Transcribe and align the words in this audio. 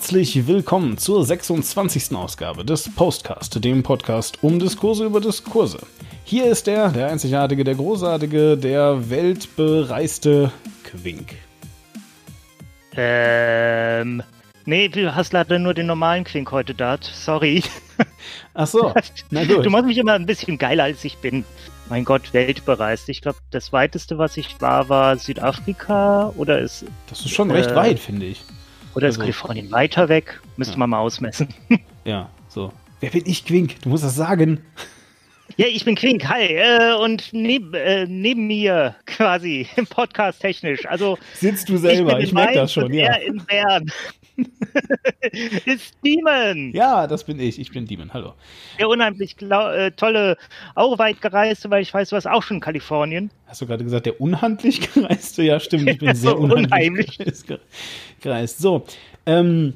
Herzlich 0.00 0.46
willkommen 0.46 0.96
zur 0.96 1.26
26. 1.26 2.16
Ausgabe 2.16 2.64
des 2.64 2.88
Postcast, 2.88 3.62
dem 3.62 3.82
Podcast 3.82 4.42
um 4.42 4.58
Diskurse 4.58 5.04
über 5.04 5.20
Diskurse. 5.20 5.78
Hier 6.24 6.46
ist 6.46 6.66
er, 6.68 6.88
der 6.88 7.08
einzigartige, 7.08 7.64
der 7.64 7.74
großartige, 7.74 8.56
der 8.56 9.10
weltbereiste 9.10 10.52
Quink. 10.84 11.34
Ähm, 12.96 14.22
nee, 14.64 14.88
du 14.88 15.14
hast 15.14 15.34
leider 15.34 15.58
nur 15.58 15.74
den 15.74 15.88
normalen 15.88 16.24
Quink 16.24 16.50
heute 16.50 16.74
da. 16.74 16.96
Sorry. 17.02 17.62
Ach 18.54 18.66
so, 18.66 18.94
na 19.30 19.44
gut. 19.44 19.66
Du 19.66 19.70
machst 19.70 19.84
mich 19.84 19.98
immer 19.98 20.14
ein 20.14 20.24
bisschen 20.24 20.56
geiler, 20.56 20.84
als 20.84 21.04
ich 21.04 21.18
bin. 21.18 21.44
Mein 21.90 22.06
Gott, 22.06 22.32
weltbereist. 22.32 23.06
Ich 23.10 23.20
glaube, 23.20 23.38
das 23.50 23.70
weiteste, 23.70 24.16
was 24.16 24.38
ich 24.38 24.62
war, 24.62 24.88
war 24.88 25.18
Südafrika 25.18 26.32
oder 26.38 26.58
ist. 26.58 26.86
Das 27.10 27.20
ist 27.20 27.32
schon 27.32 27.50
recht 27.50 27.72
äh, 27.72 27.76
weit, 27.76 27.98
finde 27.98 28.24
ich. 28.24 28.42
Oder 28.94 29.08
ist 29.08 29.14
Also- 29.14 29.20
Kalifornien 29.20 29.70
weiter 29.70 30.08
weg? 30.08 30.40
Müsste 30.56 30.74
Ja. 30.74 30.78
man 30.78 30.90
mal 30.90 30.98
ausmessen. 30.98 31.48
Ja, 32.04 32.30
so. 32.48 32.72
Wer 33.00 33.10
bin 33.10 33.22
ich, 33.26 33.44
Quink? 33.44 33.80
Du 33.82 33.88
musst 33.88 34.04
das 34.04 34.14
sagen. 34.16 34.60
Ja, 35.56 35.66
ich 35.66 35.84
bin 35.84 35.94
Quink, 35.94 36.28
hi. 36.28 36.54
Äh, 36.54 36.94
und 36.94 37.32
neb, 37.32 37.74
äh, 37.74 38.06
neben 38.06 38.46
mir 38.46 38.94
quasi, 39.06 39.66
Podcast 39.90 40.40
technisch. 40.40 40.86
Also, 40.86 41.18
Sitzt 41.34 41.68
du 41.68 41.76
selber, 41.76 42.20
ich, 42.20 42.30
in 42.30 42.34
merke 42.34 42.54
das 42.54 42.72
schon, 42.72 42.92
ja. 42.92 43.14
In 43.14 43.42
Bern. 43.44 43.90
ist 45.66 45.94
Demon. 46.04 46.72
Ja, 46.72 47.06
das 47.06 47.24
bin 47.24 47.38
ich. 47.40 47.58
Ich 47.58 47.72
bin 47.72 47.86
Demon. 47.86 48.12
Hallo. 48.14 48.34
Der 48.78 48.88
unheimlich 48.88 49.36
äh, 49.42 49.90
tolle, 49.90 50.36
auch 50.74 50.98
weit 50.98 51.20
gereiste, 51.20 51.70
weil 51.70 51.82
ich 51.82 51.92
weiß, 51.92 52.08
du 52.10 52.16
hast 52.16 52.26
auch 52.26 52.42
schon 52.42 52.60
Kalifornien. 52.60 53.30
Hast 53.46 53.60
du 53.60 53.66
gerade 53.66 53.84
gesagt, 53.84 54.06
der 54.06 54.20
unhandlich 54.20 54.80
gereiste? 54.94 55.42
Ja, 55.42 55.60
stimmt. 55.60 55.88
Ich 55.90 55.98
bin 55.98 56.14
sehr 56.14 56.30
So 56.30 56.36
unheimlich 56.36 57.18
unheimlich. 57.18 57.44
gereist. 58.20 58.58
So, 58.60 58.84
ähm, 59.26 59.74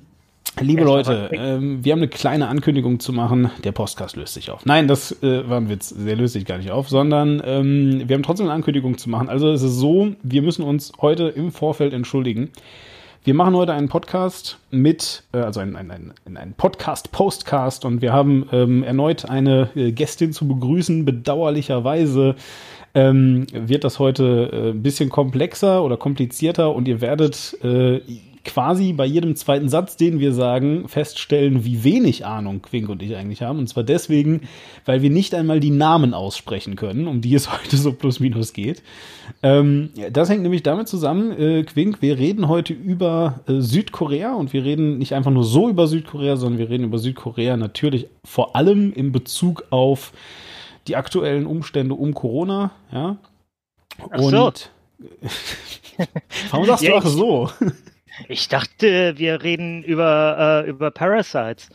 liebe 0.61 0.84
Leute, 0.84 1.31
ähm, 1.33 1.84
wir 1.84 1.92
haben 1.92 2.00
eine 2.00 2.09
kleine 2.09 2.48
Ankündigung 2.48 3.00
zu 3.00 3.12
machen. 3.12 3.50
Der 3.64 3.73
Podcast 3.73 4.17
löst 4.17 4.34
sich 4.34 4.51
auf. 4.51 4.64
Nein, 4.67 4.89
das 4.89 5.23
äh, 5.23 5.48
war 5.48 5.59
ein 5.59 5.69
Witz. 5.69 5.95
Der 5.97 6.17
löst 6.17 6.34
sich 6.34 6.45
gar 6.45 6.59
nicht 6.59 6.70
auf, 6.70 6.89
sondern 6.89 7.42
ähm, 7.45 8.03
wir 8.06 8.14
haben 8.14 8.23
trotzdem 8.23 8.47
eine 8.47 8.55
Ankündigung 8.55 8.98
zu 8.98 9.11
machen. 9.11 9.28
Also 9.28 9.51
es 9.51 9.62
ist 9.62 9.77
so, 9.77 10.12
wir 10.23 10.42
müssen 10.42 10.62
uns 10.62 10.92
heute 11.01 11.28
im 11.28 11.51
Vorfeld 11.51 11.92
entschuldigen. 11.92 12.51
Wir 13.25 13.33
machen 13.33 13.56
heute 13.56 13.73
einen 13.73 13.89
Podcast 13.89 14.59
mit, 14.70 15.23
äh, 15.33 15.39
also 15.39 15.61
einen, 15.61 15.77
einen, 15.77 15.91
einen, 16.27 16.36
einen 16.36 16.53
Podcast-Postcast 16.53 17.84
und 17.84 18.03
wir 18.03 18.12
haben 18.12 18.47
ähm, 18.53 18.83
erneut 18.83 19.25
eine 19.25 19.70
äh, 19.75 19.92
Gästin 19.92 20.33
zu 20.33 20.47
begrüßen. 20.47 21.05
Bedauerlicherweise 21.05 22.36
ähm, 22.95 23.47
wird 23.53 23.83
das 23.83 23.98
heute 23.98 24.51
äh, 24.53 24.70
ein 24.70 24.83
bisschen 24.83 25.08
komplexer 25.08 25.83
oder 25.83 25.97
komplizierter 25.97 26.75
und 26.75 26.86
ihr 26.86 27.01
werdet 27.01 27.56
äh, 27.64 28.03
quasi 28.45 28.92
bei 28.92 29.06
jedem 29.06 29.37
zweiten 29.37 29.69
Satz, 29.69 29.97
den 29.97 30.20
wir 30.20 30.33
sagen, 30.33 30.89
feststellen, 30.89 31.64
wie 31.64 31.83
wenig 31.84 32.27
Ahnung 32.27 32.62
Quink 32.62 32.89
und 32.89 33.03
ich 33.03 33.17
eigentlich 33.17 33.42
haben. 33.42 33.59
Und 33.59 33.69
zwar 33.69 33.83
deswegen, 33.84 34.42
weil 34.84 35.03
wir 35.03 35.11
nicht 35.11 35.34
einmal 35.34 35.61
die 35.61 35.70
Namen 35.70 36.14
aussprechen 36.14 36.77
können, 36.77 37.06
um 37.09 37.20
die 37.20 37.34
es 37.34 37.51
heute 37.59 37.77
so 37.77 37.92
plus 37.92 38.20
minus 38.20 38.53
geht. 38.53 38.83
Ähm, 39.42 39.91
das 40.12 40.28
hängt 40.28 40.42
nämlich 40.42 40.62
damit 40.62 40.89
zusammen, 40.89 41.33
äh, 41.39 41.62
Quink, 41.64 42.03
wir 42.03 42.19
reden 42.19 42.48
heute 42.48 42.73
über 42.75 43.41
äh, 43.48 43.61
Südkorea 43.61 44.34
und 44.34 44.53
wir 44.53 44.64
reden 44.64 44.98
nicht 44.98 45.14
einfach 45.14 45.31
nur 45.31 45.45
so 45.45 45.69
über 45.69 45.86
Südkorea, 45.86 46.36
sondern 46.36 46.58
wir 46.58 46.69
reden 46.70 46.84
über 46.84 46.98
Südkorea 46.98 47.56
natürlich 47.56 48.08
vor 48.25 48.55
allem 48.56 48.92
in 48.92 49.12
Bezug 49.12 49.64
auf 49.70 50.12
die 50.86 50.97
aktuellen 50.97 51.47
Umstände 51.47 51.95
um 51.95 52.13
Corona, 52.13 52.70
ja. 52.92 53.17
Ach 54.11 54.19
so. 54.19 54.52
Warum 56.51 56.67
sagst 56.67 56.83
du 56.85 56.89
Ja, 56.89 56.98
ich- 56.98 57.05
so? 57.05 57.48
Ich 58.29 58.48
dachte, 58.48 59.14
wir 59.17 59.42
reden 59.42 59.83
über, 59.83 60.64
äh, 60.67 60.70
über 60.70 60.91
Parasites. 60.91 61.69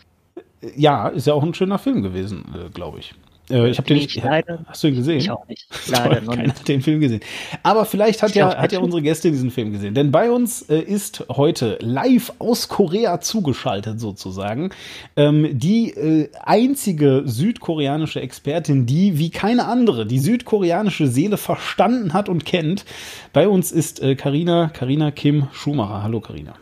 Ja, 0.75 1.07
ist 1.09 1.27
ja 1.27 1.33
auch 1.33 1.43
ein 1.43 1.53
schöner 1.53 1.79
Film 1.79 2.01
gewesen, 2.01 2.43
äh, 2.55 2.69
glaube 2.69 2.99
ich. 2.99 3.13
Äh, 3.49 3.69
ich 3.69 3.77
habe 3.77 3.87
den 3.87 3.97
Ich 3.97 4.15
nicht. 4.15 4.23
leider- 4.23 4.63
Hast 4.67 4.83
du 4.83 4.87
ihn 4.89 4.95
gesehen? 4.95 5.17
Ich 5.17 5.31
auch 5.31 5.47
nicht. 5.47 5.67
Leider 5.89 6.21
noch 6.21 6.33
Keiner 6.33 6.43
nicht. 6.47 6.59
hat 6.59 6.67
den 6.67 6.81
Film 6.81 6.99
gesehen. 6.99 7.21
Aber 7.63 7.85
vielleicht 7.85 8.21
hat 8.21 8.29
Ich 8.31 8.35
ja, 8.35 8.55
hat 8.55 8.71
ja 8.71 8.79
unsere 8.79 9.01
Gästin 9.01 9.31
diesen 9.31 9.51
Film 9.51 9.71
gesehen. 9.71 9.93
Denn 9.93 10.11
bei 10.11 10.29
uns 10.31 10.61
äh, 10.63 10.79
ist 10.79 11.25
heute 11.29 11.77
live 11.81 12.33
aus 12.39 12.67
Korea 12.67 13.21
zugeschaltet 13.21 13.99
sozusagen 13.99 14.69
ähm, 15.15 15.49
die 15.57 15.89
äh, 15.91 16.29
einzige 16.43 17.23
südkoreanische 17.25 18.21
Expertin, 18.21 18.85
die 18.85 19.17
wie 19.17 19.29
keine 19.31 19.65
andere 19.65 20.05
die 20.05 20.19
südkoreanische 20.19 21.07
Seele 21.07 21.37
verstanden 21.37 22.13
hat 22.13 22.29
und 22.29 22.45
kennt. 22.45 22.85
Bei 23.33 23.47
uns 23.47 23.71
ist 23.71 24.01
äh, 24.01 24.15
Karina, 24.15 24.69
Karina 24.69 25.11
Kim 25.11 25.47
Schumacher. 25.51 26.03
Hallo 26.03 26.19
Karina. 26.21 26.53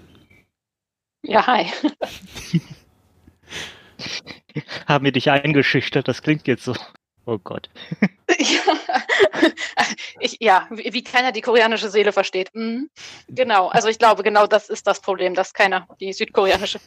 Ja, 1.23 1.45
hi. 1.45 1.65
Haben 4.87 5.05
wir 5.05 5.11
dich 5.11 5.29
eingeschüchtert? 5.29 6.07
Das 6.07 6.21
klingt 6.21 6.47
jetzt 6.47 6.63
so. 6.63 6.75
Oh 7.25 7.37
Gott. 7.37 7.69
Ja, 8.39 9.49
ich, 10.19 10.37
ja 10.39 10.67
wie, 10.71 10.93
wie 10.93 11.03
keiner 11.03 11.31
die 11.31 11.41
koreanische 11.41 11.89
Seele 11.89 12.13
versteht. 12.13 12.53
Mhm. 12.53 12.89
Genau, 13.27 13.67
also 13.67 13.89
ich 13.89 13.99
glaube, 13.99 14.23
genau 14.23 14.47
das 14.47 14.69
ist 14.69 14.87
das 14.87 15.01
Problem, 15.01 15.33
dass 15.33 15.53
keiner 15.53 15.87
die 15.99 16.13
südkoreanische 16.13 16.79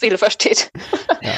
Seele 0.00 0.18
versteht. 0.18 0.70
Ja. 1.22 1.32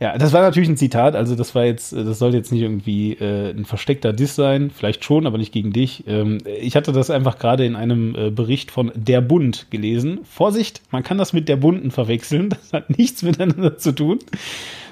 ja, 0.00 0.18
das 0.18 0.32
war 0.32 0.42
natürlich 0.42 0.68
ein 0.68 0.76
Zitat, 0.76 1.14
also 1.16 1.34
das 1.34 1.54
war 1.54 1.64
jetzt, 1.64 1.92
das 1.92 2.18
sollte 2.18 2.36
jetzt 2.36 2.52
nicht 2.52 2.62
irgendwie 2.62 3.14
äh, 3.14 3.50
ein 3.50 3.64
versteckter 3.64 4.12
Diss 4.12 4.34
sein, 4.36 4.70
vielleicht 4.70 5.04
schon, 5.04 5.26
aber 5.26 5.36
nicht 5.36 5.52
gegen 5.52 5.72
dich. 5.72 6.04
Ähm, 6.06 6.38
ich 6.44 6.76
hatte 6.76 6.92
das 6.92 7.10
einfach 7.10 7.38
gerade 7.38 7.66
in 7.66 7.76
einem 7.76 8.14
äh, 8.14 8.30
Bericht 8.30 8.70
von 8.70 8.92
Der 8.94 9.20
Bund 9.20 9.66
gelesen. 9.70 10.20
Vorsicht, 10.24 10.80
man 10.90 11.02
kann 11.02 11.18
das 11.18 11.32
mit 11.32 11.48
der 11.48 11.56
Bunden 11.56 11.90
verwechseln, 11.90 12.48
das 12.50 12.72
hat 12.72 12.96
nichts 12.96 13.22
miteinander 13.22 13.76
zu 13.76 13.92
tun, 13.92 14.20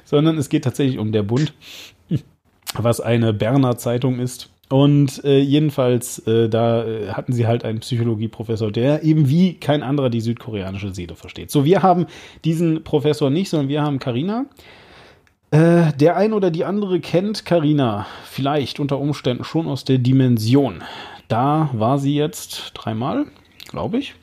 sondern 0.04 0.37
es 0.37 0.48
geht 0.48 0.64
tatsächlich 0.64 0.98
um 0.98 1.12
Der 1.12 1.22
Bund, 1.22 1.53
was 2.75 3.00
eine 3.00 3.32
Berner 3.32 3.78
Zeitung 3.78 4.19
ist. 4.19 4.50
Und 4.69 5.25
äh, 5.25 5.41
jedenfalls, 5.41 6.19
äh, 6.27 6.49
da 6.49 6.84
äh, 6.84 7.09
hatten 7.09 7.33
sie 7.33 7.47
halt 7.47 7.65
einen 7.65 7.81
Psychologieprofessor, 7.81 8.71
der 8.71 9.03
eben 9.03 9.29
wie 9.29 9.55
kein 9.55 9.83
anderer 9.83 10.11
die 10.11 10.21
südkoreanische 10.21 10.93
Seele 10.95 11.17
versteht. 11.17 11.51
So, 11.51 11.65
wir 11.65 11.83
haben 11.83 12.06
diesen 12.45 12.84
Professor 12.84 13.31
nicht, 13.31 13.49
sondern 13.49 13.69
wir 13.69 13.83
haben 13.83 13.99
Karina. 13.99 14.45
Äh, 15.51 15.95
der 15.95 16.17
ein 16.17 16.34
oder 16.34 16.51
die 16.51 16.67
andere 16.67 17.01
kennt 17.01 17.47
Karina 17.47 18.06
vielleicht 18.25 18.79
unter 18.81 18.99
Umständen 18.99 19.45
schon 19.45 19.67
aus 19.67 19.84
der 19.84 19.97
Dimension. 19.97 20.83
Da 21.29 21.71
war 21.73 21.99
sie 21.99 22.15
jetzt 22.15 22.73
dreimal, 22.75 23.25
glaube 23.71 23.99
ich. 23.99 24.15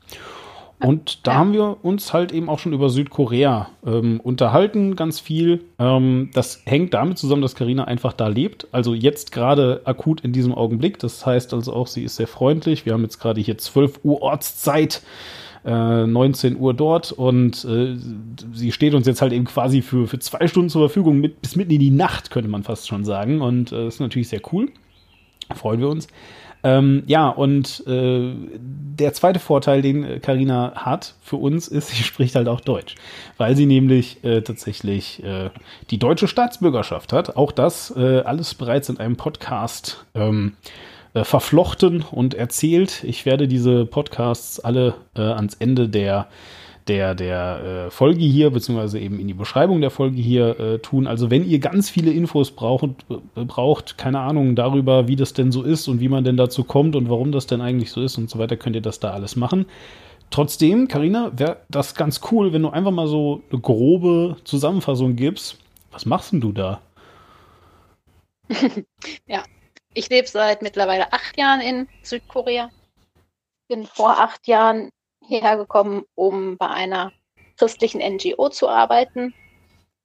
Und 0.80 1.25
da 1.25 1.31
Ja. 1.31 1.38
haben 1.38 1.53
wir 1.53 1.78
uns 1.84 2.12
halt 2.13 2.31
eben 2.34 2.50
auch 2.50 2.59
schon 2.59 2.74
über 2.74 2.90
Südkorea 2.90 3.69
ähm, 3.86 4.19
unterhalten, 4.22 4.96
ganz 4.96 5.19
viel. 5.19 5.63
Ähm, 5.80 6.30
das 6.34 6.62
hängt 6.66 6.94
damit 6.94 7.18
zusammen, 7.18 7.41
dass 7.41 7.56
Karina 7.56 7.86
einfach 7.86 8.13
da 8.13 8.28
lebt. 8.28 8.68
Also 8.72 8.94
jetzt 8.94 9.31
gerade 9.31 9.81
akut 9.85 10.22
in 10.22 10.34
diesem 10.34 10.53
Augenblick. 10.53 11.00
Das 11.00 11.25
heißt 11.25 11.53
also 11.53 11.74
auch, 11.74 11.88
sie 11.88 12.03
ist 12.03 12.18
sehr 12.18 12.28
freundlich. 12.28 12.85
Wir 12.85 12.94
haben 12.94 13.03
jetzt 13.03 13.19
gerade 13.19 13.40
hier 13.41 13.58
12 13.58 14.02
Uhr 14.03 14.22
Ortszeit. 14.22 15.02
Äh, 15.64 16.06
19 16.06 16.58
Uhr 16.59 16.75
dort 16.75 17.12
und 17.12 17.66
äh, 17.66 17.96
sie 18.53 18.72
steht 18.72 18.94
uns 18.94 19.08
jetzt 19.08 19.24
halt 19.24 19.34
eben 19.34 19.46
quasi 19.46 19.81
für, 19.81 20.06
für 20.08 20.19
zwei 20.19 20.47
Stunden 20.47 20.69
zur 20.69 20.88
Verfügung, 20.88 21.18
mit, 21.18 21.41
bis 21.41 21.56
mitten 21.56 21.72
in 21.72 21.80
die 21.80 21.90
Nacht, 21.90 22.30
könnte 22.30 22.52
man 22.52 22.62
fast 22.62 22.88
schon 22.88 23.03
sagen. 23.03 23.41
Und 23.41 23.72
äh, 23.72 23.85
das 23.85 23.96
ist 23.96 24.00
natürlich 24.00 24.28
sehr 24.28 24.41
cool. 24.52 24.69
Freuen 25.56 25.80
wir 25.80 25.90
uns. 25.90 26.08
Ähm, 26.66 27.03
ja, 27.06 27.30
und 27.30 27.84
äh, 27.86 28.34
der 28.56 29.14
zweite 29.14 29.40
Vorteil, 29.40 29.84
den 29.84 30.20
Karina 30.20 30.74
hat 30.76 31.14
für 31.22 31.36
uns, 31.36 31.68
ist, 31.68 31.90
sie 31.96 32.02
spricht 32.02 32.34
halt 32.34 32.48
auch 32.48 32.59
Deutsch, 32.59 32.96
weil 33.38 33.56
sie 33.56 33.67
nämlich 33.67 34.23
äh, 34.23 34.41
tatsächlich 34.41 35.23
äh, 35.23 35.52
die 35.91 36.00
deutsche 36.00 36.28
Staatsbürgerschaft 36.28 37.14
hat. 37.14 37.38
Auch 37.38 37.52
das 37.52 37.94
äh, 37.96 38.22
alles 38.22 38.56
bereits 38.56 38.90
in 38.90 38.97
einem 39.00 39.16
Podcast 39.16 40.03
ähm, 40.16 40.53
äh, 41.14 41.23
verflochten 41.23 42.02
und 42.02 42.34
erzählt. 42.34 43.03
Ich 43.03 43.28
werde 43.28 43.47
diese 43.47 43.85
Podcasts 43.85 44.59
alle 44.59 44.96
äh, 45.16 45.22
ans 45.22 45.53
Ende 45.53 45.88
der 45.88 46.28
der, 46.87 47.16
der 47.16 47.87
äh, 47.87 47.91
Folge 47.91 48.23
hier, 48.23 48.52
beziehungsweise 48.52 48.99
eben 48.99 49.20
in 49.20 49.28
die 49.28 49.34
Beschreibung 49.34 49.82
der 49.82 49.90
Folge 49.90 50.22
hier 50.22 50.59
äh, 50.59 50.79
tun. 50.79 51.08
Also 51.08 51.32
wenn 51.32 51.47
ihr 51.47 51.59
ganz 51.59 51.90
viele 51.90 52.11
Infos 52.11 52.52
braucht, 52.52 52.84
äh, 53.09 53.43
braucht, 53.46 53.97
keine 53.97 54.20
Ahnung 54.20 54.55
darüber, 54.55 55.08
wie 55.08 55.16
das 55.16 55.34
denn 55.34 55.52
so 55.52 55.64
ist 55.64 55.87
und 55.87 55.99
wie 55.99 56.09
man 56.09 56.23
denn 56.23 56.37
dazu 56.37 56.64
kommt 56.64 56.96
und 56.96 57.09
warum 57.09 57.32
das 57.32 57.47
denn 57.47 57.61
eigentlich 57.61 57.91
so 57.91 58.02
ist 58.02 58.17
und 58.17 58.29
so 58.29 58.37
weiter, 58.37 58.58
könnt 58.58 58.76
ihr 58.76 58.82
das 58.82 58.99
da 58.99 59.11
alles 59.11 59.35
machen. 59.35 59.66
Trotzdem, 60.29 60.87
Karina, 60.87 61.32
wäre 61.35 61.58
das 61.70 61.96
ganz 61.96 62.22
cool, 62.32 62.53
wenn 62.53 62.61
du 62.61 62.70
einfach 62.70 62.91
mal 62.91 63.08
so 63.08 63.41
eine 63.52 63.61
grobe 63.61 64.38
Zusammenfassung 64.43 65.16
gibst. 65.16 65.58
Was 65.91 66.05
machst 66.05 66.34
denn 66.34 66.41
du 66.41 66.52
da? 66.52 66.81
Ich 69.97 70.09
lebe 70.09 70.28
seit 70.28 70.61
mittlerweile 70.61 71.14
acht 71.14 71.38
Jahren 71.38 71.61
in 71.61 71.88
Südkorea. 72.03 72.70
Bin 73.70 73.85
vor 73.85 74.20
acht 74.20 74.46
Jahren 74.46 74.90
hierher 75.28 75.58
gekommen, 75.58 76.04
um 76.16 76.58
bei 76.58 76.68
einer 76.68 77.12
christlichen 77.58 78.02
NGO 78.02 78.50
zu 78.50 78.70
arbeiten 78.70 79.34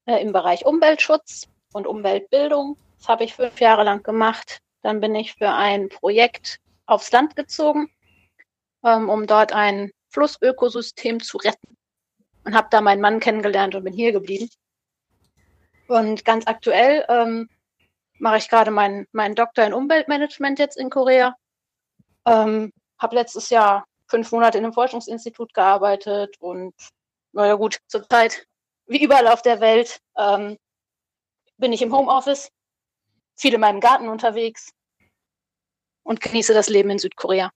äh, 0.06 0.20
im 0.22 0.32
Bereich 0.32 0.64
Umweltschutz 0.66 1.48
und 1.72 1.86
Umweltbildung. 1.86 2.76
Das 2.98 3.08
habe 3.08 3.24
ich 3.24 3.34
fünf 3.34 3.60
Jahre 3.60 3.84
lang 3.84 4.02
gemacht. 4.02 4.60
Dann 4.82 5.00
bin 5.00 5.14
ich 5.14 5.34
für 5.34 5.50
ein 5.50 5.88
Projekt 5.88 6.58
aufs 6.86 7.12
Land 7.12 7.36
gezogen, 7.36 7.90
ähm, 8.84 9.08
um 9.08 9.26
dort 9.26 9.52
ein 9.52 9.92
Flussökosystem 10.10 11.20
zu 11.20 11.38
retten. 11.38 11.76
und 12.44 12.54
habe 12.54 12.68
da 12.70 12.80
meinen 12.80 13.00
Mann 13.00 13.20
kennengelernt 13.20 13.74
und 13.74 13.84
bin 13.84 13.92
hier 13.92 14.12
geblieben. 14.12 14.48
Und 15.88 16.24
ganz 16.24 16.46
aktuell 16.46 17.04
ähm, 17.08 17.48
mache 18.18 18.38
ich 18.38 18.48
gerade 18.48 18.70
meinen, 18.70 19.06
meinen 19.12 19.34
Doktor 19.34 19.64
in 19.64 19.74
Umweltmanagement 19.74 20.58
jetzt 20.58 20.76
in 20.76 20.88
Korea. 20.88 21.34
Ähm, 22.26 22.72
habe 22.98 23.16
letztes 23.16 23.50
Jahr 23.50 23.84
fünf 24.10 24.30
Monate 24.32 24.58
in 24.58 24.64
einem 24.64 24.72
Forschungsinstitut 24.72 25.54
gearbeitet 25.54 26.36
und 26.40 26.74
naja 27.32 27.54
gut, 27.54 27.78
zurzeit, 27.86 28.46
wie 28.86 29.02
überall 29.02 29.28
auf 29.28 29.42
der 29.42 29.60
Welt, 29.60 30.00
ähm, 30.18 30.56
bin 31.58 31.72
ich 31.72 31.82
im 31.82 31.94
Homeoffice, 31.94 32.50
viel 33.38 33.54
in 33.54 33.60
meinem 33.60 33.80
Garten 33.80 34.08
unterwegs 34.08 34.72
und 36.02 36.20
genieße 36.20 36.52
das 36.52 36.68
Leben 36.68 36.90
in 36.90 36.98
Südkorea. 36.98 37.50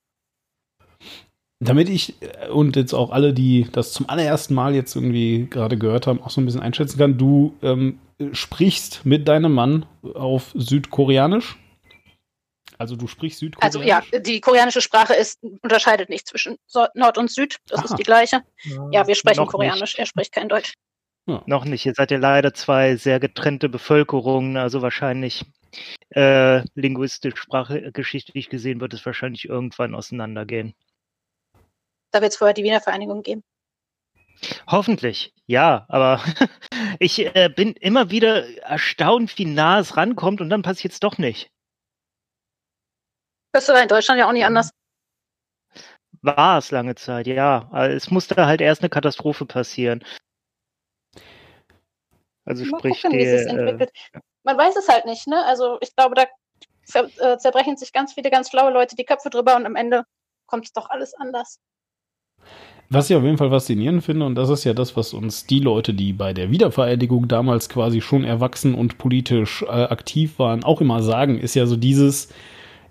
Damit 1.61 1.89
ich 1.89 2.21
äh, 2.23 2.49
und 2.49 2.77
jetzt 2.77 2.93
auch 2.93 3.11
alle, 3.11 3.33
die 3.33 3.69
das 3.73 3.93
zum 3.93 4.09
allerersten 4.09 4.55
Mal 4.55 4.75
jetzt 4.75 4.95
irgendwie 4.95 5.47
gerade 5.49 5.79
gehört 5.79 6.07
haben, 6.07 6.23
auch 6.23 6.31
so 6.31 6.41
ein 6.41 6.45
bisschen 6.45 6.61
einschätzen 6.61 6.99
kann, 6.99 7.19
du 7.19 7.55
ähm, 7.63 7.99
sprichst 8.33 9.05
mit 9.05 9.27
deinem 9.27 9.55
Mann 9.55 9.87
auf 10.15 10.53
Südkoreanisch? 10.55 11.59
Also 12.79 12.97
du 12.97 13.07
sprichst 13.07 13.39
Südkoreanisch? 13.39 13.77
Also 13.77 13.89
ja, 13.89 14.21
die 14.21 14.41
koreanische 14.41 14.81
Sprache 14.81 15.15
ist, 15.15 15.43
unterscheidet 15.63 16.09
nicht 16.09 16.29
zwischen 16.29 16.57
Nord 16.95 17.19
und 17.19 17.31
Süd. 17.31 17.59
Das 17.67 17.79
Aha. 17.79 17.85
ist 17.87 17.97
die 17.97 18.03
gleiche. 18.03 18.43
Ja, 18.91 19.07
wir 19.07 19.15
sprechen 19.15 19.47
Koreanisch. 19.47 19.93
Nicht. 19.93 19.99
Er 19.99 20.07
spricht 20.07 20.33
kein 20.33 20.49
Deutsch. 20.49 20.75
Ja. 21.27 21.43
Noch 21.47 21.65
nicht. 21.65 21.87
Ihr 21.87 21.95
seid 21.95 22.11
ja 22.11 22.19
leider 22.19 22.53
zwei 22.53 22.97
sehr 22.97 23.21
getrennte 23.21 23.69
Bevölkerungen. 23.69 24.57
Also 24.57 24.83
wahrscheinlich 24.83 25.45
äh, 26.11 26.63
linguistisch, 26.75 27.37
sprachgeschichtlich 27.37 28.49
gesehen 28.49 28.81
wird 28.81 28.95
es 28.95 29.05
wahrscheinlich 29.07 29.49
irgendwann 29.49 29.95
auseinandergehen. 29.95 30.75
Da 32.11 32.21
wird 32.21 32.33
es 32.33 32.39
vorher 32.39 32.55
die 32.55 32.63
Wiener 32.63 32.81
Vereinigung 32.81 33.23
geben. 33.23 33.43
Hoffentlich, 34.67 35.33
ja, 35.47 35.87
aber 35.89 36.21
ich 36.99 37.35
äh, 37.35 37.49
bin 37.55 37.73
immer 37.75 38.11
wieder 38.11 38.47
erstaunt, 38.63 39.39
wie 39.39 39.47
nah 39.47 39.79
es 39.79 39.97
rankommt 39.97 40.41
und 40.41 40.51
dann 40.51 40.63
passiert 40.63 40.93
es 40.93 41.01
doch 41.01 41.19
nicht. 41.19 41.51
Das 43.55 43.69
war 43.69 43.81
in 43.81 43.89
Deutschland 43.89 44.19
ja 44.19 44.27
auch 44.27 44.33
nicht 44.33 44.45
anders. 44.45 44.71
War 46.23 46.59
es 46.59 46.73
lange 46.73 46.97
Zeit, 46.97 47.29
ja. 47.29 47.71
Es 47.87 48.11
musste 48.11 48.35
halt 48.47 48.61
erst 48.61 48.83
eine 48.83 48.89
Katastrophe 48.89 49.47
passieren. 49.47 50.03
Also 52.45 52.65
Mal 52.65 52.79
sprich, 52.79 53.01
gucken, 53.01 53.17
die, 53.17 53.25
äh, 53.25 53.87
Man 54.43 54.59
weiß 54.59 54.75
es 54.75 54.89
halt 54.89 55.07
nicht, 55.07 55.29
ne? 55.29 55.45
Also 55.45 55.79
ich 55.81 55.95
glaube, 55.95 56.17
da 56.17 56.25
äh, 57.01 57.39
zerbrechen 57.39 57.77
sich 57.77 57.93
ganz 57.93 58.15
viele 58.15 58.29
ganz 58.29 58.51
schlaue 58.51 58.73
Leute 58.73 58.97
die 58.97 59.05
Köpfe 59.05 59.31
drüber 59.31 59.55
und 59.55 59.67
am 59.67 59.77
Ende 59.77 60.03
kommt 60.47 60.65
es 60.65 60.73
doch 60.73 60.91
alles 60.91 61.15
anders. 61.15 61.61
Was 62.91 63.09
ich 63.09 63.17
auf 63.17 63.23
jeden 63.23 63.39
Fall 63.39 63.51
faszinierend 63.51 64.03
finde, 64.03 64.27
und 64.27 64.35
das 64.35 64.51
ist 64.51 64.65
ja 64.65 64.75
das, 64.75 64.97
was 64.97 65.15
uns 65.15 65.47
die 65.47 65.61
Leute, 65.61 65.95
die 65.95 66.13
bei 66.13 66.33
der 66.33 66.51
Wiedervereidigung 66.51 67.29
damals 67.29 67.69
quasi 67.69 68.01
schon 68.01 68.25
erwachsen 68.25 68.75
und 68.75 68.99
politisch 68.99 69.63
äh, 69.63 69.67
aktiv 69.67 70.41
waren, 70.41 70.65
auch 70.65 70.81
immer 70.81 71.05
sagen, 71.05 71.39
ist 71.39 71.55
ja 71.55 71.67
so 71.67 71.77
dieses, 71.77 72.31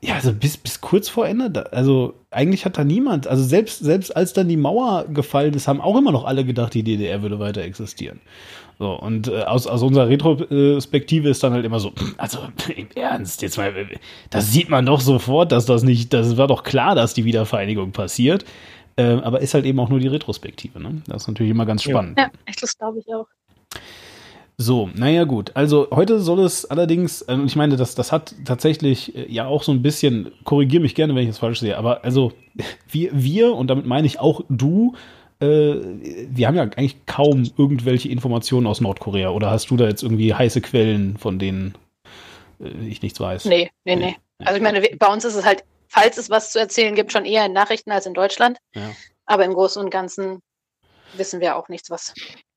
ja, 0.03 0.15
also 0.15 0.33
bis, 0.33 0.57
bis 0.57 0.81
kurz 0.81 1.07
vor 1.07 1.25
Ende, 1.25 1.71
also 1.71 2.13
eigentlich 2.29 2.65
hat 2.65 2.77
da 2.77 2.83
niemand, 2.83 3.25
also 3.25 3.41
selbst, 3.41 3.79
selbst 3.79 4.13
als 4.13 4.33
dann 4.33 4.49
die 4.49 4.57
Mauer 4.57 5.05
gefallen 5.07 5.53
ist, 5.53 5.69
haben 5.69 5.79
auch 5.79 5.97
immer 5.97 6.11
noch 6.11 6.25
alle 6.25 6.43
gedacht, 6.43 6.73
die 6.73 6.83
DDR 6.83 7.21
würde 7.21 7.39
weiter 7.39 7.61
existieren. 7.61 8.19
So, 8.79 8.91
und 8.99 9.29
äh, 9.29 9.43
aus, 9.43 9.65
aus 9.65 9.81
unserer 9.81 10.09
Retrospektive 10.09 11.29
ist 11.29 11.41
dann 11.41 11.53
halt 11.53 11.63
immer 11.63 11.79
so, 11.79 11.93
also 12.17 12.39
im 12.75 12.87
Ernst, 12.95 13.41
jetzt 13.43 13.57
mal, 13.57 13.73
das 14.29 14.51
sieht 14.51 14.67
man 14.67 14.85
doch 14.85 14.99
sofort, 14.99 15.53
dass 15.53 15.65
das 15.65 15.83
nicht, 15.83 16.11
das 16.11 16.35
war 16.35 16.47
doch 16.47 16.63
klar, 16.63 16.95
dass 16.95 17.13
die 17.13 17.23
Wiedervereinigung 17.23 17.93
passiert. 17.93 18.43
Äh, 18.95 19.03
aber 19.03 19.39
ist 19.39 19.53
halt 19.53 19.65
eben 19.65 19.79
auch 19.79 19.89
nur 19.89 19.99
die 19.99 20.07
Retrospektive. 20.07 20.79
Ne? 20.79 21.01
Das 21.07 21.23
ist 21.23 21.27
natürlich 21.27 21.49
immer 21.49 21.65
ganz 21.65 21.81
spannend. 21.81 22.19
Ja, 22.19 22.29
das 22.61 22.77
glaube 22.77 22.99
ich 22.99 23.07
auch. 23.07 23.25
So, 24.57 24.89
naja 24.93 25.23
gut. 25.23 25.51
Also 25.55 25.87
heute 25.91 26.19
soll 26.19 26.39
es 26.41 26.65
allerdings, 26.65 27.23
äh, 27.23 27.37
ich 27.45 27.55
meine, 27.55 27.75
das, 27.75 27.95
das 27.95 28.11
hat 28.11 28.35
tatsächlich 28.45 29.15
äh, 29.15 29.31
ja 29.31 29.45
auch 29.47 29.63
so 29.63 29.71
ein 29.71 29.81
bisschen, 29.81 30.31
korrigiere 30.43 30.81
mich 30.81 30.95
gerne, 30.95 31.15
wenn 31.15 31.23
ich 31.23 31.29
es 31.29 31.39
falsch 31.39 31.59
sehe, 31.59 31.77
aber 31.77 32.03
also 32.03 32.33
wir, 32.91 33.09
wir, 33.13 33.55
und 33.55 33.67
damit 33.67 33.85
meine 33.85 34.07
ich 34.07 34.19
auch 34.19 34.41
du, 34.49 34.95
äh, 35.39 35.75
wir 36.29 36.47
haben 36.47 36.55
ja 36.55 36.63
eigentlich 36.63 37.05
kaum 37.05 37.49
irgendwelche 37.57 38.09
Informationen 38.09 38.67
aus 38.67 38.79
Nordkorea. 38.79 39.29
Oder 39.29 39.49
hast 39.49 39.69
du 39.71 39.77
da 39.77 39.87
jetzt 39.87 40.03
irgendwie 40.03 40.33
heiße 40.33 40.61
Quellen, 40.61 41.17
von 41.17 41.39
denen 41.39 41.73
äh, 42.59 42.69
ich 42.87 43.01
nichts 43.01 43.19
weiß? 43.19 43.45
Nee, 43.45 43.71
nee, 43.85 43.95
nee. 43.95 44.15
Also 44.39 44.57
ich 44.57 44.63
meine, 44.63 44.81
bei 44.81 45.07
uns 45.07 45.25
ist 45.25 45.35
es 45.35 45.45
halt 45.45 45.63
falls 45.93 46.17
es 46.17 46.29
was 46.29 46.51
zu 46.51 46.59
erzählen 46.59 46.95
gibt, 46.95 47.11
schon 47.11 47.25
eher 47.25 47.45
in 47.45 47.53
Nachrichten 47.53 47.91
als 47.91 48.07
in 48.07 48.15
Deutschland. 48.15 48.57
Ja. 48.73 48.91
Aber 49.25 49.45
im 49.45 49.53
Großen 49.53 49.81
und 49.81 49.91
Ganzen 49.91 50.41
wissen 51.13 51.39
wir 51.39 51.55
auch 51.55 51.69
nichts, 51.69 51.91
was, 51.91 52.13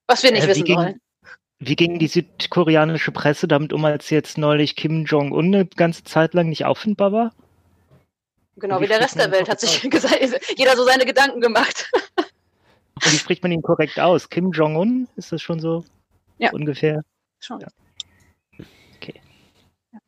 was 0.06 0.22
wir 0.22 0.32
nicht 0.32 0.44
äh, 0.44 0.48
wissen 0.48 0.64
ging, 0.64 0.78
wollen. 0.78 1.00
Wie 1.58 1.76
ging 1.76 1.98
die 1.98 2.08
südkoreanische 2.08 3.12
Presse 3.12 3.48
damit 3.48 3.72
um, 3.72 3.84
als 3.84 4.10
jetzt 4.10 4.36
neulich 4.36 4.76
Kim 4.76 5.04
Jong-un 5.04 5.54
eine 5.54 5.66
ganze 5.66 6.04
Zeit 6.04 6.34
lang 6.34 6.48
nicht 6.48 6.64
auffindbar 6.66 7.12
war? 7.12 7.32
Genau 8.56 8.78
wie, 8.78 8.84
wie 8.84 8.88
der 8.88 9.00
Rest 9.00 9.18
der 9.18 9.30
Welt 9.30 9.48
hat 9.48 9.60
sich 9.60 9.80
gesagt, 9.90 10.18
jeder 10.56 10.76
so 10.76 10.84
seine 10.84 11.06
Gedanken 11.06 11.40
gemacht. 11.40 11.90
Und 13.04 13.12
wie 13.12 13.18
spricht 13.18 13.42
man 13.42 13.52
ihn 13.52 13.62
korrekt 13.62 14.00
aus? 14.00 14.28
Kim 14.28 14.52
Jong-un? 14.52 15.08
Ist 15.16 15.32
das 15.32 15.42
schon 15.42 15.60
so 15.60 15.84
ja. 16.38 16.50
ungefähr? 16.52 17.02
Schon. 17.40 17.60
Ja. 17.60 17.68
Okay. 18.96 19.20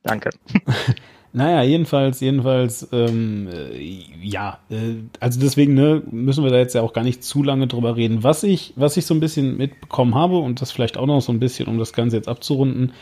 Danke. 0.03 0.31
Naja, 1.33 1.63
jedenfalls, 1.63 2.21
jedenfalls, 2.21 2.89
ähm, 2.91 3.49
äh, 3.53 3.79
ja, 4.23 4.59
äh, 4.71 4.95
also 5.21 5.39
deswegen 5.39 5.75
ne, 5.75 6.03
müssen 6.11 6.43
wir 6.43 6.51
da 6.51 6.57
jetzt 6.57 6.75
ja 6.75 6.81
auch 6.81 6.95
gar 6.95 7.05
nicht 7.05 7.23
zu 7.23 7.43
lange 7.43 7.67
drüber 7.67 7.97
reden. 7.97 8.23
Was 8.23 8.43
ich, 8.43 8.73
was 8.77 8.97
ich 8.97 9.05
so 9.05 9.15
ein 9.15 9.21
bisschen 9.21 9.57
mitbekommen 9.59 10.15
habe 10.15 10.39
und 10.39 10.63
das 10.63 10.73
vielleicht 10.73 10.97
auch 10.97 11.07
noch 11.07 11.21
so 11.21 11.31
ein 11.31 11.39
bisschen, 11.39 11.69
um 11.69 11.79
das 11.79 11.93
Ganze 11.93 12.17
jetzt 12.17 12.29
abzurunden, 12.29 12.93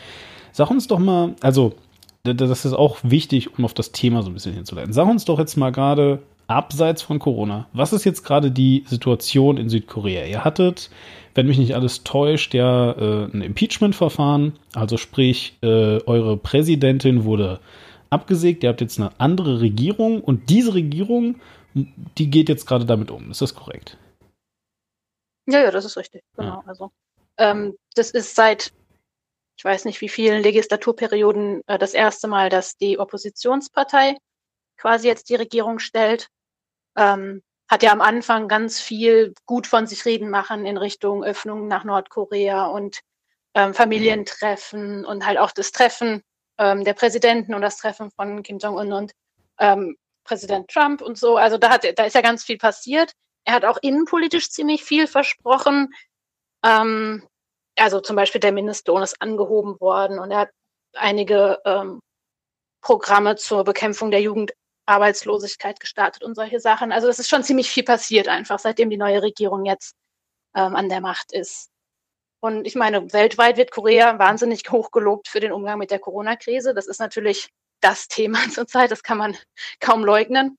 sag 0.51 0.69
uns 0.69 0.87
doch 0.87 0.99
mal, 0.99 1.35
also 1.41 1.73
das 2.23 2.65
ist 2.65 2.73
auch 2.73 2.97
wichtig, 3.03 3.57
um 3.57 3.63
auf 3.63 3.73
das 3.73 3.93
Thema 3.93 4.21
so 4.21 4.29
ein 4.29 4.33
bisschen 4.33 4.53
hinzuleiten. 4.53 4.91
Sag 4.91 5.07
uns 5.07 5.23
doch 5.23 5.39
jetzt 5.39 5.55
mal 5.55 5.71
gerade 5.71 6.19
abseits 6.47 7.01
von 7.01 7.19
Corona, 7.19 7.67
was 7.71 7.93
ist 7.93 8.03
jetzt 8.03 8.23
gerade 8.23 8.51
die 8.51 8.83
Situation 8.87 9.57
in 9.57 9.69
Südkorea? 9.69 10.25
Ihr 10.25 10.43
hattet, 10.43 10.89
wenn 11.35 11.47
mich 11.47 11.57
nicht 11.57 11.75
alles 11.75 12.03
täuscht, 12.03 12.53
ja 12.53 12.91
äh, 12.91 13.25
ein 13.25 13.41
Impeachment-Verfahren, 13.41 14.53
also 14.73 14.97
sprich, 14.97 15.57
äh, 15.61 16.01
eure 16.03 16.35
Präsidentin 16.37 17.23
wurde 17.23 17.59
abgesägt, 18.09 18.63
ihr 18.63 18.69
habt 18.69 18.81
jetzt 18.81 18.99
eine 18.99 19.11
andere 19.19 19.61
Regierung 19.61 20.21
und 20.21 20.49
diese 20.49 20.73
Regierung, 20.73 21.39
die 21.73 22.29
geht 22.29 22.49
jetzt 22.49 22.65
gerade 22.65 22.85
damit 22.85 23.11
um. 23.11 23.31
Ist 23.31 23.41
das 23.41 23.55
korrekt? 23.55 23.97
Ja, 25.47 25.61
ja, 25.61 25.71
das 25.71 25.85
ist 25.85 25.97
richtig. 25.97 26.23
Genau. 26.35 26.61
Ja. 26.61 26.63
Also 26.65 26.91
ähm, 27.37 27.77
das 27.95 28.11
ist 28.11 28.35
seit 28.35 28.73
ich 29.57 29.65
weiß 29.65 29.85
nicht 29.85 30.01
wie 30.01 30.09
vielen 30.09 30.43
Legislaturperioden 30.43 31.63
äh, 31.67 31.79
das 31.79 31.93
erste 31.93 32.27
Mal, 32.27 32.49
dass 32.49 32.77
die 32.77 32.99
Oppositionspartei 32.99 34.15
quasi 34.77 35.07
jetzt 35.07 35.29
die 35.29 35.35
Regierung 35.35 35.79
stellt. 35.79 36.29
Ähm, 36.95 37.41
hat 37.67 37.83
ja 37.83 37.91
am 37.91 38.01
Anfang 38.01 38.47
ganz 38.47 38.79
viel 38.79 39.33
gut 39.45 39.67
von 39.67 39.87
sich 39.87 40.05
reden 40.05 40.29
machen 40.29 40.65
in 40.65 40.77
Richtung 40.77 41.23
Öffnung 41.23 41.67
nach 41.67 41.83
Nordkorea 41.83 42.67
und 42.67 43.01
ähm, 43.55 43.73
Familientreffen 43.73 45.05
und 45.05 45.25
halt 45.25 45.37
auch 45.37 45.51
das 45.51 45.71
Treffen 45.71 46.21
ähm, 46.57 46.83
der 46.83 46.93
Präsidenten 46.93 47.53
und 47.53 47.61
das 47.61 47.77
Treffen 47.77 48.11
von 48.11 48.43
Kim 48.43 48.57
Jong-un 48.59 48.93
und 48.93 49.11
ähm, 49.59 49.97
Präsident 50.23 50.69
Trump 50.69 51.01
und 51.01 51.17
so. 51.17 51.37
Also 51.37 51.57
da, 51.57 51.69
hat, 51.69 51.85
da 51.95 52.03
ist 52.03 52.15
ja 52.15 52.21
ganz 52.21 52.43
viel 52.43 52.57
passiert. 52.57 53.13
Er 53.45 53.53
hat 53.53 53.65
auch 53.65 53.77
innenpolitisch 53.81 54.49
ziemlich 54.49 54.83
viel 54.83 55.07
versprochen. 55.07 55.93
Ähm, 56.63 57.27
also 57.77 58.01
zum 58.01 58.15
Beispiel 58.15 58.41
der 58.41 58.51
Mindestlohn 58.51 59.03
ist 59.03 59.21
angehoben 59.21 59.79
worden 59.79 60.19
und 60.19 60.31
er 60.31 60.39
hat 60.39 60.49
einige 60.93 61.59
ähm, 61.65 61.99
Programme 62.81 63.35
zur 63.35 63.63
Bekämpfung 63.63 64.11
der 64.11 64.21
Jugendarbeitslosigkeit 64.21 65.79
gestartet 65.79 66.23
und 66.23 66.35
solche 66.35 66.59
Sachen. 66.59 66.91
Also 66.91 67.07
es 67.07 67.19
ist 67.19 67.29
schon 67.29 67.43
ziemlich 67.43 67.69
viel 67.69 67.83
passiert 67.83 68.27
einfach, 68.27 68.59
seitdem 68.59 68.89
die 68.89 68.97
neue 68.97 69.21
Regierung 69.21 69.65
jetzt 69.65 69.95
ähm, 70.55 70.75
an 70.75 70.89
der 70.89 71.01
Macht 71.01 71.31
ist. 71.31 71.69
Und 72.39 72.67
ich 72.67 72.75
meine, 72.75 73.11
weltweit 73.13 73.57
wird 73.57 73.71
Korea 73.71 74.19
wahnsinnig 74.19 74.63
hochgelobt 74.71 75.27
für 75.27 75.39
den 75.39 75.51
Umgang 75.51 75.79
mit 75.79 75.91
der 75.91 75.99
Corona-Krise. 75.99 76.73
Das 76.73 76.87
ist 76.87 76.99
natürlich 76.99 77.49
das 77.81 78.07
Thema 78.07 78.39
zurzeit, 78.51 78.91
das 78.91 79.03
kann 79.03 79.17
man 79.17 79.35
kaum 79.79 80.03
leugnen. 80.03 80.57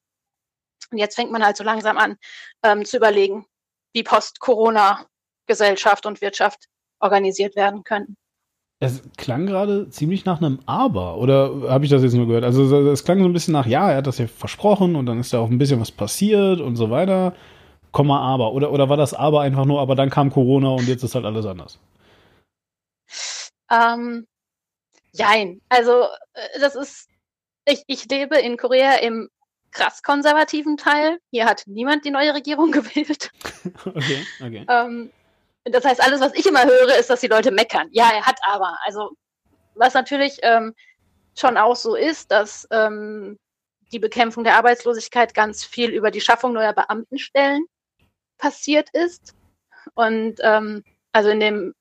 Und 0.91 0.99
jetzt 0.99 1.17
fängt 1.17 1.31
man 1.31 1.45
halt 1.45 1.57
so 1.57 1.65
langsam 1.65 1.99
an 1.99 2.17
ähm, 2.63 2.85
zu 2.85 2.97
überlegen, 2.97 3.47
wie 3.93 4.03
Post-Corona-Gesellschaft 4.03 6.07
und 6.07 6.21
Wirtschaft 6.21 6.67
organisiert 7.01 7.57
werden 7.57 7.85
können. 7.85 8.17
Es 8.81 9.03
klang 9.17 9.47
gerade 9.47 9.91
ziemlich 9.91 10.25
nach 10.25 10.41
einem 10.41 10.61
Aber, 10.67 11.19
oder 11.19 11.69
habe 11.69 11.85
ich 11.85 11.91
das 11.91 12.05
jetzt 12.05 12.15
nur 12.15 12.29
gehört? 12.29 12.45
Also 12.45 12.91
es 12.91 13.05
klang 13.05 13.19
so 13.19 13.25
ein 13.25 13.33
bisschen 13.33 13.53
nach, 13.53 13.67
ja, 13.67 13.91
er 13.91 13.99
hat 13.99 14.07
das 14.07 14.19
ja 14.19 14.29
versprochen 14.29 14.95
und 14.95 15.07
dann 15.07 15.19
ist 15.19 15.33
da 15.33 15.41
auch 15.41 15.51
ein 15.51 15.59
bisschen 15.59 15.81
was 15.81 15.91
passiert 15.91 16.61
und 16.61 16.77
so 16.77 16.89
weiter. 16.89 17.35
Komma 17.93 18.21
aber. 18.21 18.53
Oder, 18.53 18.71
oder 18.73 18.89
war 18.89 18.97
das 18.97 19.15
aber 19.15 19.41
einfach 19.41 19.65
nur, 19.65 19.81
aber 19.81 19.95
dann 19.95 20.11
kam 20.11 20.31
Corona 20.31 20.71
und 20.71 20.87
jetzt 20.89 21.03
ist 21.03 21.15
halt 21.15 21.25
alles 21.25 21.47
anders? 21.47 21.79
Ähm, 23.71 24.27
jein. 25.13 25.61
Also, 25.69 26.05
äh, 26.35 26.61
das 26.61 26.75
ist, 26.75 27.09
ich, 27.65 27.83
ich 27.87 28.09
lebe 28.11 28.37
in 28.39 28.57
Korea 28.57 28.97
im 28.97 29.29
krass 29.71 30.03
konservativen 30.03 30.77
Teil. 30.77 31.19
Hier 31.31 31.47
hat 31.47 31.63
niemand 31.67 32.05
die 32.05 32.11
neue 32.11 32.35
Regierung 32.35 32.73
gewählt. 32.73 33.31
okay, 33.85 34.27
okay. 34.41 34.67
Ähm, 34.69 35.11
das 35.65 35.85
heißt, 35.85 36.03
alles, 36.03 36.21
was 36.21 36.35
ich 36.35 36.47
immer 36.47 36.65
höre, 36.65 36.97
ist, 36.99 37.11
dass 37.11 37.21
die 37.21 37.27
Leute 37.27 37.51
meckern. 37.51 37.89
Ja, 37.93 38.11
er 38.15 38.25
hat 38.25 38.39
aber. 38.47 38.77
Also, 38.85 39.11
was 39.75 39.95
natürlich 39.95 40.39
ähm, 40.43 40.75
schon 41.39 41.57
auch 41.57 41.77
so 41.77 41.95
ist, 41.95 42.31
dass 42.31 42.67
ähm, 42.71 43.39
die 43.93 43.99
Bekämpfung 43.99 44.45
der 44.45 44.57
Arbeitslosigkeit 44.57 45.35
ganz 45.35 45.65
viel 45.65 45.91
über 45.91 46.11
die 46.11 46.21
Schaffung 46.21 46.53
neuer 46.53 46.73
Beamtenstellen 46.73 47.67
passiert 48.39 48.89
ist. 48.93 49.35
Und 49.95 50.37
ähm, 50.43 50.85
also 51.13 51.31
in 51.31 51.41
dem 51.41 51.75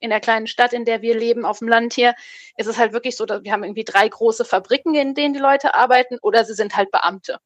in 0.00 0.10
der 0.10 0.20
kleinen 0.20 0.46
Stadt, 0.46 0.72
in 0.72 0.84
der 0.84 1.02
wir 1.02 1.16
leben, 1.16 1.44
auf 1.44 1.58
dem 1.58 1.68
Land 1.68 1.92
hier, 1.92 2.14
ist 2.56 2.66
es 2.66 2.78
halt 2.78 2.92
wirklich 2.92 3.16
so, 3.16 3.26
dass 3.26 3.42
wir 3.42 3.52
haben 3.52 3.64
irgendwie 3.64 3.84
drei 3.84 4.08
große 4.08 4.44
Fabriken, 4.44 4.94
in 4.94 5.14
denen 5.14 5.34
die 5.34 5.40
Leute 5.40 5.74
arbeiten, 5.74 6.18
oder 6.22 6.44
sie 6.44 6.54
sind 6.54 6.76
halt 6.76 6.90
Beamte 6.90 7.38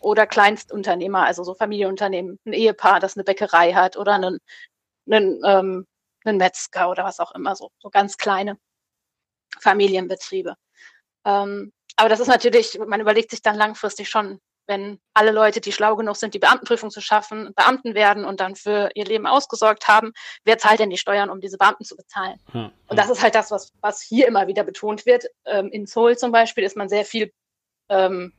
oder 0.00 0.26
Kleinstunternehmer, 0.26 1.24
also 1.24 1.44
so 1.44 1.54
Familienunternehmen, 1.54 2.38
ein 2.46 2.52
Ehepaar, 2.52 3.00
das 3.00 3.16
eine 3.16 3.24
Bäckerei 3.24 3.72
hat 3.72 3.96
oder 3.96 4.14
einen, 4.14 4.38
einen, 5.10 5.40
ähm, 5.44 5.86
einen 6.24 6.38
Metzger 6.38 6.90
oder 6.90 7.04
was 7.04 7.20
auch 7.20 7.32
immer, 7.34 7.56
so, 7.56 7.70
so 7.78 7.90
ganz 7.90 8.16
kleine 8.16 8.58
Familienbetriebe. 9.60 10.56
Ähm, 11.24 11.72
aber 11.96 12.08
das 12.08 12.20
ist 12.20 12.28
natürlich, 12.28 12.78
man 12.86 13.00
überlegt 13.00 13.30
sich 13.30 13.42
dann 13.42 13.56
langfristig 13.56 14.08
schon, 14.08 14.40
wenn 14.66 15.00
alle 15.14 15.32
Leute, 15.32 15.60
die 15.60 15.72
schlau 15.72 15.96
genug 15.96 16.16
sind, 16.16 16.34
die 16.34 16.38
Beamtenprüfung 16.38 16.90
zu 16.90 17.00
schaffen, 17.00 17.52
Beamten 17.54 17.94
werden 17.94 18.24
und 18.24 18.40
dann 18.40 18.56
für 18.56 18.90
ihr 18.94 19.04
Leben 19.04 19.26
ausgesorgt 19.26 19.88
haben, 19.88 20.12
wer 20.44 20.58
zahlt 20.58 20.80
denn 20.80 20.90
die 20.90 20.98
Steuern, 20.98 21.30
um 21.30 21.40
diese 21.40 21.58
Beamten 21.58 21.84
zu 21.84 21.96
bezahlen? 21.96 22.38
Ja, 22.52 22.70
und 22.88 22.98
das 22.98 23.10
ist 23.10 23.22
halt 23.22 23.34
das, 23.34 23.50
was, 23.50 23.72
was 23.80 24.00
hier 24.00 24.26
immer 24.26 24.46
wieder 24.46 24.64
betont 24.64 25.06
wird. 25.06 25.26
Ähm, 25.44 25.68
in 25.70 25.86
Seoul 25.86 26.16
zum 26.16 26.32
Beispiel 26.32 26.64
ist 26.64 26.76
man 26.76 26.88
sehr 26.88 27.04
viel 27.04 27.32
ähm, 27.88 28.32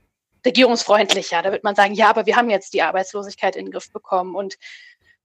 regierungsfreundlicher. 0.45 1.41
Da 1.41 1.51
wird 1.51 1.63
man 1.63 1.75
sagen, 1.75 1.93
ja, 1.93 2.09
aber 2.09 2.25
wir 2.25 2.35
haben 2.35 2.49
jetzt 2.49 2.73
die 2.73 2.81
Arbeitslosigkeit 2.81 3.55
in 3.55 3.65
den 3.65 3.71
Griff 3.71 3.91
bekommen 3.91 4.35
und 4.35 4.57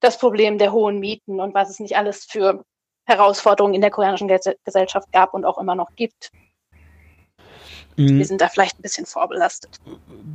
das 0.00 0.18
Problem 0.18 0.58
der 0.58 0.72
hohen 0.72 1.00
Mieten 1.00 1.40
und 1.40 1.54
was 1.54 1.70
es 1.70 1.80
nicht 1.80 1.96
alles 1.96 2.24
für 2.24 2.64
Herausforderungen 3.04 3.74
in 3.74 3.80
der 3.80 3.90
koreanischen 3.90 4.28
Gesellschaft 4.64 5.10
gab 5.12 5.34
und 5.34 5.44
auch 5.44 5.58
immer 5.58 5.74
noch 5.74 5.94
gibt. 5.96 6.30
Mhm. 7.98 8.18
Wir 8.18 8.24
sind 8.24 8.40
da 8.40 8.48
vielleicht 8.48 8.78
ein 8.78 8.82
bisschen 8.82 9.06
vorbelastet. 9.06 9.80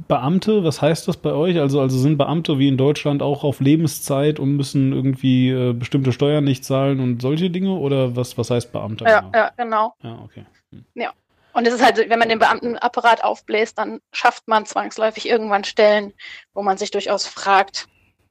Beamte, 0.07 0.63
was 0.65 0.81
heißt 0.81 1.07
das 1.07 1.15
bei 1.15 1.31
euch? 1.31 1.57
Also, 1.59 1.79
also 1.79 1.97
sind 1.97 2.17
Beamte 2.17 2.59
wie 2.59 2.67
in 2.67 2.77
Deutschland 2.77 3.21
auch 3.21 3.45
auf 3.45 3.61
Lebenszeit 3.61 4.37
und 4.37 4.57
müssen 4.57 4.91
irgendwie 4.91 5.49
äh, 5.49 5.73
bestimmte 5.73 6.11
Steuern 6.11 6.43
nicht 6.43 6.65
zahlen 6.65 6.99
und 6.99 7.21
solche 7.21 7.49
Dinge? 7.49 7.71
Oder 7.71 8.17
was, 8.17 8.37
was 8.37 8.49
heißt 8.49 8.73
Beamte? 8.73 9.05
Ja, 9.05 9.21
genau? 9.21 9.31
ja, 9.33 9.51
genau. 9.55 9.93
Ja, 10.03 10.19
okay. 10.23 10.45
Hm. 10.71 10.85
Ja. 10.95 11.13
Und 11.53 11.67
es 11.67 11.73
ist 11.73 11.83
halt, 11.83 11.97
wenn 11.97 12.19
man 12.19 12.29
den 12.29 12.39
Beamtenapparat 12.39 13.23
aufbläst, 13.23 13.77
dann 13.77 14.01
schafft 14.11 14.47
man 14.47 14.65
zwangsläufig 14.65 15.27
irgendwann 15.27 15.63
Stellen, 15.63 16.13
wo 16.53 16.63
man 16.63 16.77
sich 16.77 16.91
durchaus 16.91 17.27
fragt, 17.27 17.87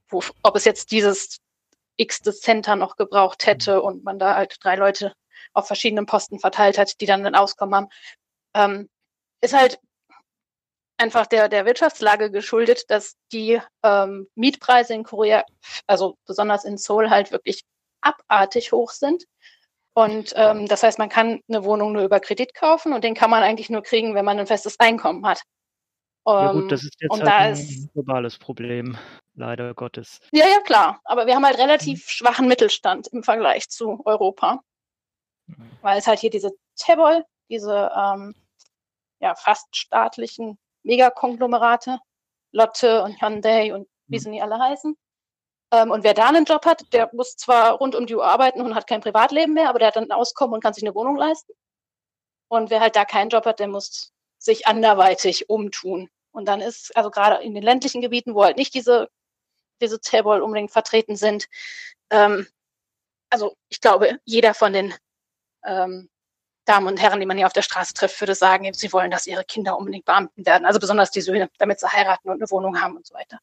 wo, 0.09 0.23
ob 0.43 0.57
es 0.57 0.65
jetzt 0.65 0.91
dieses 0.91 1.39
x-te 1.97 2.33
Center 2.33 2.77
noch 2.77 2.97
gebraucht 2.97 3.47
hätte 3.47 3.77
mhm. 3.77 3.83
und 3.83 4.05
man 4.05 4.19
da 4.19 4.35
halt 4.35 4.57
drei 4.61 4.77
Leute 4.77 5.15
auf 5.55 5.67
verschiedenen 5.67 6.05
Posten 6.05 6.39
verteilt 6.39 6.77
hat, 6.79 7.01
die 7.01 7.07
dann 7.07 7.25
ein 7.25 7.35
Auskommen 7.35 7.75
haben. 7.75 7.89
Ähm, 8.55 8.89
ist 9.43 9.55
halt 9.55 9.79
einfach 10.97 11.27
der, 11.27 11.49
der 11.49 11.67
Wirtschaftslage 11.67 12.31
geschuldet, 12.31 12.85
dass 12.89 13.17
die 13.33 13.61
ähm, 13.83 14.29
Mietpreise 14.35 14.95
in 14.95 15.03
Korea, 15.05 15.45
also 15.87 16.17
besonders 16.27 16.65
in 16.65 16.79
Seoul, 16.79 17.11
halt 17.11 17.33
wirklich 17.33 17.63
abartig 18.01 18.73
hoch 18.73 18.91
sind. 18.91 19.25
Und 19.95 20.33
ähm, 20.37 20.67
das 20.69 20.83
heißt, 20.83 20.99
man 20.99 21.11
kann 21.11 21.41
eine 21.49 21.65
Wohnung 21.65 21.93
nur 21.93 22.03
über 22.03 22.21
Kredit 22.21 22.55
kaufen 22.55 22.93
und 22.93 23.05
den 23.05 23.15
kann 23.15 23.31
man 23.31 23.43
eigentlich 23.43 23.69
nur 23.69 23.83
kriegen, 23.83 24.15
wenn 24.15 24.25
man 24.25 24.39
ein 24.39 24.47
festes 24.47 24.81
Einkommen 24.81 25.27
hat. 25.27 25.43
Um, 26.25 26.35
ja 26.35 26.53
gut, 26.53 26.73
das 26.73 26.85
ist 26.85 27.01
jetzt 27.01 27.13
halt 27.13 27.27
da 27.27 27.37
ein 27.39 27.53
ist, 27.53 27.93
globales 27.93 28.39
Problem, 28.39 28.97
leider 29.35 29.75
Gottes. 29.75 30.21
Ja, 30.31 30.47
ja, 30.47 30.61
klar. 30.61 31.01
Aber 31.05 31.27
wir 31.27 31.35
haben 31.35 31.45
halt 31.45 31.59
relativ 31.59 31.99
mhm. 31.99 32.09
schwachen 32.09 32.49
Mittelstand 32.49 33.09
im 33.09 33.25
Vergleich 33.25 33.69
zu 33.69 34.01
Europa. 34.05 34.63
Mhm. 35.47 35.71
Weil 35.83 35.99
es 35.99 36.07
halt 36.07 36.21
hier 36.21 36.31
diese 36.31 36.53
Tebol, 36.77 37.25
diese 37.51 37.91
ähm, 37.95 38.35
ja, 39.23 39.35
fast 39.35 39.75
staatlichen 39.75 40.59
Megakonglomerate, 40.83 41.99
Lotte 42.53 43.03
und 43.03 43.23
Hyundai 43.23 43.75
und 43.75 43.89
wie 44.09 44.17
mhm. 44.17 44.21
sie 44.21 44.31
nie 44.31 44.43
alle 44.43 44.59
heißen, 44.59 44.97
ähm, 45.73 45.91
und 45.91 46.05
wer 46.05 46.15
da 46.15 46.29
einen 46.29 46.45
Job 46.45 46.67
hat, 46.67 46.85
der 46.93 47.11
muss 47.15 47.37
zwar 47.37 47.73
rund 47.73 47.95
um 47.95 48.07
die 48.07 48.15
Uhr 48.15 48.27
arbeiten 48.27 48.61
und 48.61 48.75
hat 48.75 48.87
kein 48.87 49.01
Privatleben 49.01 49.55
mehr, 49.55 49.71
aber 49.71 49.79
der 49.79 49.89
hat 49.89 49.97
dann 49.97 50.05
ein 50.05 50.13
Auskommen 50.13 50.55
und 50.55 50.63
kann 50.63 50.75
sich 50.75 50.85
eine 50.85 50.95
Wohnung 50.95 51.17
leisten. 51.17 51.55
Und 52.49 52.71
wer 52.71 52.81
halt 52.81 52.95
da 52.95 53.07
keinen 53.07 53.31
Job 53.31 53.47
hat, 53.47 53.59
der 53.59 53.69
muss 53.69 54.13
sich 54.39 54.67
anderweitig 54.67 55.49
umtun. 55.49 56.11
Und 56.31 56.47
dann 56.47 56.61
ist, 56.61 56.95
also 56.95 57.11
gerade 57.11 57.43
in 57.43 57.55
den 57.55 57.63
ländlichen 57.63 58.03
Gebieten, 58.03 58.35
wo 58.35 58.45
halt 58.45 58.59
nicht 58.59 58.75
diese, 58.75 59.09
diese 59.81 60.01
Tailball 60.01 60.43
unbedingt 60.43 60.71
vertreten 60.71 61.17
sind, 61.17 61.49
ähm, 62.11 62.47
also 63.31 63.57
ich 63.71 63.81
glaube, 63.81 64.19
jeder 64.27 64.53
von 64.53 64.75
den 64.75 64.95
ähm, 65.65 66.11
Damen 66.65 66.87
und 66.87 67.01
Herren, 67.01 67.21
die 67.21 67.27
man 67.27 67.37
hier 67.37 67.47
auf 67.47 67.53
der 67.53 67.63
Straße 67.63 67.95
trifft, 67.95 68.21
würde 68.21 68.35
sagen, 68.35 68.73
sie 68.73 68.93
wollen, 68.93 69.11
dass 69.11 69.27
ihre 69.27 69.45
Kinder 69.45 69.77
unbedingt 69.77 70.05
Beamten 70.05 70.47
werden. 70.47 70.65
Also 70.65 70.79
besonders 70.79 71.11
die 71.11 71.21
Söhne, 71.21 71.49
damit 71.59 71.81
sie 71.81 71.89
heiraten 71.89 72.29
und 72.29 72.37
eine 72.37 72.51
Wohnung 72.51 72.81
haben 72.81 72.97
und 72.97 73.07
so 73.07 73.15
weiter. 73.15 73.39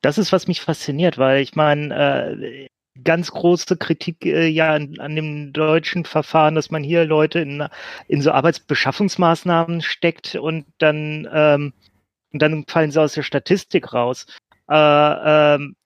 Das, 0.00 0.18
ist, 0.18 0.32
was 0.32 0.48
mich 0.48 0.60
fasziniert, 0.60 1.18
weil 1.18 1.40
ich 1.42 1.54
meine, 1.54 2.32
äh, 2.34 2.68
ganz 3.04 3.30
große 3.30 3.76
Kritik 3.76 4.24
äh, 4.24 4.46
ja 4.46 4.74
an, 4.74 4.98
an, 4.98 5.16
dem 5.16 5.52
deutschen 5.52 6.04
Verfahren, 6.04 6.54
dass 6.54 6.70
man 6.70 6.82
hier 6.82 7.04
Leute 7.04 7.40
in, 7.40 7.66
in 8.08 8.20
so 8.20 8.32
Arbeitsbeschaffungsmaßnahmen 8.32 9.80
steckt 9.82 10.34
und 10.34 10.66
dann, 10.78 11.28
ähm, 11.32 11.72
und 12.32 12.42
dann 12.42 12.64
fallen 12.66 12.90
sie 12.90 13.00
aus 13.00 13.14
der 13.14 13.22
Statistik 13.22 13.92
raus. 13.92 14.26
Äh, 14.68 14.74
ähm, 14.74 15.76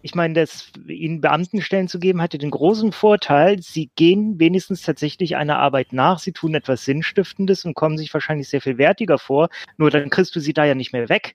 ich 0.00 0.14
meine, 0.14 0.34
das 0.34 0.70
ihnen 0.86 1.20
Beamtenstellen 1.20 1.88
zu 1.88 1.98
geben, 1.98 2.22
hatte 2.22 2.38
den 2.38 2.50
großen 2.50 2.92
Vorteil, 2.92 3.60
sie 3.60 3.90
gehen 3.96 4.38
wenigstens 4.38 4.82
tatsächlich 4.82 5.36
einer 5.36 5.58
Arbeit 5.58 5.92
nach, 5.92 6.18
sie 6.18 6.32
tun 6.32 6.54
etwas 6.54 6.84
Sinnstiftendes 6.84 7.64
und 7.64 7.74
kommen 7.74 7.98
sich 7.98 8.12
wahrscheinlich 8.14 8.48
sehr 8.48 8.60
viel 8.60 8.78
wertiger 8.78 9.18
vor. 9.18 9.48
Nur 9.76 9.90
dann 9.90 10.10
kriegst 10.10 10.34
du 10.36 10.40
sie 10.40 10.52
da 10.52 10.64
ja 10.64 10.74
nicht 10.74 10.92
mehr 10.92 11.08
weg 11.08 11.34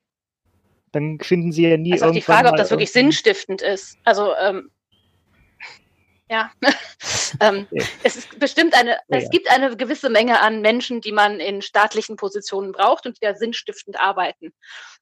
dann 0.93 1.19
finden 1.19 1.51
sie 1.51 1.67
ja 1.67 1.75
nie 1.75 1.93
also 1.93 2.05
irgendwann. 2.05 2.15
die 2.15 2.21
Frage, 2.21 2.49
ob 2.49 2.55
das 2.55 2.69
wirklich 2.69 2.91
sinnstiftend 2.91 3.61
ist. 3.61 3.97
Also, 4.03 4.33
ähm, 4.41 4.69
ja. 6.29 6.51
ähm, 7.39 7.67
es 8.03 8.15
ist 8.15 8.39
bestimmt 8.39 8.73
eine, 8.75 8.91
ja, 8.91 9.17
es 9.17 9.29
gibt 9.29 9.49
eine 9.49 9.75
gewisse 9.75 10.09
Menge 10.09 10.39
an 10.39 10.61
Menschen, 10.61 11.01
die 11.01 11.11
man 11.11 11.39
in 11.39 11.61
staatlichen 11.61 12.15
Positionen 12.15 12.71
braucht 12.71 13.05
und 13.05 13.17
die 13.17 13.25
da 13.25 13.35
sinnstiftend 13.35 13.99
arbeiten. 13.99 14.53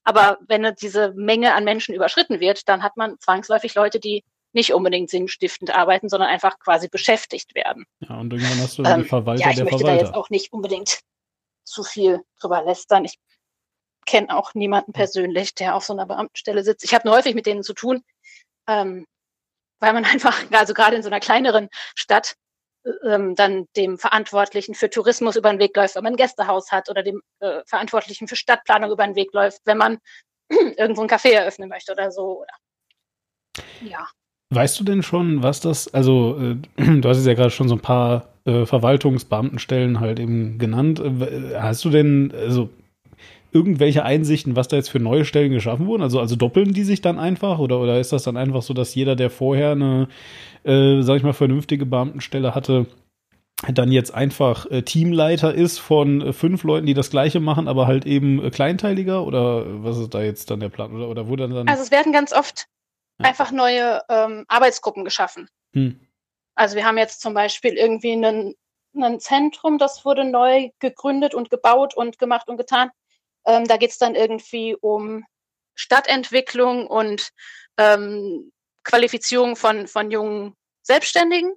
Aber 0.04 0.38
wenn 0.46 0.74
diese 0.80 1.12
Menge 1.14 1.54
an 1.54 1.64
Menschen 1.64 1.94
überschritten 1.94 2.40
wird, 2.40 2.68
dann 2.68 2.82
hat 2.82 2.96
man 2.96 3.18
zwangsläufig 3.20 3.74
Leute, 3.74 4.00
die 4.00 4.24
nicht 4.52 4.74
unbedingt 4.74 5.10
sinnstiftend 5.10 5.74
arbeiten, 5.74 6.08
sondern 6.08 6.28
einfach 6.28 6.58
quasi 6.58 6.88
beschäftigt 6.88 7.54
werden. 7.54 7.86
Ja, 8.00 8.18
und 8.18 8.32
irgendwann 8.32 8.60
hast 8.60 8.78
du 8.78 8.84
ähm, 8.84 9.02
die 9.02 9.08
Verwalter 9.08 9.42
ja, 9.42 9.50
ich 9.50 9.58
möchte 9.58 9.78
Verwalter. 9.78 9.96
da 9.96 10.06
jetzt 10.06 10.14
auch 10.14 10.30
nicht 10.30 10.52
unbedingt 10.52 11.00
zu 11.64 11.82
viel 11.82 12.20
drüber 12.38 12.62
lästern. 12.62 13.04
Ich 13.04 13.18
kenne 14.04 14.36
auch 14.36 14.54
niemanden 14.54 14.92
persönlich, 14.92 15.54
der 15.54 15.74
auf 15.74 15.84
so 15.84 15.92
einer 15.92 16.06
Beamtenstelle 16.06 16.64
sitzt. 16.64 16.84
Ich 16.84 16.92
habe 16.94 17.06
nur 17.06 17.16
häufig 17.16 17.34
mit 17.34 17.46
denen 17.46 17.62
zu 17.62 17.72
tun, 17.72 18.02
ähm, 18.68 19.06
weil 19.82 19.92
man 19.92 20.04
einfach, 20.10 20.40
also 20.50 20.72
gerade 20.72 20.96
in 20.96 21.02
so 21.02 21.10
einer 21.10 21.20
kleineren 21.20 21.68
Stadt, 21.94 22.36
ähm, 23.04 23.34
dann 23.34 23.66
dem 23.76 23.98
Verantwortlichen 23.98 24.74
für 24.74 24.90
Tourismus 24.90 25.36
über 25.36 25.50
den 25.50 25.60
Weg 25.60 25.76
läuft, 25.76 25.94
wenn 25.94 26.04
man 26.04 26.14
ein 26.14 26.16
Gästehaus 26.16 26.72
hat 26.72 26.88
oder 26.88 27.02
dem 27.02 27.20
äh, 27.40 27.60
Verantwortlichen 27.66 28.26
für 28.26 28.36
Stadtplanung 28.36 28.90
über 28.90 29.04
den 29.04 29.14
Weg 29.14 29.32
läuft, 29.32 29.60
wenn 29.64 29.78
man 29.78 29.98
irgendwo 30.76 31.02
ein 31.02 31.08
Café 31.08 31.32
eröffnen 31.32 31.68
möchte 31.68 31.92
oder 31.92 32.10
so. 32.10 32.42
Oder, 32.42 32.54
ja. 33.82 34.08
Weißt 34.50 34.78
du 34.80 34.84
denn 34.84 35.02
schon, 35.02 35.42
was 35.42 35.60
das, 35.60 35.92
also 35.94 36.38
äh, 36.38 36.56
du 37.00 37.08
hast 37.08 37.18
es 37.18 37.26
ja 37.26 37.34
gerade 37.34 37.50
schon 37.50 37.68
so 37.68 37.76
ein 37.76 37.80
paar 37.80 38.28
äh, 38.46 38.66
Verwaltungsbeamtenstellen 38.66 40.00
halt 40.00 40.18
eben 40.18 40.58
genannt. 40.58 40.98
Äh, 40.98 41.60
hast 41.60 41.84
du 41.84 41.90
denn, 41.90 42.32
also 42.34 42.68
irgendwelche 43.52 44.04
Einsichten, 44.04 44.56
was 44.56 44.68
da 44.68 44.76
jetzt 44.76 44.90
für 44.90 44.98
neue 44.98 45.24
Stellen 45.24 45.52
geschaffen 45.52 45.86
wurden? 45.86 46.02
Also, 46.02 46.20
also 46.20 46.36
doppeln 46.36 46.72
die 46.72 46.84
sich 46.84 47.02
dann 47.02 47.18
einfach 47.18 47.58
oder, 47.58 47.80
oder 47.80 48.00
ist 48.00 48.12
das 48.12 48.22
dann 48.22 48.36
einfach 48.36 48.62
so, 48.62 48.74
dass 48.74 48.94
jeder, 48.94 49.14
der 49.14 49.30
vorher 49.30 49.72
eine, 49.72 50.08
äh, 50.64 51.02
sag 51.02 51.16
ich 51.16 51.22
mal, 51.22 51.32
vernünftige 51.32 51.86
Beamtenstelle 51.86 52.54
hatte, 52.54 52.86
dann 53.70 53.92
jetzt 53.92 54.12
einfach 54.12 54.66
äh, 54.70 54.82
Teamleiter 54.82 55.54
ist 55.54 55.78
von 55.78 56.20
äh, 56.20 56.32
fünf 56.32 56.64
Leuten, 56.64 56.86
die 56.86 56.94
das 56.94 57.10
gleiche 57.10 57.38
machen, 57.38 57.68
aber 57.68 57.86
halt 57.86 58.06
eben 58.06 58.44
äh, 58.44 58.50
kleinteiliger? 58.50 59.24
Oder 59.24 59.84
was 59.84 59.98
ist 59.98 60.14
da 60.14 60.22
jetzt 60.22 60.50
dann 60.50 60.60
der 60.60 60.68
Plan? 60.68 60.92
Oder, 60.92 61.08
oder 61.08 61.28
wurde 61.28 61.48
dann. 61.48 61.68
Also 61.68 61.82
es 61.82 61.90
werden 61.90 62.12
ganz 62.12 62.32
oft 62.32 62.66
ja. 63.20 63.28
einfach 63.28 63.52
neue 63.52 64.00
ähm, 64.08 64.44
Arbeitsgruppen 64.48 65.04
geschaffen. 65.04 65.48
Hm. 65.74 66.00
Also 66.54 66.76
wir 66.76 66.84
haben 66.84 66.98
jetzt 66.98 67.20
zum 67.20 67.34
Beispiel 67.34 67.74
irgendwie 67.74 68.12
einen, 68.12 68.54
ein 68.96 69.20
Zentrum, 69.20 69.78
das 69.78 70.04
wurde 70.04 70.24
neu 70.24 70.70
gegründet 70.80 71.34
und 71.34 71.50
gebaut 71.50 71.94
und 71.94 72.18
gemacht 72.18 72.48
und 72.48 72.56
getan. 72.56 72.90
Ähm, 73.46 73.66
da 73.66 73.76
geht 73.76 73.90
es 73.90 73.98
dann 73.98 74.14
irgendwie 74.14 74.76
um 74.76 75.24
Stadtentwicklung 75.74 76.86
und 76.86 77.30
ähm, 77.78 78.52
Qualifizierung 78.84 79.56
von, 79.56 79.86
von 79.86 80.10
jungen 80.10 80.54
Selbstständigen. 80.82 81.54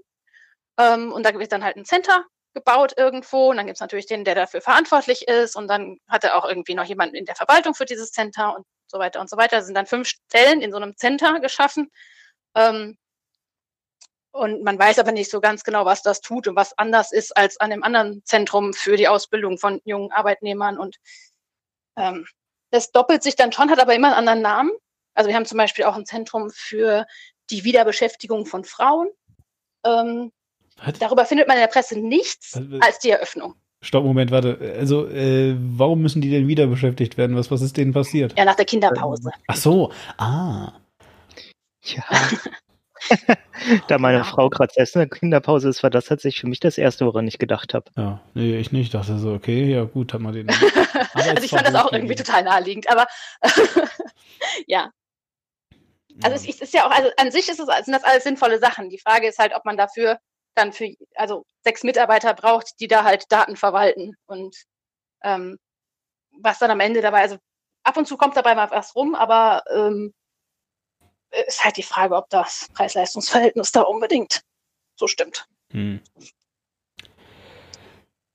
Ähm, 0.78 1.12
und 1.12 1.26
da 1.26 1.38
wird 1.38 1.52
dann 1.52 1.64
halt 1.64 1.78
ein 1.78 1.86
Center 1.86 2.26
gebaut 2.54 2.94
irgendwo. 2.98 3.50
Und 3.50 3.58
dann 3.58 3.66
gibt 3.66 3.78
es 3.78 3.82
natürlich 3.82 4.08
den, 4.08 4.24
der 4.24 4.36
dafür 4.36 4.62
verantwortlich 4.62 5.28
ist. 5.28 5.56
Und 5.56 5.68
dann 5.68 5.98
hat 6.08 6.24
er 6.24 6.38
auch 6.38 6.46
irgendwie 6.46 6.76
noch 6.76 6.86
jemanden 6.86 7.16
in 7.16 7.26
der 7.26 7.36
Verwaltung 7.36 7.76
für 7.76 7.86
dieses 7.86 8.12
Center 8.12 8.56
und 8.56 8.66
so 8.88 9.00
weiter 9.00 9.20
und 9.20 9.30
so 9.30 9.38
weiter. 9.38 9.58
Da 9.58 9.64
sind 9.64 9.76
dann 9.76 9.86
fünf 9.88 10.08
Stellen 10.08 10.62
in 10.62 10.72
so 10.72 10.78
einem 10.78 10.96
Center 10.96 11.40
geschaffen. 11.40 11.92
Ähm, 12.56 12.98
Und 14.32 14.64
man 14.64 14.78
weiß 14.78 15.00
aber 15.00 15.14
nicht 15.14 15.32
so 15.32 15.40
ganz 15.40 15.64
genau, 15.64 15.86
was 15.86 16.02
das 16.02 16.20
tut 16.22 16.48
und 16.48 16.56
was 16.58 16.78
anders 16.78 17.12
ist 17.14 17.36
als 17.38 17.58
an 17.60 17.70
dem 17.70 17.84
anderen 17.84 18.22
Zentrum 18.26 18.74
für 18.74 18.98
die 18.98 19.08
Ausbildung 19.08 19.58
von 19.58 19.82
jungen 19.86 20.12
Arbeitnehmern. 20.12 20.78
Und 20.78 20.98
ähm, 21.98 22.26
das 22.72 22.92
doppelt 22.92 23.24
sich 23.24 23.36
dann 23.36 23.52
schon, 23.52 23.70
hat 23.70 23.80
aber 23.80 23.96
immer 23.96 24.08
einen 24.08 24.28
anderen 24.28 24.42
Namen. 24.42 24.72
Also 25.14 25.30
wir 25.30 25.36
haben 25.36 25.46
zum 25.46 25.58
Beispiel 25.58 25.86
auch 25.86 25.96
ein 25.96 26.06
Zentrum 26.06 26.50
für 26.54 27.06
die 27.50 27.64
Wiederbeschäftigung 27.64 28.46
von 28.46 28.64
Frauen. 28.64 29.10
Ähm, 29.86 30.32
darüber 31.00 31.26
findet 31.26 31.48
man 31.48 31.58
in 31.58 31.62
der 31.62 31.68
Presse 31.68 31.98
nichts 31.98 32.60
als 32.82 33.00
die 33.00 33.12
Eröffnung. 33.12 33.56
Stopp, 33.82 34.04
Moment, 34.04 34.32
warte. 34.32 34.58
Also, 34.80 35.08
äh, 35.08 35.56
warum 35.60 36.02
müssen 36.02 36.22
die 36.22 36.32
denn 36.32 36.48
wieder 36.48 36.66
beschäftigt 36.66 37.18
werden? 37.18 37.36
Was, 37.36 37.52
was 37.52 37.62
ist 37.62 37.78
denen 37.78 37.94
passiert? 37.94 38.34
Ja, 38.38 38.44
nach 38.44 38.56
der 38.56 38.66
Kinderpause. 38.66 39.30
Ach 39.48 39.56
so, 39.56 39.92
ah. 40.18 40.74
Ja. 41.84 42.04
da 43.88 43.98
meine 43.98 44.20
ja. 44.20 44.24
Frau 44.24 44.50
gerade 44.50 44.74
selbst 44.74 44.96
in 44.96 45.00
der 45.00 45.10
Kinderpause 45.10 45.70
ist, 45.70 45.84
war 45.84 45.90
das 45.90 46.06
tatsächlich 46.06 46.42
für 46.42 46.48
mich 46.48 46.60
das 46.60 46.78
Erste, 46.78 47.06
woran 47.06 47.28
ich 47.28 47.40
gedacht 47.40 47.74
habe. 47.74 47.90
Ja, 47.96 48.22
nee, 48.34 48.58
ich 48.58 48.72
nicht. 48.72 48.86
Ich 48.86 48.92
dachte 48.92 49.18
so, 49.18 49.34
okay, 49.34 49.72
ja 49.72 49.84
gut, 49.84 50.14
haben 50.14 50.24
wir 50.24 50.32
den. 50.32 50.50
also 51.14 51.44
ich 51.44 51.52
fand 51.52 51.68
das 51.68 51.76
auch 51.76 51.92
irgendwie 51.92 52.16
total 52.16 52.44
naheliegend, 52.44 52.90
aber 52.90 53.08
ja. 54.68 54.92
Also 56.24 56.36
es 56.36 56.62
ist 56.62 56.74
ja 56.74 56.88
auch, 56.88 56.92
also 56.92 57.10
an 57.18 57.32
sich 57.32 57.50
ist 57.50 57.60
es, 57.60 57.86
sind 57.86 57.94
das 57.94 58.04
alles 58.04 58.24
sinnvolle 58.24 58.60
Sachen. 58.60 58.90
Die 58.90 59.00
Frage 59.00 59.28
ist 59.28 59.40
halt, 59.40 59.54
ob 59.54 59.66
man 59.66 59.76
dafür 59.76 60.18
dann 60.56 60.72
für, 60.72 60.94
also 61.16 61.46
sechs 61.64 61.84
Mitarbeiter 61.84 62.34
braucht, 62.34 62.80
die 62.80 62.88
da 62.88 63.04
halt 63.04 63.26
Daten 63.30 63.58
verwalten 63.58 64.16
und 64.26 64.56
ähm, 65.24 65.58
was 66.40 66.60
dann 66.60 66.72
am 66.72 66.80
Ende 66.80 67.02
dabei, 67.02 67.22
also 67.22 67.38
ab 67.84 67.98
und 67.98 68.08
zu 68.08 68.18
kommt 68.18 68.38
dabei 68.38 68.56
mal 68.56 68.72
was 68.72 68.96
rum, 68.96 69.16
aber 69.16 69.64
ähm, 69.74 70.14
ist 71.48 71.64
halt 71.64 71.78
die 71.78 71.84
Frage, 71.84 72.16
ob 72.16 72.30
das 72.30 72.68
Preis-Leistungs-Verhältnis 72.74 73.72
da 73.72 73.82
unbedingt 73.82 74.42
so 74.96 75.08
stimmt. 75.08 75.48
Hm. 75.72 76.00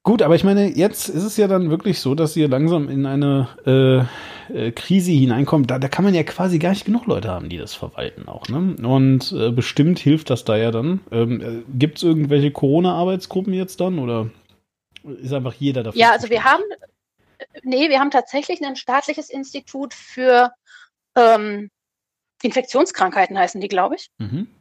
Gut, 0.02 0.22
aber 0.22 0.34
ich 0.34 0.44
meine, 0.44 0.66
jetzt 0.66 1.08
ist 1.08 1.24
es 1.24 1.36
ja 1.36 1.46
dann 1.46 1.70
wirklich 1.70 2.00
so, 2.00 2.14
dass 2.14 2.34
ihr 2.34 2.48
langsam 2.48 2.88
in 2.88 3.04
eine 3.04 3.48
äh, 3.66 4.66
äh, 4.68 4.72
Krise 4.72 5.12
hineinkommt. 5.12 5.70
Da, 5.70 5.78
da 5.78 5.88
kann 5.88 6.04
man 6.04 6.14
ja 6.14 6.22
quasi 6.22 6.58
gar 6.58 6.70
nicht 6.70 6.86
genug 6.86 7.06
Leute 7.06 7.30
haben, 7.30 7.50
die 7.50 7.58
das 7.58 7.74
verwalten 7.74 8.26
auch. 8.26 8.48
Ne? 8.48 8.76
Und 8.82 9.32
äh, 9.32 9.50
bestimmt 9.50 9.98
hilft 9.98 10.30
das 10.30 10.44
da 10.44 10.56
ja 10.56 10.70
dann. 10.70 11.00
Ähm, 11.12 11.40
äh, 11.40 11.62
Gibt 11.78 11.98
es 11.98 12.02
irgendwelche 12.02 12.50
Corona-Arbeitsgruppen 12.50 13.52
jetzt 13.52 13.80
dann 13.80 13.98
oder 13.98 14.30
ist 15.04 15.34
einfach 15.34 15.54
jeder 15.54 15.82
dafür? 15.82 16.00
Ja, 16.00 16.12
also 16.12 16.30
wir 16.30 16.44
haben, 16.44 16.64
nee, 17.62 17.90
wir 17.90 18.00
haben 18.00 18.10
tatsächlich 18.10 18.64
ein 18.64 18.76
staatliches 18.76 19.28
Institut 19.28 19.92
für 19.92 20.50
ähm, 21.14 21.70
Infektionskrankheiten 22.42 23.38
heißen 23.38 23.60
die, 23.60 23.68
glaube 23.68 23.96
ich. 23.96 24.10
Mhm. 24.18 24.54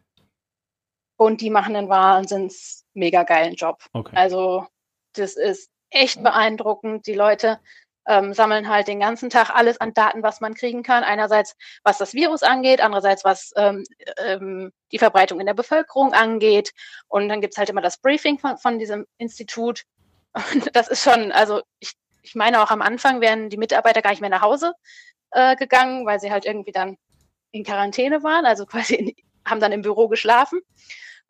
Und 1.18 1.42
die 1.42 1.50
machen 1.50 1.76
einen 1.76 1.90
wahnsinns 1.90 2.86
mega 2.94 3.24
geilen 3.24 3.56
Job. 3.56 3.84
Okay. 3.94 4.16
Also 4.16 4.68
das 5.14 5.36
ist 5.36 5.70
echt 5.90 6.24
beeindruckend. 6.24 7.08
Die 7.08 7.14
Leute 7.14 7.60
ähm, 8.08 8.34
sammeln 8.34 8.70
halt 8.70 8.88
den 8.88 9.00
ganzen 9.00 9.30
Tag 9.30 9.50
alles 9.50 9.80
an 9.80 9.94
Daten, 9.94 10.24
was 10.24 10.42
man 10.42 10.54
kriegen 10.54 10.82
kann. 10.82 11.04
Einerseits, 11.04 11.56
was 11.84 11.98
das 11.98 12.14
Virus 12.14 12.42
angeht, 12.42 12.82
andererseits, 12.82 13.24
was 13.24 13.52
ähm, 13.56 13.84
ähm, 14.18 14.72
die 14.92 14.98
Verbreitung 14.98 15.40
in 15.40 15.46
der 15.46 15.54
Bevölkerung 15.54 16.14
angeht. 16.14 16.72
Und 17.08 17.30
dann 17.30 17.42
gibt's 17.42 17.58
halt 17.58 17.70
immer 17.70 17.82
das 17.82 17.98
Briefing 17.98 18.40
von, 18.40 18.58
von 18.58 18.80
diesem 18.80 19.06
Institut. 19.18 19.84
Und 20.34 20.76
das 20.76 20.88
ist 20.88 21.04
schon, 21.04 21.32
also 21.32 21.62
ich, 21.80 21.94
ich 22.22 22.36
meine 22.36 22.62
auch 22.62 22.72
am 22.72 22.82
Anfang 22.82 23.22
wären 23.22 23.50
die 23.50 23.58
Mitarbeiter 23.58 24.02
gar 24.02 24.12
nicht 24.12 24.22
mehr 24.22 24.30
nach 24.30 24.42
Hause 24.42 24.74
äh, 25.32 25.56
gegangen, 25.56 26.06
weil 26.06 26.20
sie 26.20 26.32
halt 26.32 26.46
irgendwie 26.46 26.72
dann 26.72 26.98
in 27.52 27.64
Quarantäne 27.64 28.24
waren, 28.24 28.46
also 28.46 28.66
quasi 28.66 28.96
in, 28.96 29.16
haben 29.46 29.60
dann 29.60 29.72
im 29.72 29.82
Büro 29.82 30.08
geschlafen. 30.08 30.62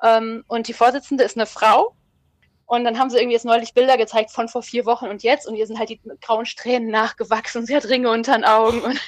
Ähm, 0.04 0.44
und 0.48 0.68
die 0.68 0.74
Vorsitzende 0.74 1.24
ist 1.24 1.38
eine 1.38 1.46
Frau. 1.46 1.96
Und 2.66 2.84
dann 2.84 3.00
haben 3.00 3.10
sie 3.10 3.18
irgendwie 3.18 3.34
jetzt 3.34 3.46
neulich 3.46 3.74
Bilder 3.74 3.98
gezeigt 3.98 4.30
von 4.30 4.48
vor 4.48 4.62
vier 4.62 4.86
Wochen 4.86 5.08
und 5.08 5.24
jetzt. 5.24 5.48
Und 5.48 5.56
ihr 5.56 5.66
sind 5.66 5.80
halt 5.80 5.90
die 5.90 6.00
grauen 6.22 6.46
Strähnen 6.46 6.90
nachgewachsen. 6.90 7.66
Sie 7.66 7.76
hat 7.76 7.86
Ringe 7.86 8.12
unter 8.12 8.34
den 8.34 8.46
Augen. 8.46 8.82
Und, 8.82 9.00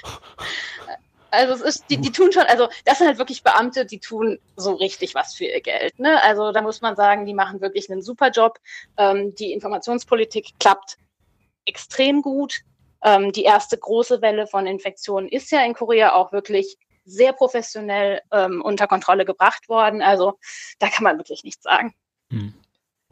also 1.29 1.53
es 1.53 1.61
ist, 1.61 1.85
die, 1.89 1.97
die 1.97 2.11
tun 2.11 2.31
schon, 2.31 2.43
also 2.43 2.67
das 2.85 2.97
sind 2.97 3.07
halt 3.07 3.19
wirklich 3.19 3.43
Beamte, 3.43 3.85
die 3.85 3.99
tun 3.99 4.39
so 4.55 4.73
richtig 4.73 5.13
was 5.13 5.35
für 5.35 5.45
ihr 5.45 5.61
Geld. 5.61 5.99
Ne? 5.99 6.21
Also 6.23 6.51
da 6.51 6.61
muss 6.63 6.81
man 6.81 6.95
sagen, 6.95 7.25
die 7.27 7.35
machen 7.35 7.61
wirklich 7.61 7.89
einen 7.91 8.01
super 8.01 8.31
Job. 8.31 8.59
Ähm, 8.97 9.35
die 9.35 9.53
Informationspolitik 9.53 10.59
klappt 10.59 10.97
extrem 11.65 12.23
gut. 12.23 12.61
Ähm, 13.03 13.31
die 13.31 13.43
erste 13.43 13.77
große 13.77 14.23
Welle 14.23 14.47
von 14.47 14.65
Infektionen 14.65 15.29
ist 15.29 15.51
ja 15.51 15.63
in 15.63 15.75
Korea 15.75 16.13
auch 16.13 16.31
wirklich 16.31 16.77
sehr 17.03 17.33
professionell 17.33 18.21
ähm, 18.31 18.61
unter 18.61 18.87
Kontrolle 18.87 19.25
gebracht 19.25 19.69
worden. 19.69 20.01
Also 20.01 20.37
da 20.79 20.89
kann 20.89 21.03
man 21.03 21.17
wirklich 21.17 21.43
nichts 21.43 21.63
sagen. 21.63 21.93
Hm. 22.31 22.53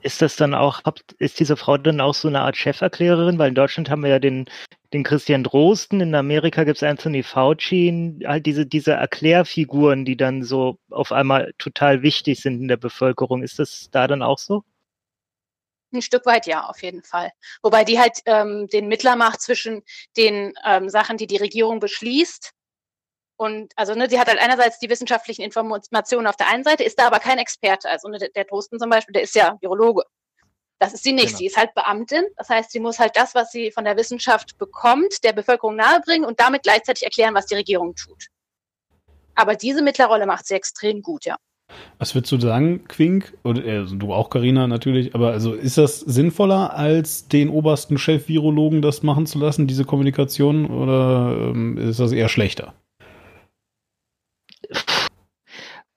Ist 0.01 0.21
das 0.21 0.37
dann 0.37 0.53
auch, 0.53 0.81
ist 1.17 1.39
diese 1.39 1.57
Frau 1.57 1.77
dann 1.77 1.99
auch 1.99 2.13
so 2.13 2.29
eine 2.29 2.41
Art 2.41 2.55
Cheferklärerin? 2.55 3.37
Weil 3.37 3.49
in 3.49 3.55
Deutschland 3.55 3.89
haben 3.89 4.03
wir 4.03 4.09
ja 4.09 4.19
den, 4.19 4.49
den 4.93 5.03
Christian 5.03 5.43
Drosten, 5.43 5.99
in 5.99 6.15
Amerika 6.15 6.63
gibt 6.63 6.77
es 6.77 6.83
Anthony 6.83 7.21
Fauci, 7.21 8.21
halt 8.25 8.45
diese, 8.45 8.65
diese 8.65 8.93
Erklärfiguren, 8.93 10.05
die 10.05 10.15
dann 10.15 10.43
so 10.43 10.79
auf 10.89 11.11
einmal 11.11 11.53
total 11.57 12.01
wichtig 12.01 12.39
sind 12.39 12.61
in 12.61 12.69
der 12.69 12.77
Bevölkerung. 12.77 13.43
Ist 13.43 13.59
das 13.59 13.89
da 13.91 14.07
dann 14.07 14.21
auch 14.21 14.37
so? 14.37 14.63
Ein 15.91 16.01
Stück 16.01 16.25
weit 16.25 16.45
ja, 16.45 16.65
auf 16.67 16.81
jeden 16.81 17.03
Fall. 17.03 17.31
Wobei 17.61 17.83
die 17.83 17.99
halt 17.99 18.19
ähm, 18.25 18.67
den 18.67 18.87
Mittler 18.87 19.15
macht 19.15 19.41
zwischen 19.41 19.81
den 20.15 20.53
ähm, 20.63 20.87
Sachen, 20.87 21.17
die 21.17 21.27
die 21.27 21.37
Regierung 21.37 21.79
beschließt 21.79 22.53
und 23.39 23.71
also 23.77 23.95
ne, 23.95 24.09
sie 24.09 24.19
hat 24.19 24.27
halt 24.27 24.41
einerseits 24.41 24.79
die 24.79 24.89
wissenschaftlichen 24.89 25.43
Informationen 25.43 26.27
auf 26.27 26.35
der 26.35 26.49
einen 26.49 26.65
Seite, 26.65 26.83
ist 26.83 26.99
da 26.99 27.07
aber 27.07 27.19
kein 27.19 27.37
Experte. 27.37 27.89
Also 27.89 28.09
ne, 28.09 28.19
der, 28.19 28.43
Drosten 28.43 28.79
zum 28.79 28.89
Beispiel, 28.89 29.13
der 29.13 29.21
ist 29.21 29.33
ja 29.33 29.57
Virologe. 29.61 30.03
Das 30.77 30.93
ist 30.93 31.03
sie 31.03 31.13
nicht. 31.13 31.27
Genau. 31.27 31.37
Sie 31.37 31.45
ist 31.45 31.55
halt 31.55 31.73
Beamtin. 31.73 32.25
Das 32.35 32.49
heißt, 32.49 32.69
sie 32.69 32.81
muss 32.81 32.99
halt 32.99 33.15
das, 33.15 33.35
was 33.35 33.51
sie 33.51 33.71
von 33.71 33.85
der 33.85 33.95
Wissenschaft 33.95 34.57
bekommt, 34.57 35.23
der 35.23 35.31
Bevölkerung 35.31 35.77
nahebringen 35.77 36.27
und 36.27 36.41
damit 36.41 36.63
gleichzeitig 36.63 37.03
erklären, 37.03 37.33
was 37.33 37.45
die 37.45 37.55
Regierung 37.55 37.95
tut. 37.95 38.25
Aber 39.35 39.55
diese 39.55 39.81
Mittlerrolle 39.81 40.25
macht 40.25 40.45
sie 40.45 40.55
extrem 40.55 41.01
gut, 41.01 41.23
ja. 41.23 41.37
Was 41.97 42.13
würdest 42.15 42.33
du 42.33 42.41
sagen, 42.41 42.89
Quink? 42.89 43.37
Oder 43.45 43.63
also 43.63 43.95
du 43.95 44.13
auch, 44.13 44.29
Karina 44.29 44.67
natürlich, 44.67 45.15
aber 45.15 45.31
also 45.31 45.53
ist 45.53 45.77
das 45.77 46.01
sinnvoller, 46.01 46.73
als 46.73 47.29
den 47.29 47.47
obersten 47.47 47.97
Chef-Virologen 47.97 48.81
das 48.81 49.01
machen 49.01 49.27
zu 49.27 49.39
lassen, 49.39 49.65
diese 49.65 49.85
Kommunikation, 49.85 50.65
oder 50.65 51.51
ähm, 51.51 51.77
ist 51.77 52.01
das 52.01 52.11
eher 52.11 52.27
schlechter? 52.27 52.73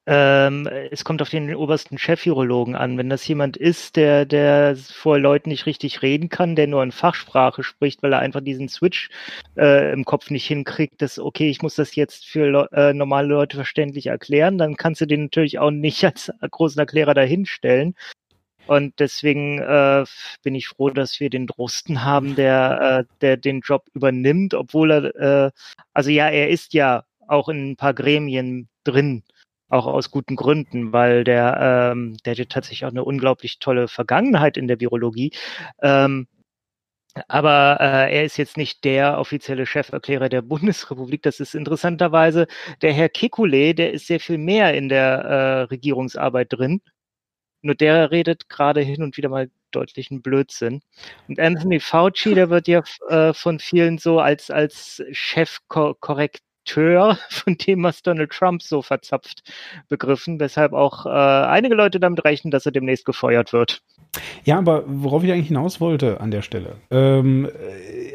Ähm, 0.05 0.67
es 0.91 1.05
kommt 1.05 1.23
auf 1.23 1.29
den 1.29 1.55
obersten 1.55 1.97
Chef-Virologen 1.97 2.75
an. 2.75 2.99
Wenn 2.99 3.09
das 3.09 3.27
jemand 3.29 3.57
ist, 3.57 3.95
der, 3.95 4.27
der 4.27 4.77
vor 4.77 5.19
Leuten 5.19 5.51
nicht 5.51 5.67
richtig 5.67 6.03
reden 6.03 6.29
kann, 6.29 6.57
der 6.57 6.67
nur 6.67 6.83
in 6.83 6.91
Fachsprache 6.91 7.63
spricht, 7.63 8.03
weil 8.03 8.13
er 8.13 8.19
einfach 8.19 8.41
diesen 8.41 8.69
Switch 8.69 9.11
äh, 9.57 9.93
im 9.93 10.05
Kopf 10.05 10.31
nicht 10.31 10.47
hinkriegt, 10.47 11.01
dass, 11.03 11.21
okay, 11.21 11.51
ich 11.51 11.63
muss 11.63 11.77
das 11.77 11.95
jetzt 11.95 12.27
für 12.27 12.69
äh, 12.73 12.93
normale 12.95 13.29
Leute 13.29 13.57
verständlich 13.57 14.07
erklären, 14.09 14.59
dann 14.59 14.77
kannst 14.77 15.01
du 15.01 15.07
den 15.07 15.25
natürlich 15.25 15.61
auch 15.61 15.71
nicht 15.71 16.05
als 16.05 16.33
großen 16.51 16.81
Erklärer 16.81 17.15
dahinstellen. 17.15 17.95
Und 18.67 18.99
deswegen 19.01 19.59
äh, 19.61 20.05
bin 20.43 20.55
ich 20.55 20.69
froh, 20.69 20.91
dass 20.91 21.21
wir 21.21 21.31
den 21.31 21.47
Drosten 21.47 22.05
haben, 22.05 22.35
der, 22.37 23.07
äh, 23.09 23.15
der 23.21 23.37
den 23.37 23.61
Job 23.61 23.87
übernimmt, 23.93 24.55
obwohl 24.55 24.91
er, 24.91 25.47
äh, 25.47 25.51
also 25.93 26.11
ja, 26.11 26.29
er 26.29 26.49
ist 26.49 26.75
ja 26.75 27.05
auch 27.29 27.49
in 27.49 27.73
ein 27.73 27.77
paar 27.77 27.95
Gremien 27.95 28.69
drin 28.85 29.23
auch 29.73 29.87
aus 29.87 30.11
guten 30.11 30.37
Gründen, 30.37 30.93
weil 30.93 31.25
der, 31.25 31.93
ähm, 31.93 32.17
der 32.25 32.37
hat 32.37 32.51
tatsächlich 32.51 32.85
auch 32.85 32.91
eine 32.91 33.05
unglaublich 33.05 33.59
tolle 33.59 33.89
Vergangenheit 33.89 34.59
in 34.59 34.69
der 34.69 34.81
Virologie. 34.81 35.33
Ähm, 35.81 36.27
aber 37.29 37.79
äh, 37.81 38.15
er 38.15 38.25
ist 38.25 38.37
jetzt 38.37 38.57
nicht 38.57 38.85
der 38.85 39.19
offizielle 39.19 39.67
Cheferklärer 39.67 40.29
der 40.29 40.43
Bundesrepublik. 40.43 41.23
Das 41.23 41.41
ist 41.41 41.55
interessanterweise 41.55 42.47
der 42.83 42.93
Herr 42.93 43.09
Kekulé, 43.09 43.75
der 43.75 43.93
ist 43.93 44.07
sehr 44.07 44.21
viel 44.21 44.39
mehr 44.39 44.75
in 44.75 44.89
der 44.89 45.05
äh, 45.25 45.63
Regierungsarbeit 45.63 46.53
drin. 46.53 46.83
Nur 47.63 47.75
der 47.75 48.11
redet 48.11 48.49
gerade 48.49 48.81
hin 48.83 49.03
und 49.03 49.17
wieder 49.17 49.29
mal 49.29 49.51
deutlichen 49.71 50.21
Blödsinn. 50.21 50.83
Und 51.29 51.41
Anthony 51.41 51.81
Fauci, 51.81 52.35
der 52.35 52.51
wird 52.51 52.69
ja 52.69 52.83
äh, 53.09 53.33
von 53.33 53.59
vielen 53.59 53.99
so 53.99 54.21
als, 54.21 54.51
als 54.51 55.03
Chef 55.13 55.59
korrekt 55.69 56.43
Akteur 56.65 57.19
von 57.29 57.57
dem, 57.57 57.83
was 57.83 58.03
Donald 58.03 58.31
Trump 58.31 58.63
so 58.63 58.83
verzapft, 58.83 59.43
begriffen, 59.89 60.41
weshalb 60.41 60.73
auch 60.73 61.07
äh, 61.07 61.09
einige 61.09 61.75
Leute 61.75 62.01
damit 62.01 62.25
rechnen, 62.25 62.51
dass 62.51 62.67
er 62.67 62.73
demnächst 62.73 63.05
gefeuert 63.05 63.53
wird. 63.53 63.83
Ja, 64.45 64.59
aber 64.59 64.85
worauf 64.87 65.25
ich 65.25 65.33
eigentlich 65.33 65.49
hinaus 65.49 65.81
wollte 65.81 66.21
an 66.21 66.31
der 66.31 66.43
Stelle. 66.43 66.77
Ähm, 66.91 67.49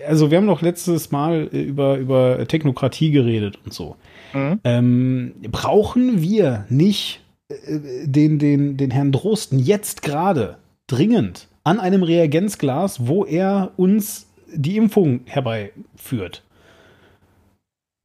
also 0.08 0.30
wir 0.30 0.38
haben 0.38 0.48
doch 0.48 0.62
letztes 0.62 1.12
Mal 1.12 1.44
über, 1.46 1.98
über 1.98 2.48
Technokratie 2.48 3.12
geredet 3.12 3.58
und 3.66 3.74
so. 3.74 3.96
Mhm. 4.34 4.60
Ähm, 4.64 5.36
brauchen 5.52 6.22
wir 6.22 6.66
nicht 6.70 7.22
äh, 7.50 7.80
den, 8.06 8.38
den, 8.38 8.78
den 8.78 8.92
Herrn 8.92 9.12
Drosten 9.12 9.58
jetzt 9.60 10.04
gerade 10.04 10.58
dringend 10.86 11.48
an 11.64 11.80
einem 11.80 12.04
Reagenzglas, 12.04 13.08
wo 13.08 13.26
er 13.26 13.72
uns 13.76 14.28
die 14.54 14.78
Impfung 14.78 15.22
herbeiführt? 15.26 16.44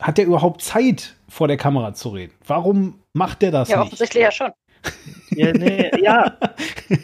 Hat 0.03 0.19
der 0.19 0.27
überhaupt 0.27 0.63
Zeit, 0.63 1.15
vor 1.29 1.49
der 1.49 1.57
Kamera 1.57 1.95
zu 1.95 2.11
reden? 2.11 2.35
Warum 2.47 3.01
macht 3.15 3.43
der 3.43 3.51
das 3.51 3.69
ja, 3.69 3.79
nicht? 3.79 3.87
offensichtlich 3.87 4.23
ja 4.23 4.31
schon. 4.31 4.51
Ja, 5.35 5.51
nee, 5.53 5.91
ja. 6.03 6.37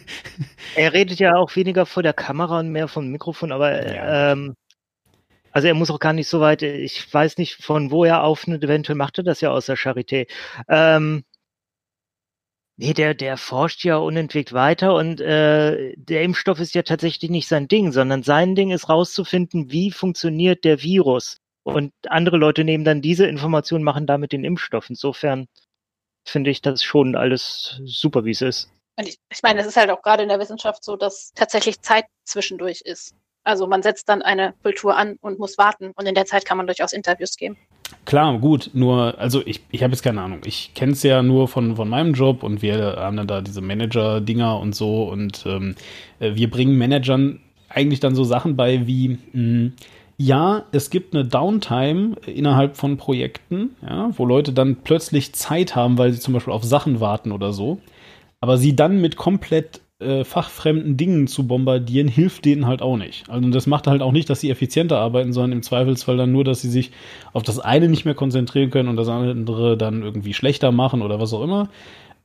er 0.76 0.92
redet 0.92 1.18
ja 1.18 1.36
auch 1.36 1.56
weniger 1.56 1.86
vor 1.86 2.02
der 2.02 2.12
Kamera 2.12 2.58
und 2.58 2.68
mehr 2.68 2.86
vom 2.86 3.08
Mikrofon, 3.08 3.52
aber 3.52 3.90
ja. 3.90 4.32
ähm, 4.32 4.54
also 5.50 5.66
er 5.66 5.72
muss 5.72 5.90
auch 5.90 5.98
gar 5.98 6.12
nicht 6.12 6.28
so 6.28 6.40
weit, 6.40 6.60
ich 6.60 7.12
weiß 7.12 7.38
nicht, 7.38 7.64
von 7.64 7.90
wo 7.90 8.04
er 8.04 8.22
aufnimmt, 8.22 8.62
eventuell 8.64 8.96
macht 8.96 9.16
er 9.16 9.24
das 9.24 9.40
ja 9.40 9.50
aus 9.50 9.64
der 9.64 9.78
Charité. 9.78 10.28
Ähm, 10.68 11.24
nee, 12.76 12.92
der, 12.92 13.14
der 13.14 13.38
forscht 13.38 13.82
ja 13.82 13.96
unentwegt 13.96 14.52
weiter 14.52 14.94
und 14.94 15.22
äh, 15.22 15.94
der 15.96 16.22
Impfstoff 16.22 16.60
ist 16.60 16.74
ja 16.74 16.82
tatsächlich 16.82 17.30
nicht 17.30 17.48
sein 17.48 17.66
Ding, 17.66 17.92
sondern 17.92 18.22
sein 18.22 18.54
Ding 18.54 18.70
ist 18.72 18.90
rauszufinden, 18.90 19.70
wie 19.70 19.90
funktioniert 19.90 20.64
der 20.64 20.82
Virus. 20.82 21.38
Und 21.74 21.92
andere 22.08 22.36
Leute 22.36 22.64
nehmen 22.64 22.84
dann 22.84 23.02
diese 23.02 23.26
Informationen, 23.26 23.84
machen 23.84 24.06
damit 24.06 24.32
den 24.32 24.44
Impfstoff. 24.44 24.88
Insofern 24.90 25.48
finde 26.24 26.50
ich 26.50 26.62
das 26.62 26.82
schon 26.82 27.14
alles 27.16 27.80
super, 27.84 28.24
wie 28.24 28.30
es 28.30 28.42
ist. 28.42 28.70
Und 28.96 29.08
ich, 29.08 29.18
ich 29.30 29.42
meine, 29.42 29.60
es 29.60 29.66
ist 29.66 29.76
halt 29.76 29.90
auch 29.90 30.02
gerade 30.02 30.22
in 30.22 30.28
der 30.28 30.40
Wissenschaft 30.40 30.82
so, 30.84 30.96
dass 30.96 31.32
tatsächlich 31.34 31.80
Zeit 31.80 32.04
zwischendurch 32.24 32.80
ist. 32.80 33.14
Also 33.44 33.66
man 33.66 33.82
setzt 33.82 34.08
dann 34.08 34.20
eine 34.20 34.54
Kultur 34.62 34.96
an 34.96 35.16
und 35.20 35.38
muss 35.38 35.56
warten 35.56 35.92
und 35.94 36.06
in 36.06 36.14
der 36.14 36.26
Zeit 36.26 36.44
kann 36.44 36.58
man 36.58 36.66
durchaus 36.66 36.92
Interviews 36.92 37.36
geben. 37.36 37.56
Klar, 38.04 38.38
gut, 38.38 38.70
nur, 38.74 39.18
also 39.18 39.42
ich, 39.46 39.62
ich 39.70 39.82
habe 39.82 39.92
jetzt 39.92 40.02
keine 40.02 40.20
Ahnung. 40.20 40.40
Ich 40.44 40.74
kenne 40.74 40.92
es 40.92 41.02
ja 41.02 41.22
nur 41.22 41.48
von, 41.48 41.76
von 41.76 41.88
meinem 41.88 42.12
Job 42.12 42.42
und 42.42 42.60
wir 42.60 42.96
haben 42.98 43.16
dann 43.16 43.26
da 43.26 43.40
diese 43.40 43.62
Manager-Dinger 43.62 44.58
und 44.58 44.74
so 44.74 45.04
und 45.04 45.46
ähm, 45.46 45.76
äh, 46.18 46.34
wir 46.34 46.50
bringen 46.50 46.76
Managern 46.76 47.40
eigentlich 47.70 48.00
dann 48.00 48.14
so 48.14 48.24
Sachen 48.24 48.56
bei 48.56 48.86
wie, 48.86 49.08
mh, 49.08 49.18
hm, 49.32 49.72
ja, 50.20 50.64
es 50.72 50.90
gibt 50.90 51.14
eine 51.14 51.24
Downtime 51.24 52.16
innerhalb 52.26 52.76
von 52.76 52.96
Projekten, 52.96 53.76
ja, 53.82 54.10
wo 54.16 54.26
Leute 54.26 54.52
dann 54.52 54.76
plötzlich 54.82 55.32
Zeit 55.32 55.76
haben, 55.76 55.96
weil 55.96 56.12
sie 56.12 56.18
zum 56.18 56.34
Beispiel 56.34 56.52
auf 56.52 56.64
Sachen 56.64 57.00
warten 57.00 57.30
oder 57.30 57.52
so. 57.52 57.78
Aber 58.40 58.58
sie 58.58 58.74
dann 58.74 59.00
mit 59.00 59.16
komplett 59.16 59.80
äh, 60.00 60.24
fachfremden 60.24 60.96
Dingen 60.96 61.28
zu 61.28 61.46
bombardieren, 61.46 62.08
hilft 62.08 62.44
denen 62.44 62.66
halt 62.66 62.82
auch 62.82 62.96
nicht. 62.96 63.30
Also 63.30 63.48
das 63.50 63.68
macht 63.68 63.86
halt 63.86 64.02
auch 64.02 64.10
nicht, 64.10 64.28
dass 64.28 64.40
sie 64.40 64.50
effizienter 64.50 64.98
arbeiten, 64.98 65.32
sondern 65.32 65.52
im 65.52 65.62
Zweifelsfall 65.62 66.16
dann 66.16 66.32
nur, 66.32 66.42
dass 66.42 66.62
sie 66.62 66.70
sich 66.70 66.90
auf 67.32 67.44
das 67.44 67.60
eine 67.60 67.88
nicht 67.88 68.04
mehr 68.04 68.14
konzentrieren 68.14 68.70
können 68.70 68.88
und 68.88 68.96
das 68.96 69.08
andere 69.08 69.76
dann 69.76 70.02
irgendwie 70.02 70.34
schlechter 70.34 70.72
machen 70.72 71.00
oder 71.00 71.20
was 71.20 71.32
auch 71.32 71.44
immer. 71.44 71.68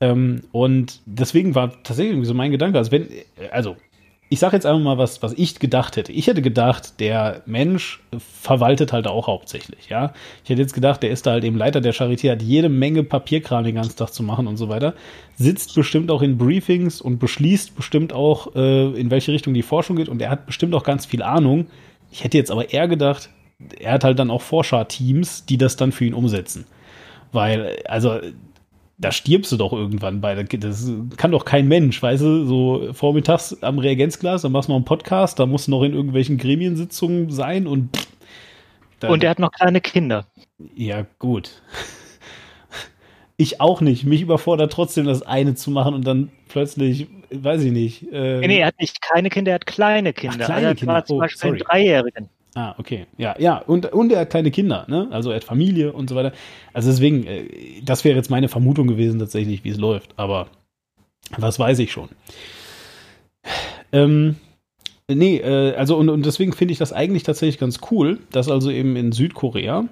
Ähm, 0.00 0.42
und 0.50 1.00
deswegen 1.06 1.54
war 1.54 1.80
tatsächlich 1.84 2.26
so 2.26 2.34
mein 2.34 2.50
Gedanke, 2.50 2.78
also 2.78 2.90
wenn, 2.90 3.08
also 3.52 3.76
ich 4.30 4.38
sage 4.38 4.56
jetzt 4.56 4.66
einfach 4.66 4.82
mal, 4.82 4.98
was, 4.98 5.22
was 5.22 5.34
ich 5.34 5.58
gedacht 5.58 5.96
hätte. 5.96 6.10
Ich 6.10 6.26
hätte 6.26 6.42
gedacht, 6.42 6.98
der 6.98 7.42
Mensch 7.46 8.02
verwaltet 8.18 8.92
halt 8.92 9.06
auch 9.06 9.26
hauptsächlich, 9.26 9.88
ja. 9.90 10.12
Ich 10.42 10.50
hätte 10.50 10.62
jetzt 10.62 10.72
gedacht, 10.72 11.02
der 11.02 11.10
ist 11.10 11.26
da 11.26 11.32
halt 11.32 11.44
eben 11.44 11.56
Leiter 11.56 11.80
der 11.80 11.94
Charité, 11.94 12.32
hat 12.32 12.42
jede 12.42 12.68
Menge 12.68 13.04
Papierkram 13.04 13.64
den 13.64 13.74
ganzen 13.74 13.96
Tag 13.96 14.10
zu 14.10 14.22
machen 14.22 14.46
und 14.46 14.56
so 14.56 14.68
weiter. 14.68 14.94
Sitzt 15.36 15.74
bestimmt 15.74 16.10
auch 16.10 16.22
in 16.22 16.38
Briefings 16.38 17.00
und 17.00 17.18
beschließt 17.18 17.76
bestimmt 17.76 18.12
auch, 18.12 18.54
äh, 18.56 18.98
in 18.98 19.10
welche 19.10 19.32
Richtung 19.32 19.54
die 19.54 19.62
Forschung 19.62 19.96
geht 19.96 20.08
und 20.08 20.20
er 20.22 20.30
hat 20.30 20.46
bestimmt 20.46 20.74
auch 20.74 20.84
ganz 20.84 21.06
viel 21.06 21.22
Ahnung. 21.22 21.66
Ich 22.10 22.24
hätte 22.24 22.38
jetzt 22.38 22.50
aber 22.50 22.72
eher 22.72 22.88
gedacht, 22.88 23.28
er 23.78 23.92
hat 23.92 24.04
halt 24.04 24.18
dann 24.18 24.30
auch 24.30 24.42
Forscherteams, 24.42 25.46
die 25.46 25.58
das 25.58 25.76
dann 25.76 25.92
für 25.92 26.06
ihn 26.06 26.14
umsetzen. 26.14 26.66
Weil, 27.32 27.76
also, 27.86 28.20
da 28.98 29.12
stirbst 29.12 29.50
du 29.52 29.56
doch 29.56 29.72
irgendwann 29.72 30.20
bei. 30.20 30.34
Das 30.34 30.90
kann 31.16 31.32
doch 31.32 31.44
kein 31.44 31.68
Mensch, 31.68 32.02
weißt 32.02 32.22
du, 32.22 32.44
so 32.44 32.92
vormittags 32.92 33.62
am 33.62 33.78
Reagenzglas, 33.78 34.42
dann 34.42 34.52
machst 34.52 34.68
du 34.68 34.72
noch 34.72 34.76
einen 34.76 34.84
Podcast, 34.84 35.38
da 35.38 35.46
musst 35.46 35.66
du 35.66 35.72
noch 35.72 35.82
in 35.82 35.94
irgendwelchen 35.94 36.38
Gremiensitzungen 36.38 37.30
sein 37.30 37.66
und. 37.66 37.90
Dann, 39.00 39.10
und 39.10 39.24
er 39.24 39.30
hat 39.30 39.38
noch 39.38 39.50
kleine 39.50 39.80
Kinder. 39.80 40.26
Ja, 40.74 41.06
gut. 41.18 41.62
Ich 43.36 43.60
auch 43.60 43.80
nicht. 43.80 44.04
Mich 44.04 44.22
überfordert 44.22 44.72
trotzdem, 44.72 45.06
das 45.06 45.22
eine 45.22 45.56
zu 45.56 45.72
machen 45.72 45.92
und 45.92 46.06
dann 46.06 46.30
plötzlich, 46.48 47.08
weiß 47.32 47.64
ich 47.64 47.72
nicht. 47.72 48.12
Äh, 48.12 48.38
nee, 48.38 48.46
nee, 48.46 48.58
er 48.58 48.68
hat 48.68 48.78
nicht 48.78 49.02
keine 49.02 49.28
Kinder, 49.28 49.50
er 49.50 49.54
hat 49.56 49.66
kleine 49.66 50.12
Kinder. 50.12 50.38
Ach, 50.42 50.46
kleine 50.46 50.68
also 50.68 50.68
er 50.68 50.74
Kinder. 50.76 51.04
zum 51.04 51.16
oh, 51.16 51.20
Beispiel 51.20 51.40
sorry. 51.40 51.50
einen 51.50 51.58
Dreijährigen. 51.58 52.28
Ah, 52.54 52.74
okay. 52.78 53.06
Ja, 53.18 53.34
ja. 53.38 53.58
Und, 53.58 53.92
und 53.92 54.12
er 54.12 54.20
hat 54.20 54.30
kleine 54.30 54.50
Kinder, 54.50 54.84
ne? 54.88 55.08
Also 55.10 55.30
er 55.30 55.36
hat 55.36 55.44
Familie 55.44 55.92
und 55.92 56.08
so 56.08 56.14
weiter. 56.14 56.32
Also 56.72 56.90
deswegen, 56.90 57.26
äh, 57.26 57.48
das 57.82 58.04
wäre 58.04 58.16
jetzt 58.16 58.30
meine 58.30 58.48
Vermutung 58.48 58.86
gewesen 58.86 59.18
tatsächlich, 59.18 59.64
wie 59.64 59.70
es 59.70 59.78
läuft. 59.78 60.14
Aber 60.16 60.48
was 61.36 61.58
weiß 61.58 61.78
ich 61.80 61.90
schon. 61.90 62.10
Ähm, 63.92 64.36
nee, 65.08 65.38
äh, 65.38 65.74
also 65.74 65.96
und, 65.96 66.08
und 66.08 66.24
deswegen 66.26 66.52
finde 66.52 66.72
ich 66.72 66.78
das 66.78 66.92
eigentlich 66.92 67.24
tatsächlich 67.24 67.58
ganz 67.58 67.80
cool, 67.90 68.18
dass 68.30 68.48
also 68.48 68.70
eben 68.70 68.96
in 68.96 69.12
Südkorea 69.12 69.88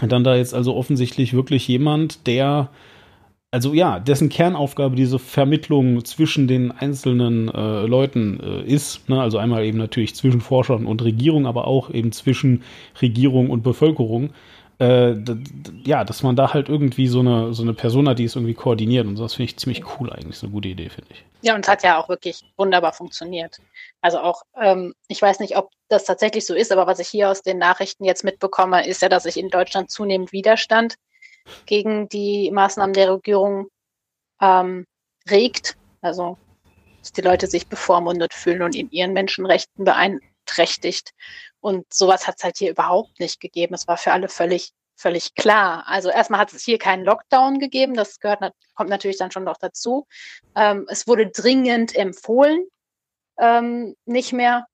dann 0.00 0.24
da 0.24 0.36
jetzt 0.36 0.54
also 0.54 0.74
offensichtlich 0.74 1.34
wirklich 1.34 1.66
jemand, 1.66 2.26
der 2.26 2.70
also 3.50 3.72
ja, 3.72 3.98
dessen 3.98 4.28
Kernaufgabe 4.28 4.94
diese 4.94 5.18
Vermittlung 5.18 6.04
zwischen 6.04 6.48
den 6.48 6.70
einzelnen 6.70 7.48
äh, 7.48 7.82
Leuten 7.82 8.40
äh, 8.40 8.62
ist. 8.62 9.08
Ne? 9.08 9.20
Also 9.20 9.38
einmal 9.38 9.64
eben 9.64 9.78
natürlich 9.78 10.14
zwischen 10.14 10.40
Forschern 10.40 10.86
und 10.86 11.02
Regierung, 11.02 11.46
aber 11.46 11.66
auch 11.66 11.90
eben 11.90 12.12
zwischen 12.12 12.62
Regierung 13.00 13.50
und 13.50 13.62
Bevölkerung. 13.62 14.34
Äh, 14.80 15.16
ja, 15.84 16.04
dass 16.04 16.22
man 16.22 16.36
da 16.36 16.52
halt 16.52 16.68
irgendwie 16.68 17.08
so 17.08 17.20
eine, 17.20 17.52
so 17.52 17.62
eine 17.62 17.74
Person 17.74 18.14
die 18.14 18.24
es 18.24 18.36
irgendwie 18.36 18.54
koordiniert. 18.54 19.06
Und 19.06 19.18
das 19.18 19.34
finde 19.34 19.50
ich 19.50 19.56
ziemlich 19.56 19.82
cool 19.98 20.12
eigentlich. 20.12 20.36
So 20.36 20.46
eine 20.46 20.52
gute 20.52 20.68
Idee, 20.68 20.90
finde 20.90 21.10
ich. 21.10 21.24
Ja, 21.40 21.54
und 21.54 21.64
es 21.64 21.68
hat 21.68 21.82
ja 21.82 21.98
auch 21.98 22.08
wirklich 22.08 22.44
wunderbar 22.56 22.92
funktioniert. 22.92 23.58
Also 24.02 24.20
auch, 24.20 24.42
ähm, 24.60 24.94
ich 25.08 25.20
weiß 25.20 25.40
nicht, 25.40 25.56
ob 25.56 25.70
das 25.88 26.04
tatsächlich 26.04 26.46
so 26.46 26.54
ist, 26.54 26.70
aber 26.70 26.86
was 26.86 27.00
ich 27.00 27.08
hier 27.08 27.30
aus 27.30 27.42
den 27.42 27.58
Nachrichten 27.58 28.04
jetzt 28.04 28.24
mitbekomme, 28.24 28.86
ist 28.86 29.02
ja, 29.02 29.08
dass 29.08 29.24
sich 29.24 29.36
in 29.36 29.48
Deutschland 29.48 29.90
zunehmend 29.90 30.32
Widerstand 30.32 30.96
gegen 31.66 32.08
die 32.08 32.50
Maßnahmen 32.50 32.94
der 32.94 33.12
Regierung 33.12 33.68
ähm, 34.40 34.86
regt. 35.30 35.76
Also, 36.00 36.38
dass 37.00 37.12
die 37.12 37.20
Leute 37.20 37.46
sich 37.46 37.66
bevormundet 37.66 38.34
fühlen 38.34 38.62
und 38.62 38.74
in 38.74 38.90
ihren 38.90 39.12
Menschenrechten 39.12 39.84
beeinträchtigt. 39.84 41.12
Und 41.60 41.92
sowas 41.92 42.26
hat 42.26 42.36
es 42.38 42.44
halt 42.44 42.58
hier 42.58 42.70
überhaupt 42.70 43.18
nicht 43.20 43.40
gegeben. 43.40 43.74
Es 43.74 43.88
war 43.88 43.96
für 43.96 44.12
alle 44.12 44.28
völlig, 44.28 44.72
völlig 44.96 45.34
klar. 45.34 45.84
Also 45.86 46.10
erstmal 46.10 46.40
hat 46.40 46.52
es 46.52 46.64
hier 46.64 46.78
keinen 46.78 47.04
Lockdown 47.04 47.58
gegeben. 47.58 47.94
Das 47.94 48.20
gehört, 48.20 48.52
kommt 48.74 48.90
natürlich 48.90 49.18
dann 49.18 49.30
schon 49.30 49.44
noch 49.44 49.58
dazu. 49.58 50.06
Ähm, 50.54 50.86
es 50.88 51.06
wurde 51.06 51.28
dringend 51.28 51.94
empfohlen, 51.96 52.66
ähm, 53.38 53.94
nicht 54.04 54.32
mehr 54.32 54.66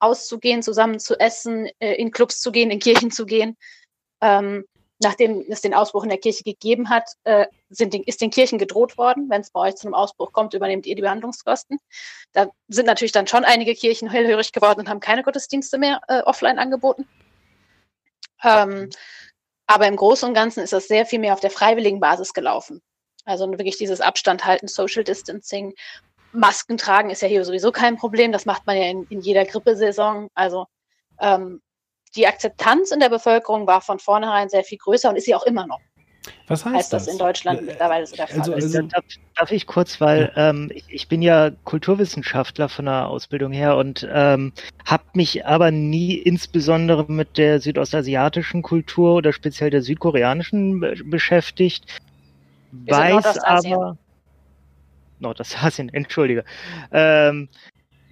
auszugehen, 0.00 0.62
zusammen 0.62 0.98
zu 0.98 1.18
essen, 1.18 1.68
äh, 1.78 1.94
in 1.94 2.10
Clubs 2.10 2.40
zu 2.40 2.50
gehen, 2.50 2.70
in 2.70 2.80
Kirchen 2.80 3.10
zu 3.12 3.24
gehen. 3.24 3.56
Ähm, 4.20 4.64
nachdem 5.02 5.44
es 5.48 5.60
den 5.60 5.74
Ausbruch 5.74 6.04
in 6.04 6.08
der 6.08 6.18
Kirche 6.18 6.44
gegeben 6.44 6.88
hat, 6.88 7.12
äh, 7.24 7.46
sind 7.70 7.92
den, 7.92 8.02
ist 8.04 8.20
den 8.20 8.30
Kirchen 8.30 8.58
gedroht 8.58 8.96
worden, 8.96 9.28
wenn 9.28 9.40
es 9.40 9.50
bei 9.50 9.60
euch 9.60 9.76
zu 9.76 9.86
einem 9.86 9.94
Ausbruch 9.94 10.32
kommt, 10.32 10.54
übernehmt 10.54 10.86
ihr 10.86 10.94
die 10.94 11.02
Behandlungskosten. 11.02 11.78
Da 12.32 12.48
sind 12.68 12.86
natürlich 12.86 13.12
dann 13.12 13.26
schon 13.26 13.44
einige 13.44 13.74
Kirchen 13.74 14.08
hellhörig 14.10 14.52
geworden 14.52 14.80
und 14.80 14.88
haben 14.88 15.00
keine 15.00 15.22
Gottesdienste 15.22 15.78
mehr 15.78 16.00
äh, 16.08 16.20
offline 16.22 16.58
angeboten. 16.58 17.08
Ähm, 18.42 18.90
aber 19.66 19.86
im 19.86 19.96
Großen 19.96 20.28
und 20.28 20.34
Ganzen 20.34 20.62
ist 20.62 20.72
das 20.72 20.88
sehr 20.88 21.06
viel 21.06 21.18
mehr 21.18 21.34
auf 21.34 21.40
der 21.40 21.50
freiwilligen 21.50 22.00
Basis 22.00 22.32
gelaufen. 22.32 22.80
Also 23.24 23.50
wirklich 23.50 23.78
dieses 23.78 24.00
Abstand 24.00 24.44
halten, 24.44 24.68
Social 24.68 25.04
Distancing. 25.04 25.74
Masken 26.32 26.78
tragen 26.78 27.10
ist 27.10 27.22
ja 27.22 27.28
hier 27.28 27.44
sowieso 27.44 27.72
kein 27.72 27.96
Problem. 27.96 28.32
Das 28.32 28.46
macht 28.46 28.66
man 28.66 28.76
ja 28.76 28.84
in, 28.84 29.06
in 29.10 29.20
jeder 29.20 29.44
Grippesaison. 29.44 30.28
Also 30.34 30.66
ähm, 31.20 31.60
die 32.14 32.26
Akzeptanz 32.26 32.90
in 32.90 33.00
der 33.00 33.08
Bevölkerung 33.08 33.66
war 33.66 33.80
von 33.80 33.98
vornherein 33.98 34.48
sehr 34.48 34.64
viel 34.64 34.78
größer 34.78 35.08
und 35.08 35.16
ist 35.16 35.24
sie 35.24 35.34
auch 35.34 35.44
immer 35.44 35.66
noch. 35.66 35.80
Was 36.46 36.64
heißt 36.64 36.76
als 36.76 36.88
das? 36.90 37.04
das 37.04 37.12
in 37.12 37.18
Deutschland 37.18 37.60
äh, 37.60 37.64
mittlerweile 37.64 38.06
so 38.06 38.14
der 38.14 38.28
Fall 38.28 38.38
also, 38.38 38.54
also, 38.54 38.82
darf, 38.82 39.04
darf, 39.34 39.50
ich 39.50 39.66
kurz, 39.66 40.00
weil 40.00 40.32
ja. 40.36 40.50
ähm, 40.50 40.70
ich, 40.72 40.84
ich, 40.88 41.08
bin 41.08 41.20
ja 41.20 41.50
Kulturwissenschaftler 41.64 42.68
von 42.68 42.84
der 42.84 43.08
Ausbildung 43.08 43.52
her 43.52 43.76
und 43.76 44.06
ähm, 44.12 44.52
habe 44.84 45.04
mich 45.14 45.44
aber 45.46 45.70
nie 45.70 46.14
insbesondere 46.14 47.10
mit 47.10 47.38
der 47.38 47.60
südostasiatischen 47.60 48.62
Kultur 48.62 49.14
oder 49.14 49.32
speziell 49.32 49.70
der 49.70 49.82
südkoreanischen 49.82 50.80
beschäftigt. 51.10 51.86
Wir 52.70 52.94
weiß 52.94 53.38
aber 53.38 53.96
Nordostasien, 55.18 55.88
entschuldige. 55.92 56.44
Ähm, 56.92 57.48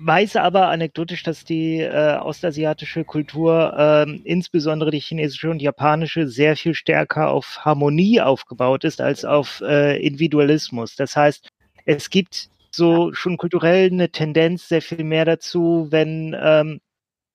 weiß 0.02 0.36
aber 0.36 0.68
anekdotisch, 0.68 1.22
dass 1.22 1.44
die 1.44 1.80
äh, 1.80 2.16
ostasiatische 2.18 3.04
Kultur, 3.04 3.74
äh, 3.76 4.10
insbesondere 4.24 4.90
die 4.90 5.00
chinesische 5.00 5.50
und 5.50 5.60
japanische, 5.60 6.26
sehr 6.26 6.56
viel 6.56 6.74
stärker 6.74 7.30
auf 7.30 7.64
Harmonie 7.64 8.20
aufgebaut 8.20 8.84
ist 8.84 9.00
als 9.00 9.24
auf 9.24 9.60
äh, 9.60 10.00
Individualismus. 10.04 10.96
Das 10.96 11.16
heißt, 11.16 11.48
es 11.84 12.10
gibt 12.10 12.48
so 12.70 13.12
schon 13.12 13.36
kulturell 13.36 13.90
eine 13.90 14.10
Tendenz 14.10 14.68
sehr 14.68 14.82
viel 14.82 15.04
mehr 15.04 15.24
dazu, 15.24 15.88
wenn 15.90 16.36
ähm, 16.40 16.80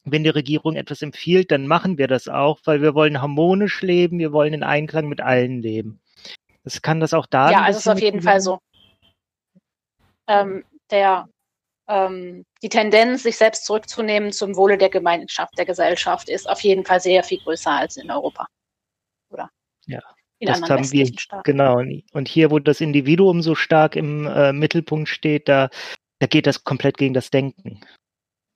wenn 0.05 0.23
die 0.23 0.29
Regierung 0.29 0.75
etwas 0.75 1.01
empfiehlt, 1.01 1.51
dann 1.51 1.65
machen 1.65 1.97
wir 1.97 2.07
das 2.07 2.27
auch, 2.27 2.59
weil 2.65 2.81
wir 2.81 2.93
wollen 2.93 3.21
harmonisch 3.21 3.81
leben, 3.81 4.19
wir 4.19 4.31
wollen 4.31 4.53
in 4.53 4.61
Einklang 4.61 5.07
mit 5.07 5.19
allen 5.19 5.63
leben. 5.63 5.99
Das 6.63 6.83
kann 6.83 6.99
das 6.99 7.13
auch 7.13 7.25
da. 7.25 7.51
Ja, 7.51 7.61
also 7.63 7.79
ist 7.79 7.87
auf 7.87 7.99
jeden 7.99 8.21
Fall 8.21 8.39
so. 8.39 8.59
Ähm, 10.27 10.63
der 10.91 11.27
ähm, 11.87 12.45
die 12.61 12.69
Tendenz, 12.69 13.23
sich 13.23 13.37
selbst 13.37 13.65
zurückzunehmen 13.65 14.31
zum 14.31 14.55
Wohle 14.55 14.77
der 14.77 14.89
Gemeinschaft, 14.89 15.57
der 15.57 15.65
Gesellschaft, 15.65 16.29
ist 16.29 16.49
auf 16.49 16.61
jeden 16.61 16.85
Fall 16.85 16.99
sehr 16.99 17.23
viel 17.23 17.39
größer 17.39 17.71
als 17.71 17.97
in 17.97 18.09
Europa. 18.11 18.47
Oder? 19.29 19.49
Ja. 19.85 20.01
In 20.39 20.47
das 20.47 20.61
haben 20.63 20.91
wir, 20.91 21.07
Staaten. 21.17 21.43
genau. 21.43 21.81
Und 22.11 22.27
hier, 22.27 22.51
wo 22.51 22.59
das 22.59 22.81
Individuum 22.81 23.41
so 23.41 23.55
stark 23.55 23.95
im 23.95 24.27
äh, 24.27 24.51
Mittelpunkt 24.51 25.07
steht, 25.07 25.47
da, 25.47 25.69
da 26.19 26.27
geht 26.27 26.45
das 26.45 26.63
komplett 26.63 26.97
gegen 26.97 27.13
das 27.13 27.29
Denken. 27.29 27.79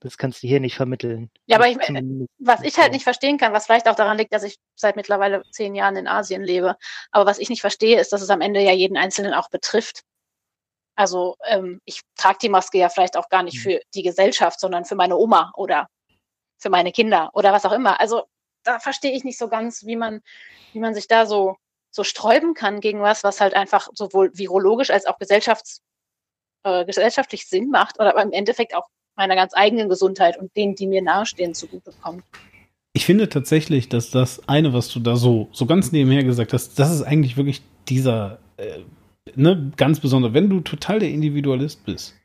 Das 0.01 0.17
kannst 0.17 0.43
du 0.43 0.47
hier 0.47 0.59
nicht 0.59 0.75
vermitteln. 0.75 1.29
Ja, 1.45 1.57
aber 1.57 1.67
ich, 1.67 1.77
was 2.39 2.63
ich 2.63 2.77
halt 2.77 2.93
nicht 2.93 3.03
verstehen 3.03 3.37
kann, 3.37 3.51
was 3.51 3.65
vielleicht 3.65 3.87
auch 3.89 3.95
daran 3.95 4.17
liegt, 4.17 4.33
dass 4.33 4.43
ich 4.43 4.57
seit 4.75 4.95
mittlerweile 4.95 5.43
zehn 5.51 5.75
Jahren 5.75 5.97
in 5.97 6.07
Asien 6.07 6.41
lebe, 6.41 6.77
aber 7.11 7.25
was 7.25 7.39
ich 7.39 7.49
nicht 7.49 7.61
verstehe, 7.61 7.99
ist, 7.99 8.13
dass 8.13 8.21
es 8.21 8.29
am 8.29 8.39
Ende 8.39 8.61
ja 8.61 8.71
jeden 8.71 8.95
Einzelnen 8.95 9.33
auch 9.33 9.49
betrifft. 9.49 10.03
Also 10.99 11.37
ähm, 11.47 11.79
ich 11.85 12.01
trage 12.17 12.39
die 12.41 12.49
Maske 12.49 12.77
ja 12.77 12.89
vielleicht 12.89 13.15
auch 13.15 13.29
gar 13.29 13.41
nicht 13.41 13.57
mhm. 13.59 13.61
für 13.61 13.81
die 13.95 14.03
Gesellschaft, 14.03 14.59
sondern 14.59 14.83
für 14.83 14.95
meine 14.95 15.15
Oma 15.15 15.53
oder 15.55 15.87
für 16.57 16.69
meine 16.69 16.91
Kinder 16.91 17.29
oder 17.31 17.53
was 17.53 17.65
auch 17.65 17.71
immer. 17.71 18.01
Also 18.01 18.23
da 18.63 18.79
verstehe 18.79 19.13
ich 19.13 19.23
nicht 19.23 19.37
so 19.37 19.47
ganz, 19.47 19.85
wie 19.85 19.95
man, 19.95 20.19
wie 20.73 20.79
man 20.79 20.93
sich 20.93 21.07
da 21.07 21.25
so, 21.25 21.55
so 21.89 22.03
sträuben 22.03 22.53
kann 22.53 22.81
gegen 22.81 22.99
was, 22.99 23.23
was 23.23 23.39
halt 23.39 23.53
einfach 23.53 23.87
sowohl 23.93 24.37
virologisch 24.37 24.89
als 24.89 25.05
auch 25.05 25.17
gesellschafts, 25.17 25.81
äh, 26.63 26.83
gesellschaftlich 26.83 27.47
Sinn 27.47 27.69
macht 27.69 27.97
oder 27.97 28.09
aber 28.09 28.21
im 28.21 28.33
Endeffekt 28.33 28.75
auch 28.75 28.89
meiner 29.15 29.37
ganz 29.37 29.53
eigenen 29.55 29.87
Gesundheit 29.87 30.37
und 30.37 30.53
denen, 30.57 30.75
die 30.75 30.85
mir 30.85 31.01
nahestehen, 31.01 31.53
zugutekommt. 31.53 32.25
Ich 32.91 33.05
finde 33.05 33.29
tatsächlich, 33.29 33.87
dass 33.87 34.11
das 34.11 34.49
eine, 34.49 34.73
was 34.73 34.89
du 34.89 34.99
da 34.99 35.15
so, 35.15 35.47
so 35.53 35.65
ganz 35.65 35.93
nebenher 35.93 36.25
gesagt 36.25 36.51
hast, 36.51 36.77
das 36.77 36.91
ist 36.91 37.03
eigentlich 37.03 37.37
wirklich 37.37 37.61
dieser, 37.87 38.39
äh, 38.57 38.79
ne, 39.35 39.71
ganz 39.77 39.99
besonders, 39.99 40.33
wenn 40.33 40.49
du 40.49 40.61
total 40.61 40.99
der 40.99 41.09
Individualist 41.09 41.85
bist 41.85 42.15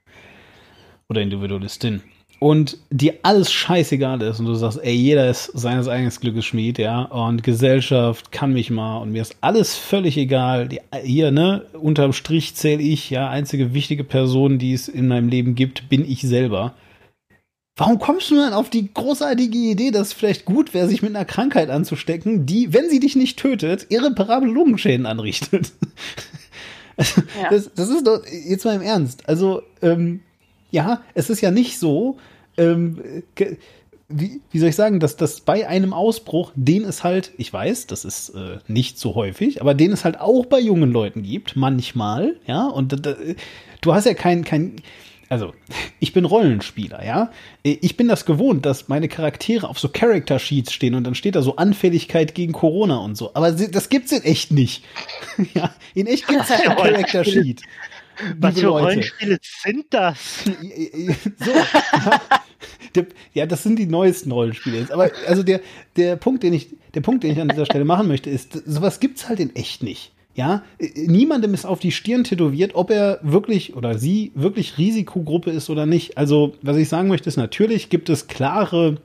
oder 1.09 1.21
Individualistin 1.21 2.03
und 2.45 2.77
dir 2.91 3.15
alles 3.23 3.51
scheißegal 3.53 4.21
ist 4.23 4.39
und 4.39 4.47
du 4.47 4.55
sagst, 4.55 4.79
ey, 4.83 4.93
jeder 4.93 5.31
ist 5.31 5.47
seines 5.55 5.89
eigenen 5.89 6.11
Glückes 6.11 6.45
Schmied, 6.45 6.79
ja, 6.79 7.03
und 7.03 7.43
Gesellschaft 7.43 8.33
kann 8.33 8.53
mich 8.53 8.71
mal 8.71 8.99
und 8.99 9.13
mir 9.13 9.23
ist 9.23 9.37
alles 9.41 9.77
völlig 9.77 10.19
egal. 10.19 10.69
Die, 10.69 10.81
hier, 11.03 11.31
ne, 11.31 11.65
unterm 11.73 12.13
Strich 12.13 12.55
zähle 12.55 12.83
ich, 12.83 13.09
ja, 13.09 13.31
einzige 13.31 13.73
wichtige 13.73 14.05
Person, 14.05 14.59
die 14.59 14.75
es 14.75 14.89
in 14.89 15.09
meinem 15.09 15.29
Leben 15.29 15.55
gibt, 15.55 15.89
bin 15.89 16.05
ich 16.05 16.21
selber. 16.23 16.75
Warum 17.77 17.99
kommst 17.99 18.31
du 18.31 18.37
dann 18.37 18.53
auf 18.53 18.71
die 18.71 18.93
großartige 18.93 19.57
Idee, 19.57 19.91
dass 19.91 20.09
es 20.09 20.13
vielleicht 20.13 20.45
gut 20.45 20.75
wäre, 20.75 20.87
sich 20.87 21.03
mit 21.03 21.17
einer 21.17 21.25
Krankheit 21.25 21.71
anzustecken, 21.71 22.47
die, 22.47 22.73
wenn 22.73 22.89
sie 22.89 23.01
dich 23.01 23.17
nicht 23.17 23.39
tötet, 23.39 23.87
irreparable 23.89 24.51
Lungenschäden 24.51 25.07
anrichtet? 25.07 25.73
ja. 26.99 27.51
das, 27.51 27.71
das, 27.75 27.89
ist 27.89 28.07
doch, 28.07 28.21
jetzt 28.27 28.65
mal 28.65 28.77
im 28.77 28.83
Ernst. 28.83 29.29
Also, 29.29 29.63
ähm, 29.83 30.21
ja, 30.71 31.03
es 31.15 31.31
ist 31.31 31.41
ja 31.41 31.51
nicht 31.51 31.79
so, 31.79 32.17
ähm, 32.57 33.23
wie, 34.09 34.41
wie, 34.51 34.59
soll 34.59 34.69
ich 34.69 34.77
sagen, 34.77 35.01
dass 35.01 35.17
das 35.17 35.41
bei 35.41 35.67
einem 35.67 35.93
Ausbruch, 35.93 36.53
den 36.55 36.85
es 36.85 37.05
halt, 37.05 37.33
ich 37.39 37.53
weiß, 37.53 37.87
das 37.87 38.05
ist 38.05 38.31
äh, 38.31 38.59
nicht 38.69 38.99
so 38.99 39.15
häufig, 39.15 39.61
aber 39.61 39.75
den 39.75 39.93
es 39.93 40.05
halt 40.05 40.21
auch 40.21 40.47
bei 40.47 40.61
jungen 40.61 40.93
Leuten 40.93 41.23
gibt, 41.23 41.57
manchmal, 41.57 42.37
ja, 42.47 42.67
und 42.67 43.07
äh, 43.07 43.35
du 43.81 43.95
hast 43.95 44.07
ja 44.07 44.15
kein, 44.15 44.45
kein, 44.45 44.77
also 45.35 45.53
ich 45.99 46.13
bin 46.13 46.27
Rollenspieler, 46.27 47.05
ja. 47.05 47.33
Ich 47.65 47.97
bin 47.97 48.07
das 48.07 48.25
gewohnt, 48.25 48.65
dass 48.65 48.87
meine 48.87 49.09
Charaktere 49.09 49.69
auf 49.69 49.81
so 49.81 49.89
Character 49.89 50.39
Sheets 50.39 50.73
stehen 50.73 50.95
und 50.95 51.03
dann 51.03 51.17
steht 51.17 51.35
da 51.35 51.43
so 51.43 51.57
Anfälligkeit 51.57 52.37
gegen 52.37 52.53
Corona 52.53 52.99
und 52.99 53.17
so. 53.17 53.33
Aber 53.35 53.51
das 53.51 53.89
gibt's 53.89 54.13
in 54.13 54.23
echt 54.23 54.53
nicht. 54.53 54.85
ja, 55.55 55.75
in 55.93 56.07
echt 56.07 56.29
gibt's 56.29 56.51
halt 56.51 56.69
ein 56.69 56.77
Character 56.77 57.25
Sheet. 57.25 57.63
Was 58.39 58.61
für 58.61 58.69
Rollenspiele 58.69 59.39
sind 59.65 59.87
das? 59.91 60.45
so, 60.45 61.51
ja, 62.95 63.03
ja, 63.33 63.47
das 63.47 63.65
sind 63.65 63.77
die 63.77 63.87
neuesten 63.87 64.31
Rollenspiele. 64.31 64.87
Aber 64.93 65.11
also 65.27 65.43
der, 65.43 65.63
der 65.97 66.15
Punkt, 66.15 66.45
den 66.45 66.53
ich, 66.53 66.69
der 66.95 67.01
Punkt, 67.01 67.25
den 67.25 67.33
ich 67.33 67.41
an 67.41 67.49
dieser 67.49 67.67
Stelle 67.67 67.85
machen 67.85 68.07
möchte, 68.07 68.31
ist, 68.31 68.53
sowas 68.67 69.01
gibt's 69.01 69.29
halt 69.29 69.41
in 69.41 69.57
echt 69.57 69.83
nicht. 69.83 70.13
Ja, 70.35 70.63
äh, 70.79 70.89
niemandem 71.07 71.55
ist 71.55 71.65
auf 71.65 71.81
die 71.81 71.93
Stirn 71.93 72.25
tätowiert, 72.25 72.75
ob 72.75 72.91
er 72.91 73.21
wirklich 73.23 73.77
oder 73.77 73.99
sie 73.99 74.33
wirklich 74.35 74.79
Risikogruppe 74.79 75.51
ist 75.51 75.71
oder 75.71 75.87
nicht. 75.87 76.19
Also, 76.19 76.55
was 76.63 76.77
ich 76.77 76.89
sagen 76.89 77.09
möchte, 77.09 77.29
ist 77.29 77.37
natürlich 77.37 77.89
gibt 77.89 78.09
es 78.09 78.27
klare 78.27 78.99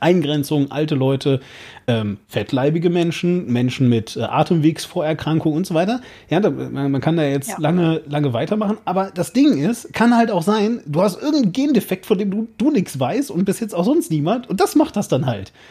Eingrenzungen, 0.00 0.70
alte 0.70 0.94
Leute, 0.94 1.40
ähm, 1.86 2.18
fettleibige 2.26 2.90
Menschen, 2.90 3.52
Menschen 3.52 3.88
mit 3.88 4.16
äh, 4.16 4.22
Atemwegsvorerkrankungen 4.22 5.56
und 5.56 5.66
so 5.66 5.74
weiter. 5.74 6.00
Ja, 6.28 6.40
da, 6.40 6.50
man, 6.50 7.00
kann 7.00 7.16
da 7.16 7.24
jetzt 7.24 7.50
ja. 7.50 7.56
lange, 7.58 8.02
lange 8.06 8.32
weitermachen. 8.32 8.78
Aber 8.84 9.10
das 9.14 9.32
Ding 9.32 9.58
ist, 9.58 9.92
kann 9.92 10.16
halt 10.16 10.30
auch 10.30 10.42
sein, 10.42 10.80
du 10.86 11.02
hast 11.02 11.20
irgendeinen 11.20 11.52
Gendefekt, 11.52 12.06
von 12.06 12.18
dem 12.18 12.30
du, 12.30 12.48
du 12.58 12.70
nichts 12.70 12.98
weißt 12.98 13.30
und 13.30 13.44
bis 13.44 13.60
jetzt 13.60 13.74
auch 13.74 13.84
sonst 13.84 14.10
niemand. 14.10 14.48
Und 14.48 14.60
das 14.60 14.74
macht 14.74 14.96
das 14.96 15.08
dann 15.08 15.26
halt. 15.26 15.52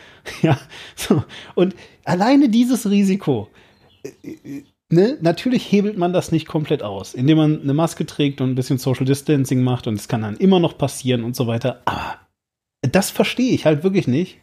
Ja, 0.42 0.58
so. 0.96 1.24
Und 1.54 1.76
alleine 2.04 2.50
dieses 2.50 2.90
Risiko, 2.90 3.48
äh, 4.04 4.10
äh 4.44 4.64
ne, 4.96 5.18
natürlich 5.22 5.72
hebelt 5.72 5.98
man 5.98 6.14
das 6.14 6.32
nicht 6.32 6.48
komplett 6.48 6.82
aus, 6.82 7.14
indem 7.14 7.38
man 7.38 7.62
eine 7.62 7.74
Maske 7.74 8.06
trägt 8.06 8.42
und 8.42 8.50
ein 8.50 8.56
bisschen 8.56 8.80
Social 8.80 9.06
Distancing 9.06 9.62
macht 9.64 9.86
und 9.86 9.96
es 9.96 10.08
kann 10.08 10.24
dann 10.24 10.38
immer 10.38 10.60
noch 10.60 10.78
passieren 10.78 11.24
und 11.24 11.36
so 11.36 11.46
weiter. 11.46 11.82
Aber 11.86 12.18
das 12.82 13.12
verstehe 13.12 13.54
ich 13.54 13.66
halt 13.66 13.84
wirklich 13.84 14.08
nicht. 14.08 14.40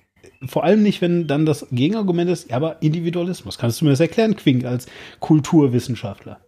Vor 0.46 0.62
allem 0.62 0.82
nicht, 0.82 1.00
wenn 1.00 1.26
dann 1.26 1.46
das 1.46 1.66
Gegenargument 1.72 2.30
ist, 2.30 2.50
ja, 2.50 2.56
aber 2.56 2.80
Individualismus. 2.82 3.58
Kannst 3.58 3.80
du 3.80 3.84
mir 3.84 3.90
das 3.90 4.00
erklären, 4.00 4.36
Quink, 4.36 4.64
als 4.64 4.86
Kulturwissenschaftler? 5.18 6.40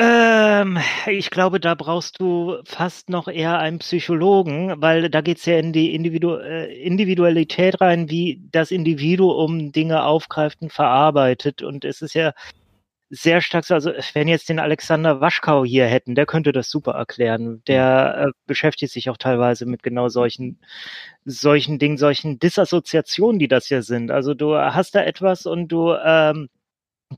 Ähm, 0.00 0.78
ich 1.06 1.28
glaube, 1.28 1.58
da 1.58 1.74
brauchst 1.74 2.20
du 2.20 2.58
fast 2.64 3.08
noch 3.08 3.26
eher 3.26 3.58
einen 3.58 3.80
Psychologen, 3.80 4.80
weil 4.80 5.10
da 5.10 5.22
geht 5.22 5.38
es 5.38 5.46
ja 5.46 5.58
in 5.58 5.72
die 5.72 5.92
Individu 5.92 6.36
äh, 6.36 6.72
Individualität 6.72 7.80
rein, 7.80 8.08
wie 8.08 8.40
das 8.52 8.70
Individuum 8.70 9.72
Dinge 9.72 10.04
aufgreift 10.04 10.62
und 10.62 10.72
verarbeitet. 10.72 11.62
Und 11.62 11.84
es 11.84 12.00
ist 12.00 12.14
ja 12.14 12.32
sehr 13.10 13.40
stark 13.40 13.64
so, 13.64 13.74
also 13.74 13.90
wenn 14.14 14.28
jetzt 14.28 14.48
den 14.48 14.60
Alexander 14.60 15.20
Waschkau 15.20 15.64
hier 15.64 15.86
hätten, 15.86 16.14
der 16.14 16.26
könnte 16.26 16.52
das 16.52 16.70
super 16.70 16.92
erklären. 16.92 17.62
Der 17.66 18.26
äh, 18.28 18.32
beschäftigt 18.46 18.92
sich 18.92 19.10
auch 19.10 19.16
teilweise 19.16 19.66
mit 19.66 19.82
genau 19.82 20.08
solchen, 20.08 20.60
solchen 21.24 21.80
Dingen, 21.80 21.96
solchen 21.98 22.38
Disassoziationen, 22.38 23.40
die 23.40 23.48
das 23.48 23.66
hier 23.66 23.82
sind. 23.82 24.12
Also 24.12 24.34
du 24.34 24.56
hast 24.56 24.94
da 24.94 25.02
etwas 25.02 25.46
und 25.46 25.68
du 25.68 25.94
ähm, 26.04 26.48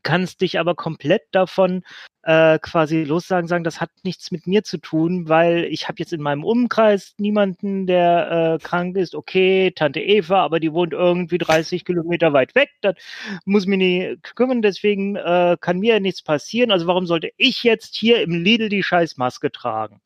kannst 0.02 0.40
dich 0.40 0.58
aber 0.58 0.74
komplett 0.74 1.22
davon 1.32 1.82
äh, 2.22 2.58
quasi 2.58 3.02
lossagen, 3.04 3.48
sagen, 3.48 3.64
das 3.64 3.80
hat 3.80 3.90
nichts 4.04 4.30
mit 4.30 4.46
mir 4.46 4.62
zu 4.62 4.78
tun, 4.78 5.28
weil 5.28 5.64
ich 5.64 5.88
habe 5.88 5.96
jetzt 5.98 6.12
in 6.12 6.20
meinem 6.20 6.44
Umkreis 6.44 7.14
niemanden, 7.18 7.86
der 7.86 8.58
äh, 8.60 8.64
krank 8.64 8.96
ist. 8.96 9.14
Okay, 9.14 9.72
Tante 9.72 10.00
Eva, 10.00 10.44
aber 10.44 10.60
die 10.60 10.72
wohnt 10.72 10.92
irgendwie 10.92 11.38
30 11.38 11.84
Kilometer 11.84 12.32
weit 12.32 12.54
weg, 12.54 12.70
das 12.82 12.94
muss 13.44 13.66
mich 13.66 13.78
nicht 13.78 14.36
kümmern, 14.36 14.62
deswegen 14.62 15.16
äh, 15.16 15.56
kann 15.60 15.78
mir 15.78 15.94
ja 15.94 16.00
nichts 16.00 16.22
passieren. 16.22 16.70
Also 16.70 16.86
warum 16.86 17.06
sollte 17.06 17.30
ich 17.36 17.64
jetzt 17.64 17.96
hier 17.96 18.22
im 18.22 18.32
Lidl 18.32 18.68
die 18.68 18.82
Scheißmaske 18.82 19.50
tragen? 19.50 20.00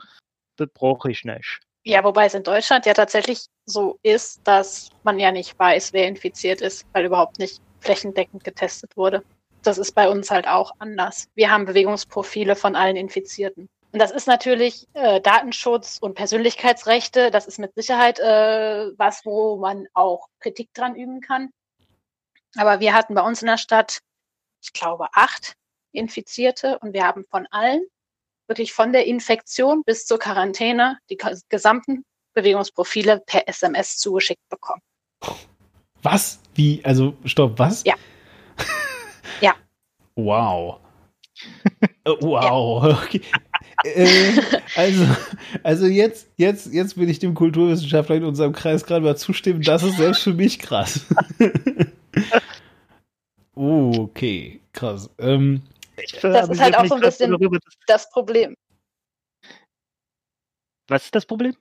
Das 0.57 0.69
brauche 0.73 1.11
ich 1.11 1.25
nicht. 1.25 1.61
Ja, 1.87 2.03
wobei 2.03 2.27
es 2.27 2.35
in 2.35 2.45
Deutschland 2.45 2.87
ja 2.87 2.95
tatsächlich 2.95 3.45
so 3.67 3.99
ist, 4.03 4.41
dass 4.45 4.89
man 5.03 5.19
ja 5.19 5.31
nicht 5.31 5.59
weiß, 5.59 5.93
wer 5.93 6.09
infiziert 6.09 6.63
ist, 6.63 6.87
weil 6.93 7.05
überhaupt 7.05 7.39
nicht 7.39 7.61
flächendeckend 7.81 8.45
getestet 8.45 8.97
wurde 8.97 9.23
das 9.67 9.79
ist 9.79 9.93
bei 9.93 10.09
uns 10.09 10.31
halt 10.31 10.47
auch 10.47 10.73
anders. 10.79 11.29
Wir 11.35 11.51
haben 11.51 11.65
Bewegungsprofile 11.65 12.57
von 12.57 12.77
allen 12.77 12.97
Infizierten. 12.97 13.69
Und 13.93 14.01
das 14.01 14.11
ist 14.11 14.27
natürlich 14.27 14.89
äh, 14.95 15.21
Datenschutz 15.21 15.99
und 16.01 16.15
Persönlichkeitsrechte. 16.15 17.31
Das 17.31 17.47
ist 17.47 17.59
mit 17.59 17.75
Sicherheit 17.75 18.19
äh, 18.19 18.91
was, 18.99 19.25
wo 19.25 19.57
man 19.57 19.87
auch 19.95 20.27
Kritik 20.41 20.75
dran 20.75 20.97
üben 20.97 21.21
kann. 21.21 21.51
Aber 22.57 22.81
wir 22.81 22.93
hatten 22.93 23.15
bei 23.15 23.23
uns 23.23 23.43
in 23.43 23.47
der 23.47 23.59
Stadt, 23.59 24.01
ich 24.63 24.73
glaube, 24.73 25.07
acht 25.13 25.55
Infizierte 25.93 26.79
und 26.81 26.93
wir 26.93 27.05
haben 27.05 27.25
von 27.31 27.47
allen, 27.51 27.87
wirklich 28.49 28.73
von 28.73 28.93
der 28.93 29.07
Infektion 29.07 29.83
bis 29.85 30.07
zur 30.07 30.19
Quarantäne, 30.19 30.99
die 31.09 31.19
gesamten 31.49 32.05
Bewegungsprofile 32.35 33.23
per 33.25 33.49
SMS 33.49 33.97
zugeschickt 33.99 34.49
bekommen. 34.49 34.83
Was? 36.03 36.41
Wie? 36.55 36.85
Also, 36.85 37.15
stopp, 37.25 37.59
was? 37.59 37.85
Ja. 37.85 37.95
Ja. 37.95 38.01
Wow. 40.17 40.81
Äh, 42.07 42.11
wow. 42.21 42.85
Okay. 43.03 43.23
äh, 43.83 44.39
also, 44.77 45.07
also 45.63 45.87
jetzt, 45.87 46.29
jetzt, 46.37 46.67
jetzt 46.67 46.99
will 46.99 47.09
ich 47.09 47.19
dem 47.19 47.35
Kulturwissenschaftler 47.35 48.17
in 48.17 48.25
unserem 48.25 48.53
Kreis 48.53 48.85
gerade 48.85 49.03
mal 49.03 49.17
zustimmen. 49.17 49.63
Das 49.63 49.83
ist 49.83 49.97
selbst 49.97 50.23
für 50.23 50.35
mich 50.35 50.59
krass. 50.59 51.07
okay, 53.55 54.61
krass. 54.75 55.09
Ähm, 55.19 55.63
das 56.21 56.51
ist 56.51 56.61
halt 56.61 56.77
auch 56.77 56.85
so 56.85 56.97
ein 56.97 57.01
bisschen 57.01 57.31
darüber, 57.31 57.59
das 57.87 58.11
Problem. 58.11 58.55
Was 60.89 61.07
ist 61.07 61.15
das 61.15 61.25
Problem? 61.25 61.57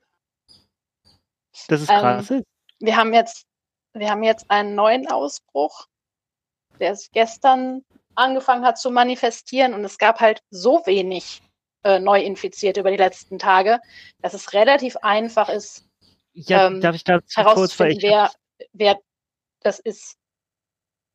Das 1.69 1.81
ist 1.83 1.87
krass. 1.87 2.31
Ähm, 2.31 2.43
wir 2.81 2.97
haben 2.97 3.13
jetzt, 3.13 3.45
wir 3.93 4.09
haben 4.09 4.23
jetzt 4.23 4.51
einen 4.51 4.75
neuen 4.75 5.07
Ausbruch 5.07 5.87
der 6.79 6.95
sich 6.95 7.11
gestern 7.11 7.83
angefangen 8.15 8.65
hat 8.65 8.77
zu 8.77 8.91
manifestieren 8.91 9.73
und 9.73 9.83
es 9.83 9.97
gab 9.97 10.19
halt 10.19 10.41
so 10.49 10.81
wenig 10.85 11.41
äh, 11.83 11.99
Neuinfizierte 11.99 12.79
über 12.79 12.91
die 12.91 12.97
letzten 12.97 13.39
Tage, 13.39 13.79
dass 14.21 14.33
es 14.33 14.53
relativ 14.53 14.97
einfach 14.97 15.49
ist, 15.49 15.85
ja, 16.33 16.67
ähm, 16.67 16.81
darf 16.81 16.95
ich 16.95 17.03
da 17.03 17.19
herauszufinden, 17.35 18.01
wer, 18.01 18.31
wer 18.73 18.99
das 19.61 19.79
ist. 19.79 20.17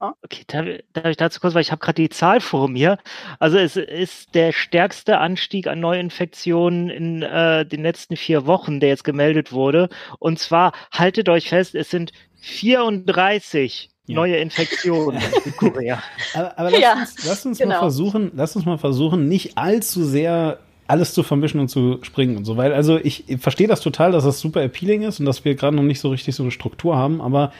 Okay, 0.01 0.45
darf, 0.47 0.65
darf, 0.93 1.07
ich 1.07 1.17
dazu 1.17 1.41
kurz, 1.41 1.55
weil 1.55 1.63
ich 1.63 1.73
habe 1.73 1.81
gerade 1.81 2.01
die 2.01 2.09
Zahl 2.09 2.41
vor 2.41 2.69
mir. 2.69 2.99
Also 3.41 3.59
es 3.59 3.75
ist 3.75 4.33
der 4.37 4.53
stärkste 4.53 5.19
Anstieg 5.19 5.67
an 5.67 5.81
Neuinfektionen 5.81 6.89
in 6.89 7.23
äh, 7.23 7.67
den 7.67 7.83
letzten 7.83 8.17
vier 8.17 8.47
Wochen, 8.47 8.79
der 8.79 8.91
jetzt 8.91 9.03
gemeldet 9.03 9.51
wurde. 9.51 9.89
Und 10.21 10.39
zwar, 10.39 10.73
haltet 10.93 11.29
euch 11.29 11.49
fest, 11.49 11.75
es 11.75 11.91
sind 11.91 12.13
34 12.37 13.91
ja. 14.09 14.17
neue 14.17 14.37
Infektionen 14.37 15.21
in 15.45 15.57
Korea. 15.57 16.03
aber, 16.35 16.59
aber 16.59 16.71
lasst, 16.71 16.83
ja, 16.83 16.93
uns, 16.95 17.27
lasst 17.27 17.47
uns 17.47 17.59
genau. 17.59 17.75
mal 17.75 17.81
versuchen, 17.81 18.33
lasst 18.35 18.57
uns 18.57 18.65
mal 18.65 18.79
versuchen, 18.79 19.29
nicht 19.29 19.57
allzu 19.57 20.05
sehr 20.05 20.59
alles 20.89 21.13
zu 21.13 21.23
vermischen 21.23 21.61
und 21.61 21.69
zu 21.69 21.99
springen 22.01 22.39
und 22.39 22.47
so. 22.47 22.57
Weil, 22.57 22.73
also 22.73 22.97
ich 22.97 23.25
verstehe 23.39 23.69
das 23.69 23.83
total, 23.83 24.11
dass 24.11 24.25
das 24.25 24.41
super 24.41 24.63
appealing 24.63 25.03
ist 25.03 25.21
und 25.21 25.27
dass 25.27 25.45
wir 25.45 25.55
gerade 25.55 25.77
noch 25.77 25.83
nicht 25.83 26.01
so 26.01 26.09
richtig 26.09 26.35
so 26.35 26.43
eine 26.43 26.51
Struktur 26.51 26.97
haben, 26.97 27.21
aber 27.21 27.53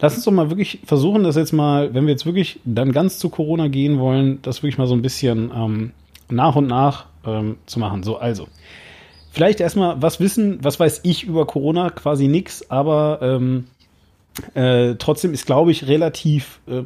lass 0.00 0.14
uns 0.14 0.24
doch 0.24 0.32
mal 0.32 0.50
wirklich 0.50 0.78
versuchen, 0.84 1.24
das 1.24 1.34
jetzt 1.34 1.52
mal, 1.52 1.92
wenn 1.94 2.06
wir 2.06 2.12
jetzt 2.12 2.26
wirklich 2.26 2.60
dann 2.64 2.92
ganz 2.92 3.18
zu 3.18 3.28
Corona 3.28 3.66
gehen 3.66 3.98
wollen, 3.98 4.40
das 4.42 4.62
wirklich 4.62 4.78
mal 4.78 4.86
so 4.86 4.94
ein 4.94 5.02
bisschen 5.02 5.50
ähm, 5.54 5.92
nach 6.28 6.54
und 6.54 6.68
nach 6.68 7.06
ähm, 7.26 7.56
zu 7.66 7.80
machen. 7.80 8.04
So, 8.04 8.16
also. 8.16 8.46
Vielleicht 9.32 9.60
erstmal, 9.60 10.00
was 10.00 10.18
wissen, 10.18 10.60
was 10.62 10.80
weiß 10.80 11.00
ich 11.02 11.24
über 11.24 11.44
Corona? 11.44 11.90
Quasi 11.90 12.26
nix, 12.26 12.70
aber 12.70 13.18
ähm, 13.20 13.66
äh, 14.54 14.94
trotzdem 14.96 15.32
ist, 15.32 15.46
glaube 15.46 15.70
ich, 15.70 15.88
relativ 15.88 16.60
äh, 16.66 16.82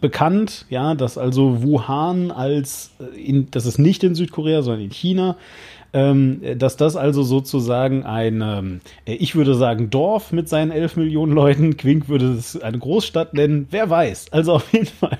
bekannt, 0.00 0.66
ja, 0.70 0.94
dass 0.94 1.18
also 1.18 1.62
Wuhan 1.62 2.30
als, 2.30 2.92
äh, 3.00 3.20
in, 3.20 3.50
das 3.50 3.66
ist 3.66 3.78
nicht 3.78 4.04
in 4.04 4.14
Südkorea, 4.14 4.62
sondern 4.62 4.82
in 4.82 4.90
China, 4.90 5.36
ähm, 5.92 6.40
dass 6.58 6.76
das 6.76 6.96
also 6.96 7.22
sozusagen 7.22 8.04
ein, 8.04 8.42
ähm, 8.42 8.80
ich 9.04 9.36
würde 9.36 9.54
sagen, 9.54 9.90
Dorf 9.90 10.32
mit 10.32 10.48
seinen 10.48 10.72
11 10.72 10.96
Millionen 10.96 11.32
Leuten, 11.32 11.76
Quink 11.76 12.08
würde 12.08 12.32
es 12.32 12.60
eine 12.60 12.78
Großstadt 12.78 13.32
nennen, 13.34 13.68
wer 13.70 13.88
weiß. 13.90 14.32
Also 14.32 14.54
auf 14.54 14.72
jeden 14.72 14.86
Fall. 14.86 15.18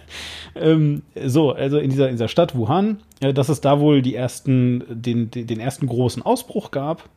Ähm, 0.57 1.03
so, 1.25 1.53
also 1.53 1.79
in 1.79 1.91
dieser, 1.91 2.07
in 2.09 2.15
dieser 2.15 2.29
Stadt 2.29 2.57
Wuhan, 2.57 2.99
äh, 3.21 3.33
dass 3.33 3.49
es 3.49 3.61
da 3.61 3.79
wohl 3.81 4.03
die 4.03 4.17
ersten, 4.17 4.85
den, 4.89 5.31
den 5.31 5.61
ersten 5.61 5.87
großen 5.87 6.23
Ausbruch 6.23 6.73
gab. 6.73 7.09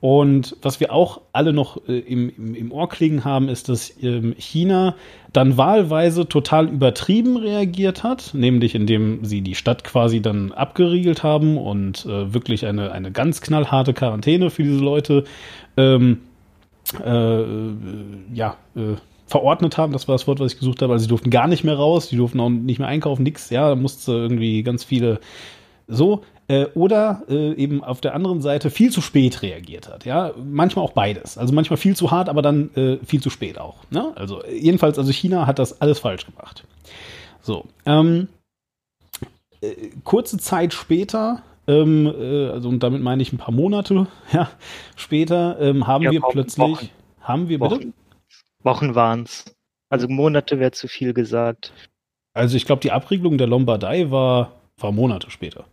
Und 0.00 0.56
was 0.62 0.80
wir 0.80 0.92
auch 0.92 1.20
alle 1.32 1.52
noch 1.52 1.86
äh, 1.86 1.98
im, 1.98 2.30
im, 2.30 2.54
im, 2.54 2.72
Ohr 2.72 2.88
klingen 2.88 3.24
haben, 3.24 3.48
ist, 3.48 3.68
dass 3.68 3.92
ähm, 4.02 4.34
China 4.38 4.94
dann 5.32 5.58
wahlweise 5.58 6.26
total 6.26 6.68
übertrieben 6.68 7.36
reagiert 7.36 8.02
hat, 8.02 8.30
nämlich 8.32 8.74
indem 8.74 9.24
sie 9.24 9.42
die 9.42 9.54
Stadt 9.54 9.84
quasi 9.84 10.22
dann 10.22 10.52
abgeriegelt 10.52 11.22
haben 11.22 11.58
und 11.58 12.06
äh, 12.06 12.32
wirklich 12.32 12.64
eine, 12.66 12.92
eine 12.92 13.12
ganz 13.12 13.42
knallharte 13.42 13.92
Quarantäne 13.92 14.48
für 14.48 14.62
diese 14.62 14.82
Leute 14.82 15.24
ähm, 15.76 16.22
äh, 17.04 17.44
ja, 18.34 18.56
äh, 18.74 18.96
verordnet 19.26 19.76
haben. 19.76 19.92
Das 19.92 20.08
war 20.08 20.14
das 20.14 20.26
Wort, 20.26 20.40
was 20.40 20.52
ich 20.52 20.58
gesucht 20.58 20.80
habe. 20.80 20.94
Also 20.94 21.02
sie 21.04 21.08
durften 21.08 21.30
gar 21.30 21.46
nicht 21.46 21.62
mehr 21.62 21.76
raus, 21.76 22.08
die 22.08 22.16
durften 22.16 22.40
auch 22.40 22.48
nicht 22.48 22.78
mehr 22.78 22.88
einkaufen, 22.88 23.22
nix. 23.22 23.50
Ja, 23.50 23.68
da 23.68 23.76
musste 23.76 24.12
irgendwie 24.12 24.62
ganz 24.62 24.82
viele 24.82 25.20
so 25.86 26.22
äh, 26.50 26.66
oder 26.74 27.22
äh, 27.28 27.54
eben 27.54 27.84
auf 27.84 28.00
der 28.00 28.14
anderen 28.14 28.42
Seite 28.42 28.70
viel 28.70 28.90
zu 28.90 29.00
spät 29.00 29.40
reagiert 29.42 29.88
hat. 29.88 30.04
Ja, 30.04 30.32
manchmal 30.36 30.84
auch 30.84 30.92
beides. 30.92 31.38
Also 31.38 31.54
manchmal 31.54 31.76
viel 31.76 31.94
zu 31.94 32.10
hart, 32.10 32.28
aber 32.28 32.42
dann 32.42 32.74
äh, 32.74 32.98
viel 33.04 33.22
zu 33.22 33.30
spät 33.30 33.56
auch. 33.56 33.76
Ne? 33.90 34.12
Also 34.16 34.44
jedenfalls, 34.44 34.98
also 34.98 35.12
China 35.12 35.46
hat 35.46 35.60
das 35.60 35.80
alles 35.80 36.00
falsch 36.00 36.26
gemacht. 36.26 36.64
So, 37.40 37.66
ähm, 37.86 38.26
äh, 39.60 39.90
kurze 40.02 40.38
Zeit 40.38 40.74
später 40.74 41.42
ähm, 41.68 42.06
äh, 42.06 42.48
also 42.48 42.68
und 42.68 42.82
damit 42.82 43.00
meine 43.00 43.22
ich 43.22 43.32
ein 43.32 43.38
paar 43.38 43.54
Monate 43.54 44.08
ja, 44.32 44.50
später, 44.96 45.56
ähm, 45.60 45.86
haben 45.86 46.02
ja, 46.02 46.10
wir 46.10 46.20
plötzlich, 46.20 46.58
Wochen. 46.58 46.88
haben 47.20 47.48
wir 47.48 47.60
bitte? 47.60 47.76
Wochen, 47.76 47.94
Wochen 48.64 48.94
waren 48.96 49.22
es. 49.22 49.44
Also 49.88 50.08
Monate 50.08 50.58
wäre 50.58 50.72
zu 50.72 50.88
viel 50.88 51.14
gesagt. 51.14 51.72
Also 52.32 52.56
ich 52.56 52.64
glaube, 52.64 52.80
die 52.80 52.90
Abriegelung 52.90 53.38
der 53.38 53.46
Lombardei 53.46 54.10
war, 54.10 54.52
war 54.78 54.90
Monate 54.90 55.30
später 55.30 55.64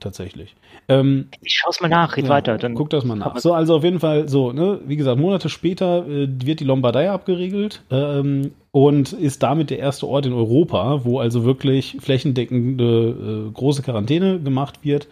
tatsächlich. 0.00 0.54
Ähm, 0.88 1.28
ich 1.42 1.54
schaue 1.54 1.70
es 1.70 1.80
mal 1.80 1.88
nach, 1.88 2.16
red 2.16 2.24
ja, 2.24 2.30
weiter. 2.30 2.58
Dann 2.58 2.74
guck 2.74 2.90
das 2.90 3.04
mal 3.04 3.16
nach. 3.16 3.38
So, 3.38 3.52
also 3.52 3.76
auf 3.76 3.84
jeden 3.84 4.00
Fall 4.00 4.28
so, 4.28 4.52
ne, 4.52 4.80
wie 4.86 4.96
gesagt, 4.96 5.18
Monate 5.18 5.48
später 5.48 6.06
äh, 6.06 6.28
wird 6.28 6.60
die 6.60 6.64
Lombardei 6.64 7.10
abgeriegelt 7.10 7.82
ähm, 7.90 8.52
und 8.72 9.12
ist 9.12 9.42
damit 9.42 9.70
der 9.70 9.78
erste 9.78 10.06
Ort 10.06 10.26
in 10.26 10.32
Europa, 10.32 11.04
wo 11.04 11.18
also 11.18 11.44
wirklich 11.44 11.96
flächendeckende 12.00 13.48
äh, 13.48 13.52
große 13.52 13.82
Quarantäne 13.82 14.40
gemacht 14.40 14.80
wird. 14.82 15.08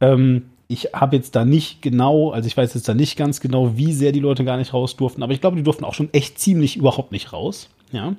Ähm, 0.00 0.50
ich 0.68 0.90
habe 0.92 1.16
jetzt 1.16 1.34
da 1.34 1.44
nicht 1.44 1.82
genau, 1.82 2.30
also 2.30 2.46
ich 2.46 2.56
weiß 2.56 2.74
jetzt 2.74 2.88
da 2.88 2.94
nicht 2.94 3.16
ganz 3.16 3.40
genau, 3.40 3.76
wie 3.76 3.92
sehr 3.92 4.12
die 4.12 4.20
Leute 4.20 4.44
gar 4.44 4.56
nicht 4.56 4.72
raus 4.72 4.94
durften, 4.96 5.24
aber 5.24 5.32
ich 5.32 5.40
glaube, 5.40 5.56
die 5.56 5.64
durften 5.64 5.84
auch 5.84 5.94
schon 5.94 6.10
echt 6.12 6.38
ziemlich 6.38 6.76
überhaupt 6.76 7.10
nicht 7.10 7.32
raus. 7.32 7.68
Ja. 7.90 8.14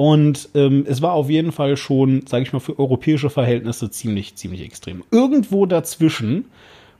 Und 0.00 0.48
ähm, 0.54 0.86
es 0.88 1.02
war 1.02 1.12
auf 1.12 1.28
jeden 1.28 1.52
Fall 1.52 1.76
schon, 1.76 2.24
sage 2.26 2.44
ich 2.44 2.54
mal, 2.54 2.58
für 2.58 2.78
europäische 2.78 3.28
Verhältnisse 3.28 3.90
ziemlich, 3.90 4.34
ziemlich 4.34 4.62
extrem. 4.62 5.04
Irgendwo 5.10 5.66
dazwischen 5.66 6.46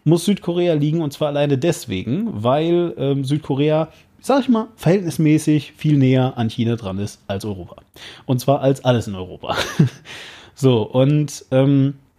muss 0.05 0.27
Südkorea 0.27 0.75
liegen 0.75 1.01
und 1.01 1.11
zwar 1.11 1.29
alleine 1.29 1.57
deswegen, 1.57 2.29
weil 2.31 2.93
ähm, 2.99 3.25
Südkorea, 3.25 3.89
sag 4.21 4.43
ich 4.43 4.51
mal, 4.51 4.69
verhältnismäßig 4.77 5.73
viel 5.79 5.97
näher 5.97 6.37
an 6.37 6.51
China 6.51 6.77
dran 6.77 6.99
ist 6.99 7.23
als 7.27 7.47
Europa. 7.47 7.77
Und 8.27 8.39
zwar 8.39 8.61
als 8.61 8.85
alles 8.85 9.09
in 9.09 9.15
Europa. 9.15 9.57
so, 10.55 10.83
und 10.83 11.47
ähm, 11.53 11.95
äh, 11.95 12.10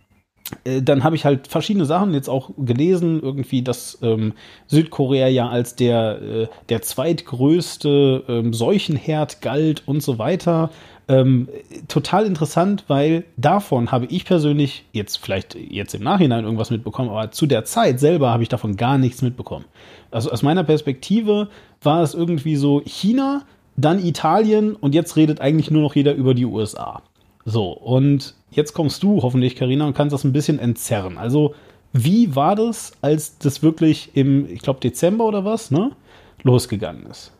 dann 0.64 1.04
habe 1.04 1.16
ich 1.16 1.26
halt 1.26 1.48
verschiedene 1.48 1.86
Sachen 1.86 2.14
jetzt 2.14 2.30
auch 2.30 2.52
gelesen, 2.58 3.22
irgendwie, 3.22 3.62
dass 3.62 3.98
ähm, 4.02 4.34
Südkorea 4.68 5.28
ja 5.28 5.50
als 5.50 5.76
der, 5.76 6.22
äh, 6.22 6.48
der 6.70 6.82
zweitgrößte 6.82 8.24
ähm, 8.28 8.54
Seuchenherd 8.54 9.42
galt 9.42 9.84
und 9.86 10.02
so 10.04 10.18
weiter. 10.20 10.70
Ähm, 11.08 11.50
total 11.88 12.26
interessant, 12.26 12.86
weil 12.88 13.26
davon 13.36 13.92
habe 13.92 14.06
ich 14.06 14.24
persönlich 14.24 14.86
jetzt 14.94 15.18
vielleicht 15.18 15.56
jetzt 15.56 15.94
im 15.94 16.04
Nachhinein 16.04 16.46
irgendwas 16.46 16.70
mitbekommen, 16.70 17.10
aber 17.10 17.32
zu 17.32 17.48
der 17.48 17.66
Zeit 17.66 18.00
selber 18.00 18.30
habe 18.30 18.44
ich 18.44 18.50
davon 18.50 18.78
gar 18.78 18.98
nichts 18.98 19.22
mitbekommen. 19.22 19.66
Also 20.12 20.32
aus 20.32 20.42
meiner 20.42 20.64
Perspektive 20.64 21.50
war 21.82 22.02
es 22.04 22.14
irgendwie 22.14 22.56
so 22.56 22.82
China, 22.86 23.44
dann 23.76 24.04
Italien 24.04 24.76
und 24.76 24.96
jetzt 24.96 25.16
redet 25.16 25.42
eigentlich 25.42 25.72
nur 25.72 25.82
noch 25.82 25.96
jeder 25.96 26.14
über 26.14 26.34
die 26.34 26.46
USA. 26.46 27.02
So, 27.46 27.72
und 27.72 28.36
jetzt 28.52 28.74
kommst 28.74 29.04
du 29.04 29.22
hoffentlich, 29.22 29.56
Karina, 29.56 29.86
und 29.86 29.96
kannst 29.96 30.14
das 30.14 30.24
ein 30.24 30.34
bisschen 30.34 30.60
entzerren. 30.60 31.18
Also, 31.18 31.56
wie 31.94 32.36
war 32.36 32.56
das, 32.56 32.94
als 33.02 33.38
das 33.38 33.64
wirklich 33.64 34.16
im, 34.16 34.48
ich 34.50 34.62
glaube, 34.62 34.80
Dezember 34.80 35.26
oder 35.26 35.44
was, 35.44 35.72
ne, 35.72 35.96
losgegangen 36.44 37.06
ist? 37.08 37.34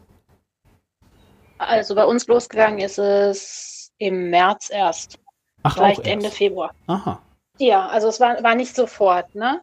Also 1.58 1.94
bei 1.94 2.06
uns 2.06 2.26
losgegangen 2.28 2.80
ist 2.80 2.98
es 2.98 3.92
im 4.00 4.32
März 4.32 4.72
erst. 4.72 5.20
Ach, 5.64 5.76
Vielleicht 5.76 6.08
Ende 6.08 6.32
Februar. 6.32 6.72
Aha. 6.88 7.22
Ja, 7.60 7.88
also 7.88 8.08
es 8.08 8.20
war, 8.20 8.42
war 8.42 8.56
nicht 8.56 8.76
sofort, 8.76 9.36
ne? 9.36 9.62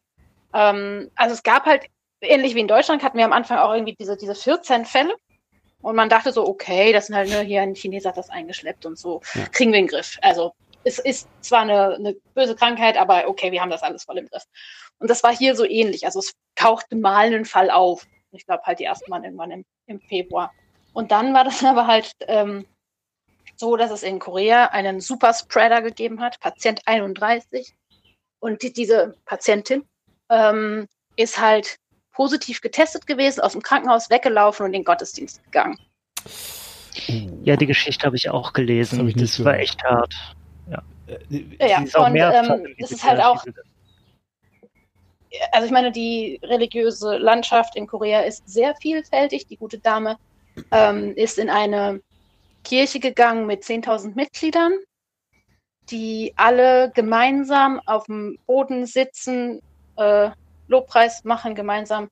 Ähm, 0.55 1.11
also 1.17 1.35
es 1.35 1.43
gab 1.43 1.67
halt, 1.67 1.87
ähnlich 2.21 2.55
wie 2.55 2.61
in 2.61 2.69
Deutschland, 2.69 3.03
hatten 3.03 3.19
wir 3.19 3.25
am 3.25 3.33
Anfang 3.33 3.59
auch 3.59 3.73
irgendwie 3.73 3.97
diese, 3.99 4.17
diese 4.17 4.37
14 4.37 4.85
Fälle. 4.85 5.13
Und 5.81 5.95
man 5.95 6.09
dachte 6.09 6.33
so, 6.33 6.47
okay, 6.47 6.93
das 6.93 7.07
sind 7.07 7.17
halt, 7.17 7.29
ne, 7.31 7.41
hier 7.41 7.63
ein 7.63 7.75
Chineser 7.75 8.11
hat 8.11 8.17
das 8.17 8.31
eingeschleppt 8.31 8.85
und 8.85 8.99
so, 8.99 9.21
ja. 9.35 9.47
kriegen 9.47 9.73
wir 9.73 9.79
in 9.79 9.87
den 9.87 9.91
Griff. 9.91 10.19
Also 10.23 10.53
es 10.85 10.99
ist 10.99 11.29
zwar 11.41 11.61
eine, 11.61 11.95
eine 11.95 12.15
böse 12.35 12.57
Krankheit, 12.57 12.97
aber 12.97 13.29
okay, 13.29 13.53
wir 13.53 13.61
haben 13.61 13.71
das 13.71 13.83
alles 13.83 14.05
voll 14.05 14.19
im 14.19 14.27
Griff. 14.27 14.45
Und 14.99 15.09
das 15.09 15.23
war 15.23 15.35
hier 15.35 15.55
so 15.55 15.65
ähnlich. 15.65 16.05
Also 16.05 16.19
es 16.19 16.33
tauchte 16.57 16.97
mal 16.97 17.27
einen 17.27 17.45
Fall 17.45 17.71
auf. 17.71 18.07
Ich 18.33 18.47
glaube 18.47 18.65
halt 18.65 18.79
die 18.79 18.85
ersten 18.85 19.11
Mal 19.11 19.25
irgendwann 19.25 19.51
im, 19.51 19.65
im 19.87 20.01
Februar. 20.01 20.53
Und 20.93 21.13
dann 21.13 21.35
war 21.35 21.45
das 21.45 21.63
aber 21.65 21.87
halt 21.87 22.13
ähm, 22.21 22.67
so, 23.57 23.77
dass 23.77 23.91
es 23.91 24.03
in 24.03 24.19
Korea 24.19 24.67
einen 24.67 25.01
Superspreader 25.01 25.83
gegeben 25.83 26.21
hat, 26.21 26.41
Patient 26.41 26.81
31. 26.87 27.75
Und 28.41 28.63
die, 28.63 28.73
diese 28.73 29.17
Patientin 29.25 29.85
ähm, 30.29 30.89
ist 31.17 31.41
halt 31.41 31.79
positiv 32.19 32.61
getestet 32.61 33.07
gewesen, 33.07 33.41
aus 33.43 33.53
dem 33.53 33.63
Krankenhaus 33.63 34.11
weggelaufen 34.11 34.67
und 34.67 34.75
in 34.75 34.81
den 34.81 34.85
Gottesdienst 34.85 35.41
gegangen. 35.45 35.79
Ja, 37.45 37.55
die 37.55 37.67
Geschichte 37.67 38.05
habe 38.05 38.17
ich 38.17 38.29
auch 38.29 38.53
gelesen. 38.53 39.07
Das, 39.07 39.15
das 39.15 39.45
war 39.45 39.57
echt 39.57 39.85
hart. 39.85 40.13
Ja, 40.69 40.83
ja 41.61 41.81
ist 41.81 41.97
und 41.97 42.17
ähm, 42.17 42.75
das 42.81 42.91
ist 42.91 43.05
halt 43.05 43.21
auch. 43.21 43.45
Also 45.53 45.67
ich 45.67 45.71
meine, 45.71 45.93
die 45.93 46.41
religiöse 46.43 47.19
Landschaft 47.19 47.77
in 47.77 47.87
Korea 47.87 48.23
ist 48.23 48.49
sehr 48.49 48.75
vielfältig. 48.75 49.47
Die 49.47 49.57
gute 49.57 49.79
Dame 49.79 50.19
ähm, 50.73 51.15
ist 51.15 51.39
in 51.39 51.49
eine 51.49 52.01
Kirche 52.65 52.99
gegangen 52.99 53.47
mit 53.47 53.63
10.000 53.63 54.17
Mitgliedern, 54.17 54.73
die 55.89 56.33
alle 56.35 56.91
gemeinsam 56.93 57.81
auf 57.87 58.07
dem 58.07 58.41
Boden 58.45 58.87
sitzen, 58.87 59.61
äh, 59.97 60.31
Lobpreis 60.69 61.25
machen, 61.25 61.55
gemeinsam 61.55 62.09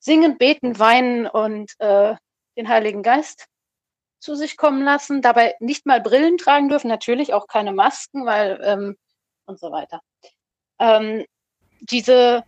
singen, 0.00 0.38
beten, 0.38 0.78
weinen 0.78 1.26
und 1.26 1.72
äh, 1.78 2.14
den 2.56 2.68
Heiligen 2.68 3.02
Geist 3.02 3.46
zu 4.18 4.34
sich 4.34 4.56
kommen 4.56 4.82
lassen, 4.82 5.22
dabei 5.22 5.54
nicht 5.60 5.86
mal 5.86 6.00
Brillen 6.00 6.38
tragen 6.38 6.68
dürfen, 6.68 6.88
natürlich 6.88 7.32
auch 7.32 7.46
keine 7.46 7.72
Masken, 7.72 8.26
weil 8.26 8.60
ähm, 8.62 8.96
und 9.46 9.58
so 9.58 9.70
weiter. 9.70 10.02
Ähm, 10.78 11.24
diese 11.80 12.44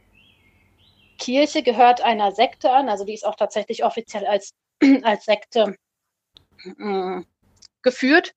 Kirche 1.18 1.62
gehört 1.62 2.00
einer 2.00 2.32
Sekte 2.32 2.72
an, 2.72 2.88
also 2.88 3.04
die 3.04 3.14
ist 3.14 3.26
auch 3.26 3.36
tatsächlich 3.36 3.84
offiziell 3.84 4.26
als, 4.26 4.52
als 5.02 5.24
Sekte 5.24 5.76
äh, 6.64 7.22
geführt. 7.82 8.34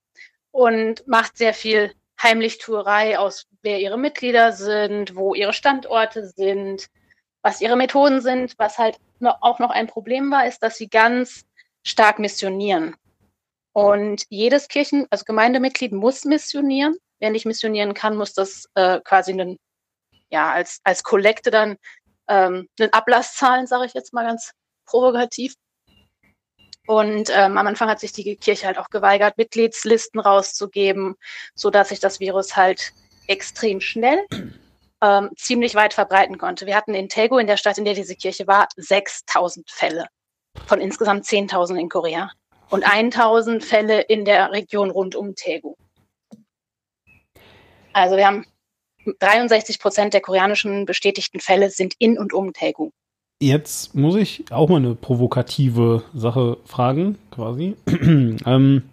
und 0.51 1.07
macht 1.07 1.38
sehr 1.38 1.53
viel 1.53 1.93
Heimlichtuerei 2.21 3.17
aus, 3.17 3.47
wer 3.63 3.80
ihre 3.80 3.97
Mitglieder 3.97 4.51
sind, 4.51 5.15
wo 5.15 5.34
ihre 5.34 5.53
Standorte 5.53 6.28
sind, 6.28 6.88
was 7.43 7.61
ihre 7.61 7.75
Methoden 7.75 8.21
sind. 8.21 8.55
Was 8.57 8.79
halt 8.79 8.97
auch 9.19 9.59
noch 9.59 9.69
ein 9.69 9.87
Problem 9.87 10.31
war, 10.31 10.47
ist, 10.47 10.63
dass 10.63 10.77
sie 10.77 10.87
ganz 10.87 11.45
stark 11.83 12.17
missionieren. 12.17 12.95
Und 13.73 14.23
jedes 14.29 14.67
Kirchen-, 14.67 15.07
also 15.09 15.25
Gemeindemitglied 15.25 15.91
muss 15.91 16.25
missionieren. 16.25 16.97
Wer 17.19 17.29
nicht 17.29 17.45
missionieren 17.45 17.93
kann, 17.93 18.17
muss 18.17 18.33
das 18.33 18.69
äh, 18.75 18.99
quasi 19.01 19.31
einen, 19.31 19.57
ja, 20.29 20.51
als, 20.51 20.79
als 20.83 21.03
Kollekte 21.03 21.51
dann 21.51 21.77
ähm, 22.27 22.67
einen 22.79 22.93
Ablass 22.93 23.35
zahlen, 23.35 23.67
sage 23.67 23.85
ich 23.85 23.93
jetzt 23.93 24.13
mal 24.13 24.25
ganz 24.25 24.51
provokativ. 24.85 25.55
Und 26.85 27.29
ähm, 27.29 27.57
am 27.57 27.67
Anfang 27.67 27.89
hat 27.89 28.01
sich 28.01 28.11
die 28.11 28.35
Kirche 28.35 28.67
halt 28.67 28.77
auch 28.77 28.89
geweigert, 28.89 29.37
Mitgliedslisten 29.37 30.19
rauszugeben, 30.19 31.15
so 31.55 31.69
dass 31.69 31.89
sich 31.89 32.01
das 32.01 32.19
Virus 32.19 32.55
halt 32.57 32.91
extrem 33.27 33.79
schnell 33.79 34.25
ähm, 35.04 35.30
ziemlich 35.36 35.76
weit 35.76 35.93
verbreiten 35.93 36.38
konnte. 36.38 36.66
Wir 36.66 36.76
hatten 36.76 36.93
in 36.93 37.10
Tego, 37.10 37.38
in 37.38 37.47
der 37.47 37.58
Stadt, 37.58 37.78
in 37.78 37.86
der 37.86 37.93
diese 37.93 38.16
Kirche 38.16 38.47
war, 38.47 38.68
6000 38.78 39.70
Fälle 39.70 40.08
von 40.66 40.80
insgesamt 40.80 41.26
10.000 41.26 41.76
in 41.76 41.89
Korea 41.89 42.32
und 42.70 42.84
1000 42.84 43.64
Fälle 43.64 44.01
in 44.01 44.24
der 44.24 44.51
Region 44.51 44.89
rund 44.89 45.16
um 45.16 45.36
Taegu. 45.36 45.76
Also 47.91 48.16
wir 48.16 48.26
haben 48.26 48.45
63 49.20 49.80
Prozent 49.80 50.14
der 50.14 50.22
koreanischen 50.22 50.86
bestätigten 50.86 51.39
Fälle 51.39 51.70
sind 51.70 51.93
in 51.99 52.18
und 52.18 52.34
um 52.34 52.54
Taegu. 52.54 52.91
Jetzt 53.41 53.93
muss 53.93 54.16
ich 54.16 54.45
auch 54.51 54.70
mal 54.70 54.78
eine 54.78 54.95
provokative 54.95 56.04
Sache 56.14 56.58
fragen, 56.66 57.18
quasi. 57.30 57.76
ähm, 57.88 58.84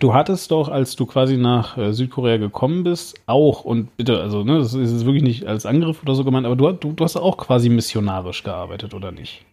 du 0.00 0.14
hattest 0.14 0.50
doch, 0.50 0.68
als 0.68 0.96
du 0.96 1.06
quasi 1.06 1.36
nach 1.36 1.76
äh, 1.76 1.92
Südkorea 1.92 2.36
gekommen 2.36 2.84
bist, 2.84 3.20
auch, 3.26 3.64
und 3.64 3.96
bitte, 3.96 4.20
also, 4.20 4.44
ne, 4.44 4.58
das 4.58 4.74
ist 4.74 5.04
wirklich 5.04 5.22
nicht 5.22 5.46
als 5.46 5.66
Angriff 5.66 6.02
oder 6.02 6.14
so 6.14 6.24
gemeint, 6.24 6.46
aber 6.46 6.56
du, 6.56 6.70
du, 6.72 6.92
du 6.92 7.04
hast 7.04 7.16
auch 7.16 7.36
quasi 7.36 7.68
missionarisch 7.68 8.42
gearbeitet, 8.42 8.94
oder 8.94 9.12
nicht? 9.12 9.44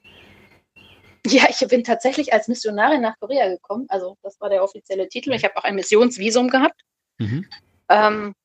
Ja, 1.26 1.44
ich 1.50 1.66
bin 1.68 1.84
tatsächlich 1.84 2.34
als 2.34 2.48
Missionarin 2.48 3.02
nach 3.02 3.18
Korea 3.20 3.48
gekommen. 3.48 3.86
Also 3.88 4.18
das 4.24 4.40
war 4.42 4.50
der 4.50 4.62
offizielle 4.62 5.08
Titel. 5.08 5.32
Ich 5.32 5.46
habe 5.46 5.56
auch 5.56 5.64
ein 5.64 5.76
Missionsvisum 5.76 6.50
gehabt. 6.50 6.82
Mhm. 7.18 7.46
Ähm, 7.88 8.36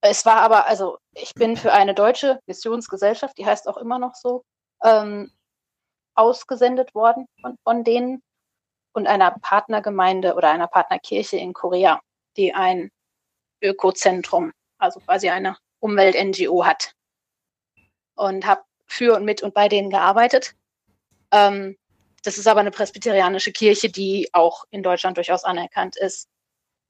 es 0.00 0.24
war 0.24 0.36
aber, 0.36 0.66
also 0.66 0.96
ich 1.12 1.34
bin 1.34 1.56
für 1.56 1.72
eine 1.72 1.94
deutsche 1.94 2.40
Missionsgesellschaft, 2.46 3.36
die 3.36 3.44
heißt 3.44 3.68
auch 3.68 3.76
immer 3.76 3.98
noch 3.98 4.14
so, 4.14 4.44
ähm, 4.82 5.30
ausgesendet 6.14 6.94
worden 6.94 7.26
von, 7.42 7.56
von 7.62 7.84
denen 7.84 8.22
und 8.96 9.06
einer 9.06 9.30
Partnergemeinde 9.30 10.34
oder 10.34 10.50
einer 10.50 10.68
Partnerkirche 10.68 11.36
in 11.36 11.52
Korea, 11.52 12.00
die 12.38 12.54
ein 12.54 12.90
Ökozentrum, 13.62 14.52
also 14.78 15.00
quasi 15.00 15.28
eine 15.28 15.58
Umwelt-NGO 15.80 16.64
hat. 16.64 16.94
Und 18.14 18.46
habe 18.46 18.62
für 18.86 19.14
und 19.14 19.26
mit 19.26 19.42
und 19.42 19.52
bei 19.52 19.68
denen 19.68 19.90
gearbeitet. 19.90 20.54
Ähm, 21.30 21.76
das 22.22 22.38
ist 22.38 22.48
aber 22.48 22.60
eine 22.60 22.70
presbyterianische 22.70 23.52
Kirche, 23.52 23.90
die 23.90 24.30
auch 24.32 24.64
in 24.70 24.82
Deutschland 24.82 25.18
durchaus 25.18 25.44
anerkannt 25.44 25.96
ist. 25.96 26.28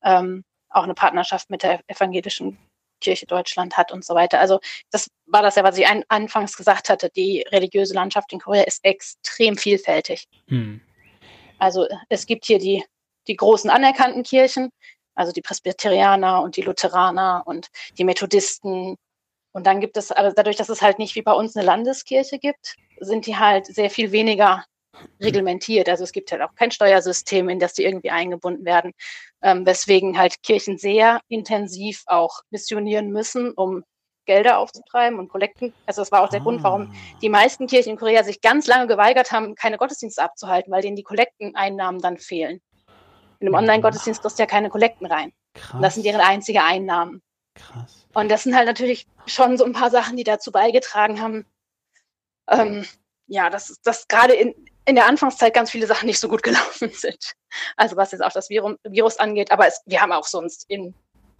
Ähm, 0.04 0.44
auch 0.68 0.84
eine 0.84 0.94
Partnerschaft 0.94 1.50
mit 1.50 1.64
der 1.64 1.80
evangelischen 1.88 2.56
Kirche 3.00 3.26
Deutschland 3.26 3.76
hat 3.76 3.90
und 3.90 4.04
so 4.04 4.14
weiter. 4.14 4.38
Also 4.38 4.60
das 4.92 5.08
war 5.26 5.42
das 5.42 5.56
ja, 5.56 5.64
was 5.64 5.76
ich 5.76 5.86
ein, 5.88 6.04
anfangs 6.08 6.56
gesagt 6.56 6.88
hatte. 6.88 7.10
Die 7.10 7.44
religiöse 7.50 7.94
Landschaft 7.94 8.32
in 8.32 8.38
Korea 8.38 8.62
ist 8.62 8.84
extrem 8.84 9.56
vielfältig. 9.56 10.28
Hm. 10.46 10.80
Also 11.58 11.86
es 12.08 12.26
gibt 12.26 12.44
hier 12.46 12.58
die, 12.58 12.84
die 13.28 13.36
großen 13.36 13.70
anerkannten 13.70 14.22
Kirchen, 14.22 14.70
also 15.14 15.32
die 15.32 15.42
Presbyterianer 15.42 16.42
und 16.42 16.56
die 16.56 16.62
Lutheraner 16.62 17.42
und 17.46 17.68
die 17.98 18.04
Methodisten. 18.04 18.96
Und 19.52 19.66
dann 19.66 19.80
gibt 19.80 19.96
es, 19.96 20.12
aber 20.12 20.32
dadurch, 20.32 20.56
dass 20.56 20.68
es 20.68 20.82
halt 20.82 20.98
nicht 20.98 21.14
wie 21.14 21.22
bei 21.22 21.32
uns 21.32 21.56
eine 21.56 21.64
Landeskirche 21.64 22.38
gibt, 22.38 22.76
sind 23.00 23.26
die 23.26 23.36
halt 23.36 23.66
sehr 23.66 23.90
viel 23.90 24.12
weniger 24.12 24.64
reglementiert. 25.20 25.88
Also 25.88 26.04
es 26.04 26.12
gibt 26.12 26.32
halt 26.32 26.42
auch 26.42 26.54
kein 26.54 26.70
Steuersystem, 26.70 27.48
in 27.48 27.58
das 27.58 27.74
die 27.74 27.84
irgendwie 27.84 28.10
eingebunden 28.10 28.64
werden, 28.64 28.92
ähm, 29.42 29.66
weswegen 29.66 30.18
halt 30.18 30.42
Kirchen 30.42 30.78
sehr 30.78 31.20
intensiv 31.28 32.02
auch 32.06 32.40
missionieren 32.50 33.10
müssen, 33.10 33.52
um 33.52 33.84
Gelder 34.26 34.58
aufzutreiben 34.58 35.18
und 35.18 35.28
Kollekten. 35.28 35.72
Also 35.86 36.02
das 36.02 36.12
war 36.12 36.22
auch 36.22 36.28
der 36.28 36.40
ah. 36.40 36.42
Grund, 36.42 36.62
warum 36.62 36.90
ah. 36.92 37.16
die 37.22 37.28
meisten 37.28 37.66
Kirchen 37.66 37.90
in 37.90 37.96
Korea 37.96 38.24
sich 38.24 38.40
ganz 38.40 38.66
lange 38.66 38.86
geweigert 38.86 39.32
haben, 39.32 39.54
keine 39.54 39.78
Gottesdienste 39.78 40.22
abzuhalten, 40.22 40.72
weil 40.72 40.82
denen 40.82 40.96
die 40.96 41.02
Kollekteneinnahmen 41.02 42.00
dann 42.00 42.18
fehlen. 42.18 42.60
In 43.40 43.46
einem 43.46 43.52
mhm. 43.52 43.58
Online-Gottesdienst 43.58 44.22
kriegst 44.22 44.38
du 44.38 44.42
ja 44.42 44.46
keine 44.46 44.68
Kollekten 44.68 45.06
rein. 45.06 45.32
Krass. 45.54 45.80
das 45.80 45.94
sind 45.94 46.04
deren 46.04 46.20
einzige 46.20 46.62
Einnahmen. 46.62 47.22
Krass. 47.54 48.06
Und 48.14 48.30
das 48.30 48.42
sind 48.42 48.54
halt 48.54 48.66
natürlich 48.66 49.06
schon 49.26 49.56
so 49.56 49.64
ein 49.64 49.72
paar 49.72 49.90
Sachen, 49.90 50.16
die 50.16 50.24
dazu 50.24 50.52
beigetragen 50.52 51.20
haben, 51.20 51.46
ähm, 52.50 52.84
ja, 53.26 53.50
dass, 53.50 53.80
dass 53.82 54.08
gerade 54.08 54.34
in, 54.34 54.54
in 54.84 54.94
der 54.94 55.06
Anfangszeit 55.06 55.54
ganz 55.54 55.70
viele 55.70 55.86
Sachen 55.86 56.06
nicht 56.06 56.20
so 56.20 56.28
gut 56.28 56.42
gelaufen 56.42 56.90
sind. 56.92 57.34
Also 57.76 57.96
was 57.96 58.12
jetzt 58.12 58.22
auch 58.22 58.32
das 58.32 58.50
Virus, 58.50 58.76
Virus 58.84 59.18
angeht, 59.18 59.50
aber 59.50 59.66
es, 59.66 59.82
wir 59.86 60.00
haben 60.00 60.12
auch 60.12 60.26
sonst 60.26 60.64
in 60.68 60.94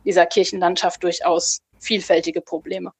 dieser 0.04 0.26
Kirchenlandschaft 0.26 1.02
durchaus 1.02 1.60
vielfältige 1.78 2.40
Probleme. 2.40 2.92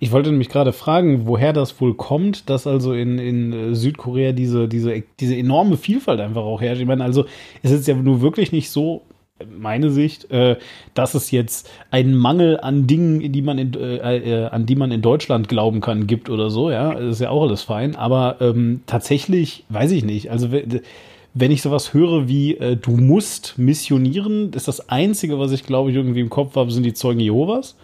Ich 0.00 0.12
wollte 0.12 0.30
nämlich 0.30 0.50
gerade 0.50 0.72
fragen, 0.72 1.26
woher 1.26 1.52
das 1.52 1.80
wohl 1.80 1.94
kommt, 1.94 2.50
dass 2.50 2.66
also 2.66 2.92
in, 2.92 3.18
in 3.18 3.52
äh, 3.52 3.74
Südkorea 3.74 4.32
diese, 4.32 4.68
diese, 4.68 5.02
diese 5.18 5.36
enorme 5.36 5.76
Vielfalt 5.76 6.20
einfach 6.20 6.42
auch 6.42 6.60
herrscht. 6.60 6.82
Ich 6.82 6.86
meine, 6.86 7.04
also 7.04 7.24
es 7.62 7.70
ist 7.70 7.88
ja 7.88 7.94
nur 7.94 8.20
wirklich 8.20 8.52
nicht 8.52 8.70
so, 8.70 9.02
meine 9.50 9.90
Sicht, 9.90 10.30
äh, 10.30 10.56
dass 10.94 11.14
es 11.14 11.30
jetzt 11.30 11.70
einen 11.90 12.14
Mangel 12.14 12.60
an 12.60 12.86
Dingen, 12.86 13.32
die 13.32 13.42
man 13.42 13.58
in, 13.58 13.74
äh, 13.74 14.16
äh, 14.18 14.46
an 14.46 14.66
die 14.66 14.76
man 14.76 14.92
in 14.92 15.02
Deutschland 15.02 15.48
glauben 15.48 15.80
kann, 15.80 16.06
gibt 16.06 16.30
oder 16.30 16.50
so, 16.50 16.70
ja, 16.70 16.94
das 16.94 17.14
ist 17.14 17.20
ja 17.20 17.30
auch 17.30 17.42
alles 17.42 17.62
fein, 17.62 17.96
aber 17.96 18.36
ähm, 18.40 18.82
tatsächlich 18.86 19.64
weiß 19.68 19.92
ich 19.92 20.04
nicht. 20.04 20.30
Also 20.30 20.48
wenn 21.34 21.50
ich 21.50 21.62
sowas 21.62 21.94
höre 21.94 22.28
wie 22.28 22.56
äh, 22.56 22.76
du 22.76 22.92
musst 22.92 23.58
missionieren, 23.58 24.52
ist 24.52 24.68
das 24.68 24.88
Einzige, 24.88 25.38
was 25.38 25.52
ich 25.52 25.64
glaube 25.64 25.90
ich 25.90 25.96
irgendwie 25.96 26.20
im 26.20 26.30
Kopf 26.30 26.56
habe, 26.56 26.70
sind 26.70 26.84
die 26.84 26.94
Zeugen 26.94 27.20
Jehovas. 27.20 27.76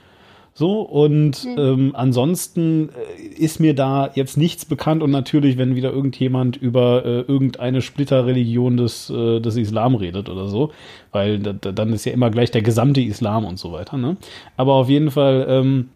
So, 0.59 0.81
und 0.81 1.45
mhm. 1.45 1.55
ähm, 1.57 1.91
ansonsten 1.95 2.89
äh, 2.89 3.23
ist 3.23 3.61
mir 3.61 3.77
da 3.77 4.11
jetzt 4.15 4.37
nichts 4.37 4.65
bekannt 4.65 5.05
und 5.05 5.13
natürlich, 5.13 5.57
wenn 5.57 5.77
wieder 5.77 5.93
irgendjemand 5.93 6.57
über 6.57 7.05
äh, 7.05 7.21
irgendeine 7.21 7.81
Splitterreligion 7.81 8.77
des, 8.77 9.09
äh, 9.09 9.39
des 9.39 9.55
Islam 9.55 9.95
redet 9.95 10.29
oder 10.29 10.49
so, 10.49 10.73
weil 11.13 11.39
da, 11.39 11.53
dann 11.53 11.93
ist 11.93 12.07
ja 12.07 12.13
immer 12.13 12.33
gleich 12.33 12.51
der 12.51 12.63
gesamte 12.63 13.01
Islam 13.01 13.45
und 13.45 13.61
so 13.61 13.71
weiter. 13.71 13.99
Ne? 13.99 14.17
Aber 14.57 14.73
auf 14.73 14.89
jeden 14.89 15.13
Fall, 15.13 15.47
ähm, 15.49 15.91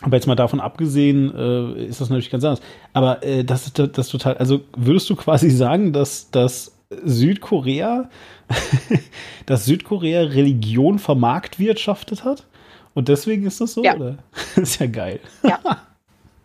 aber 0.00 0.14
jetzt 0.14 0.28
mal 0.28 0.36
davon 0.36 0.60
abgesehen, 0.60 1.34
äh, 1.34 1.84
ist 1.84 2.00
das 2.00 2.08
natürlich 2.08 2.30
ganz 2.30 2.44
anders. 2.44 2.62
Aber 2.92 3.20
äh, 3.24 3.42
das 3.42 3.66
ist 3.66 3.80
das 3.80 4.08
total, 4.10 4.36
also 4.36 4.60
würdest 4.76 5.10
du 5.10 5.16
quasi 5.16 5.50
sagen, 5.50 5.92
dass, 5.92 6.30
dass 6.30 6.78
Südkorea, 7.04 8.08
dass 9.46 9.64
Südkorea 9.64 10.20
Religion 10.20 11.00
vermarktwirtschaftet 11.00 12.22
hat? 12.22 12.46
Und 12.94 13.08
deswegen 13.08 13.46
ist 13.46 13.60
das 13.60 13.74
so, 13.74 13.82
ja. 13.82 13.94
oder? 13.96 14.18
Das 14.54 14.56
ist 14.56 14.80
ja 14.80 14.86
geil. 14.86 15.20
Ja, 15.42 15.60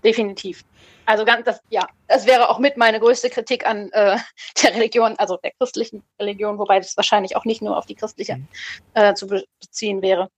definitiv. 0.04 0.64
Also 1.06 1.26
ganz, 1.26 1.46
das, 1.46 1.60
ja, 1.70 1.88
das 2.08 2.28
wäre 2.28 2.50
auch 2.50 2.60
mit 2.60 2.78
meine 2.78 3.00
größte 3.00 3.30
Kritik 3.30 3.66
an 3.66 3.90
äh, 3.94 4.18
der 4.64 4.76
Religion, 4.76 5.16
also 5.18 5.38
der 5.38 5.52
christlichen 5.60 6.04
Religion, 6.20 6.58
wobei 6.60 6.80
das 6.80 6.96
wahrscheinlich 6.98 7.36
auch 7.36 7.46
nicht 7.46 7.62
nur 7.62 7.78
auf 7.78 7.86
die 7.86 7.96
christliche 7.96 8.38
mhm. 8.38 8.48
äh, 8.94 9.14
zu 9.14 9.28
beziehen 9.28 10.02
wäre. 10.02 10.30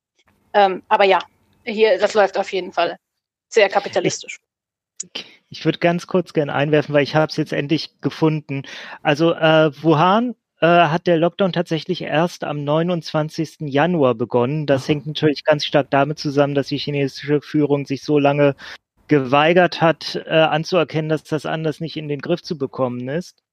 Ähm, 0.53 0.83
aber 0.87 1.05
ja, 1.05 1.19
hier, 1.65 1.99
das 1.99 2.13
läuft 2.13 2.37
auf 2.37 2.51
jeden 2.51 2.71
Fall 2.71 2.97
sehr 3.49 3.69
kapitalistisch. 3.69 4.39
Ich, 5.13 5.25
ich 5.49 5.65
würde 5.65 5.79
ganz 5.79 6.07
kurz 6.07 6.33
gerne 6.33 6.53
einwerfen, 6.53 6.93
weil 6.93 7.03
ich 7.03 7.15
habe 7.15 7.29
es 7.29 7.37
jetzt 7.37 7.53
endlich 7.53 7.99
gefunden. 8.01 8.63
Also 9.01 9.33
äh, 9.33 9.71
Wuhan 9.83 10.35
äh, 10.61 10.67
hat 10.67 11.07
der 11.07 11.17
Lockdown 11.17 11.53
tatsächlich 11.53 12.03
erst 12.03 12.43
am 12.43 12.63
29. 12.63 13.61
Januar 13.61 14.15
begonnen. 14.15 14.67
Das 14.67 14.87
hängt 14.87 15.07
natürlich 15.07 15.43
ganz 15.43 15.65
stark 15.65 15.89
damit 15.89 16.19
zusammen, 16.19 16.55
dass 16.55 16.67
die 16.67 16.77
chinesische 16.77 17.41
Führung 17.41 17.85
sich 17.85 18.03
so 18.03 18.19
lange 18.19 18.55
geweigert 19.07 19.81
hat, 19.81 20.21
äh, 20.25 20.29
anzuerkennen, 20.29 21.09
dass 21.09 21.23
das 21.23 21.45
anders 21.45 21.79
nicht 21.79 21.97
in 21.97 22.07
den 22.07 22.21
Griff 22.21 22.43
zu 22.43 22.57
bekommen 22.57 23.09
ist. 23.09 23.43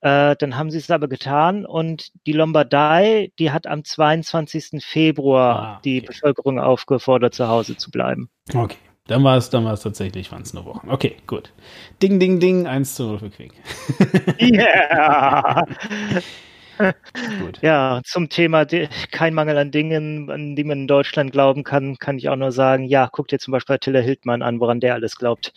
Äh, 0.00 0.34
dann 0.36 0.56
haben 0.56 0.70
sie 0.70 0.78
es 0.78 0.90
aber 0.90 1.08
getan 1.08 1.64
und 1.64 2.10
die 2.26 2.32
Lombardei, 2.32 3.30
die 3.38 3.52
hat 3.52 3.66
am 3.66 3.84
22. 3.84 4.84
Februar 4.84 5.56
ah, 5.56 5.72
okay. 5.72 5.80
die 5.84 6.00
Bevölkerung 6.00 6.58
aufgefordert, 6.58 7.34
zu 7.34 7.48
Hause 7.48 7.76
zu 7.76 7.90
bleiben. 7.90 8.28
Okay. 8.52 8.76
Dann 9.06 9.22
war 9.22 9.36
es, 9.36 9.50
dann 9.50 9.66
war 9.66 9.74
es 9.74 9.82
tatsächlich, 9.82 10.32
waren 10.32 10.42
es 10.42 10.56
eine 10.56 10.64
Woche. 10.64 10.80
Okay, 10.88 11.16
gut. 11.26 11.52
Ding, 12.02 12.18
ding, 12.18 12.40
ding, 12.40 12.66
1 12.66 12.94
zu 12.94 13.02
0 13.02 13.18
für 13.18 13.28
Quick. 13.28 13.52
Yeah. 14.40 15.66
gut. 17.40 17.58
Ja, 17.60 18.00
zum 18.02 18.30
Thema 18.30 18.64
kein 19.10 19.34
Mangel 19.34 19.58
an 19.58 19.70
Dingen, 19.70 20.30
an 20.30 20.56
die 20.56 20.64
man 20.64 20.80
in 20.80 20.86
Deutschland 20.86 21.32
glauben 21.32 21.64
kann, 21.64 21.98
kann 21.98 22.16
ich 22.16 22.30
auch 22.30 22.36
nur 22.36 22.50
sagen, 22.50 22.84
ja, 22.84 23.10
guck 23.12 23.28
dir 23.28 23.38
zum 23.38 23.52
Beispiel 23.52 23.74
Attila 23.74 24.00
Hildmann 24.00 24.40
an, 24.40 24.58
woran 24.58 24.80
der 24.80 24.94
alles 24.94 25.16
glaubt. 25.16 25.52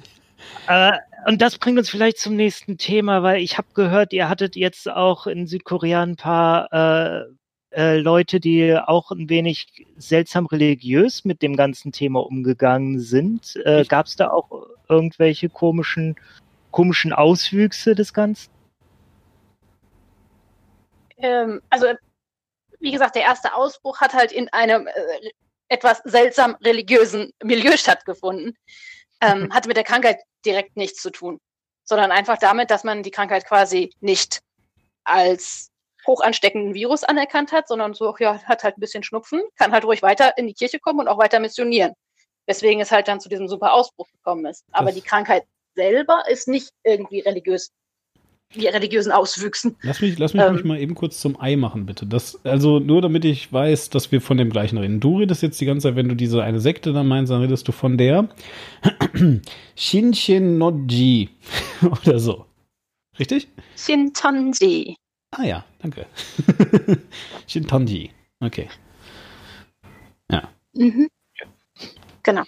äh, 0.66 0.92
und 1.26 1.42
das 1.42 1.58
bringt 1.58 1.78
uns 1.78 1.90
vielleicht 1.90 2.18
zum 2.18 2.34
nächsten 2.34 2.78
Thema, 2.78 3.22
weil 3.22 3.42
ich 3.42 3.58
habe 3.58 3.68
gehört, 3.74 4.14
ihr 4.14 4.30
hattet 4.30 4.56
jetzt 4.56 4.90
auch 4.90 5.26
in 5.26 5.46
Südkorea 5.46 6.02
ein 6.02 6.16
paar 6.16 6.72
äh, 6.72 7.24
äh, 7.72 7.98
Leute, 7.98 8.40
die 8.40 8.76
auch 8.76 9.10
ein 9.10 9.28
wenig 9.28 9.86
seltsam 9.96 10.46
religiös 10.46 11.24
mit 11.24 11.42
dem 11.42 11.56
ganzen 11.56 11.92
Thema 11.92 12.26
umgegangen 12.26 13.00
sind. 13.00 13.56
Äh, 13.64 13.84
Gab 13.84 14.06
es 14.06 14.16
da 14.16 14.30
auch 14.30 14.50
irgendwelche 14.88 15.48
komischen, 15.48 16.16
komischen 16.72 17.12
Auswüchse 17.12 17.94
des 17.94 18.12
Ganzen? 18.12 18.50
Ähm, 21.18 21.60
also, 21.70 21.86
wie 22.80 22.90
gesagt, 22.90 23.14
der 23.14 23.22
erste 23.22 23.54
Ausbruch 23.54 24.00
hat 24.00 24.14
halt 24.14 24.32
in 24.32 24.48
einem 24.48 24.86
äh, 24.86 24.92
etwas 25.68 25.98
seltsam 26.04 26.56
religiösen 26.62 27.32
Milieu 27.42 27.76
stattgefunden. 27.76 28.56
Ähm, 29.20 29.50
hatte 29.54 29.68
mit 29.68 29.76
der 29.76 29.84
Krankheit 29.84 30.18
direkt 30.44 30.76
nichts 30.76 31.00
zu 31.02 31.10
tun, 31.10 31.38
sondern 31.84 32.10
einfach 32.10 32.38
damit, 32.38 32.70
dass 32.70 32.84
man 32.84 33.02
die 33.02 33.10
Krankheit 33.10 33.46
quasi 33.46 33.92
nicht 34.00 34.40
als 35.04 35.69
hochansteckenden 36.06 36.74
Virus 36.74 37.04
anerkannt 37.04 37.52
hat, 37.52 37.68
sondern 37.68 37.94
so, 37.94 38.14
ja, 38.18 38.42
hat 38.44 38.64
halt 38.64 38.76
ein 38.76 38.80
bisschen 38.80 39.02
Schnupfen, 39.02 39.40
kann 39.56 39.72
halt 39.72 39.84
ruhig 39.84 40.02
weiter 40.02 40.36
in 40.38 40.46
die 40.46 40.54
Kirche 40.54 40.78
kommen 40.78 41.00
und 41.00 41.08
auch 41.08 41.18
weiter 41.18 41.40
missionieren. 41.40 41.92
Weswegen 42.46 42.80
es 42.80 42.90
halt 42.90 43.06
dann 43.08 43.20
zu 43.20 43.28
diesem 43.28 43.48
super 43.48 43.72
Ausbruch 43.74 44.08
gekommen 44.10 44.46
ist. 44.46 44.64
Aber 44.72 44.86
Das- 44.86 44.94
die 44.96 45.02
Krankheit 45.02 45.44
selber 45.76 46.22
ist 46.28 46.48
nicht 46.48 46.70
irgendwie 46.84 47.20
religiös, 47.20 47.70
die 48.54 48.66
religiösen 48.66 49.12
Auswüchsen. 49.12 49.76
Lass 49.82 50.00
mich, 50.00 50.18
lass 50.18 50.34
mich 50.34 50.42
Ähm. 50.42 50.66
mal 50.66 50.80
eben 50.80 50.96
kurz 50.96 51.20
zum 51.20 51.40
Ei 51.40 51.54
machen, 51.54 51.86
bitte. 51.86 52.06
Das, 52.06 52.44
also 52.44 52.80
nur 52.80 53.00
damit 53.02 53.24
ich 53.24 53.52
weiß, 53.52 53.90
dass 53.90 54.10
wir 54.10 54.20
von 54.20 54.36
dem 54.38 54.50
gleichen 54.50 54.78
reden. 54.78 54.98
Du 54.98 55.18
redest 55.18 55.42
jetzt 55.42 55.60
die 55.60 55.66
ganze 55.66 55.86
Zeit, 55.88 55.96
wenn 55.96 56.08
du 56.08 56.16
diese 56.16 56.42
eine 56.42 56.58
Sekte 56.60 56.92
da 56.92 57.04
meinst, 57.04 57.30
dann 57.30 57.40
redest 57.42 57.68
du 57.68 57.72
von 57.72 57.96
der 57.96 58.28
Shinshin 59.76 60.58
Noji 60.58 61.28
oder 61.82 62.18
so. 62.18 62.46
Richtig? 63.18 63.48
Shintonji. 63.76 64.96
Ah 65.32 65.44
ja, 65.44 65.64
danke. 65.80 66.06
Shintonji. 67.46 68.12
Okay. 68.40 68.68
Mhm. 70.72 71.08
Genau. 72.22 72.42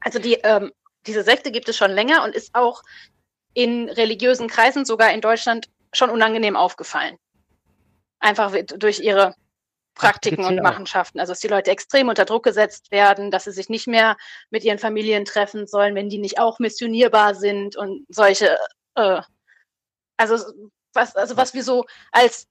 Also 0.00 0.18
die, 0.18 0.34
ähm, 0.34 0.72
diese 1.06 1.22
Sekte 1.22 1.50
gibt 1.50 1.68
es 1.68 1.76
schon 1.76 1.90
länger 1.90 2.24
und 2.24 2.34
ist 2.34 2.54
auch 2.54 2.82
in 3.54 3.88
religiösen 3.88 4.48
Kreisen, 4.48 4.84
sogar 4.84 5.12
in 5.12 5.20
Deutschland, 5.20 5.68
schon 5.92 6.10
unangenehm 6.10 6.56
aufgefallen. 6.56 7.16
Einfach 8.18 8.52
durch 8.78 9.00
ihre 9.00 9.34
Praktiken 9.94 10.44
Ach, 10.44 10.48
und. 10.48 10.62
Machenschaften. 10.62 11.20
Also 11.20 11.32
dass 11.32 11.40
die 11.40 11.48
Leute 11.48 11.70
extrem 11.70 12.08
unter 12.08 12.24
Druck 12.24 12.42
gesetzt 12.42 12.90
werden, 12.90 13.30
dass 13.30 13.44
sie 13.44 13.52
sich 13.52 13.68
nicht 13.68 13.86
mehr 13.86 14.16
mit 14.50 14.64
ihren 14.64 14.78
Familien 14.78 15.24
treffen 15.24 15.66
sollen, 15.66 15.94
wenn 15.94 16.08
die 16.08 16.18
nicht 16.18 16.38
auch 16.38 16.58
missionierbar 16.58 17.34
sind 17.34 17.76
und 17.76 18.04
solche, 18.08 18.56
äh, 18.96 19.20
also 20.16 20.36
was, 20.94 21.16
also 21.16 21.36
was 21.36 21.54
wir 21.54 21.62
so 21.62 21.84
als 22.12 22.46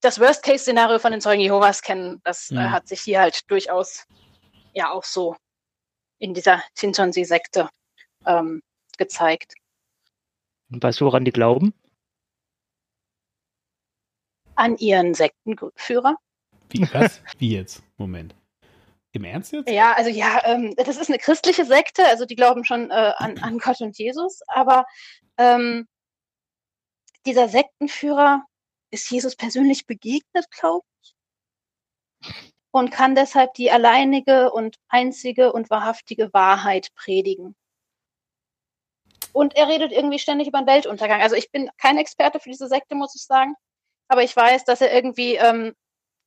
das 0.00 0.18
Worst-Case-Szenario 0.18 0.98
von 0.98 1.12
den 1.12 1.20
Zeugen 1.20 1.40
Jehovas 1.42 1.82
kennen, 1.82 2.20
das 2.24 2.50
äh, 2.50 2.54
Mhm. 2.54 2.72
hat 2.72 2.88
sich 2.88 3.00
hier 3.00 3.20
halt 3.20 3.48
durchaus 3.50 4.04
ja 4.72 4.90
auch 4.90 5.04
so 5.04 5.36
in 6.18 6.34
dieser 6.34 6.62
Shintonsi-Sekte 6.76 7.68
ähm, 8.26 8.62
gezeigt. 8.98 9.54
Und 10.70 10.82
weißt 10.82 11.00
du, 11.00 11.04
woran 11.04 11.24
die 11.24 11.32
glauben? 11.32 11.74
An 14.54 14.76
ihren 14.78 15.14
Sektenführer. 15.14 16.16
Wie, 16.70 16.86
was? 16.92 17.20
Wie 17.38 17.52
jetzt? 17.54 17.82
Moment. 17.96 18.34
Im 19.12 19.24
Ernst 19.24 19.52
jetzt? 19.52 19.68
Ja, 19.68 19.92
also 19.92 20.10
ja, 20.10 20.40
ähm, 20.44 20.74
das 20.76 20.96
ist 20.96 21.10
eine 21.10 21.18
christliche 21.18 21.66
Sekte, 21.66 22.06
also 22.06 22.24
die 22.24 22.34
glauben 22.36 22.64
schon 22.64 22.90
äh, 22.90 23.12
an, 23.16 23.38
an 23.38 23.58
Gott 23.58 23.80
und 23.82 23.98
Jesus, 23.98 24.40
aber 24.46 24.86
ähm, 25.36 25.86
dieser 27.26 27.48
Sektenführer 27.48 28.44
ist 28.90 29.10
Jesus 29.10 29.36
persönlich 29.36 29.86
begegnet, 29.86 30.50
glaube 30.50 30.86
ich, 31.02 31.14
und 32.70 32.90
kann 32.90 33.14
deshalb 33.14 33.54
die 33.54 33.70
alleinige 33.70 34.52
und 34.52 34.76
einzige 34.88 35.52
und 35.52 35.70
wahrhaftige 35.70 36.32
Wahrheit 36.32 36.88
predigen. 36.94 37.54
Und 39.32 39.56
er 39.56 39.68
redet 39.68 39.92
irgendwie 39.92 40.18
ständig 40.18 40.48
über 40.48 40.60
den 40.60 40.66
Weltuntergang. 40.66 41.22
Also 41.22 41.36
ich 41.36 41.50
bin 41.50 41.70
kein 41.78 41.96
Experte 41.96 42.38
für 42.38 42.50
diese 42.50 42.68
Sekte, 42.68 42.94
muss 42.94 43.14
ich 43.14 43.24
sagen, 43.24 43.54
aber 44.08 44.22
ich 44.22 44.36
weiß, 44.36 44.64
dass 44.64 44.80
er 44.80 44.92
irgendwie 44.92 45.36
ähm, 45.36 45.74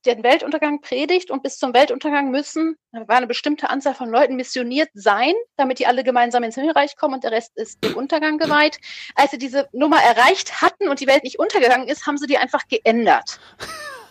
den 0.06 0.22
Weltuntergang 0.22 0.80
predigt 0.80 1.30
und 1.30 1.42
bis 1.42 1.58
zum 1.58 1.74
Weltuntergang 1.74 2.30
müssen, 2.30 2.76
da 2.92 3.06
war 3.06 3.16
eine 3.16 3.26
bestimmte 3.26 3.68
Anzahl 3.70 3.94
von 3.94 4.08
Leuten 4.08 4.36
missioniert 4.36 4.88
sein, 4.94 5.34
damit 5.56 5.78
die 5.78 5.86
alle 5.86 6.04
gemeinsam 6.04 6.42
ins 6.42 6.54
Himmelreich 6.54 6.96
kommen 6.96 7.14
und 7.14 7.24
der 7.24 7.32
Rest 7.32 7.56
ist 7.56 7.82
dem 7.84 7.94
Untergang 7.94 8.38
geweiht. 8.38 8.78
Als 9.14 9.32
sie 9.32 9.38
diese 9.38 9.68
Nummer 9.72 10.02
erreicht 10.02 10.62
hatten 10.62 10.88
und 10.88 11.00
die 11.00 11.06
Welt 11.06 11.24
nicht 11.24 11.38
untergegangen 11.38 11.88
ist, 11.88 12.06
haben 12.06 12.18
sie 12.18 12.26
die 12.26 12.38
einfach 12.38 12.66
geändert. 12.68 13.38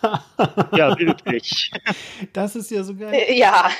Ja, 0.72 0.96
wirklich. 0.96 1.72
Das 2.32 2.54
ist 2.54 2.70
ja 2.70 2.84
so 2.84 2.94
geil. 2.94 3.12
Äh, 3.12 3.34
ja, 3.34 3.70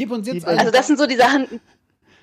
Gib 0.00 0.12
uns 0.12 0.26
jetzt 0.26 0.46
also 0.46 0.70
das 0.70 0.86
sind 0.86 0.98
so 0.98 1.06
die 1.06 1.16
Sachen, 1.16 1.60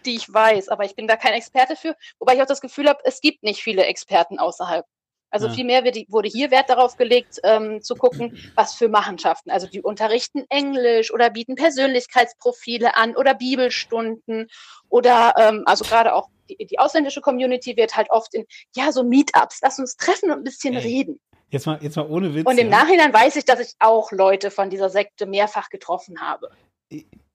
die 0.03 0.15
ich 0.15 0.34
weiß, 0.34 0.70
aber 0.70 0.84
ich 0.86 0.95
bin 0.95 1.07
da 1.07 1.15
kein 1.15 1.34
Experte 1.34 1.76
für, 1.76 1.95
wobei 2.18 2.34
ich 2.34 2.41
auch 2.41 2.47
das 2.47 2.59
Gefühl 2.59 2.89
habe, 2.89 2.99
es 3.03 3.22
gibt 3.22 3.43
nicht 3.43 3.61
viele 3.61 3.86
Experten 3.86 4.39
außerhalb. 4.39 4.84
Also 5.30 5.47
Ja. 5.47 5.53
vielmehr 5.53 5.84
wurde 6.07 6.30
hier 6.30 6.51
Wert 6.51 6.69
darauf 6.69 6.95
gelegt, 6.95 7.39
ähm, 7.43 7.82
zu 7.82 7.95
gucken, 7.95 8.32
was 8.55 8.73
für 8.75 8.88
Machenschaften. 8.88 9.51
Also 9.51 9.67
die 9.67 9.82
unterrichten 9.82 10.45
Englisch 10.49 11.13
oder 11.13 11.30
bieten 11.30 11.55
Persönlichkeitsprofile 11.55 12.95
an 12.95 13.15
oder 13.15 13.34
Bibelstunden 13.34 14.47
oder 14.89 15.34
ähm, 15.38 15.63
also 15.65 15.84
gerade 15.84 16.13
auch 16.15 16.30
die, 16.49 16.65
die 16.65 16.80
ausländische 16.80 17.21
Community 17.21 17.75
wird 17.75 17.95
halt 17.95 18.09
oft 18.09 18.34
in, 18.34 18.45
ja, 18.75 18.91
so 18.91 19.03
Meetups, 19.03 19.59
lass 19.61 19.80
uns 19.80 19.97
treffen 19.97 20.32
und 20.32 20.38
ein 20.38 20.43
bisschen 20.43 20.75
Ey, 20.75 20.82
reden. 20.82 21.19
Jetzt 21.49 21.65
mal, 21.65 21.78
jetzt 21.82 21.95
mal 21.95 22.07
ohne 22.07 22.34
Witz. 22.36 22.45
Und 22.45 22.57
im 22.57 22.69
ja? 22.69 22.80
Nachhinein 22.80 23.13
weiß 23.13 23.36
ich, 23.36 23.45
dass 23.45 23.59
ich 23.59 23.73
auch 23.80 24.11
Leute 24.11 24.51
von 24.51 24.69
dieser 24.69 24.89
Sekte 24.89 25.25
mehrfach 25.25 25.69
getroffen 25.69 26.19
habe. 26.21 26.49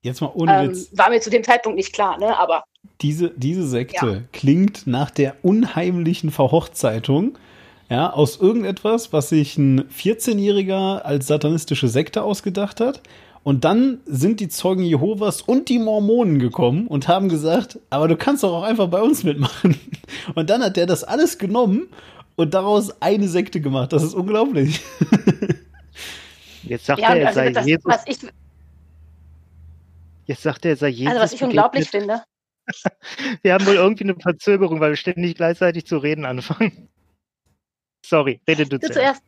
Jetzt 0.01 0.21
mal 0.21 0.31
ohne 0.33 0.63
Ähm, 0.63 0.69
Witz. 0.71 0.89
war 0.93 1.09
mir 1.09 1.21
zu 1.21 1.29
dem 1.29 1.43
Zeitpunkt 1.43 1.75
nicht 1.77 1.93
klar, 1.93 2.17
ne? 2.17 2.37
Aber 2.37 2.63
Diese, 3.01 3.29
diese 3.31 3.67
Sekte 3.67 4.27
klingt 4.33 4.85
nach 4.87 5.11
der 5.11 5.35
unheimlichen 5.43 6.31
Verhochzeitung. 6.31 7.37
Ja, 7.89 8.11
aus 8.11 8.37
irgendetwas, 8.37 9.13
was 9.13 9.29
sich 9.29 9.57
ein 9.57 9.89
14-Jähriger 9.89 11.01
als 11.01 11.27
satanistische 11.27 11.87
Sekte 11.87 12.23
ausgedacht 12.23 12.79
hat. 12.79 13.01
Und 13.43 13.65
dann 13.65 13.99
sind 14.05 14.39
die 14.39 14.47
Zeugen 14.47 14.83
Jehovas 14.83 15.41
und 15.41 15.67
die 15.67 15.77
Mormonen 15.77 16.39
gekommen 16.39 16.87
und 16.87 17.09
haben 17.09 17.27
gesagt, 17.27 17.77
aber 17.89 18.07
du 18.07 18.15
kannst 18.15 18.43
doch 18.43 18.53
auch 18.53 18.63
einfach 18.63 18.87
bei 18.87 19.01
uns 19.01 19.23
mitmachen. 19.25 19.77
Und 20.35 20.49
dann 20.49 20.63
hat 20.63 20.77
der 20.77 20.85
das 20.85 21.03
alles 21.03 21.37
genommen 21.37 21.89
und 22.35 22.53
daraus 22.53 23.01
eine 23.01 23.27
Sekte 23.27 23.59
gemacht. 23.59 23.91
Das 23.91 24.01
ist 24.01 24.13
unglaublich. 24.13 24.79
Jetzt 26.63 26.85
sagt 26.85 27.01
ja, 27.01 27.09
er, 27.09 27.17
er 27.17 27.27
also 27.27 27.39
sei 27.39 27.49
das, 27.51 27.65
Jesus. 27.65 27.85
was 27.85 28.07
ich, 28.07 28.17
Jetzt 30.25 30.43
sagt 30.43 30.65
er, 30.65 30.71
er 30.71 30.77
sei 30.77 30.87
Jesus. 30.87 31.07
also 31.07 31.21
was 31.21 31.33
ich 31.33 31.43
unglaublich 31.43 31.91
begegnet. 31.91 32.21
finde, 32.21 32.23
Wir 33.41 33.53
haben 33.53 33.65
wohl 33.65 33.75
irgendwie 33.75 34.03
eine 34.05 34.15
Verzögerung, 34.15 34.79
weil 34.79 34.91
wir 34.91 34.97
ständig 34.97 35.35
gleichzeitig 35.35 35.85
zu 35.85 35.97
reden 35.97 36.25
anfangen. 36.25 36.89
Sorry, 38.05 38.39
rede 38.47 38.65
du 38.65 38.77
du 38.79 38.89
zuerst. 38.91 39.21
zuerst. 39.21 39.23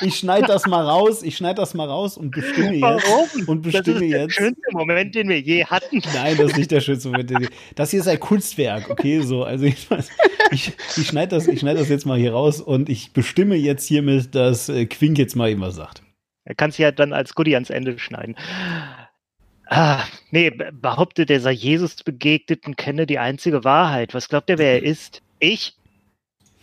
Ich 0.00 0.16
schneide 0.16 0.46
das 0.46 0.66
mal 0.66 0.82
raus, 0.84 1.22
ich 1.22 1.36
schneide 1.36 1.56
das 1.60 1.74
mal 1.74 1.86
raus 1.88 2.16
und 2.16 2.30
bestimme 2.30 2.72
jetzt. 2.72 2.82
Warum? 2.82 3.48
Und 3.48 3.66
Das 3.66 3.74
ist 3.74 3.84
bestimme 3.84 4.00
der 4.08 4.20
jetzt. 4.22 4.34
schönste 4.34 4.62
Moment, 4.72 5.14
den 5.14 5.28
wir 5.28 5.40
je 5.40 5.64
hatten. 5.66 6.02
Nein, 6.14 6.36
das 6.38 6.52
ist 6.52 6.56
nicht 6.56 6.70
der 6.70 6.80
schönste 6.80 7.08
Moment. 7.10 7.32
Das 7.74 7.90
hier 7.90 8.00
ist 8.00 8.08
ein 8.08 8.18
Kunstwerk, 8.18 8.88
okay? 8.90 9.20
So, 9.20 9.44
also 9.44 9.64
ich, 9.64 9.86
ich, 10.50 10.72
ich 10.96 11.06
schneide 11.06 11.36
das, 11.36 11.46
ich 11.46 11.60
schneid 11.60 11.76
das 11.78 11.88
jetzt 11.90 12.06
mal 12.06 12.18
hier 12.18 12.32
raus 12.32 12.60
und 12.60 12.88
ich 12.88 13.12
bestimme 13.12 13.56
jetzt 13.56 13.86
hiermit, 13.86 14.34
dass 14.34 14.68
äh, 14.68 14.86
Quink 14.86 15.18
jetzt 15.18 15.36
mal 15.36 15.50
eben 15.50 15.60
was 15.60 15.74
sagt. 15.74 16.02
Er 16.44 16.54
kann 16.54 16.70
es 16.70 16.78
ja 16.78 16.90
dann 16.92 17.12
als 17.12 17.34
Goodie 17.34 17.54
ans 17.54 17.70
Ende 17.70 17.98
schneiden. 17.98 18.36
Ah, 19.66 20.02
nee, 20.30 20.50
be- 20.50 20.70
behauptet, 20.72 21.30
er 21.30 21.40
sei 21.40 21.52
Jesus 21.52 21.96
begegnet 22.02 22.66
und 22.66 22.76
kenne 22.76 23.06
die 23.06 23.18
einzige 23.18 23.64
Wahrheit. 23.64 24.12
Was 24.12 24.28
glaubt 24.28 24.50
er, 24.50 24.58
wer 24.58 24.72
er 24.72 24.82
ist? 24.82 25.21
Ich? 25.42 25.74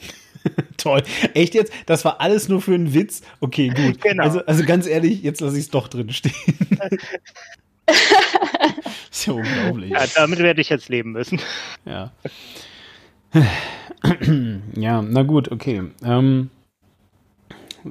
Toll. 0.78 1.04
Echt 1.34 1.54
jetzt? 1.54 1.74
Das 1.86 2.06
war 2.06 2.22
alles 2.22 2.48
nur 2.48 2.62
für 2.62 2.74
einen 2.74 2.94
Witz? 2.94 3.22
Okay, 3.42 3.68
gut. 3.68 4.02
Genau. 4.02 4.24
Also, 4.24 4.40
also 4.46 4.64
ganz 4.64 4.88
ehrlich, 4.88 5.22
jetzt 5.22 5.42
lasse 5.42 5.58
ich 5.58 5.66
es 5.66 5.70
doch 5.70 5.90
drin 5.90 6.14
stehen. 6.14 6.34
ist 9.12 9.28
ja 9.28 9.34
unglaublich. 9.34 9.92
Ja, 9.92 10.06
damit 10.16 10.40
werde 10.40 10.62
ich 10.62 10.70
jetzt 10.70 10.88
leben 10.88 11.12
müssen. 11.12 11.42
Ja. 11.84 12.14
ja, 14.76 15.02
na 15.02 15.24
gut, 15.24 15.52
okay. 15.52 15.84
Ähm, 16.02 16.50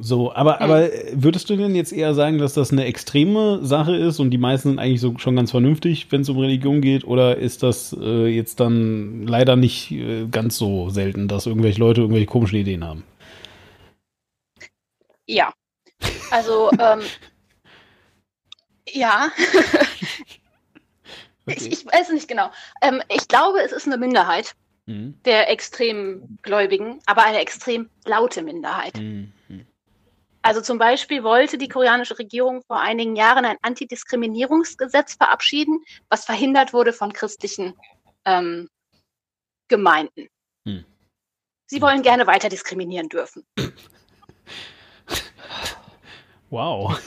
so, 0.01 0.33
aber, 0.35 0.61
aber 0.61 0.89
würdest 1.13 1.49
du 1.51 1.57
denn 1.57 1.75
jetzt 1.75 1.93
eher 1.93 2.15
sagen, 2.15 2.39
dass 2.39 2.55
das 2.55 2.73
eine 2.73 2.85
extreme 2.85 3.65
Sache 3.65 3.97
ist 3.97 4.19
und 4.21 4.31
die 4.31 4.39
meisten 4.39 4.71
sind 4.71 4.79
eigentlich 4.79 5.01
so 5.01 5.17
schon 5.19 5.37
ganz 5.37 5.51
vernünftig, 5.51 6.07
wenn 6.11 6.23
es 6.23 6.29
um 6.29 6.39
Religion 6.39 6.81
geht? 6.81 7.05
Oder 7.05 7.37
ist 7.37 7.63
das 7.63 7.95
äh, 7.99 8.27
jetzt 8.27 8.61
dann 8.61 9.27
leider 9.27 9.57
nicht 9.57 9.91
äh, 9.93 10.27
ganz 10.29 10.57
so 10.57 10.91
selten, 10.91 11.29
dass 11.29 11.47
irgendwelche 11.47 11.81
Leute 11.81 12.01
irgendwelche 12.03 12.27
komischen 12.27 12.59
Ideen 12.59 12.85
haben? 12.85 13.05
Ja. 15.27 15.53
Also, 16.31 16.71
ähm, 16.79 17.01
ja. 18.93 19.31
ich, 21.47 21.57
Okay. 21.57 21.69
ich 21.73 21.87
weiß 21.87 22.11
nicht 22.11 22.29
genau. 22.29 22.51
Ähm, 22.83 23.03
ich 23.09 23.27
glaube, 23.29 23.59
es 23.65 23.73
ist 23.73 23.87
eine 23.87 23.97
Minderheit. 23.99 24.55
mhm. 24.89 25.21
der 25.25 25.51
extrem 25.51 26.39
Gläubigen, 26.43 27.01
aber 27.07 27.25
eine 27.25 27.39
extrem 27.41 27.89
laute 28.05 28.43
Minderheit. 28.43 28.97
Mhm. 28.97 29.33
Also 30.49 30.63
zum 30.63 30.79
Beispiel 30.79 31.23
wollte 31.25 31.59
die 31.59 31.69
koreanische 31.69 32.19
Regierung 32.19 32.63
vor 32.63 32.81
einigen 32.81 33.17
Jahren 33.17 33.45
ein 33.45 33.59
Antidiskriminierungsgesetz 33.61 35.13
verabschieden, 35.13 35.85
was 36.09 36.25
verhindert 36.25 36.73
wurde 36.73 36.95
von 36.95 37.13
christlichen 37.13 37.75
ähm, 38.25 38.71
Gemeinden. 39.69 40.29
Hm. 40.65 40.87
Sie 41.67 41.83
wollen 41.83 42.01
gerne 42.01 42.27
weiter 42.27 42.49
diskriminieren 42.49 43.11
dürfen. 43.11 43.45
Wow. 46.49 46.99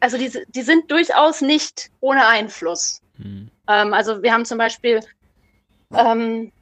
also 0.00 0.18
die, 0.18 0.30
die 0.48 0.60
sind 0.60 0.90
durchaus 0.90 1.40
nicht 1.40 1.90
ohne 2.00 2.26
Einfluss. 2.26 3.00
Hm. 3.16 3.50
Ähm, 3.66 3.94
also 3.94 4.22
wir 4.22 4.30
haben 4.30 4.44
zum 4.44 4.58
Beispiel 4.58 5.00
ähm, 5.94 6.52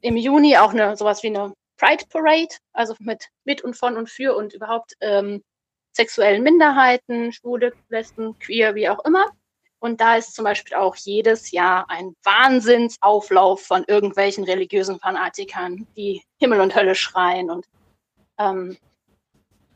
im 0.00 0.16
Juni 0.16 0.56
auch 0.56 0.70
eine 0.70 0.96
sowas 0.96 1.22
wie 1.22 1.26
eine 1.26 1.52
Pride 1.82 2.04
Parade, 2.10 2.54
also 2.72 2.94
mit 3.00 3.28
mit 3.44 3.62
und 3.62 3.74
von 3.74 3.96
und 3.96 4.08
für 4.08 4.36
und 4.36 4.54
überhaupt 4.54 4.94
ähm, 5.00 5.42
sexuellen 5.92 6.42
Minderheiten, 6.42 7.32
Schwule, 7.32 7.72
Lesben, 7.88 8.38
Queer, 8.38 8.74
wie 8.74 8.88
auch 8.88 9.04
immer. 9.04 9.26
Und 9.80 10.00
da 10.00 10.14
ist 10.16 10.34
zum 10.34 10.44
Beispiel 10.44 10.76
auch 10.76 10.94
jedes 10.94 11.50
Jahr 11.50 11.90
ein 11.90 12.14
Wahnsinnsauflauf 12.22 13.62
von 13.62 13.84
irgendwelchen 13.88 14.44
religiösen 14.44 15.00
Fanatikern, 15.00 15.88
die 15.96 16.22
Himmel 16.38 16.60
und 16.60 16.76
Hölle 16.76 16.94
schreien. 16.94 17.50
Und 17.50 17.66
ähm, 18.38 18.78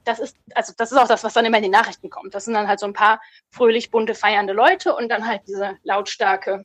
das 0.05 0.21
ist, 0.21 0.37
also 0.55 0.73
das 0.77 0.93
ist 0.93 0.99
auch 0.99 1.09
das, 1.09 1.25
was 1.25 1.35
dann 1.35 1.45
immer 1.45 1.57
in 1.57 1.65
die 1.65 1.69
Nachrichten 1.69 2.09
kommt. 2.09 2.35
Das 2.37 2.45
sind 2.45 2.55
dann 2.55 2.69
halt 2.69 2.79
so 2.79 2.87
ein 2.87 2.93
paar 2.93 3.21
fröhlich 3.51 3.91
bunte 3.91 4.15
feiernde 4.15 4.53
Leute 4.53 4.95
und 4.95 5.09
dann 5.09 5.27
halt 5.27 5.43
diese 5.49 5.77
lautstarke 5.83 6.65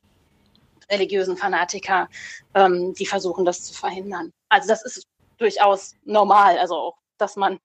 religiösen 0.92 1.36
Fanatiker, 1.36 2.10
ähm, 2.54 2.94
die 2.94 3.08
versuchen, 3.08 3.44
das 3.44 3.64
zu 3.64 3.74
verhindern. 3.74 4.32
Also 4.50 4.68
das 4.68 4.86
ist 4.86 5.08
durchaus 5.42 5.96
normal, 6.06 6.58
also 6.58 6.76
auch, 6.76 6.98
dass 7.18 7.36
man 7.36 7.60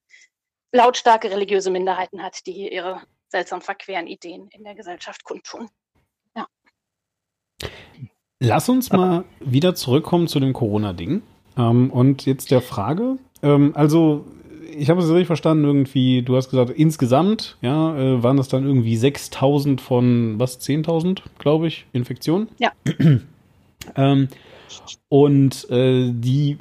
lautstarke 0.71 1.31
religiöse 1.31 1.69
Minderheiten 1.69 2.21
hat, 2.21 2.45
die 2.45 2.53
hier 2.53 2.71
ihre 2.71 3.01
seltsam 3.29 3.61
verqueren 3.61 4.07
Ideen 4.07 4.49
in 4.51 4.63
der 4.63 4.75
Gesellschaft 4.75 5.23
kundtun. 5.23 5.69
Ja. 6.35 6.47
Lass 8.39 8.69
uns 8.69 8.91
mal 8.91 9.25
wieder 9.39 9.75
zurückkommen 9.75 10.27
zu 10.27 10.39
dem 10.39 10.53
Corona-Ding. 10.53 11.21
Ähm, 11.57 11.91
und 11.91 12.25
jetzt 12.25 12.51
der 12.51 12.61
Frage. 12.61 13.17
Ähm, 13.41 13.71
also, 13.75 14.25
ich 14.69 14.89
habe 14.89 15.01
es 15.01 15.09
richtig 15.09 15.27
verstanden, 15.27 15.65
irgendwie, 15.65 16.21
du 16.21 16.35
hast 16.35 16.49
gesagt, 16.49 16.69
insgesamt, 16.69 17.57
ja, 17.61 17.97
äh, 17.97 18.23
waren 18.23 18.37
das 18.37 18.47
dann 18.47 18.65
irgendwie 18.65 18.95
6000 18.95 19.81
von, 19.81 20.39
was, 20.39 20.59
10.000, 20.61 21.21
glaube 21.39 21.67
ich, 21.67 21.85
Infektionen? 21.93 22.47
Ja. 22.59 22.71
ähm, 23.95 24.27
und 25.09 25.69
äh, 25.69 26.11
die, 26.11 26.57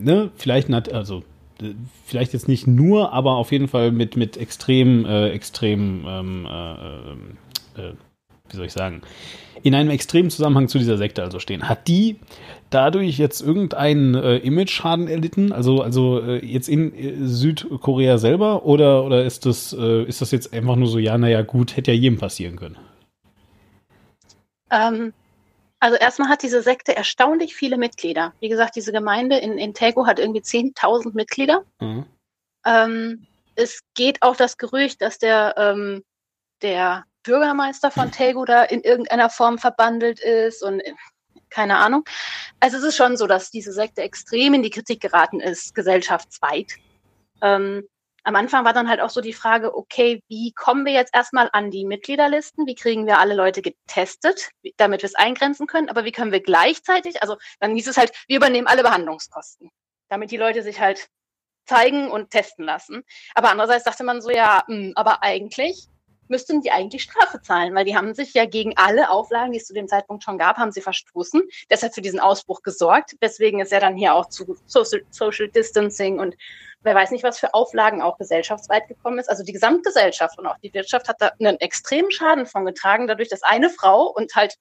ne, 0.00 0.30
vielleicht, 0.36 0.70
also 0.92 1.22
vielleicht 2.04 2.32
jetzt 2.32 2.48
nicht 2.48 2.66
nur, 2.66 3.12
aber 3.12 3.36
auf 3.36 3.52
jeden 3.52 3.68
Fall 3.68 3.90
mit, 3.90 4.16
mit 4.16 4.36
extrem, 4.36 5.04
äh, 5.04 5.30
extrem, 5.30 6.04
ähm, 6.06 6.46
äh, 6.46 7.80
äh, 7.80 7.92
wie 8.48 8.56
soll 8.56 8.66
ich 8.66 8.72
sagen, 8.72 9.02
in 9.62 9.74
einem 9.74 9.90
extremen 9.90 10.30
Zusammenhang 10.30 10.68
zu 10.68 10.78
dieser 10.78 10.96
Sekte 10.96 11.22
also 11.22 11.38
stehen. 11.40 11.68
Hat 11.68 11.88
die 11.88 12.16
dadurch 12.70 13.18
jetzt 13.18 13.40
irgendeinen 13.40 14.14
äh, 14.14 14.36
Image-Schaden 14.36 15.08
erlitten? 15.08 15.52
Also, 15.52 15.82
also 15.82 16.20
äh, 16.20 16.44
jetzt 16.44 16.68
in 16.68 16.94
äh, 16.94 17.14
Südkorea 17.26 18.18
selber? 18.18 18.64
Oder, 18.64 19.04
oder 19.04 19.24
ist, 19.24 19.46
das, 19.46 19.72
äh, 19.72 20.04
ist 20.04 20.20
das 20.20 20.30
jetzt 20.30 20.52
einfach 20.52 20.76
nur 20.76 20.88
so, 20.88 20.98
ja, 20.98 21.18
naja, 21.18 21.42
gut, 21.42 21.76
hätte 21.76 21.92
ja 21.92 21.98
jedem 21.98 22.18
passieren 22.18 22.56
können? 22.56 22.76
Ähm, 24.70 25.12
also 25.80 25.96
erstmal 25.96 26.28
hat 26.28 26.42
diese 26.42 26.62
Sekte 26.62 26.96
erstaunlich 26.96 27.54
viele 27.54 27.78
Mitglieder. 27.78 28.32
Wie 28.40 28.48
gesagt, 28.48 28.76
diese 28.76 28.92
Gemeinde 28.92 29.36
in, 29.38 29.58
in 29.58 29.74
Tego 29.74 30.06
hat 30.06 30.18
irgendwie 30.18 30.40
10.000 30.40 31.14
Mitglieder. 31.14 31.64
Mhm. 31.80 32.06
Ähm, 32.66 33.26
es 33.54 33.80
geht 33.94 34.22
auch 34.22 34.36
das 34.36 34.56
Gerücht, 34.56 35.00
dass 35.02 35.18
der, 35.18 35.54
ähm, 35.56 36.04
der 36.62 37.04
Bürgermeister 37.22 37.90
von 37.90 38.10
Tego 38.10 38.44
da 38.44 38.64
in 38.64 38.82
irgendeiner 38.82 39.30
Form 39.30 39.58
verbandelt 39.58 40.20
ist 40.20 40.62
und 40.62 40.80
äh, 40.80 40.94
keine 41.50 41.78
Ahnung. 41.78 42.04
Also 42.60 42.76
es 42.76 42.84
ist 42.84 42.96
schon 42.96 43.16
so, 43.16 43.26
dass 43.26 43.50
diese 43.50 43.72
Sekte 43.72 44.02
extrem 44.02 44.54
in 44.54 44.62
die 44.62 44.70
Kritik 44.70 45.00
geraten 45.00 45.40
ist, 45.40 45.74
gesellschaftsweit. 45.74 46.74
Ähm, 47.40 47.88
am 48.28 48.36
Anfang 48.36 48.66
war 48.66 48.74
dann 48.74 48.90
halt 48.90 49.00
auch 49.00 49.08
so 49.08 49.22
die 49.22 49.32
Frage, 49.32 49.74
okay, 49.74 50.22
wie 50.28 50.52
kommen 50.52 50.84
wir 50.84 50.92
jetzt 50.92 51.14
erstmal 51.14 51.48
an 51.54 51.70
die 51.70 51.86
Mitgliederlisten? 51.86 52.66
Wie 52.66 52.74
kriegen 52.74 53.06
wir 53.06 53.18
alle 53.20 53.34
Leute 53.34 53.62
getestet, 53.62 54.50
damit 54.76 55.00
wir 55.00 55.06
es 55.06 55.14
eingrenzen 55.14 55.66
können? 55.66 55.88
Aber 55.88 56.04
wie 56.04 56.12
können 56.12 56.30
wir 56.30 56.42
gleichzeitig, 56.42 57.22
also 57.22 57.38
dann 57.58 57.74
hieß 57.74 57.88
es 57.88 57.96
halt, 57.96 58.12
wir 58.26 58.36
übernehmen 58.36 58.66
alle 58.66 58.82
Behandlungskosten, 58.82 59.70
damit 60.10 60.30
die 60.30 60.36
Leute 60.36 60.62
sich 60.62 60.78
halt 60.78 61.08
zeigen 61.64 62.10
und 62.10 62.28
testen 62.28 62.66
lassen. 62.66 63.02
Aber 63.34 63.48
andererseits 63.50 63.84
dachte 63.84 64.04
man 64.04 64.20
so, 64.20 64.28
ja, 64.28 64.62
mh, 64.68 64.76
hm, 64.76 64.92
aber 64.94 65.22
eigentlich 65.22 65.88
müssten 66.30 66.60
die 66.60 66.70
eigentlich 66.70 67.04
Strafe 67.04 67.40
zahlen, 67.40 67.74
weil 67.74 67.86
die 67.86 67.96
haben 67.96 68.12
sich 68.12 68.34
ja 68.34 68.44
gegen 68.44 68.76
alle 68.76 69.08
Auflagen, 69.08 69.52
die 69.52 69.58
es 69.58 69.66
zu 69.66 69.72
dem 69.72 69.88
Zeitpunkt 69.88 70.22
schon 70.22 70.36
gab, 70.36 70.58
haben 70.58 70.72
sie 70.72 70.82
verstoßen. 70.82 71.42
Deshalb 71.70 71.94
für 71.94 72.02
diesen 72.02 72.20
Ausbruch 72.20 72.60
gesorgt. 72.60 73.16
Deswegen 73.22 73.60
ist 73.60 73.72
ja 73.72 73.80
dann 73.80 73.96
hier 73.96 74.12
auch 74.12 74.28
zu 74.28 74.58
Social 74.66 75.48
Distancing 75.48 76.18
und 76.20 76.36
wer 76.82 76.94
weiß 76.94 77.10
nicht, 77.10 77.24
was 77.24 77.38
für 77.38 77.54
Auflagen 77.54 78.02
auch 78.02 78.18
gesellschaftsweit 78.18 78.88
gekommen 78.88 79.18
ist. 79.18 79.28
Also 79.28 79.42
die 79.42 79.52
Gesamtgesellschaft 79.52 80.38
und 80.38 80.46
auch 80.46 80.58
die 80.62 80.72
Wirtschaft 80.72 81.08
hat 81.08 81.16
da 81.20 81.32
einen 81.40 81.58
extremen 81.60 82.10
Schaden 82.10 82.46
von 82.46 82.64
getragen, 82.64 83.06
dadurch, 83.06 83.28
dass 83.28 83.42
eine 83.42 83.70
Frau 83.70 84.06
und 84.06 84.34
halt 84.34 84.54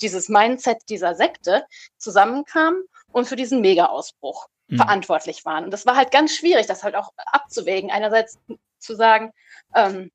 dieses 0.00 0.28
Mindset 0.28 0.78
dieser 0.88 1.14
Sekte 1.14 1.64
zusammenkamen 1.98 2.82
und 3.12 3.26
für 3.26 3.36
diesen 3.36 3.60
Mega-Ausbruch 3.60 4.46
mhm. 4.68 4.76
verantwortlich 4.76 5.44
waren. 5.44 5.64
Und 5.64 5.70
das 5.70 5.86
war 5.86 5.96
halt 5.96 6.10
ganz 6.10 6.34
schwierig, 6.34 6.66
das 6.66 6.82
halt 6.82 6.96
auch 6.96 7.10
abzuwägen. 7.16 7.90
Einerseits 7.90 8.38
zu 8.78 8.94
sagen, 8.94 9.32
ähm, 9.74 10.10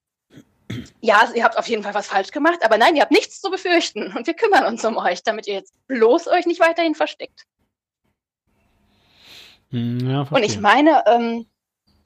ja, 1.01 1.27
ihr 1.33 1.43
habt 1.43 1.57
auf 1.57 1.67
jeden 1.67 1.81
Fall 1.81 1.95
was 1.95 2.07
falsch 2.07 2.31
gemacht, 2.31 2.59
aber 2.63 2.77
nein, 2.77 2.95
ihr 2.95 3.01
habt 3.01 3.11
nichts 3.11 3.41
zu 3.41 3.49
befürchten 3.49 4.13
und 4.15 4.27
wir 4.27 4.35
kümmern 4.35 4.65
uns 4.65 4.85
um 4.85 4.97
euch, 4.97 5.23
damit 5.23 5.47
ihr 5.47 5.55
jetzt 5.55 5.73
bloß 5.87 6.27
euch 6.27 6.45
nicht 6.45 6.59
weiterhin 6.59 6.93
versteckt. 6.93 7.45
Hm, 9.71 10.09
ja, 10.09 10.27
und 10.29 10.43
ich 10.43 10.59
meine, 10.59 11.03
ähm, 11.05 11.47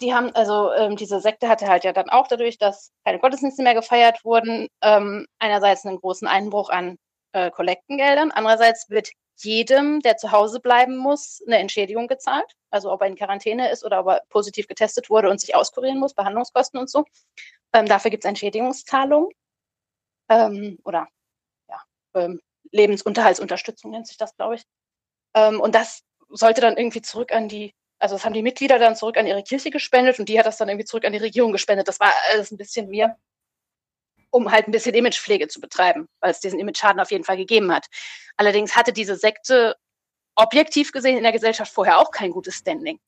die 0.02 0.14
haben, 0.14 0.32
also 0.36 0.72
ähm, 0.74 0.96
diese 0.96 1.22
Sekte 1.22 1.48
hatte 1.48 1.68
halt 1.68 1.84
ja 1.84 1.94
dann 1.94 2.10
auch 2.10 2.28
dadurch, 2.28 2.58
dass 2.58 2.92
keine 3.06 3.20
Gottesdienste 3.20 3.64
mehr 3.64 3.74
gefeiert 3.74 4.26
wurden, 4.26 4.68
ähm, 4.82 5.28
einerseits 5.40 5.86
einen 5.86 6.00
großen 6.00 6.28
Einbruch 6.28 6.70
an 6.70 6.98
äh, 7.32 7.52
Kollektengeldern, 7.52 8.32
andererseits 8.32 8.90
wird 8.90 9.10
jedem, 9.38 10.00
der 10.02 10.18
zu 10.18 10.32
Hause 10.32 10.60
bleiben 10.60 10.98
muss, 10.98 11.42
eine 11.48 11.58
Entschädigung 11.58 12.08
gezahlt. 12.08 12.46
Also 12.70 12.92
ob 12.92 13.02
er 13.02 13.08
in 13.08 13.16
Quarantäne 13.16 13.72
ist 13.72 13.84
oder 13.84 14.02
ob 14.02 14.08
er 14.08 14.22
positiv 14.30 14.68
getestet 14.68 15.10
wurde 15.10 15.30
und 15.30 15.40
sich 15.40 15.56
auskurieren 15.56 16.00
muss, 16.00 16.14
Behandlungskosten 16.14 16.80
und 16.80 16.90
so. 16.90 17.06
Ähm, 17.74 17.88
dafür 17.88 18.12
gibt 18.12 18.24
es 18.24 18.30
Entschädigungszahlungen 18.30 19.30
ähm, 20.30 20.80
oder 20.84 21.08
ja, 21.70 21.82
ähm, 22.16 22.42
Lebensunterhaltsunterstützung 22.72 23.92
nennt 23.92 24.08
sich 24.08 24.18
das, 24.18 24.36
glaube 24.36 24.56
ich. 24.56 24.64
Ähm, 25.36 25.60
und 25.60 25.76
das 25.76 26.04
sollte 26.34 26.62
dann 26.62 26.78
irgendwie 26.78 27.02
zurück 27.02 27.32
an 27.32 27.48
die, 27.48 27.74
also 28.00 28.16
das 28.16 28.26
haben 28.26 28.34
die 28.34 28.42
Mitglieder 28.42 28.80
dann 28.80 28.96
zurück 28.96 29.18
an 29.18 29.28
ihre 29.28 29.44
Kirche 29.44 29.72
gespendet 29.72 30.20
und 30.20 30.30
die 30.30 30.38
hat 30.38 30.46
das 30.46 30.58
dann 30.58 30.70
irgendwie 30.70 30.86
zurück 30.86 31.06
an 31.06 31.14
die 31.14 31.20
Regierung 31.20 31.52
gespendet. 31.52 31.88
Das 31.88 32.00
war 32.00 32.12
alles 32.32 32.52
ein 32.52 32.58
bisschen 32.58 32.90
mehr, 32.90 33.18
um 34.32 34.52
halt 34.52 34.68
ein 34.68 34.72
bisschen 34.72 34.96
Imagepflege 34.96 35.48
zu 35.48 35.62
betreiben, 35.62 36.08
weil 36.20 36.32
es 36.32 36.40
diesen 36.40 36.60
Image-Schaden 36.60 37.00
auf 37.00 37.12
jeden 37.12 37.24
Fall 37.24 37.38
gegeben 37.38 37.72
hat. 37.72 37.88
Allerdings 38.38 38.76
hatte 38.76 38.94
diese 38.94 39.16
Sekte 39.16 39.76
objektiv 40.36 40.92
gesehen 40.92 41.18
in 41.18 41.24
der 41.24 41.32
Gesellschaft 41.32 41.72
vorher 41.72 42.00
auch 42.00 42.12
kein 42.12 42.32
gutes 42.32 42.56
Standing. 42.56 43.00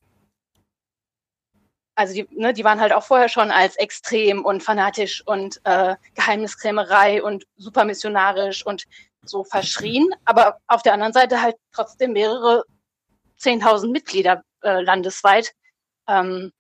Also 1.96 2.14
die, 2.14 2.28
ne, 2.32 2.54
die 2.54 2.66
waren 2.66 2.82
halt 2.82 2.92
auch 2.92 3.04
vorher 3.04 3.30
schon 3.30 3.52
als 3.52 3.78
extrem 3.78 4.44
und 4.44 4.62
fanatisch 4.62 5.26
und 5.26 5.62
äh, 5.64 5.96
Geheimniskrämerei 6.14 7.24
und 7.24 7.46
supermissionarisch 7.56 8.66
und 8.66 8.84
so 9.24 9.44
verschrien, 9.44 10.08
aber 10.26 10.60
auf 10.68 10.84
der 10.84 10.94
anderen 10.94 11.14
Seite 11.14 11.42
halt 11.42 11.56
trotzdem 11.72 12.12
mehrere 12.12 12.64
10.000 13.46 13.92
Mitglieder 13.92 14.44
äh, 14.62 14.82
landesweit, 14.82 15.54
ähm, 16.08 16.52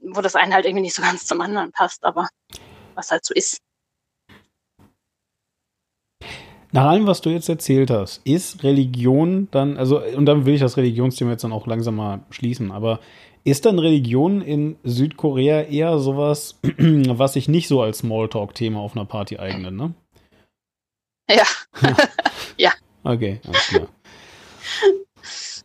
wo 0.00 0.20
das 0.20 0.34
eine 0.34 0.54
halt 0.54 0.66
irgendwie 0.66 0.82
nicht 0.82 0.94
so 0.94 1.02
ganz 1.08 1.26
zum 1.26 1.40
anderen 1.40 1.72
passt, 1.72 2.04
aber 2.04 2.28
was 2.94 3.10
halt 3.10 3.24
so 3.24 3.34
ist. 3.34 3.58
Nach 6.74 6.86
allem, 6.86 7.06
was 7.06 7.20
du 7.20 7.28
jetzt 7.28 7.50
erzählt 7.50 7.90
hast, 7.90 8.26
ist 8.26 8.62
Religion 8.64 9.48
dann, 9.50 9.76
also, 9.76 10.02
und 10.02 10.24
dann 10.24 10.46
will 10.46 10.54
ich 10.54 10.60
das 10.60 10.78
Religionsthema 10.78 11.32
jetzt 11.32 11.44
dann 11.44 11.52
auch 11.52 11.66
langsam 11.66 11.96
mal 11.96 12.20
schließen, 12.30 12.72
aber 12.72 12.98
ist 13.44 13.66
dann 13.66 13.78
Religion 13.78 14.40
in 14.40 14.78
Südkorea 14.82 15.62
eher 15.62 15.98
sowas, 15.98 16.58
was 16.62 17.34
sich 17.34 17.48
nicht 17.48 17.68
so 17.68 17.82
als 17.82 17.98
Smalltalk-Thema 17.98 18.80
auf 18.80 18.96
einer 18.96 19.04
Party 19.04 19.38
eignet, 19.38 19.74
ne? 19.74 19.92
Ja. 21.28 21.44
ja. 22.56 22.72
Okay, 23.04 23.40
alles 23.46 23.68
klar. 23.68 23.88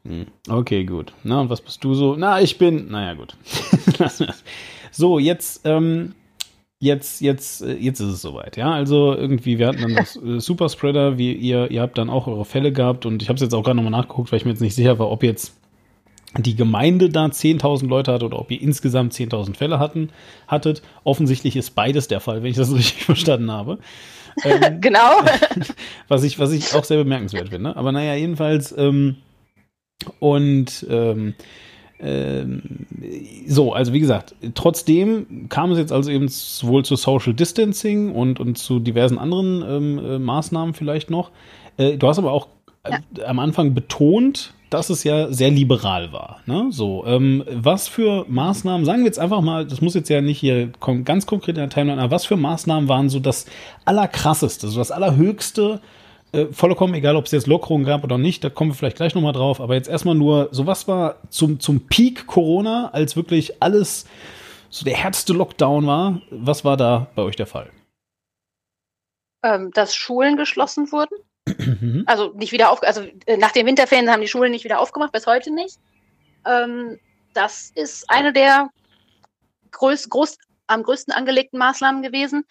Hm, 0.08 0.28
okay, 0.49 0.86
gut. 0.86 1.14
Na, 1.24 1.41
und 1.41 1.49
was 1.49 1.62
bist 1.62 1.84
du 1.84 1.93
so? 1.93 2.16
Na, 2.16 2.41
ich 2.41 2.58
bin. 2.58 2.89
Naja, 2.89 3.14
gut. 3.14 3.36
so, 4.91 5.20
jetzt, 5.20 5.62
ähm, 5.66 6.14
jetzt, 6.80 7.20
jetzt, 7.22 7.62
äh, 7.62 7.74
jetzt 7.74 7.99
ist 7.99 8.14
es 8.14 8.22
soweit, 8.22 8.55
ja. 8.55 8.72
Also 8.72 9.14
irgendwie, 9.14 9.60
wir 9.60 9.68
hatten 9.68 9.82
dann 9.82 9.95
das 9.95 10.16
äh, 10.16 10.39
Superspreader, 10.39 11.18
wie 11.18 11.34
ihr, 11.34 11.70
ihr 11.72 11.82
habt 11.82 11.97
dann 11.97 12.10
auch 12.10 12.28
eure 12.28 12.45
Fälle 12.45 12.72
gehabt 12.72 13.05
und 13.05 13.22
ich 13.22 13.28
habe 13.28 13.36
es 13.36 13.41
jetzt 13.41 13.53
auch 13.53 13.64
gerade 13.64 13.76
nochmal 13.76 13.91
nachgeguckt, 13.91 14.32
weil 14.32 14.38
ich 14.38 14.45
mir 14.45 14.51
jetzt 14.51 14.62
nicht 14.62 14.76
sicher 14.76 14.97
war, 14.97 15.12
ob 15.12 15.24
jetzt 15.24 15.53
die 16.38 16.55
Gemeinde 16.55 17.10
da 17.10 17.26
10.000 17.26 17.88
Leute 17.88 18.14
hat 18.14 18.24
oder 18.24 18.39
ob 18.39 18.51
ihr 18.51 18.62
insgesamt 18.62 19.14
10.000 19.14 19.55
Fälle 19.55 19.80
hatten, 19.80 20.10
hattet. 20.47 20.82
Offensichtlich 21.03 21.55
ist 21.55 21.72
beides 21.72 22.08
der 22.08 22.20
Fall, 22.20 22.43
wenn 22.43 22.51
ich 22.51 22.58
das 22.58 22.74
richtig 22.76 23.03
verstanden 23.03 23.51
habe. 23.51 23.80
Ähm, 24.43 24.78
genau. 24.82 25.22
was, 26.08 26.24
ich, 26.24 26.39
was 26.39 26.51
ich 26.51 26.74
auch 26.74 26.84
sehr 26.84 26.97
bemerkenswert 26.97 27.49
finde. 27.49 27.76
Aber 27.76 27.91
naja, 27.91 28.14
jedenfalls, 28.16 28.74
ähm, 28.78 29.18
und 30.20 30.86
ähm, 30.89 31.34
ähm, 32.00 32.62
so, 33.48 33.74
also 33.74 33.93
wie 33.93 34.00
gesagt, 34.00 34.36
trotzdem 34.54 35.48
kam 35.50 35.72
es 35.72 35.80
jetzt 35.80 35.91
also 35.91 36.12
eben 36.12 36.28
sowohl 36.28 36.86
zu 36.86 36.95
Social 36.95 37.34
Distancing 37.34 38.12
und, 38.12 38.39
und 38.39 38.58
zu 38.58 38.80
diversen 38.80 39.18
anderen 39.18 39.64
ähm, 39.68 40.00
äh, 40.00 40.20
Maßnahmen 40.20 40.74
vielleicht 40.74 41.10
noch. 41.10 41.32
Äh, 41.78 41.98
du 41.98 42.08
hast 42.08 42.20
aber 42.20 42.32
auch 42.32 42.48
äh, 42.84 42.91
ja. 43.18 43.26
am 43.26 43.39
Anfang 43.39 43.74
betont, 43.74 44.54
dass 44.70 44.89
es 44.89 45.04
ja 45.04 45.32
sehr 45.32 45.50
liberal 45.50 46.12
war. 46.12 46.41
Ne? 46.45 46.68
So, 46.70 47.04
ähm, 47.08 47.43
was 47.50 47.88
für 47.88 48.26
Maßnahmen, 48.28 48.86
sagen 48.86 49.00
wir 49.00 49.06
jetzt 49.06 49.20
einfach 49.20 49.41
mal, 49.41 49.66
das 49.66 49.82
muss 49.82 49.95
jetzt 49.95 50.10
ja 50.10 50.22
nicht 50.22 50.39
hier 50.39 50.72
ganz 51.04 51.26
konkret 51.26 51.56
in 51.56 51.62
der 51.62 51.70
Timeline, 51.70 52.02
aber 52.02 52.12
was 52.12 52.26
für 52.26 52.38
Maßnahmen 52.38 52.89
waren 52.89 53.10
so 53.10 53.20
das 53.20 53.45
Allerkrasseste, 53.86 54.68
so 54.68 54.80
das 54.80 54.91
Allerhöchste, 54.91 55.80
äh, 56.38 56.54
vollkommen 56.54 56.94
egal, 56.94 57.16
ob 57.16 57.26
es 57.26 57.32
jetzt 57.32 57.48
Lockerungen 57.48 57.86
gab 57.86 58.04
oder 58.04 58.18
nicht, 58.18 58.44
da 58.44 58.50
kommen 58.50 58.72
wir 58.72 58.76
vielleicht 58.76 58.98
gleich 58.98 59.16
nochmal 59.16 59.34
drauf, 59.34 59.60
aber 59.60 59.76
jetzt 59.76 59.90
erstmal 59.90 60.16
nur, 60.16 60.50
so 60.52 60.66
was 60.68 60.88
war 60.88 61.18
zum, 61.30 61.60
zum 61.60 61.88
Peak 61.88 62.28
Corona, 62.28 62.90
als 62.94 63.16
wirklich 63.16 63.62
alles 63.62 64.06
so 64.70 64.86
der 64.86 64.96
härteste 64.96 65.34
Lockdown 65.34 65.88
war, 65.88 66.22
was 66.30 66.64
war 66.64 66.78
da 66.78 67.08
bei 67.16 67.22
euch 67.24 67.36
der 67.36 67.48
Fall? 67.48 67.72
Ähm, 69.44 69.72
dass 69.74 69.96
Schulen 69.96 70.38
geschlossen 70.38 70.92
wurden. 70.92 71.16
Mhm. 71.46 72.04
Also 72.06 72.34
nicht 72.34 72.52
wieder 72.52 72.72
auf, 72.72 72.84
also 72.84 73.02
äh, 73.26 73.38
nach 73.38 73.52
den 73.52 73.66
Winterferien 73.66 74.12
haben 74.12 74.22
die 74.22 74.28
Schulen 74.28 74.52
nicht 74.52 74.66
wieder 74.66 74.80
aufgemacht, 74.80 75.12
bis 75.12 75.28
heute 75.28 75.54
nicht. 75.54 75.78
Ähm, 76.46 77.00
das 77.34 77.72
ist 77.76 78.10
eine 78.10 78.34
der 78.34 78.70
groß, 79.72 80.10
groß, 80.10 80.38
am 80.68 80.84
größten 80.84 81.14
angelegten 81.14 81.60
Maßnahmen 81.60 82.02
gewesen. 82.02 82.46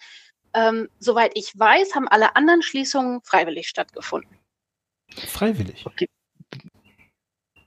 Ähm, 0.53 0.89
soweit 0.99 1.31
ich 1.35 1.57
weiß, 1.57 1.95
haben 1.95 2.07
alle 2.07 2.35
anderen 2.35 2.61
Schließungen 2.61 3.21
freiwillig 3.23 3.67
stattgefunden. 3.67 4.37
Freiwillig? 5.27 5.85
Okay. 5.85 6.09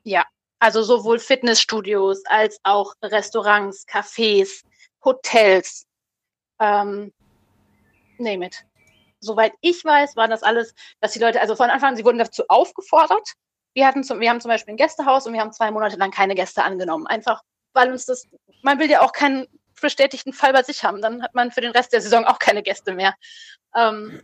Ja, 0.02 0.24
also 0.58 0.82
sowohl 0.82 1.18
Fitnessstudios 1.18 2.24
als 2.26 2.58
auch 2.62 2.94
Restaurants, 3.02 3.86
Cafés, 3.86 4.62
Hotels, 5.04 5.86
ähm, 6.58 7.12
name 8.18 8.46
it 8.46 8.64
soweit 9.20 9.52
ich 9.60 9.84
weiß, 9.84 10.16
war 10.16 10.28
das 10.28 10.42
alles, 10.42 10.74
dass 11.00 11.12
die 11.12 11.18
Leute, 11.18 11.40
also 11.40 11.54
von 11.54 11.70
Anfang 11.70 11.90
an, 11.90 11.96
sie 11.96 12.04
wurden 12.04 12.18
dazu 12.18 12.42
aufgefordert. 12.48 13.34
Wir 13.74 13.86
hatten 13.86 14.02
zum, 14.02 14.20
wir 14.20 14.30
haben 14.30 14.40
zum 14.40 14.48
Beispiel 14.48 14.74
ein 14.74 14.78
Gästehaus 14.78 15.26
und 15.26 15.32
wir 15.32 15.40
haben 15.40 15.52
zwei 15.52 15.70
Monate 15.70 15.96
lang 15.96 16.10
keine 16.10 16.34
Gäste 16.34 16.64
angenommen. 16.64 17.06
Einfach, 17.06 17.42
weil 17.72 17.92
uns 17.92 18.06
das, 18.06 18.26
man 18.62 18.78
will 18.78 18.90
ja 18.90 19.02
auch 19.02 19.12
keinen 19.12 19.46
bestätigten 19.80 20.32
Fall 20.32 20.52
bei 20.52 20.62
sich 20.62 20.84
haben. 20.84 21.02
Dann 21.02 21.22
hat 21.22 21.34
man 21.34 21.50
für 21.50 21.60
den 21.60 21.72
Rest 21.72 21.92
der 21.92 22.00
Saison 22.00 22.24
auch 22.24 22.38
keine 22.38 22.62
Gäste 22.62 22.92
mehr. 22.92 23.14
Ähm, 23.76 24.22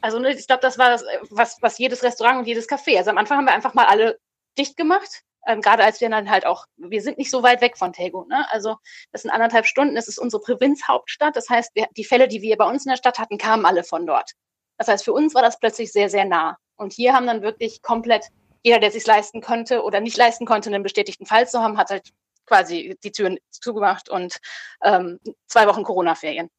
also 0.00 0.18
ne, 0.18 0.32
ich 0.32 0.46
glaube, 0.46 0.62
das 0.62 0.78
war 0.78 0.90
das, 0.90 1.04
was, 1.30 1.58
was 1.60 1.78
jedes 1.78 2.02
Restaurant 2.02 2.38
und 2.38 2.46
jedes 2.46 2.68
Café. 2.68 2.96
Also 2.98 3.10
am 3.10 3.18
Anfang 3.18 3.38
haben 3.38 3.46
wir 3.46 3.54
einfach 3.54 3.74
mal 3.74 3.86
alle 3.86 4.18
dicht 4.56 4.76
gemacht 4.76 5.22
ähm, 5.46 5.60
gerade 5.60 5.84
als 5.84 6.00
wir 6.00 6.10
dann 6.10 6.30
halt 6.30 6.46
auch, 6.46 6.66
wir 6.76 7.02
sind 7.02 7.18
nicht 7.18 7.30
so 7.30 7.42
weit 7.42 7.60
weg 7.60 7.78
von 7.78 7.92
Tego, 7.92 8.26
ne? 8.28 8.46
Also 8.50 8.76
das 9.12 9.22
sind 9.22 9.30
anderthalb 9.30 9.66
Stunden, 9.66 9.94
das 9.94 10.08
ist 10.08 10.18
unsere 10.18 10.42
Provinzhauptstadt. 10.42 11.34
Das 11.36 11.48
heißt, 11.48 11.70
wir, 11.74 11.86
die 11.96 12.04
Fälle, 12.04 12.28
die 12.28 12.42
wir 12.42 12.56
bei 12.56 12.68
uns 12.68 12.84
in 12.84 12.90
der 12.90 12.96
Stadt 12.96 13.18
hatten, 13.18 13.38
kamen 13.38 13.64
alle 13.64 13.84
von 13.84 14.06
dort. 14.06 14.32
Das 14.78 14.88
heißt, 14.88 15.04
für 15.04 15.12
uns 15.12 15.34
war 15.34 15.42
das 15.42 15.58
plötzlich 15.58 15.92
sehr, 15.92 16.10
sehr 16.10 16.24
nah. 16.24 16.56
Und 16.76 16.92
hier 16.92 17.14
haben 17.14 17.26
dann 17.26 17.42
wirklich 17.42 17.82
komplett 17.82 18.26
jeder, 18.62 18.78
der 18.78 18.90
sich 18.90 19.06
leisten 19.06 19.40
konnte 19.40 19.82
oder 19.82 20.00
nicht 20.00 20.16
leisten 20.16 20.44
konnte, 20.44 20.68
einen 20.68 20.82
bestätigten 20.82 21.26
Fall 21.26 21.48
zu 21.48 21.60
haben, 21.60 21.78
hat 21.78 21.90
halt 21.90 22.10
quasi 22.50 22.98
die 23.04 23.12
Türen 23.12 23.38
zugemacht 23.50 24.08
und 24.08 24.38
ähm, 24.82 25.20
zwei 25.46 25.68
Wochen 25.68 25.84
Corona-Ferien. 25.84 26.50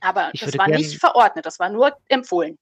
Aber 0.00 0.30
ich 0.32 0.40
das 0.40 0.58
war 0.58 0.66
nicht 0.66 0.98
verordnet, 0.98 1.46
das 1.46 1.60
war 1.60 1.68
nur 1.68 1.96
empfohlen 2.08 2.58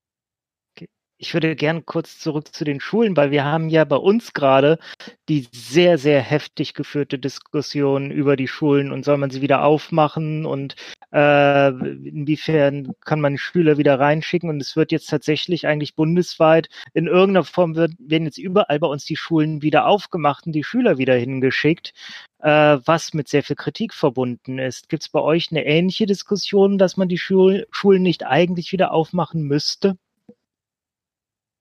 ich 1.21 1.35
würde 1.35 1.55
gern 1.55 1.85
kurz 1.85 2.19
zurück 2.19 2.55
zu 2.55 2.65
den 2.65 2.81
Schulen, 2.81 3.15
weil 3.15 3.31
wir 3.31 3.45
haben 3.45 3.69
ja 3.69 3.85
bei 3.85 3.97
uns 3.97 4.33
gerade 4.33 4.79
die 5.29 5.47
sehr, 5.53 5.99
sehr 5.99 6.23
heftig 6.23 6.73
geführte 6.73 7.19
Diskussion 7.19 8.11
über 8.11 8.37
die 8.37 8.49
Schulen 8.49 8.91
und 8.91 9.05
soll 9.05 9.19
man 9.19 9.31
sie 9.31 9.43
wieder 9.43 9.63
aufmachen 9.63 10.47
und 10.47 10.77
äh, 11.13 11.69
inwiefern 11.69 12.95
kann 13.05 13.21
man 13.21 13.37
Schüler 13.37 13.77
wieder 13.77 14.01
reinschicken 14.01 14.49
und 14.49 14.63
es 14.63 14.77
wird 14.77 14.93
jetzt 14.93 15.11
tatsächlich 15.11 15.67
eigentlich 15.67 15.95
bundesweit 15.95 16.71
in 16.95 17.07
irgendeiner 17.07 17.45
Form 17.45 17.75
wird, 17.77 17.93
werden 17.99 18.25
jetzt 18.25 18.39
überall 18.39 18.79
bei 18.79 18.87
uns 18.87 19.05
die 19.05 19.17
Schulen 19.17 19.61
wieder 19.61 19.87
aufgemacht 19.87 20.47
und 20.47 20.53
die 20.53 20.65
Schüler 20.65 20.97
wieder 20.97 21.17
hingeschickt, 21.17 21.93
äh, 22.39 22.79
was 22.87 23.13
mit 23.13 23.29
sehr 23.29 23.43
viel 23.43 23.57
Kritik 23.57 23.93
verbunden 23.93 24.59
ist. 24.59 24.89
Gibt 24.89 25.03
es 25.03 25.11
bei 25.11 25.21
euch 25.21 25.51
eine 25.51 25.67
ähnliche 25.67 26.07
Diskussion, 26.07 26.79
dass 26.79 26.97
man 26.97 27.09
die 27.09 27.19
Schul 27.19 27.67
Schulen 27.71 28.03
nicht 28.03 28.25
eigentlich 28.25 28.73
wieder 28.73 28.93
aufmachen 28.93 29.43
müsste? 29.43 29.99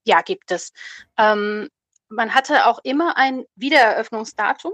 Ja, 0.09 0.21
gibt 0.21 0.49
es. 0.49 0.73
Ähm, 1.19 1.69
man 2.07 2.33
hatte 2.33 2.65
auch 2.65 2.79
immer 2.81 3.15
ein 3.15 3.45
Wiedereröffnungsdatum. 3.55 4.71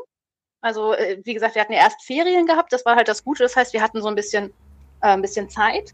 Also, 0.62 0.94
äh, 0.94 1.20
wie 1.26 1.34
gesagt, 1.34 1.56
wir 1.56 1.62
hatten 1.62 1.74
ja 1.74 1.80
erst 1.80 2.02
Ferien 2.06 2.46
gehabt, 2.46 2.72
das 2.72 2.86
war 2.86 2.96
halt 2.96 3.10
das 3.10 3.22
Gute. 3.26 3.44
Das 3.44 3.58
heißt, 3.58 3.74
wir 3.74 3.82
hatten 3.82 4.02
so 4.02 4.08
ein 4.08 4.16
bisschen, 4.16 4.54
äh, 5.02 5.10
ein 5.10 5.22
bisschen 5.22 5.50
Zeit. 5.50 5.92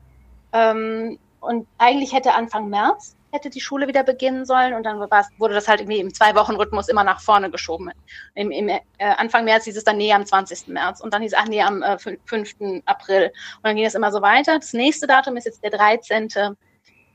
Ähm, 0.54 1.18
und 1.40 1.68
eigentlich 1.80 2.14
hätte 2.14 2.36
Anfang 2.36 2.70
März 2.70 3.16
hätte 3.32 3.50
die 3.50 3.62
Schule 3.62 3.88
wieder 3.88 4.04
beginnen 4.04 4.46
sollen 4.46 4.74
und 4.74 4.84
dann 4.84 5.00
wurde 5.00 5.54
das 5.54 5.68
halt 5.68 5.80
irgendwie 5.80 6.02
im 6.02 6.14
Zwei-Wochen-Rhythmus 6.14 6.90
immer 6.90 7.04
nach 7.04 7.22
vorne 7.22 7.50
geschoben. 7.50 7.90
Im, 8.36 8.52
im 8.52 8.68
äh, 8.68 8.82
Anfang 9.00 9.46
März 9.46 9.64
hieß 9.64 9.78
es 9.78 9.86
dann, 9.86 9.98
nee, 9.98 10.12
am 10.14 10.26
20. 10.26 10.68
März 10.68 11.00
und 11.00 11.14
dann 11.14 11.22
hieß 11.22 11.32
es, 11.32 11.40
ach 11.40 11.48
nee, 11.48 11.62
am 11.62 11.82
äh, 11.82 11.98
5. 11.98 12.84
April. 12.86 13.28
Und 13.28 13.64
dann 13.64 13.76
ging 13.76 13.86
es 13.86 13.96
immer 13.96 14.12
so 14.12 14.22
weiter. 14.22 14.60
Das 14.60 14.74
nächste 14.74 15.08
Datum 15.08 15.38
ist 15.38 15.46
jetzt 15.46 15.64
der 15.64 15.72
13. 15.72 16.28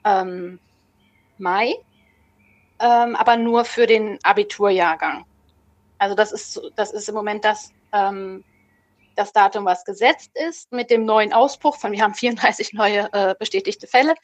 Ähm, 0.05 0.59
Mai 1.39 1.75
ähm, 2.81 3.17
aber 3.17 3.37
nur 3.37 3.65
für 3.65 3.87
den 3.87 4.19
Abiturjahrgang. 4.23 5.25
Also 5.99 6.15
das 6.15 6.33
ist, 6.33 6.61
das 6.77 6.93
ist 6.93 7.09
im 7.09 7.15
Moment 7.15 7.45
das, 7.45 7.73
ähm, 7.93 8.45
das 9.15 9.33
Datum, 9.33 9.65
was 9.65 9.85
gesetzt 9.85 10.31
ist. 10.35 10.71
Mit 10.73 10.91
dem 10.91 11.05
neuen 11.05 11.33
Ausbruch 11.33 11.77
von, 11.77 11.93
wir 11.93 12.03
haben 12.03 12.15
34 12.15 12.73
neue 12.75 13.13
äh, 13.13 13.35
bestätigte 13.39 13.87
Fälle, 13.87 14.15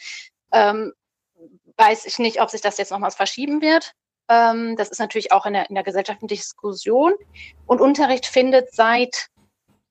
ähm, 0.53 0.93
weiß 1.77 2.05
ich 2.07 2.19
nicht, 2.19 2.41
ob 2.41 2.51
sich 2.51 2.61
das 2.61 2.79
jetzt 2.79 2.91
nochmals 2.91 3.15
verschieben 3.15 3.63
wird. 3.63 3.95
Ähm, 4.29 4.77
das 4.77 4.91
ist 4.91 4.99
natürlich 4.99 5.33
auch 5.33 5.47
in 5.47 5.55
der, 5.55 5.69
in 5.69 5.75
der 5.75 5.85
gesellschaftlichen 5.85 6.29
Diskussion. 6.29 7.15
Und 7.67 7.81
Unterricht 7.81 8.27
findet 8.27 8.75
seit 8.75 9.29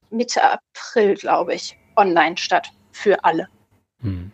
Mitte 0.10 0.42
April, 0.44 1.16
glaube 1.16 1.56
ich, 1.56 1.78
online 1.96 2.38
statt 2.38 2.72
für 2.92 3.24
alle. 3.24 3.48
Hm. 4.02 4.32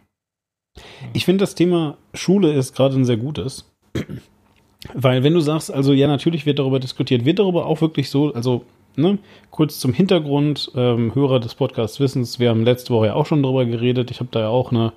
Ich 1.14 1.26
finde, 1.26 1.44
das 1.44 1.56
Thema 1.56 1.98
Schule 2.14 2.54
ist 2.54 2.76
gerade 2.76 2.96
ein 2.96 3.06
sehr 3.06 3.18
gutes. 3.18 3.66
Weil 4.94 5.24
wenn 5.24 5.34
du 5.34 5.40
sagst, 5.40 5.74
also 5.74 5.94
ja, 5.94 6.08
natürlich 6.08 6.46
wird 6.46 6.60
darüber 6.60 6.80
diskutiert, 6.80 7.26
wird 7.26 7.40
darüber 7.40 7.66
auch 7.66 7.82
wirklich 7.82 8.10
so, 8.10 8.34
also 8.34 8.64
ne, 8.96 9.18
kurz 9.52 9.80
zum 9.80 9.94
Hintergrund, 9.94 10.72
ähm, 10.76 11.14
Hörer 11.16 11.40
des 11.40 11.56
Podcasts 11.56 12.00
wissen 12.00 12.26
wir 12.38 12.50
haben 12.50 12.64
letzte 12.64 12.94
Woche 12.94 13.08
ja 13.08 13.14
auch 13.16 13.26
schon 13.26 13.44
darüber 13.44 13.66
geredet, 13.66 14.12
ich 14.12 14.20
habe 14.20 14.30
da 14.32 14.42
ja 14.42 14.50
auch 14.50 14.72
eine 14.72 14.94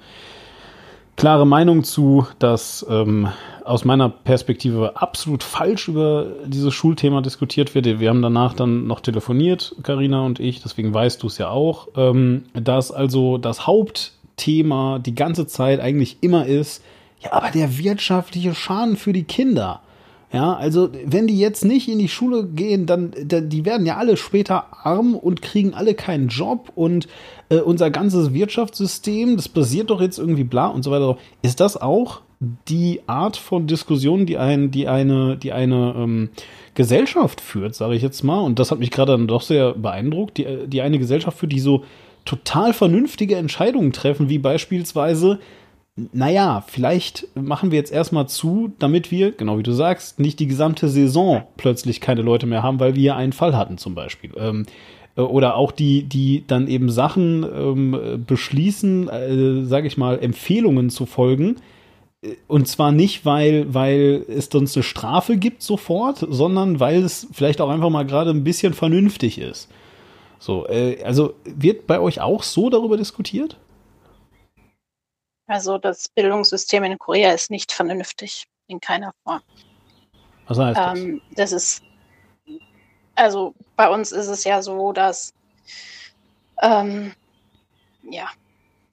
klare 1.17 1.47
Meinung 1.47 1.85
zu, 1.85 2.27
dass 2.39 2.85
ähm, 2.89 3.29
aus 3.65 3.85
meiner 3.85 4.09
Perspektive 4.09 4.97
absolut 4.97 5.43
falsch 5.43 5.89
über 5.89 6.27
dieses 6.47 6.73
Schulthema 6.73 7.21
diskutiert 7.21 7.75
wird. 7.75 8.01
Wir 8.01 8.09
haben 8.09 8.23
danach 8.23 8.55
dann 8.55 8.87
noch 8.87 9.01
telefoniert, 9.01 9.77
Karina 9.83 10.25
und 10.25 10.41
ich, 10.41 10.63
deswegen 10.63 10.95
weißt 10.95 11.23
du 11.23 11.27
es 11.27 11.37
ja 11.37 11.51
auch, 11.51 11.89
ähm, 11.95 12.45
dass 12.55 12.91
also 12.91 13.37
das 13.37 13.67
Hauptthema 13.67 14.99
die 14.99 15.15
ganze 15.15 15.47
Zeit 15.47 15.81
eigentlich 15.81 16.17
immer 16.23 16.47
ist, 16.47 16.83
ja, 17.21 17.33
aber 17.33 17.51
der 17.51 17.79
wirtschaftliche 17.79 18.55
Schaden 18.55 18.97
für 18.97 19.13
die 19.13 19.25
Kinder. 19.25 19.83
Ja, 20.33 20.55
also 20.55 20.91
wenn 21.05 21.27
die 21.27 21.39
jetzt 21.39 21.65
nicht 21.65 21.89
in 21.89 21.99
die 21.99 22.09
Schule 22.09 22.47
gehen, 22.47 22.87
dann, 22.87 23.13
dann 23.25 23.49
die 23.49 23.65
werden 23.65 23.85
ja 23.85 23.97
alle 23.97 24.17
später 24.17 24.67
arm 24.85 25.17
und 25.17 25.43
kriegen 25.43 25.75
alle 25.75 25.95
keinen 25.95 26.29
Job 26.29 26.71
und 26.77 27.09
äh, 27.49 27.57
unser 27.57 27.91
ganzes 27.91 28.33
Wirtschaftssystem, 28.33 29.37
das 29.37 29.49
basiert 29.49 29.91
doch 29.91 30.01
jetzt 30.01 30.19
irgendwie 30.19 30.45
bla 30.45 30.69
und 30.69 30.85
so 30.85 30.93
weiter. 30.93 31.19
Ist 31.43 31.59
das 31.59 31.77
auch 31.77 32.21
die 32.69 33.01
Art 33.07 33.37
von 33.37 33.67
Diskussion, 33.67 34.25
die 34.25 34.39
ein, 34.39 34.71
die 34.71 34.87
eine, 34.87 35.37
die 35.37 35.53
eine 35.53 35.95
ähm, 35.97 36.29
Gesellschaft 36.75 37.41
führt, 37.41 37.75
sage 37.75 37.97
ich 37.97 38.03
jetzt 38.03 38.23
mal, 38.23 38.41
und 38.41 38.61
das 38.61 38.71
hat 38.71 38.79
mich 38.79 38.93
gerade 38.93 39.13
dann 39.13 39.27
doch 39.27 39.43
sehr 39.43 39.75
beeindruckt, 39.75 40.39
die, 40.39 40.47
die 40.69 40.81
eine 40.81 41.01
Gesellschaft 41.01 41.39
führt, 41.39 41.53
die 41.53 41.61
so 41.61 41.85
total 42.25 42.73
vernünftige 42.73 43.37
Entscheidungen 43.37 43.93
treffen, 43.93 44.29
wie 44.29 44.39
beispielsweise 44.39 45.41
naja, 45.97 46.65
vielleicht 46.67 47.27
machen 47.35 47.71
wir 47.71 47.79
jetzt 47.79 47.93
erstmal 47.93 48.29
zu, 48.29 48.73
damit 48.79 49.11
wir, 49.11 49.33
genau 49.33 49.59
wie 49.59 49.63
du 49.63 49.73
sagst, 49.73 50.19
nicht 50.19 50.39
die 50.39 50.47
gesamte 50.47 50.89
Saison 50.89 51.43
plötzlich 51.57 52.01
keine 52.01 52.23
Leute 52.23 52.47
mehr 52.47 52.63
haben, 52.63 52.81
weil 52.81 52.95
wir 52.95 53.17
einen 53.17 53.33
Fall 53.33 53.57
hatten 53.57 53.77
zum 53.77 53.95
Beispiel. 53.95 54.33
Ähm, 54.37 54.67
äh, 55.17 55.23
oder 55.23 55.57
auch 55.57 55.73
die, 55.73 56.05
die 56.05 56.45
dann 56.47 56.69
eben 56.69 56.91
Sachen 56.91 57.45
ähm, 57.45 58.25
beschließen, 58.27 59.09
äh, 59.09 59.65
sage 59.65 59.87
ich 59.87 59.97
mal, 59.97 60.19
Empfehlungen 60.19 60.91
zu 60.91 61.07
folgen. 61.07 61.57
Äh, 62.23 62.37
und 62.47 62.69
zwar 62.69 62.93
nicht, 62.93 63.25
weil, 63.25 63.73
weil 63.75 64.25
es 64.29 64.49
sonst 64.51 64.77
eine 64.77 64.83
Strafe 64.85 65.37
gibt 65.37 65.63
sofort, 65.63 66.27
sondern 66.29 66.81
weil 66.81 67.03
es 67.03 67.29
vielleicht 67.33 67.61
auch 67.61 67.69
einfach 67.69 67.91
mal 67.91 68.07
gerade 68.07 68.31
ein 68.31 68.45
bisschen 68.45 68.75
vernünftig 68.75 69.39
ist. 69.39 69.69
So, 70.39 70.67
äh, 70.69 71.03
also 71.05 71.35
wird 71.45 71.87
bei 71.87 72.01
euch 72.01 72.21
auch 72.21 72.43
so 72.43 72.71
darüber 72.71 72.97
diskutiert? 72.97 73.59
Also 75.51 75.79
das 75.79 76.09
Bildungssystem 76.09 76.85
in 76.85 76.97
Korea 76.97 77.33
ist 77.33 77.51
nicht 77.51 77.73
vernünftig, 77.73 78.47
in 78.69 78.81
keiner 78.81 79.13
Form. 79.25 79.43
Was 80.47 80.59
heißt 80.61 80.79
das? 80.79 80.99
Ähm, 81.01 81.21
das 81.33 81.51
ist, 81.51 81.83
also 83.17 83.53
bei 83.75 83.89
uns 83.89 84.13
ist 84.13 84.29
es 84.29 84.45
ja 84.45 84.63
so, 84.63 84.93
dass 84.93 85.35
ähm, 86.63 87.15
ja 88.09 88.29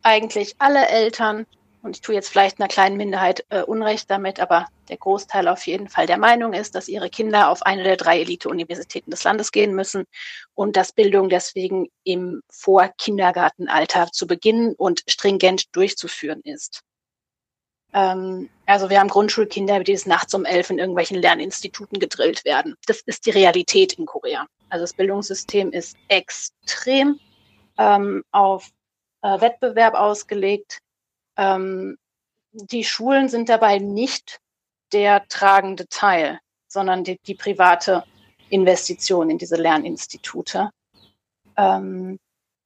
eigentlich 0.01 0.55
alle 0.57 0.87
Eltern 0.87 1.45
und 1.87 1.95
ich 1.95 2.01
tue 2.01 2.13
jetzt 2.13 2.27
vielleicht 2.29 2.59
einer 2.59 2.67
kleinen 2.67 2.97
Minderheit 2.97 3.45
äh, 3.49 3.63
Unrecht 3.63 4.11
damit, 4.11 4.41
aber 4.41 4.67
der 4.89 4.97
Großteil 4.97 5.47
auf 5.47 5.65
jeden 5.65 5.87
Fall 5.87 6.05
der 6.05 6.17
Meinung 6.17 6.51
ist, 6.51 6.75
dass 6.75 6.89
ihre 6.89 7.09
Kinder 7.09 7.49
auf 7.49 7.63
eine 7.63 7.83
der 7.83 7.95
drei 7.95 8.19
Elite-Universitäten 8.19 9.09
des 9.09 9.23
Landes 9.23 9.53
gehen 9.53 9.73
müssen 9.73 10.05
und 10.53 10.75
dass 10.75 10.91
Bildung 10.91 11.29
deswegen 11.29 11.87
im 12.03 12.41
Vorkindergartenalter 12.49 14.11
zu 14.11 14.27
beginnen 14.27 14.75
und 14.75 15.03
stringent 15.07 15.73
durchzuführen 15.75 16.41
ist. 16.43 16.81
Ähm, 17.93 18.49
also 18.65 18.89
wir 18.89 18.99
haben 18.99 19.07
Grundschulkinder, 19.07 19.79
die 19.79 19.93
des 19.93 20.05
nachts 20.05 20.33
um 20.33 20.43
elf 20.43 20.69
in 20.69 20.79
irgendwelchen 20.79 21.17
Lerninstituten 21.17 21.99
gedrillt 21.99 22.43
werden. 22.43 22.75
Das 22.85 22.99
ist 23.05 23.25
die 23.25 23.31
Realität 23.31 23.93
in 23.93 24.05
Korea. 24.05 24.45
Also 24.67 24.83
das 24.83 24.93
Bildungssystem 24.93 25.71
ist 25.71 25.95
extrem 26.09 27.17
ähm, 27.77 28.25
auf 28.31 28.69
äh, 29.21 29.39
Wettbewerb 29.39 29.93
ausgelegt 29.93 30.81
ähm, 31.37 31.97
die 32.51 32.83
Schulen 32.83 33.29
sind 33.29 33.49
dabei 33.49 33.77
nicht 33.77 34.39
der 34.91 35.27
tragende 35.27 35.87
Teil, 35.87 36.39
sondern 36.67 37.03
die, 37.03 37.19
die 37.25 37.35
private 37.35 38.03
Investition 38.49 39.29
in 39.29 39.37
diese 39.37 39.55
Lerninstitute. 39.55 40.69
Ähm, 41.55 42.19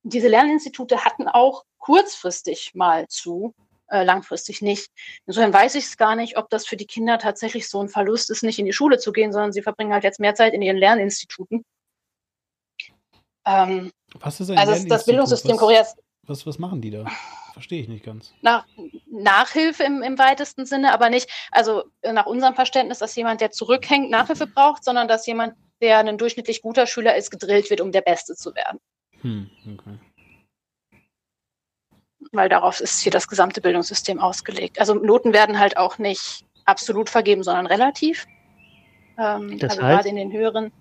diese 0.04 0.28
Lerninstitute 0.28 1.04
hatten 1.04 1.28
auch 1.28 1.64
kurzfristig 1.78 2.74
mal 2.76 3.08
zu, 3.08 3.54
äh, 3.88 4.04
langfristig 4.04 4.62
nicht. 4.62 4.90
Insofern 5.26 5.54
weiß 5.54 5.76
ich 5.76 5.86
es 5.86 5.98
gar 5.98 6.16
nicht, 6.16 6.38
ob 6.38 6.50
das 6.50 6.66
für 6.66 6.78
die 6.78 6.86
Kinder 6.86 7.18
tatsächlich 7.18 7.68
so 7.70 7.82
ein 7.82 7.90
Verlust 7.90 8.30
ist, 8.30 8.44
nicht 8.44 8.60
in 8.60 8.66
die 8.66 8.74
Schule 8.74 9.00
zu 9.00 9.12
gehen, 9.12 9.32
sondern 9.34 9.52
sie 9.52 9.62
verbringen 9.62 9.94
halt 9.94 10.04
jetzt 10.04 10.20
mehr 10.20 10.36
Zeit 10.36 10.54
in 10.54 10.62
ihren 10.62 10.78
Lerninstituten. 10.78 11.66
Ähm, 13.46 13.92
was 14.14 14.40
ist 14.40 14.52
ein 14.52 14.58
also 14.58 14.88
das 14.88 15.06
Bildungssystem 15.06 15.54
was, 15.54 15.60
Koreas. 15.60 15.96
Was, 16.24 16.46
was 16.46 16.60
machen 16.60 16.82
die 16.82 16.92
da? 16.92 17.06
Verstehe 17.54 17.82
ich 17.82 17.90
nicht 17.90 18.06
ganz. 18.06 18.34
Nach, 18.42 18.66
Nachhilfe 19.08 19.84
im, 19.84 20.02
im 20.02 20.18
weitesten 20.18 20.66
Sinne, 20.66 20.94
aber 20.94 21.10
nicht, 21.10 21.30
also 21.52 21.84
nach 22.04 22.26
unserem 22.26 22.56
Verständnis, 22.56 23.00
dass 23.00 23.16
jemand, 23.16 23.42
der 23.42 23.52
zurückhängt, 23.52 24.10
Nachhilfe 24.10 24.48
braucht, 24.48 24.84
sondern 24.84 25.08
dass 25.08 25.26
jemand, 25.28 25.56
der 25.82 26.00
ein 26.00 26.18
durchschnittlich 26.18 26.62
guter 26.62 26.88
Schüler 26.88 27.16
ist, 27.16 27.30
gedrillt 27.30 27.70
wird, 27.70 27.82
um 27.82 27.92
der 27.92 28.02
Beste 28.02 28.36
zu 28.36 28.56
werden. 28.56 28.80
Hm, 29.22 29.50
okay. 29.74 30.00
Weil 32.32 32.50
darauf 32.50 32.80
ist 32.80 33.02
hier 33.02 33.12
das 33.12 33.28
gesamte 33.28 33.62
Bildungssystem 33.62 34.20
ausgelegt. 34.20 34.80
Also 34.80 34.94
Noten 34.94 35.34
werden 35.34 35.60
halt 35.60 35.76
auch 35.76 35.98
nicht 35.98 36.46
absolut 36.66 37.10
vergeben, 37.10 37.44
sondern 37.44 37.66
relativ. 37.66 38.26
Ähm, 39.18 39.60
das 39.60 39.72
also 39.72 39.84
heißt? 39.84 39.96
gerade 39.96 40.10
in 40.10 40.16
den 40.16 40.32
höheren 40.32 40.72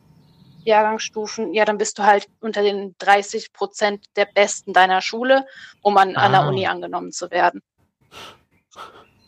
Jahrgangsstufen, 0.64 1.52
ja, 1.52 1.64
dann 1.64 1.78
bist 1.78 1.98
du 1.98 2.04
halt 2.04 2.26
unter 2.40 2.62
den 2.62 2.94
30 2.98 3.52
Prozent 3.52 4.04
der 4.16 4.26
Besten 4.26 4.72
deiner 4.72 5.00
Schule, 5.00 5.46
um 5.82 5.96
an, 5.96 6.16
ah. 6.16 6.26
an 6.26 6.32
der 6.32 6.40
ah. 6.42 6.48
Uni 6.48 6.66
angenommen 6.66 7.12
zu 7.12 7.30
werden. 7.30 7.62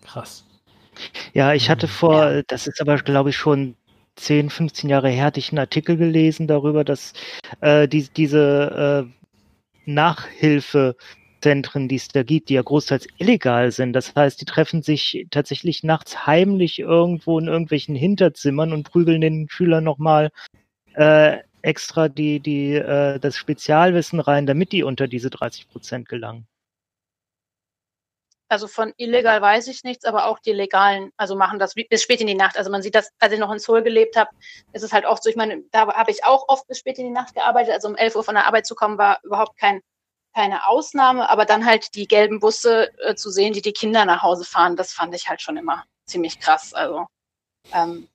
Krass. 0.04 0.44
Ja, 1.32 1.54
ich 1.54 1.70
hatte 1.70 1.88
vor, 1.88 2.30
ja. 2.30 2.42
das 2.46 2.66
ist 2.66 2.80
aber, 2.80 2.96
glaube 2.96 3.30
ich, 3.30 3.36
schon 3.36 3.76
10, 4.16 4.50
15 4.50 4.90
Jahre 4.90 5.08
her, 5.08 5.24
hatte 5.26 5.40
ich 5.40 5.50
einen 5.50 5.58
Artikel 5.58 5.96
gelesen 5.96 6.46
darüber, 6.46 6.84
dass 6.84 7.12
äh, 7.60 7.88
die, 7.88 8.08
diese 8.08 9.06
äh, 9.06 9.90
Nachhilfezentren, 9.90 11.88
die 11.88 11.96
es 11.96 12.08
da 12.08 12.22
gibt, 12.22 12.48
die 12.50 12.54
ja 12.54 12.62
großteils 12.62 13.06
illegal 13.18 13.72
sind. 13.72 13.94
Das 13.94 14.14
heißt, 14.14 14.40
die 14.40 14.44
treffen 14.44 14.82
sich 14.82 15.26
tatsächlich 15.30 15.82
nachts 15.82 16.26
heimlich 16.26 16.78
irgendwo 16.78 17.38
in 17.38 17.46
irgendwelchen 17.46 17.94
Hinterzimmern 17.94 18.72
und 18.72 18.84
prügeln 18.84 19.22
den 19.22 19.48
Schülern 19.48 19.84
nochmal 19.84 20.30
äh, 20.94 21.38
extra 21.62 22.08
die, 22.08 22.40
die, 22.40 22.74
äh, 22.74 23.18
das 23.18 23.36
Spezialwissen 23.36 24.20
rein, 24.20 24.46
damit 24.46 24.72
die 24.72 24.82
unter 24.82 25.08
diese 25.08 25.30
30 25.30 25.68
Prozent 25.68 26.08
gelangen. 26.08 26.46
Also 28.48 28.68
von 28.68 28.92
illegal 28.98 29.40
weiß 29.40 29.66
ich 29.68 29.82
nichts, 29.82 30.04
aber 30.04 30.26
auch 30.26 30.38
die 30.38 30.52
legalen, 30.52 31.10
also 31.16 31.34
machen 31.36 31.58
das 31.58 31.72
bis 31.74 32.02
spät 32.02 32.20
in 32.20 32.26
die 32.26 32.34
Nacht. 32.34 32.58
Also 32.58 32.70
man 32.70 32.82
sieht 32.82 32.94
das, 32.94 33.10
als 33.18 33.32
ich 33.32 33.38
noch 33.38 33.50
in 33.50 33.58
Seoul 33.58 33.82
gelebt 33.82 34.14
habe, 34.14 34.28
ist 34.74 34.82
es 34.82 34.92
halt 34.92 35.06
oft 35.06 35.22
so, 35.22 35.30
ich 35.30 35.36
meine, 35.36 35.62
da 35.70 35.90
habe 35.94 36.10
ich 36.10 36.24
auch 36.26 36.44
oft 36.48 36.66
bis 36.68 36.78
spät 36.78 36.98
in 36.98 37.06
die 37.06 37.12
Nacht 37.12 37.32
gearbeitet. 37.32 37.72
Also 37.72 37.88
um 37.88 37.96
11 37.96 38.14
Uhr 38.14 38.24
von 38.24 38.34
der 38.34 38.46
Arbeit 38.46 38.66
zu 38.66 38.74
kommen, 38.74 38.98
war 38.98 39.20
überhaupt 39.22 39.58
kein, 39.58 39.80
keine 40.34 40.66
Ausnahme, 40.66 41.30
aber 41.30 41.46
dann 41.46 41.64
halt 41.64 41.94
die 41.94 42.06
gelben 42.06 42.40
Busse 42.40 42.90
äh, 42.98 43.14
zu 43.14 43.30
sehen, 43.30 43.54
die 43.54 43.62
die 43.62 43.72
Kinder 43.72 44.04
nach 44.04 44.22
Hause 44.22 44.44
fahren, 44.44 44.76
das 44.76 44.92
fand 44.92 45.14
ich 45.14 45.30
halt 45.30 45.40
schon 45.40 45.56
immer 45.56 45.84
ziemlich 46.04 46.38
krass. 46.38 46.74
Also 46.74 47.06
ähm, 47.72 48.06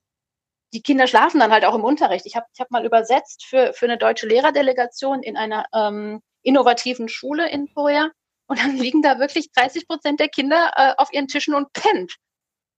die 0.77 0.83
Kinder 0.83 1.07
schlafen 1.07 1.39
dann 1.39 1.51
halt 1.51 1.65
auch 1.65 1.73
im 1.73 1.83
Unterricht. 1.83 2.27
Ich 2.27 2.35
habe 2.35 2.45
ich 2.53 2.59
hab 2.59 2.69
mal 2.69 2.85
übersetzt 2.85 3.47
für, 3.47 3.73
für 3.73 3.87
eine 3.87 3.97
deutsche 3.97 4.27
Lehrerdelegation 4.27 5.23
in 5.23 5.35
einer 5.35 5.65
ähm, 5.73 6.21
innovativen 6.43 7.09
Schule 7.09 7.49
in 7.49 7.67
Korea. 7.73 8.11
Und 8.45 8.59
dann 8.59 8.77
liegen 8.77 9.01
da 9.01 9.17
wirklich 9.17 9.51
30 9.53 9.87
Prozent 9.87 10.19
der 10.19 10.29
Kinder 10.29 10.71
äh, 10.75 10.93
auf 10.97 11.11
ihren 11.11 11.27
Tischen 11.27 11.55
und 11.55 11.73
pennt. 11.73 12.13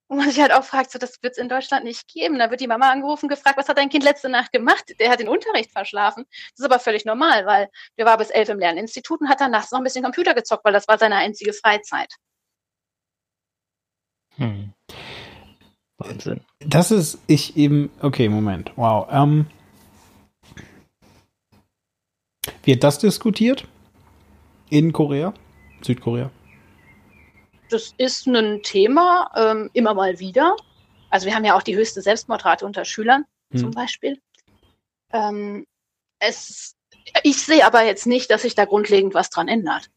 Und 0.07 0.19
man 0.19 0.29
sich 0.29 0.39
halt 0.39 0.53
auch 0.53 0.63
fragt, 0.63 0.91
so, 0.91 0.97
das 0.97 1.21
wird 1.21 1.33
es 1.33 1.37
in 1.37 1.49
Deutschland 1.49 1.83
nicht 1.83 2.07
geben. 2.07 2.39
Da 2.39 2.49
wird 2.49 2.61
die 2.61 2.67
Mama 2.67 2.89
angerufen, 2.89 3.27
gefragt, 3.27 3.57
was 3.57 3.67
hat 3.67 3.77
dein 3.77 3.89
Kind 3.89 4.05
letzte 4.05 4.29
Nacht 4.29 4.53
gemacht? 4.53 4.85
Der 4.97 5.09
hat 5.09 5.19
den 5.19 5.27
Unterricht 5.27 5.71
verschlafen. 5.71 6.25
Das 6.29 6.59
ist 6.59 6.65
aber 6.65 6.79
völlig 6.79 7.03
normal, 7.03 7.45
weil 7.45 7.67
der 7.97 8.05
war 8.05 8.17
bis 8.17 8.29
elf 8.29 8.47
im 8.47 8.59
Lerninstitut 8.59 9.19
und 9.19 9.27
hat 9.27 9.41
dann 9.41 9.51
nachts 9.51 9.71
noch 9.71 9.79
ein 9.79 9.83
bisschen 9.83 10.05
Computer 10.05 10.33
gezockt, 10.33 10.63
weil 10.63 10.73
das 10.73 10.87
war 10.87 10.97
seine 10.97 11.17
einzige 11.17 11.51
Freizeit. 11.51 12.13
Hm. 14.37 14.73
Wahnsinn. 15.99 16.41
Das 16.59 16.91
ist 16.91 17.19
ich 17.27 17.57
eben. 17.57 17.89
Okay, 18.01 18.29
Moment. 18.29 18.71
Wow. 18.75 19.07
Ähm, 19.11 19.45
wird 22.63 22.83
das 22.83 22.99
diskutiert? 22.99 23.67
In 24.69 24.93
Korea? 24.93 25.33
Südkorea? 25.81 26.31
Das 27.69 27.93
ist 27.97 28.27
ein 28.27 28.61
Thema, 28.63 29.31
ähm, 29.35 29.69
immer 29.73 29.93
mal 29.93 30.19
wieder. 30.19 30.55
Also 31.09 31.25
wir 31.25 31.35
haben 31.35 31.45
ja 31.45 31.55
auch 31.55 31.63
die 31.63 31.75
höchste 31.75 32.01
Selbstmordrate 32.01 32.65
unter 32.65 32.85
Schülern 32.85 33.25
hm. 33.51 33.59
zum 33.59 33.71
Beispiel. 33.71 34.19
Ähm, 35.11 35.65
es, 36.19 36.75
ich 37.23 37.41
sehe 37.43 37.65
aber 37.65 37.83
jetzt 37.83 38.05
nicht, 38.07 38.29
dass 38.31 38.43
sich 38.43 38.55
da 38.55 38.65
grundlegend 38.65 39.13
was 39.13 39.29
dran 39.29 39.47
ändert. 39.47 39.89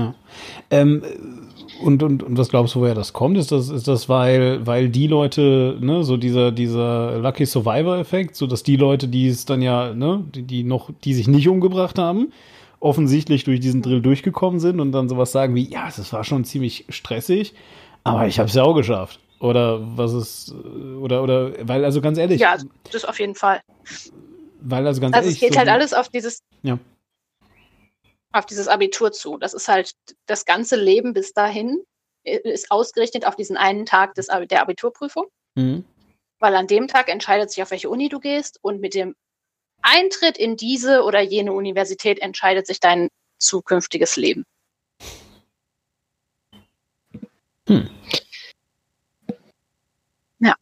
Ja. 0.00 0.14
Ähm, 0.70 1.02
und, 1.82 2.02
und, 2.02 2.22
und 2.22 2.36
was 2.36 2.50
glaubst 2.50 2.74
du, 2.74 2.80
woher 2.80 2.94
das 2.94 3.12
kommt? 3.12 3.38
Ist 3.38 3.52
das, 3.52 3.68
ist 3.68 3.88
das 3.88 4.08
weil, 4.08 4.66
weil 4.66 4.88
die 4.90 5.06
Leute, 5.06 5.78
ne, 5.80 6.04
so 6.04 6.16
dieser, 6.16 6.52
dieser 6.52 7.18
Lucky 7.18 7.46
Survivor-Effekt, 7.46 8.36
so 8.36 8.46
dass 8.46 8.62
die 8.62 8.76
Leute, 8.76 9.08
die 9.08 9.28
es 9.28 9.46
dann 9.46 9.62
ja, 9.62 9.94
ne, 9.94 10.24
die, 10.34 10.42
die 10.42 10.62
noch, 10.62 10.90
die 11.04 11.14
sich 11.14 11.26
nicht 11.26 11.48
umgebracht 11.48 11.98
haben, 11.98 12.32
offensichtlich 12.80 13.44
durch 13.44 13.60
diesen 13.60 13.82
Drill 13.82 14.02
durchgekommen 14.02 14.60
sind 14.60 14.80
und 14.80 14.92
dann 14.92 15.08
sowas 15.08 15.32
sagen 15.32 15.54
wie, 15.54 15.70
ja, 15.70 15.84
das 15.84 16.12
war 16.12 16.24
schon 16.24 16.44
ziemlich 16.44 16.84
stressig, 16.88 17.54
aber 18.04 18.26
ich 18.26 18.38
habe 18.38 18.48
es 18.48 18.54
ja 18.54 18.62
auch 18.62 18.74
geschafft. 18.74 19.20
Oder 19.38 19.80
was 19.96 20.12
ist, 20.12 20.54
oder, 21.00 21.22
oder, 21.22 21.52
weil, 21.66 21.84
also 21.86 22.02
ganz 22.02 22.18
ehrlich. 22.18 22.40
Ja, 22.42 22.58
das 22.92 23.06
auf 23.06 23.18
jeden 23.18 23.34
Fall. 23.34 23.60
Weil, 24.60 24.86
also 24.86 25.00
ganz 25.00 25.14
also 25.14 25.26
ehrlich. 25.26 25.36
Es 25.36 25.40
geht 25.40 25.54
so 25.54 25.58
halt 25.58 25.70
alles 25.70 25.94
auf 25.94 26.10
dieses, 26.10 26.42
ja 26.62 26.78
auf 28.32 28.46
dieses 28.46 28.68
Abitur 28.68 29.12
zu. 29.12 29.36
Das 29.38 29.54
ist 29.54 29.68
halt 29.68 29.92
das 30.26 30.44
ganze 30.44 30.76
Leben 30.76 31.12
bis 31.12 31.32
dahin 31.32 31.82
ist 32.22 32.70
ausgerichtet 32.70 33.26
auf 33.26 33.36
diesen 33.36 33.56
einen 33.56 33.86
Tag 33.86 34.14
des, 34.14 34.26
der 34.26 34.62
Abiturprüfung. 34.62 35.26
Mhm. 35.54 35.84
Weil 36.38 36.54
an 36.54 36.66
dem 36.66 36.88
Tag 36.88 37.08
entscheidet 37.08 37.50
sich, 37.50 37.62
auf 37.62 37.70
welche 37.70 37.90
Uni 37.90 38.08
du 38.08 38.20
gehst 38.20 38.58
und 38.62 38.80
mit 38.80 38.94
dem 38.94 39.14
Eintritt 39.82 40.36
in 40.36 40.56
diese 40.56 41.02
oder 41.04 41.20
jene 41.20 41.52
Universität 41.52 42.20
entscheidet 42.20 42.66
sich 42.66 42.80
dein 42.80 43.08
zukünftiges 43.38 44.16
Leben. 44.16 44.44
Hm. 47.66 47.88
Ja, 50.40 50.54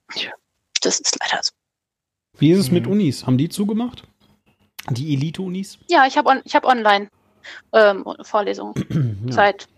das 0.83 1.01
ist 1.01 1.17
leider 1.21 1.43
so. 1.43 1.53
Wie 2.39 2.53
ist 2.53 2.59
es 2.59 2.71
mit 2.71 2.85
hm. 2.85 2.93
Unis? 2.93 3.27
Haben 3.27 3.39
die 3.39 3.49
zugemacht? 3.49 4.05
Die 4.91 5.15
Elite-Unis? 5.15 5.79
Ja, 5.89 6.07
ich 6.07 6.17
habe 6.17 6.29
on, 6.31 6.43
hab 6.53 6.65
online 6.65 7.11
ähm, 7.73 8.05
Vorlesungen 8.23 8.75
ja. 9.27 9.33
seit. 9.33 9.69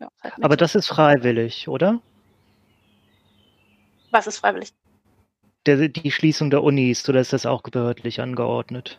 Ja, 0.00 0.08
seit 0.22 0.44
Aber 0.44 0.56
das 0.56 0.74
ist 0.74 0.88
freiwillig, 0.88 1.68
oder? 1.68 2.00
Was 4.10 4.26
ist 4.26 4.38
freiwillig? 4.38 4.72
Der, 5.66 5.88
die 5.88 6.10
Schließung 6.10 6.50
der 6.50 6.62
Unis, 6.62 7.08
oder 7.08 7.20
ist 7.20 7.32
das 7.32 7.46
auch 7.46 7.62
behördlich 7.62 8.20
angeordnet? 8.20 8.98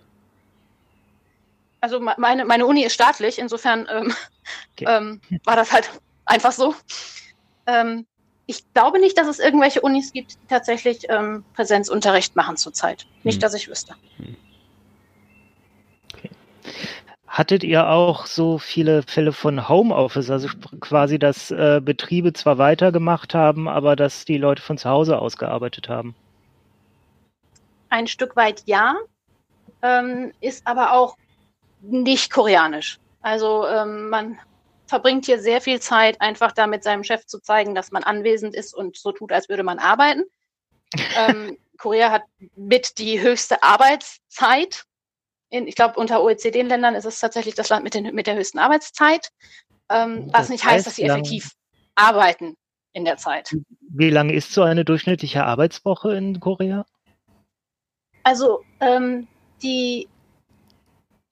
Also 1.81 1.99
meine, 1.99 2.45
meine 2.45 2.65
Uni 2.65 2.85
ist 2.85 2.93
staatlich, 2.93 3.37
insofern 3.37 3.87
ähm, 3.91 4.13
okay. 4.71 4.85
ähm, 4.87 5.21
war 5.43 5.57
das 5.57 5.73
halt 5.73 5.89
einfach 6.25 6.53
so. 6.53 6.73
Ähm, 7.67 8.05
ich 8.45 8.63
glaube 8.73 8.99
nicht, 8.99 9.17
dass 9.17 9.27
es 9.27 9.39
irgendwelche 9.39 9.81
Unis 9.81 10.13
gibt, 10.13 10.33
die 10.33 10.47
tatsächlich 10.47 11.09
ähm, 11.09 11.43
Präsenzunterricht 11.53 12.35
machen 12.35 12.57
zurzeit. 12.57 13.05
Nicht, 13.23 13.35
hm. 13.35 13.41
dass 13.41 13.53
ich 13.53 13.67
wüsste. 13.67 13.95
Hm. 14.17 14.37
Hattet 17.33 17.63
ihr 17.63 17.89
auch 17.89 18.27
so 18.27 18.59
viele 18.59 19.01
Fälle 19.01 19.33
von 19.33 19.67
Homeoffice, 19.67 20.29
also 20.29 20.49
quasi, 20.79 21.17
dass 21.17 21.49
äh, 21.49 21.81
Betriebe 21.83 22.31
zwar 22.33 22.59
weitergemacht 22.59 23.33
haben, 23.33 23.67
aber 23.67 23.95
dass 23.95 24.23
die 24.23 24.37
Leute 24.37 24.61
von 24.61 24.77
zu 24.77 24.87
Hause 24.87 25.17
aus 25.17 25.35
gearbeitet 25.37 25.89
haben? 25.89 26.13
Ein 27.89 28.05
Stück 28.05 28.35
weit 28.35 28.61
ja, 28.67 28.97
ähm, 29.81 30.31
ist 30.41 30.67
aber 30.67 30.93
auch 30.93 31.17
nicht 31.81 32.31
koreanisch. 32.31 32.99
Also 33.23 33.65
ähm, 33.65 34.09
man 34.09 34.37
verbringt 34.85 35.25
hier 35.25 35.39
sehr 35.39 35.59
viel 35.59 35.79
Zeit, 35.79 36.21
einfach 36.21 36.51
damit 36.51 36.83
seinem 36.83 37.03
Chef 37.03 37.25
zu 37.25 37.39
zeigen, 37.39 37.73
dass 37.73 37.91
man 37.91 38.03
anwesend 38.03 38.53
ist 38.53 38.75
und 38.75 38.95
so 38.95 39.11
tut, 39.11 39.31
als 39.31 39.49
würde 39.49 39.63
man 39.63 39.79
arbeiten. 39.79 40.25
ähm, 41.17 41.57
Korea 41.79 42.11
hat 42.11 42.25
mit 42.55 42.99
die 42.99 43.19
höchste 43.19 43.63
Arbeitszeit 43.63 44.85
in, 45.53 45.67
ich 45.67 45.75
glaube, 45.75 45.99
unter 45.99 46.23
OECD-Ländern 46.23 46.95
ist 46.95 47.05
es 47.05 47.19
tatsächlich 47.19 47.53
das 47.53 47.69
Land 47.69 47.83
mit, 47.83 47.93
den, 47.93 48.13
mit 48.15 48.25
der 48.25 48.35
höchsten 48.35 48.57
Arbeitszeit, 48.57 49.29
ähm, 49.89 50.27
was 50.31 50.49
nicht 50.49 50.65
heißt, 50.65 50.87
dass 50.87 50.95
sie 50.95 51.03
effektiv 51.03 51.51
arbeiten 51.93 52.57
in 52.93 53.05
der 53.05 53.17
Zeit. 53.17 53.55
Wie 53.81 54.09
lange 54.09 54.33
ist 54.33 54.51
so 54.51 54.63
eine 54.63 54.83
durchschnittliche 54.83 55.45
Arbeitswoche 55.45 56.15
in 56.15 56.39
Korea? 56.39 56.85
Also 58.23 58.63
ähm, 58.79 59.27
die, 59.61 60.07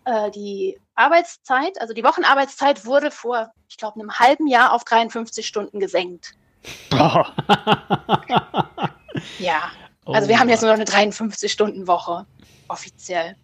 äh, 0.06 0.30
die 0.30 0.80
Arbeitszeit, 0.94 1.82
also 1.82 1.96
die 1.96 2.04
Wochenarbeitszeit 2.04 2.86
wurde 2.86 3.10
vor, 3.10 3.52
ich 3.70 3.78
glaube, 3.78 4.00
einem 4.00 4.20
halben 4.20 4.46
Jahr 4.46 4.74
auf 4.74 4.84
53 4.84 5.48
Stunden 5.48 5.80
gesenkt. 5.80 6.34
Oh. 6.94 7.24
ja, 9.40 9.72
also 10.06 10.26
oh 10.26 10.30
wir 10.30 10.40
haben 10.40 10.48
jetzt 10.48 10.62
nur 10.62 10.70
noch 10.70 10.80
eine 10.80 10.86
53-Stunden-Woche 10.86 12.28
offiziell. 12.68 13.36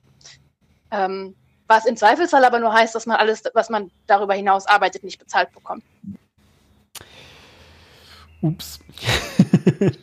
Ähm, 0.92 1.36
was 1.68 1.86
im 1.86 1.98
Zweifelsfall 1.98 2.46
aber 2.46 2.60
nur 2.60 2.74
heißt, 2.74 2.96
dass 2.96 3.06
man 3.06 3.18
alles, 3.18 3.44
was 3.54 3.70
man 3.70 3.92
darüber 4.08 4.34
hinaus 4.34 4.66
arbeitet, 4.68 5.04
nicht 5.04 5.20
bezahlt 5.20 5.52
bekommt. 5.52 5.84
Ups. 8.42 8.80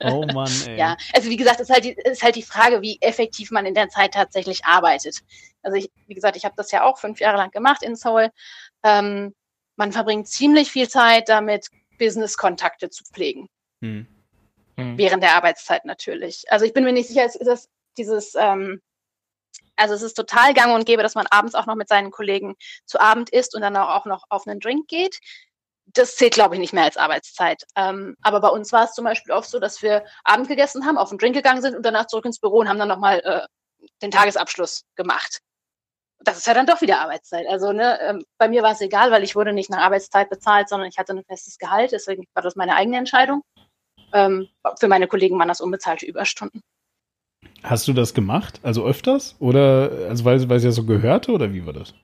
oh 0.00 0.26
Mann, 0.32 0.50
ey. 0.66 0.76
Ja, 0.76 0.96
also 1.14 1.30
wie 1.30 1.36
gesagt, 1.36 1.60
es 1.60 1.68
ist, 1.68 1.74
halt 1.74 1.84
die, 1.84 1.92
ist 1.92 2.22
halt 2.22 2.36
die 2.36 2.42
Frage, 2.42 2.82
wie 2.82 2.98
effektiv 3.00 3.50
man 3.50 3.64
in 3.64 3.74
der 3.74 3.88
Zeit 3.88 4.14
tatsächlich 4.14 4.64
arbeitet. 4.64 5.20
Also 5.62 5.78
ich, 5.78 5.90
wie 6.06 6.14
gesagt, 6.14 6.36
ich 6.36 6.44
habe 6.44 6.54
das 6.56 6.70
ja 6.70 6.84
auch 6.84 6.98
fünf 6.98 7.20
Jahre 7.20 7.38
lang 7.38 7.50
gemacht 7.50 7.82
in 7.82 7.96
Seoul. 7.96 8.30
Ähm, 8.82 9.34
man 9.76 9.92
verbringt 9.92 10.28
ziemlich 10.28 10.70
viel 10.70 10.88
Zeit 10.88 11.28
damit, 11.28 11.68
Business-Kontakte 11.98 12.90
zu 12.90 13.04
pflegen. 13.04 13.48
Hm. 13.80 14.06
Hm. 14.76 14.98
Während 14.98 15.22
der 15.22 15.34
Arbeitszeit 15.34 15.84
natürlich. 15.84 16.44
Also 16.50 16.64
ich 16.64 16.72
bin 16.72 16.84
mir 16.84 16.92
nicht 16.92 17.08
sicher, 17.08 17.24
ist 17.24 17.38
das 17.46 17.68
dieses 17.96 18.34
ähm, 18.34 18.80
also 19.76 19.94
es 19.94 20.02
ist 20.02 20.14
total 20.14 20.54
gang 20.54 20.74
und 20.74 20.86
gäbe, 20.86 21.02
dass 21.02 21.14
man 21.14 21.26
abends 21.30 21.54
auch 21.54 21.66
noch 21.66 21.74
mit 21.74 21.88
seinen 21.88 22.10
Kollegen 22.10 22.54
zu 22.84 23.00
Abend 23.00 23.30
isst 23.30 23.54
und 23.54 23.62
dann 23.62 23.76
auch 23.76 24.06
noch 24.06 24.24
auf 24.28 24.46
einen 24.46 24.60
Drink 24.60 24.88
geht. 24.88 25.18
Das 25.86 26.16
zählt, 26.16 26.34
glaube 26.34 26.54
ich, 26.54 26.60
nicht 26.60 26.72
mehr 26.72 26.84
als 26.84 26.96
Arbeitszeit. 26.96 27.64
Ähm, 27.76 28.16
aber 28.22 28.40
bei 28.40 28.48
uns 28.48 28.72
war 28.72 28.84
es 28.84 28.92
zum 28.92 29.04
Beispiel 29.04 29.32
oft 29.32 29.50
so, 29.50 29.58
dass 29.58 29.82
wir 29.82 30.04
Abend 30.24 30.48
gegessen 30.48 30.86
haben, 30.86 30.98
auf 30.98 31.10
einen 31.10 31.18
Drink 31.18 31.34
gegangen 31.34 31.62
sind 31.62 31.76
und 31.76 31.84
danach 31.84 32.06
zurück 32.06 32.24
ins 32.24 32.38
Büro 32.38 32.58
und 32.58 32.68
haben 32.68 32.78
dann 32.78 32.88
nochmal 32.88 33.20
äh, 33.20 33.46
den 34.02 34.10
Tagesabschluss 34.10 34.84
gemacht. 34.96 35.40
Das 36.20 36.36
ist 36.38 36.46
ja 36.46 36.54
dann 36.54 36.66
doch 36.66 36.80
wieder 36.80 37.00
Arbeitszeit. 37.00 37.48
Also 37.48 37.72
ne, 37.72 37.98
ähm, 38.00 38.24
bei 38.38 38.48
mir 38.48 38.62
war 38.62 38.72
es 38.72 38.80
egal, 38.80 39.10
weil 39.10 39.24
ich 39.24 39.34
wurde 39.34 39.52
nicht 39.52 39.70
nach 39.70 39.82
Arbeitszeit 39.82 40.30
bezahlt, 40.30 40.68
sondern 40.68 40.88
ich 40.88 40.98
hatte 40.98 41.12
ein 41.12 41.24
festes 41.24 41.58
Gehalt. 41.58 41.90
Deswegen 41.90 42.24
war 42.34 42.42
das 42.42 42.54
meine 42.54 42.76
eigene 42.76 42.98
Entscheidung. 42.98 43.42
Ähm, 44.12 44.48
für 44.78 44.88
meine 44.88 45.08
Kollegen 45.08 45.38
waren 45.38 45.48
das 45.48 45.60
unbezahlte 45.60 46.06
Überstunden. 46.06 46.62
Hast 47.62 47.86
du 47.86 47.92
das 47.92 48.14
gemacht? 48.14 48.60
Also 48.62 48.84
öfters? 48.84 49.36
Oder 49.38 50.08
also 50.08 50.24
weil, 50.24 50.48
weil 50.48 50.56
es 50.56 50.64
ja 50.64 50.72
so 50.72 50.84
gehörte 50.84 51.32
oder 51.32 51.52
wie 51.52 51.64
war 51.64 51.72
das? 51.72 51.94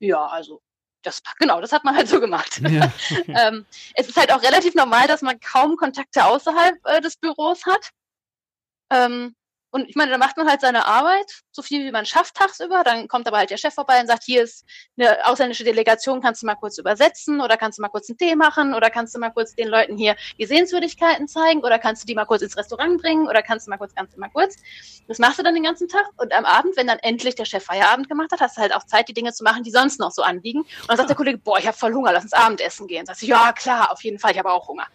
Ja, 0.00 0.26
also 0.26 0.60
das, 1.02 1.22
genau, 1.38 1.60
das 1.60 1.72
hat 1.72 1.84
man 1.84 1.96
halt 1.96 2.08
so 2.08 2.20
gemacht. 2.20 2.60
Ja. 2.60 2.92
ähm, 3.28 3.66
es 3.94 4.08
ist 4.08 4.16
halt 4.16 4.32
auch 4.32 4.42
relativ 4.42 4.74
normal, 4.74 5.06
dass 5.06 5.22
man 5.22 5.38
kaum 5.40 5.76
Kontakte 5.76 6.24
außerhalb 6.24 6.76
äh, 6.86 7.00
des 7.00 7.16
Büros 7.16 7.64
hat. 7.66 7.90
Ähm, 8.90 9.34
und 9.72 9.88
ich 9.88 9.96
meine, 9.96 10.10
da 10.10 10.18
macht 10.18 10.36
man 10.36 10.48
halt 10.48 10.60
seine 10.60 10.86
Arbeit, 10.86 11.42
so 11.50 11.62
viel 11.62 11.82
wie 11.86 11.90
man 11.90 12.04
schafft 12.04 12.36
tagsüber. 12.36 12.82
Dann 12.84 13.08
kommt 13.08 13.26
aber 13.26 13.38
halt 13.38 13.48
der 13.48 13.56
Chef 13.56 13.72
vorbei 13.72 14.00
und 14.02 14.06
sagt, 14.06 14.22
hier 14.22 14.42
ist 14.42 14.66
eine 14.98 15.26
ausländische 15.26 15.64
Delegation, 15.64 16.20
kannst 16.20 16.42
du 16.42 16.46
mal 16.46 16.56
kurz 16.56 16.76
übersetzen 16.76 17.40
oder 17.40 17.56
kannst 17.56 17.78
du 17.78 17.82
mal 17.82 17.88
kurz 17.88 18.10
einen 18.10 18.18
Tee 18.18 18.36
machen 18.36 18.74
oder 18.74 18.90
kannst 18.90 19.14
du 19.14 19.18
mal 19.18 19.30
kurz 19.30 19.54
den 19.54 19.68
Leuten 19.68 19.96
hier 19.96 20.14
die 20.38 20.44
Sehenswürdigkeiten 20.44 21.26
zeigen 21.26 21.60
oder 21.60 21.78
kannst 21.78 22.02
du 22.02 22.06
die 22.06 22.14
mal 22.14 22.26
kurz 22.26 22.42
ins 22.42 22.54
Restaurant 22.54 23.00
bringen 23.00 23.26
oder 23.26 23.42
kannst 23.42 23.66
du 23.66 23.70
mal 23.70 23.78
kurz, 23.78 23.94
ganz 23.94 24.14
mal 24.18 24.28
kurz. 24.28 24.56
Das 25.08 25.18
machst 25.18 25.38
du 25.38 25.42
dann 25.42 25.54
den 25.54 25.64
ganzen 25.64 25.88
Tag 25.88 26.04
und 26.18 26.34
am 26.34 26.44
Abend, 26.44 26.76
wenn 26.76 26.86
dann 26.86 26.98
endlich 26.98 27.34
der 27.34 27.46
Chef 27.46 27.64
Feierabend 27.64 28.10
gemacht 28.10 28.30
hat, 28.30 28.40
hast 28.40 28.58
du 28.58 28.60
halt 28.60 28.74
auch 28.74 28.84
Zeit, 28.84 29.08
die 29.08 29.14
Dinge 29.14 29.32
zu 29.32 29.42
machen, 29.42 29.62
die 29.62 29.70
sonst 29.70 29.98
noch 29.98 30.10
so 30.10 30.20
anliegen. 30.20 30.60
Und 30.60 30.88
dann 30.88 30.98
sagt 30.98 31.08
der 31.08 31.16
Kollege, 31.16 31.38
boah, 31.38 31.58
ich 31.58 31.66
habe 31.66 31.76
voll 31.76 31.94
Hunger, 31.94 32.12
lass 32.12 32.24
uns 32.24 32.34
Abendessen 32.34 32.86
gehen. 32.88 33.06
Sagst 33.06 33.22
du, 33.22 33.26
ja 33.26 33.52
klar, 33.52 33.90
auf 33.90 34.04
jeden 34.04 34.18
Fall, 34.18 34.32
ich 34.32 34.38
habe 34.38 34.50
auch 34.50 34.68
Hunger. 34.68 34.86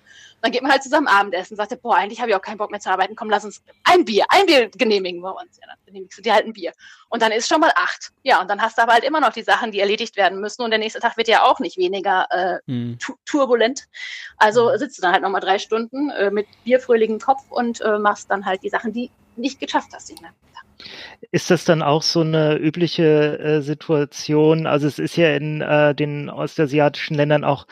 Dann 0.41 0.51
geht 0.51 0.61
man 0.61 0.71
halt 0.71 0.83
zusammen 0.83 1.07
Abendessen, 1.07 1.57
sagt 1.57 1.71
er, 1.71 1.77
boah, 1.77 1.95
eigentlich 1.95 2.19
habe 2.19 2.29
ich 2.29 2.35
auch 2.35 2.41
keinen 2.41 2.57
Bock 2.57 2.69
mehr 2.69 2.79
zu 2.79 2.89
arbeiten, 2.89 3.15
komm, 3.15 3.29
lass 3.29 3.43
uns 3.43 3.63
ein 3.83 4.05
Bier, 4.05 4.25
ein 4.29 4.45
Bier 4.45 4.69
genehmigen 4.69 5.21
wir 5.21 5.35
uns. 5.35 5.57
Ja, 5.59 5.67
dann 5.67 5.77
genehmigst 5.85 6.17
du 6.17 6.21
dir 6.21 6.33
halt 6.33 6.45
ein 6.45 6.53
Bier. 6.53 6.73
Und 7.09 7.21
dann 7.21 7.31
ist 7.31 7.47
schon 7.47 7.59
mal 7.59 7.71
acht. 7.75 8.11
Ja, 8.23 8.41
und 8.41 8.49
dann 8.49 8.61
hast 8.61 8.77
du 8.77 8.83
aber 8.83 8.93
halt 8.93 9.03
immer 9.03 9.19
noch 9.19 9.33
die 9.33 9.43
Sachen, 9.43 9.71
die 9.71 9.79
erledigt 9.79 10.15
werden 10.15 10.39
müssen. 10.39 10.61
Und 10.61 10.69
der 10.69 10.79
nächste 10.79 10.99
Tag 10.99 11.17
wird 11.17 11.27
ja 11.27 11.43
auch 11.43 11.59
nicht 11.59 11.77
weniger 11.77 12.27
äh, 12.29 12.71
hm. 12.71 12.97
turbulent. 13.25 13.87
Also 14.37 14.71
hm. 14.71 14.77
sitzt 14.77 14.97
du 14.97 15.01
dann 15.01 15.13
halt 15.13 15.23
nochmal 15.23 15.41
drei 15.41 15.59
Stunden 15.59 16.09
äh, 16.11 16.29
mit 16.29 16.47
bierfröhlichem 16.63 17.19
Kopf 17.19 17.43
und 17.49 17.81
äh, 17.81 17.97
machst 17.97 18.29
dann 18.29 18.45
halt 18.45 18.63
die 18.63 18.69
Sachen, 18.69 18.93
die 18.93 19.09
nicht 19.35 19.59
geschafft 19.59 19.89
hast. 19.93 20.09
Den 20.09 20.17
ist 21.31 21.49
das 21.49 21.65
dann 21.65 21.81
auch 21.81 22.01
so 22.01 22.21
eine 22.21 22.57
übliche 22.57 23.39
äh, 23.39 23.61
Situation? 23.61 24.67
Also 24.67 24.87
es 24.87 24.99
ist 24.99 25.17
ja 25.17 25.35
in 25.35 25.61
äh, 25.61 25.95
den 25.95 26.29
ostasiatischen 26.29 27.15
Ländern 27.15 27.43
auch 27.43 27.67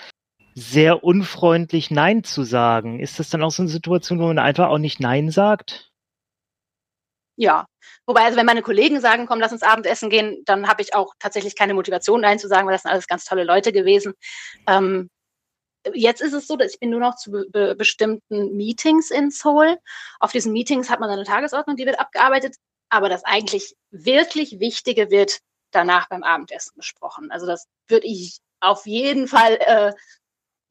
sehr 0.55 1.03
unfreundlich 1.03 1.91
Nein 1.91 2.23
zu 2.23 2.43
sagen. 2.43 2.99
Ist 2.99 3.19
das 3.19 3.29
dann 3.29 3.43
auch 3.43 3.51
so 3.51 3.61
eine 3.61 3.69
Situation, 3.69 4.19
wo 4.19 4.27
man 4.27 4.39
einfach 4.39 4.69
auch 4.69 4.77
nicht 4.77 5.01
Nein 5.01 5.29
sagt? 5.29 5.91
Ja, 7.37 7.65
wobei, 8.05 8.21
also 8.21 8.37
wenn 8.37 8.45
meine 8.45 8.61
Kollegen 8.61 9.01
sagen, 9.01 9.25
komm, 9.27 9.41
lass 9.41 9.51
uns 9.51 9.61
Abendessen 9.61 10.09
gehen, 10.09 10.41
dann 10.45 10.69
habe 10.69 10.81
ich 10.81 10.95
auch 10.95 11.13
tatsächlich 11.19 11.57
keine 11.57 11.73
Motivation, 11.73 12.21
Nein 12.21 12.39
zu 12.39 12.47
sagen, 12.47 12.65
weil 12.65 12.73
das 12.73 12.83
sind 12.83 12.91
alles 12.91 13.07
ganz 13.07 13.25
tolle 13.25 13.43
Leute 13.43 13.73
gewesen. 13.73 14.13
Ähm, 14.67 15.09
jetzt 15.93 16.21
ist 16.21 16.31
es 16.31 16.47
so, 16.47 16.55
dass 16.55 16.73
ich 16.73 16.79
bin 16.79 16.89
nur 16.89 17.01
noch 17.01 17.17
zu 17.17 17.31
be 17.31 17.45
be 17.51 17.75
bestimmten 17.75 18.55
Meetings 18.55 19.11
in 19.11 19.31
Seoul. 19.31 19.77
Auf 20.21 20.31
diesen 20.31 20.53
Meetings 20.53 20.89
hat 20.89 21.01
man 21.01 21.09
eine 21.09 21.25
Tagesordnung, 21.25 21.75
die 21.75 21.85
wird 21.85 21.99
abgearbeitet, 21.99 22.55
aber 22.89 23.09
das 23.09 23.25
eigentlich 23.25 23.75
wirklich 23.91 24.61
Wichtige 24.61 25.11
wird 25.11 25.39
danach 25.71 26.07
beim 26.07 26.23
Abendessen 26.23 26.77
besprochen. 26.77 27.31
Also 27.31 27.45
das 27.45 27.67
würde 27.89 28.07
ich 28.07 28.39
auf 28.61 28.85
jeden 28.85 29.27
Fall 29.27 29.57
äh, 29.59 29.91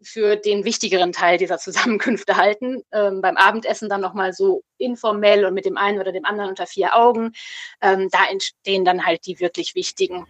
für 0.05 0.37
den 0.37 0.65
wichtigeren 0.65 1.13
Teil 1.13 1.39
dieser 1.39 1.59
Zusammenkünfte 1.59 2.37
halten. 2.37 2.83
Ähm, 2.93 3.21
beim 3.21 3.37
Abendessen 3.37 3.89
dann 3.89 4.01
nochmal 4.01 4.33
so 4.33 4.63
informell 4.79 5.45
und 5.45 5.55
mit 5.55 5.65
dem 5.65 5.77
einen 5.77 6.01
oder 6.01 6.13
dem 6.13 6.25
anderen 6.25 6.51
unter 6.51 6.67
vier 6.67 6.95
Augen. 6.95 7.33
Ähm, 7.81 8.09
da 8.11 8.27
entstehen 8.31 8.85
dann 8.85 9.05
halt 9.05 9.27
die 9.27 9.41
wirklich 9.41 9.75
wichtigen 9.75 10.27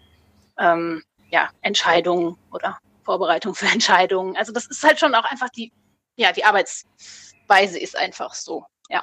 ähm, 0.59 1.03
ja, 1.31 1.51
Entscheidungen 1.63 2.37
oder 2.53 2.79
Vorbereitungen 3.03 3.55
für 3.55 3.67
Entscheidungen. 3.73 4.37
Also 4.37 4.53
das 4.53 4.67
ist 4.67 4.83
halt 4.83 4.99
schon 4.99 5.15
auch 5.15 5.25
einfach 5.25 5.51
die, 5.51 5.73
ja, 6.17 6.33
die 6.33 6.45
Arbeitsweise 6.45 7.79
ist 7.79 7.97
einfach 7.97 8.35
so, 8.35 8.65
ja. 8.89 9.03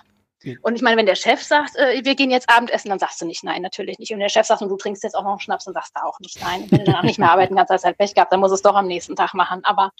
Und 0.64 0.76
ich 0.76 0.82
meine, 0.82 0.98
wenn 0.98 1.06
der 1.06 1.16
Chef 1.16 1.44
sagt, 1.44 1.76
äh, 1.76 2.04
wir 2.04 2.16
gehen 2.16 2.32
jetzt 2.32 2.50
Abendessen, 2.50 2.90
dann 2.90 2.98
sagst 2.98 3.22
du 3.22 3.26
nicht 3.26 3.44
nein, 3.44 3.62
natürlich 3.62 4.00
nicht. 4.00 4.12
Und 4.12 4.20
der 4.20 4.30
Chef 4.30 4.48
sagt, 4.48 4.62
und 4.62 4.70
du 4.70 4.78
trinkst 4.78 5.04
jetzt 5.04 5.16
auch 5.16 5.24
noch 5.24 5.32
einen 5.32 5.40
Schnaps, 5.40 5.66
dann 5.66 5.74
sagst 5.74 5.96
du 5.96 6.04
auch 6.04 6.20
nicht 6.20 6.42
nein. 6.42 6.64
Und 6.64 6.72
wenn 6.72 6.80
du 6.80 6.86
dann 6.86 6.96
auch 6.96 7.04
nicht 7.04 7.20
mehr 7.20 7.32
arbeiten 7.32 7.56
kannst, 7.56 7.72
hast 7.72 7.84
du 7.84 7.88
halt 7.88 7.98
Pech 7.98 8.16
gehabt, 8.16 8.34
dann 8.34 8.40
muss 8.40 8.52
es 8.52 8.64
doch 8.64 8.76
am 8.76 8.88
nächsten 8.88 9.16
Tag 9.16 9.36
machen. 9.36 9.64
Aber 9.64 9.92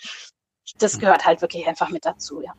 das 0.80 1.00
gehört 1.00 1.26
halt 1.26 1.42
wirklich 1.42 1.68
einfach 1.68 1.90
mit 1.90 2.06
dazu, 2.06 2.42
ja. 2.42 2.54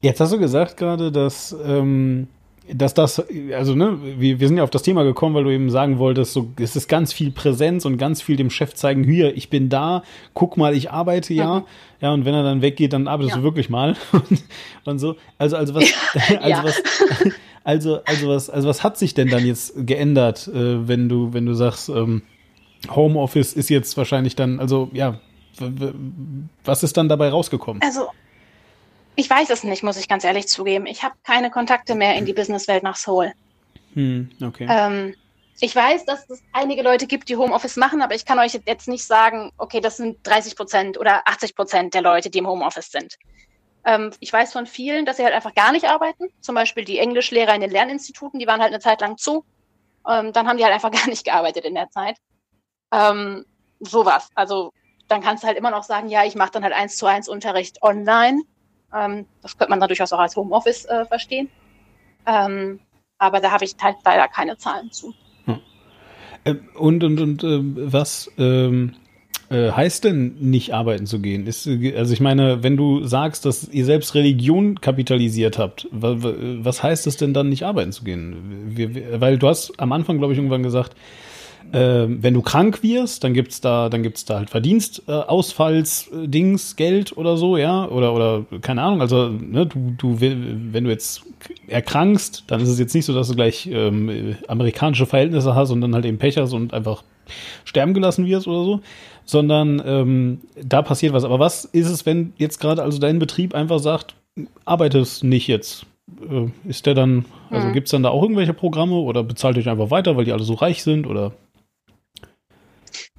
Jetzt 0.00 0.20
hast 0.20 0.32
du 0.32 0.38
gesagt 0.38 0.76
gerade, 0.76 1.12
dass, 1.12 1.54
ähm, 1.64 2.26
dass 2.68 2.92
das, 2.94 3.22
also 3.52 3.74
ne, 3.74 3.98
wir, 4.18 4.40
wir 4.40 4.48
sind 4.48 4.56
ja 4.56 4.64
auf 4.64 4.70
das 4.70 4.82
Thema 4.82 5.04
gekommen, 5.04 5.34
weil 5.34 5.44
du 5.44 5.50
eben 5.50 5.70
sagen 5.70 5.98
wolltest, 5.98 6.32
so, 6.32 6.50
es 6.58 6.74
ist 6.74 6.88
ganz 6.88 7.12
viel 7.12 7.30
Präsenz 7.30 7.84
und 7.84 7.98
ganz 7.98 8.20
viel 8.20 8.36
dem 8.36 8.50
Chef 8.50 8.74
zeigen, 8.74 9.04
hier, 9.04 9.36
ich 9.36 9.48
bin 9.48 9.68
da, 9.68 10.02
guck 10.34 10.56
mal, 10.56 10.74
ich 10.74 10.90
arbeite 10.90 11.34
ja. 11.34 11.60
Mhm. 11.60 11.64
Ja, 12.00 12.12
und 12.12 12.24
wenn 12.24 12.34
er 12.34 12.42
dann 12.42 12.62
weggeht, 12.62 12.92
dann 12.92 13.06
arbeitest 13.06 13.36
ja. 13.36 13.38
du 13.38 13.44
wirklich 13.44 13.70
mal. 13.70 13.96
und, 14.12 14.44
und 14.84 14.98
so. 14.98 15.16
Also, 15.38 15.56
also 15.56 15.74
was, 15.74 15.84
also 16.40 16.48
ja. 16.48 16.64
was, 16.64 16.82
also, 17.64 18.00
also 18.04 18.28
was, 18.28 18.50
also 18.50 18.68
was 18.68 18.82
hat 18.82 18.98
sich 18.98 19.14
denn 19.14 19.28
dann 19.28 19.46
jetzt 19.46 19.86
geändert, 19.86 20.48
äh, 20.48 20.88
wenn 20.88 21.08
du, 21.08 21.32
wenn 21.32 21.46
du 21.46 21.54
sagst, 21.54 21.88
ähm, 21.88 22.22
Homeoffice 22.90 23.52
ist 23.52 23.68
jetzt 23.70 23.96
wahrscheinlich 23.96 24.34
dann, 24.34 24.58
also 24.58 24.90
ja, 24.92 25.20
was 26.64 26.82
ist 26.82 26.96
dann 26.96 27.08
dabei 27.08 27.28
rausgekommen? 27.28 27.82
Also, 27.82 28.08
ich 29.16 29.28
weiß 29.28 29.50
es 29.50 29.64
nicht, 29.64 29.82
muss 29.82 29.96
ich 29.96 30.08
ganz 30.08 30.24
ehrlich 30.24 30.48
zugeben. 30.48 30.86
Ich 30.86 31.02
habe 31.02 31.14
keine 31.22 31.50
Kontakte 31.50 31.94
mehr 31.94 32.14
in 32.16 32.24
die 32.24 32.32
Businesswelt 32.32 32.82
nach 32.82 32.96
Seoul. 32.96 33.32
Hm, 33.94 34.30
okay. 34.42 34.66
Ähm, 34.68 35.14
ich 35.60 35.76
weiß, 35.76 36.06
dass 36.06 36.28
es 36.30 36.42
einige 36.52 36.82
Leute 36.82 37.06
gibt, 37.06 37.28
die 37.28 37.36
Homeoffice 37.36 37.76
machen, 37.76 38.02
aber 38.02 38.14
ich 38.14 38.24
kann 38.24 38.38
euch 38.38 38.58
jetzt 38.66 38.88
nicht 38.88 39.04
sagen, 39.04 39.52
okay, 39.58 39.80
das 39.80 39.98
sind 39.98 40.18
30 40.24 40.56
Prozent 40.56 40.98
oder 40.98 41.28
80 41.28 41.54
Prozent 41.54 41.94
der 41.94 42.02
Leute, 42.02 42.30
die 42.30 42.38
im 42.38 42.46
Homeoffice 42.46 42.90
sind. 42.90 43.16
Ähm, 43.84 44.12
ich 44.20 44.32
weiß 44.32 44.52
von 44.52 44.66
vielen, 44.66 45.04
dass 45.04 45.18
sie 45.18 45.24
halt 45.24 45.34
einfach 45.34 45.54
gar 45.54 45.72
nicht 45.72 45.86
arbeiten. 45.86 46.28
Zum 46.40 46.54
Beispiel 46.54 46.84
die 46.84 46.98
Englischlehrer 46.98 47.54
in 47.54 47.60
den 47.60 47.70
Lerninstituten, 47.70 48.40
die 48.40 48.46
waren 48.46 48.60
halt 48.60 48.72
eine 48.72 48.80
Zeit 48.80 49.00
lang 49.00 49.18
zu. 49.18 49.44
Ähm, 50.08 50.32
dann 50.32 50.48
haben 50.48 50.56
die 50.56 50.64
halt 50.64 50.74
einfach 50.74 50.90
gar 50.92 51.06
nicht 51.06 51.24
gearbeitet 51.24 51.64
in 51.64 51.74
der 51.74 51.90
Zeit. 51.90 52.16
Ähm, 52.92 53.44
sowas. 53.80 54.30
Also 54.34 54.72
dann 55.12 55.20
kannst 55.20 55.42
du 55.42 55.46
halt 55.46 55.58
immer 55.58 55.70
noch 55.70 55.82
sagen, 55.82 56.08
ja, 56.08 56.24
ich 56.24 56.34
mache 56.34 56.52
dann 56.52 56.64
halt 56.64 56.74
eins 56.74 56.96
zu 56.96 57.06
eins 57.06 57.28
Unterricht 57.28 57.82
online. 57.82 58.42
Ähm, 58.94 59.26
das 59.42 59.58
könnte 59.58 59.70
man 59.70 59.78
dann 59.78 59.88
durchaus 59.88 60.12
auch 60.12 60.18
als 60.18 60.36
Homeoffice 60.36 60.86
äh, 60.86 61.04
verstehen. 61.04 61.48
Ähm, 62.26 62.80
aber 63.18 63.40
da 63.40 63.50
habe 63.50 63.64
ich 63.64 63.76
halt 63.80 63.96
leider 64.04 64.26
keine 64.28 64.56
Zahlen 64.56 64.90
zu. 64.90 65.14
Äh, 66.44 66.54
und 66.74 67.04
und, 67.04 67.20
und 67.20 67.44
äh, 67.44 67.60
was 67.92 68.30
ähm, 68.38 68.94
äh, 69.50 69.70
heißt 69.70 70.04
denn 70.04 70.36
nicht 70.40 70.72
arbeiten 70.72 71.06
zu 71.06 71.20
gehen? 71.20 71.46
Ist, 71.46 71.68
also 71.68 72.12
ich 72.12 72.20
meine, 72.20 72.62
wenn 72.62 72.76
du 72.76 73.04
sagst, 73.04 73.44
dass 73.44 73.68
ihr 73.68 73.84
selbst 73.84 74.14
Religion 74.14 74.80
kapitalisiert 74.80 75.58
habt, 75.58 75.88
was 75.90 76.82
heißt 76.82 77.06
es 77.06 77.16
denn 77.16 77.34
dann 77.34 77.48
nicht 77.48 77.64
arbeiten 77.64 77.92
zu 77.92 78.02
gehen? 78.04 78.72
Wir, 78.74 79.20
weil 79.20 79.38
du 79.38 79.48
hast 79.48 79.78
am 79.78 79.92
Anfang, 79.92 80.18
glaube 80.18 80.32
ich, 80.32 80.38
irgendwann 80.38 80.62
gesagt, 80.62 80.96
äh, 81.72 82.06
wenn 82.08 82.34
du 82.34 82.42
krank 82.42 82.82
wirst, 82.82 83.22
dann 83.24 83.32
gibt's 83.34 83.60
da, 83.60 83.88
dann 83.88 84.02
gibt's 84.02 84.24
da 84.24 84.38
halt 84.38 84.50
Verdienstausfalls-Dings, 84.50 86.74
Geld 86.76 87.16
oder 87.16 87.36
so, 87.36 87.56
ja, 87.56 87.88
oder 87.88 88.14
oder 88.14 88.44
keine 88.60 88.82
Ahnung. 88.82 89.00
Also 89.00 89.28
ne, 89.28 89.66
du, 89.66 89.94
du, 89.96 90.20
wenn 90.20 90.84
du 90.84 90.90
jetzt 90.90 91.22
erkrankst, 91.68 92.44
dann 92.46 92.60
ist 92.60 92.68
es 92.68 92.78
jetzt 92.78 92.94
nicht 92.94 93.06
so, 93.06 93.14
dass 93.14 93.28
du 93.28 93.34
gleich 93.34 93.68
ähm, 93.70 94.36
amerikanische 94.48 95.06
Verhältnisse 95.06 95.54
hast 95.54 95.70
und 95.70 95.80
dann 95.80 95.94
halt 95.94 96.04
eben 96.04 96.18
Pech 96.18 96.36
hast 96.36 96.52
und 96.52 96.74
einfach 96.74 97.02
sterben 97.64 97.94
gelassen 97.94 98.26
wirst 98.26 98.48
oder 98.48 98.64
so, 98.64 98.80
sondern 99.24 99.82
ähm, 99.84 100.40
da 100.62 100.82
passiert 100.82 101.12
was. 101.12 101.24
Aber 101.24 101.38
was 101.38 101.64
ist 101.64 101.88
es, 101.88 102.06
wenn 102.06 102.32
jetzt 102.36 102.60
gerade 102.60 102.82
also 102.82 102.98
dein 102.98 103.18
Betrieb 103.18 103.54
einfach 103.54 103.78
sagt, 103.78 104.14
arbeitest 104.64 105.24
nicht 105.24 105.46
jetzt? 105.46 105.86
Äh, 106.20 106.68
ist 106.68 106.86
der 106.86 106.94
dann, 106.94 107.24
also 107.50 107.68
mhm. 107.68 107.72
gibt 107.72 107.86
es 107.86 107.92
dann 107.92 108.02
da 108.02 108.10
auch 108.10 108.22
irgendwelche 108.22 108.54
Programme 108.54 108.94
oder 108.94 109.22
bezahlt 109.22 109.56
euch 109.56 109.68
einfach 109.68 109.90
weiter, 109.90 110.16
weil 110.16 110.24
die 110.24 110.32
alle 110.32 110.44
so 110.44 110.54
reich 110.54 110.82
sind 110.82 111.06
oder? 111.06 111.32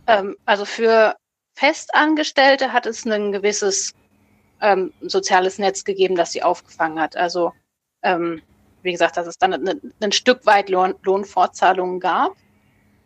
Ähm, 0.07 0.35
also 0.45 0.65
für 0.65 1.15
Festangestellte 1.55 2.73
hat 2.73 2.85
es 2.85 3.05
ein 3.05 3.31
gewisses 3.31 3.93
ähm, 4.61 4.93
soziales 5.01 5.59
Netz 5.59 5.83
gegeben, 5.83 6.15
das 6.15 6.31
sie 6.31 6.43
aufgefangen 6.43 6.99
hat. 6.99 7.15
Also 7.15 7.53
ähm, 8.01 8.41
wie 8.81 8.91
gesagt, 8.91 9.17
dass 9.17 9.27
es 9.27 9.37
dann 9.37 9.53
ein, 9.53 9.93
ein 10.01 10.11
Stück 10.11 10.45
weit 10.45 10.69
Lohn, 10.69 10.95
Lohnfortzahlungen 11.03 11.99
gab. 11.99 12.33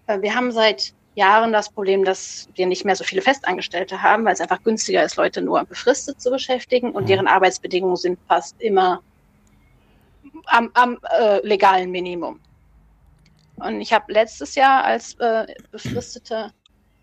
Äh, 0.07 0.21
wir 0.21 0.35
haben 0.35 0.51
seit 0.51 0.93
Jahren 1.15 1.51
das 1.51 1.69
Problem, 1.69 2.05
dass 2.05 2.47
wir 2.55 2.67
nicht 2.67 2.85
mehr 2.85 2.95
so 2.95 3.03
viele 3.03 3.23
Festangestellte 3.23 4.01
haben, 4.01 4.23
weil 4.23 4.33
es 4.33 4.41
einfach 4.41 4.63
günstiger 4.63 5.03
ist, 5.03 5.15
Leute 5.15 5.41
nur 5.41 5.63
befristet 5.65 6.21
zu 6.21 6.29
beschäftigen 6.29 6.91
und 6.91 7.03
mhm. 7.03 7.07
deren 7.07 7.27
Arbeitsbedingungen 7.27 7.95
sind 7.95 8.19
fast 8.27 8.59
immer 8.61 9.01
am, 10.45 10.69
am 10.75 10.99
äh, 11.19 11.45
legalen 11.45 11.89
Minimum. 11.89 12.39
Und 13.55 13.81
ich 13.81 13.91
habe 13.91 14.13
letztes 14.13 14.53
Jahr 14.53 14.83
als 14.83 15.15
äh, 15.15 15.47
befristete 15.71 16.51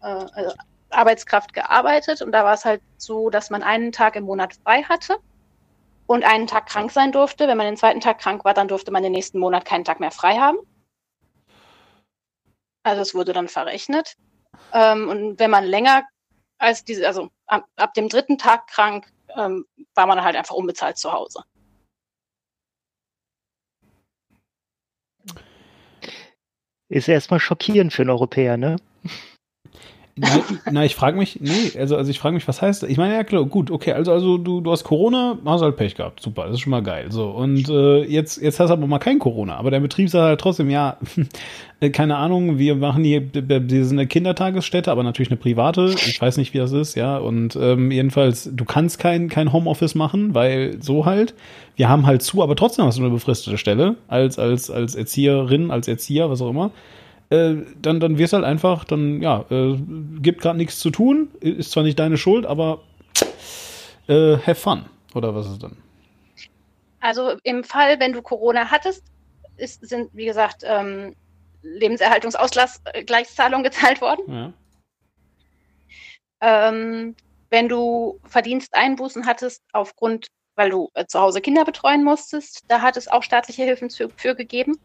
äh, 0.05 0.27
also 0.33 0.55
Arbeitskraft 0.91 1.53
gearbeitet 1.55 2.23
und 2.23 2.33
da 2.33 2.45
war 2.45 2.55
es 2.55 2.65
halt 2.65 2.81
so, 2.99 3.31
dass 3.31 3.51
man 3.51 3.63
einen 3.63 3.91
Tag 3.91 4.17
im 4.17 4.25
Monat 4.25 4.55
frei 4.63 4.83
hatte 4.83 5.17
und 6.07 6.25
einen 6.25 6.47
Tag 6.47 6.67
krank 6.67 6.93
sein 6.93 7.11
durfte. 7.11 7.49
Wenn 7.49 7.57
man 7.57 7.67
den 7.67 7.77
zweiten 7.77 8.01
Tag 8.01 8.21
krank 8.21 8.45
war, 8.45 8.55
dann 8.55 8.69
durfte 8.69 8.93
man 8.93 9.03
den 9.03 9.13
nächsten 9.13 9.39
Monat 9.39 9.65
keinen 9.65 9.85
Tag 9.85 10.01
mehr 10.01 10.11
frei 10.11 10.37
haben. 10.37 10.59
Also 12.85 13.03
es 13.03 13.15
wurde 13.15 13.33
dann 13.33 13.49
verrechnet. 13.49 14.15
Ähm, 14.73 15.09
und 15.09 15.39
wenn 15.39 15.51
man 15.51 15.65
länger 15.65 16.05
als 16.59 16.85
diese, 16.85 17.07
also 17.07 17.31
ab, 17.47 17.65
ab 17.77 17.95
dem 17.95 18.09
dritten 18.09 18.39
Tag 18.39 18.67
krank, 18.69 19.07
ähm, 19.37 19.67
war 19.95 20.07
man 20.07 20.23
halt 20.23 20.37
einfach 20.37 20.55
unbezahlt 20.55 20.99
zu 20.99 21.13
Hause. 21.13 21.43
Ist 26.89 27.09
erstmal 27.09 27.41
schockierend 27.41 27.93
für 27.93 28.03
einen 28.03 28.11
Europäer, 28.11 28.57
ne? 28.57 28.77
Na, 30.17 30.29
na 30.71 30.85
ich 30.85 30.95
frage 30.95 31.19
mich, 31.19 31.41
nee, 31.41 31.77
also, 31.77 31.97
also 31.97 32.09
ich 32.09 32.21
frage 32.21 32.35
mich, 32.35 32.47
was 32.47 32.63
heißt 32.63 32.85
das? 32.85 32.91
Ich 32.91 32.99
meine, 32.99 33.15
ja 33.15 33.25
klar, 33.25 33.45
gut, 33.47 33.73
okay, 33.73 33.93
also, 33.93 34.13
also 34.13 34.39
du, 34.39 34.61
du 34.61 34.71
hast 34.71 34.85
Corona, 34.85 35.39
hast 35.45 35.63
halt 35.63 35.77
Pech 35.77 35.97
gehabt, 35.97 36.21
super, 36.21 36.45
das 36.45 36.55
ist 36.55 36.61
schon 36.61 36.71
mal 36.71 36.85
geil. 36.85 37.07
So, 37.11 37.31
und 37.31 37.69
äh, 37.69 38.05
jetzt, 38.05 38.41
jetzt 38.41 38.61
hast 38.61 38.69
du 38.69 38.75
aber 38.75 38.87
mal 38.87 39.01
kein 39.01 39.19
Corona, 39.19 39.57
aber 39.57 39.73
der 39.73 39.81
Betrieb 39.81 40.09
sagt 40.09 40.25
halt 40.25 40.41
trotzdem, 40.41 40.71
ja, 40.71 40.99
keine 41.93 42.17
Ahnung, 42.17 42.59
wir 42.59 42.77
machen 42.77 43.03
hier, 43.03 43.29
wir 43.33 43.85
sind 43.85 43.99
eine 43.99 44.07
Kindertagesstätte, 44.07 44.93
aber 44.93 45.03
natürlich 45.03 45.31
eine 45.31 45.37
private, 45.37 45.97
ich 45.97 46.21
weiß 46.21 46.37
nicht, 46.37 46.55
wie 46.55 46.59
das 46.59 46.71
ist, 46.71 46.95
ja, 46.95 47.19
und 47.19 47.57
ähm, 47.57 47.91
jedenfalls, 47.91 48.49
du 48.53 48.65
kannst 48.65 49.01
kein, 49.01 49.29
kein 49.29 49.53
Homeoffice 49.53 49.97
machen, 49.97 50.33
weil 50.33 50.81
so 50.81 51.07
halt, 51.07 51.35
wir 51.75 51.89
haben 51.89 52.07
halt 52.07 52.23
zu, 52.23 52.41
aber 52.41 52.55
trotzdem 52.55 52.85
hast 52.85 52.99
du 52.99 53.03
eine 53.03 53.11
befristete 53.11 53.59
Stelle, 53.59 53.97
als, 54.07 54.39
als, 54.39 54.71
als 54.71 54.95
Erzieherin, 54.95 55.73
als 55.73 55.89
Erzieher, 55.89 56.31
was 56.31 56.41
auch 56.41 56.51
immer. 56.51 56.71
Äh, 57.35 57.65
dann, 57.81 58.01
dann 58.01 58.19
wirst 58.19 58.33
halt 58.33 58.45
einfach, 58.45 58.85
dann, 58.85 59.21
ja, 59.21 59.45
äh, 59.51 59.77
gibt 60.21 60.41
gerade 60.41 60.57
nichts 60.57 60.79
zu 60.79 60.91
tun, 60.91 61.33
ist 61.41 61.73
zwar 61.73 61.83
nicht 61.83 61.99
deine 61.99 62.17
Schuld, 62.17 62.47
aber 62.47 62.83
äh, 64.07 64.37
have 64.37 64.55
fun. 64.55 64.85
Oder 65.15 65.35
was 65.35 65.49
ist 65.49 65.61
dann? 65.63 65.77
Also 67.01 67.33
im 67.43 67.65
Fall, 67.65 67.99
wenn 67.99 68.13
du 68.13 68.23
Corona 68.23 68.71
hattest, 68.71 69.03
ist, 69.57 69.85
sind, 69.87 70.11
wie 70.13 70.27
gesagt, 70.27 70.63
ähm, 70.65 71.17
Lebenserhaltungsausgleichszahlungen 71.63 73.65
gezahlt 73.65 74.01
worden. 74.01 74.33
Ja. 74.33 74.53
Ähm, 76.41 77.17
wenn 77.51 77.69
du 77.69 78.21
Verdiensteinbußen 78.27 79.27
hattest 79.27 79.65
aufgrund, 79.73 80.29
weil 80.57 80.71
du 80.71 80.89
äh, 80.95 81.07
zu 81.07 81.21
Hause 81.21 81.41
Kinder 81.41 81.65
betreuen 81.65 82.05
musstest, 82.05 82.63
da 82.69 82.81
hat 82.81 82.97
es 82.97 83.09
auch 83.09 83.25
staatliche 83.25 83.65
Hilfen 83.65 83.91
für, 83.91 84.09
für 84.17 84.35
gegeben. 84.35 84.79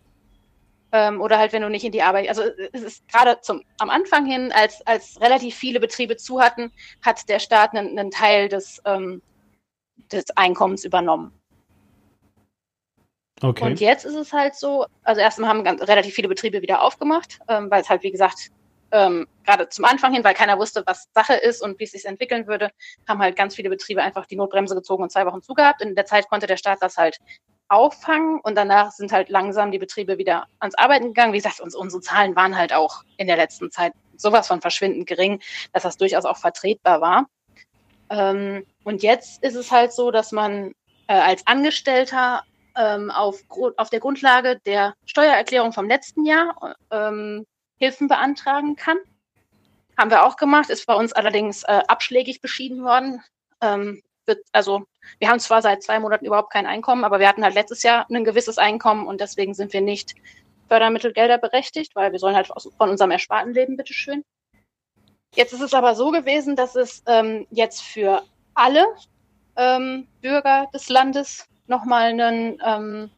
Ähm, 0.91 1.21
oder 1.21 1.37
halt, 1.37 1.53
wenn 1.53 1.61
du 1.61 1.69
nicht 1.69 1.85
in 1.85 1.91
die 1.91 2.01
Arbeit, 2.01 2.29
also 2.29 2.43
es 2.73 2.81
ist 2.81 3.07
gerade 3.07 3.39
zum, 3.41 3.63
am 3.77 3.89
Anfang 3.89 4.25
hin, 4.25 4.51
als, 4.51 4.85
als 4.87 5.21
relativ 5.21 5.55
viele 5.55 5.79
Betriebe 5.79 6.17
zu 6.17 6.41
hatten, 6.41 6.71
hat 7.03 7.29
der 7.29 7.39
Staat 7.39 7.75
einen, 7.75 7.97
einen 7.97 8.11
Teil 8.11 8.49
des, 8.49 8.81
ähm, 8.85 9.21
des 10.11 10.25
Einkommens 10.35 10.85
übernommen. 10.85 11.31
Okay. 13.41 13.65
Und 13.65 13.79
jetzt 13.79 14.03
ist 14.03 14.15
es 14.15 14.33
halt 14.33 14.55
so, 14.55 14.85
also 15.03 15.21
erstmal 15.21 15.49
haben 15.49 15.63
ganz, 15.63 15.81
relativ 15.83 16.13
viele 16.13 16.27
Betriebe 16.27 16.61
wieder 16.61 16.81
aufgemacht, 16.81 17.39
ähm, 17.47 17.69
weil 17.71 17.81
es 17.81 17.89
halt, 17.89 18.03
wie 18.03 18.11
gesagt, 18.11 18.49
ähm, 18.91 19.27
gerade 19.45 19.69
zum 19.69 19.85
Anfang 19.85 20.13
hin, 20.13 20.23
weil 20.23 20.33
keiner 20.33 20.57
wusste, 20.57 20.83
was 20.85 21.07
Sache 21.13 21.35
ist 21.35 21.61
und 21.61 21.79
wie 21.79 21.83
es 21.83 21.91
sich 21.91 22.05
entwickeln 22.05 22.47
würde, 22.47 22.71
haben 23.07 23.19
halt 23.19 23.35
ganz 23.35 23.55
viele 23.55 23.69
Betriebe 23.69 24.01
einfach 24.01 24.25
die 24.25 24.35
Notbremse 24.35 24.75
gezogen 24.75 25.03
und 25.03 25.11
zwei 25.11 25.25
Wochen 25.25 25.41
zugehabt. 25.41 25.81
In 25.81 25.95
der 25.95 26.05
Zeit 26.05 26.27
konnte 26.29 26.47
der 26.47 26.57
Staat 26.57 26.79
das 26.81 26.97
halt 26.97 27.19
auffangen 27.69 28.39
und 28.41 28.55
danach 28.55 28.91
sind 28.91 29.11
halt 29.11 29.29
langsam 29.29 29.71
die 29.71 29.79
Betriebe 29.79 30.17
wieder 30.17 30.47
ans 30.59 30.75
Arbeiten 30.75 31.07
gegangen. 31.07 31.33
Wie 31.33 31.37
gesagt, 31.37 31.61
uns, 31.61 31.75
unsere 31.75 32.01
Zahlen 32.01 32.35
waren 32.35 32.57
halt 32.57 32.73
auch 32.73 33.03
in 33.17 33.27
der 33.27 33.37
letzten 33.37 33.71
Zeit 33.71 33.93
sowas 34.17 34.47
von 34.47 34.61
verschwindend 34.61 35.07
gering, 35.07 35.39
dass 35.71 35.83
das 35.83 35.97
durchaus 35.97 36.25
auch 36.25 36.37
vertretbar 36.37 36.99
war. 37.01 37.27
Ähm, 38.09 38.65
und 38.83 39.03
jetzt 39.03 39.43
ist 39.43 39.55
es 39.55 39.71
halt 39.71 39.93
so, 39.93 40.11
dass 40.11 40.31
man 40.31 40.73
äh, 41.07 41.13
als 41.13 41.45
Angestellter 41.47 42.43
ähm, 42.75 43.11
auf, 43.11 43.43
auf 43.77 43.89
der 43.89 43.99
Grundlage 43.99 44.59
der 44.65 44.95
Steuererklärung 45.05 45.73
vom 45.73 45.87
letzten 45.87 46.25
Jahr 46.25 46.75
ähm, 46.91 47.45
Hilfen 47.77 48.07
beantragen 48.07 48.75
kann. 48.75 48.97
Haben 49.97 50.11
wir 50.11 50.25
auch 50.25 50.37
gemacht, 50.37 50.69
ist 50.69 50.85
bei 50.85 50.95
uns 50.95 51.13
allerdings 51.13 51.63
äh, 51.63 51.81
abschlägig 51.87 52.41
beschieden 52.41 52.83
worden. 52.83 53.21
Ähm, 53.61 54.01
also 54.51 54.83
wir 55.19 55.29
haben 55.29 55.39
zwar 55.39 55.61
seit 55.61 55.83
zwei 55.83 55.99
Monaten 55.99 56.25
überhaupt 56.25 56.51
kein 56.51 56.65
Einkommen, 56.65 57.03
aber 57.03 57.19
wir 57.19 57.27
hatten 57.27 57.43
halt 57.43 57.55
letztes 57.55 57.83
Jahr 57.83 58.05
ein 58.09 58.23
gewisses 58.23 58.57
Einkommen 58.57 59.07
und 59.07 59.21
deswegen 59.21 59.53
sind 59.53 59.73
wir 59.73 59.81
nicht 59.81 60.15
Fördermittelgelder 60.67 61.37
berechtigt, 61.37 61.95
weil 61.95 62.11
wir 62.11 62.19
sollen 62.19 62.35
halt 62.35 62.47
von 62.47 62.89
unserem 62.89 63.11
Ersparten 63.11 63.53
leben, 63.53 63.75
bitteschön. 63.77 64.23
Jetzt 65.35 65.53
ist 65.53 65.61
es 65.61 65.73
aber 65.73 65.95
so 65.95 66.11
gewesen, 66.11 66.55
dass 66.55 66.75
es 66.75 67.03
ähm, 67.07 67.45
jetzt 67.51 67.81
für 67.81 68.23
alle 68.53 68.85
ähm, 69.55 70.07
Bürger 70.21 70.67
des 70.73 70.89
Landes 70.89 71.45
nochmal 71.67 72.09
einen, 72.09 72.59
ähm, 72.65 73.11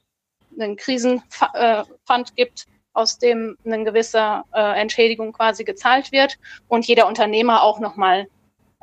einen 0.60 0.76
Krisenfund 0.76 2.36
gibt, 2.36 2.68
aus 2.94 3.18
dem 3.18 3.58
eine 3.66 3.84
gewisse 3.86 4.44
äh, 4.54 4.82
Entschädigung 4.82 5.32
quasi 5.32 5.64
gezahlt 5.64 6.12
wird 6.12 6.38
und 6.68 6.86
jeder 6.86 7.08
Unternehmer 7.08 7.64
auch 7.64 7.80
nochmal 7.80 8.28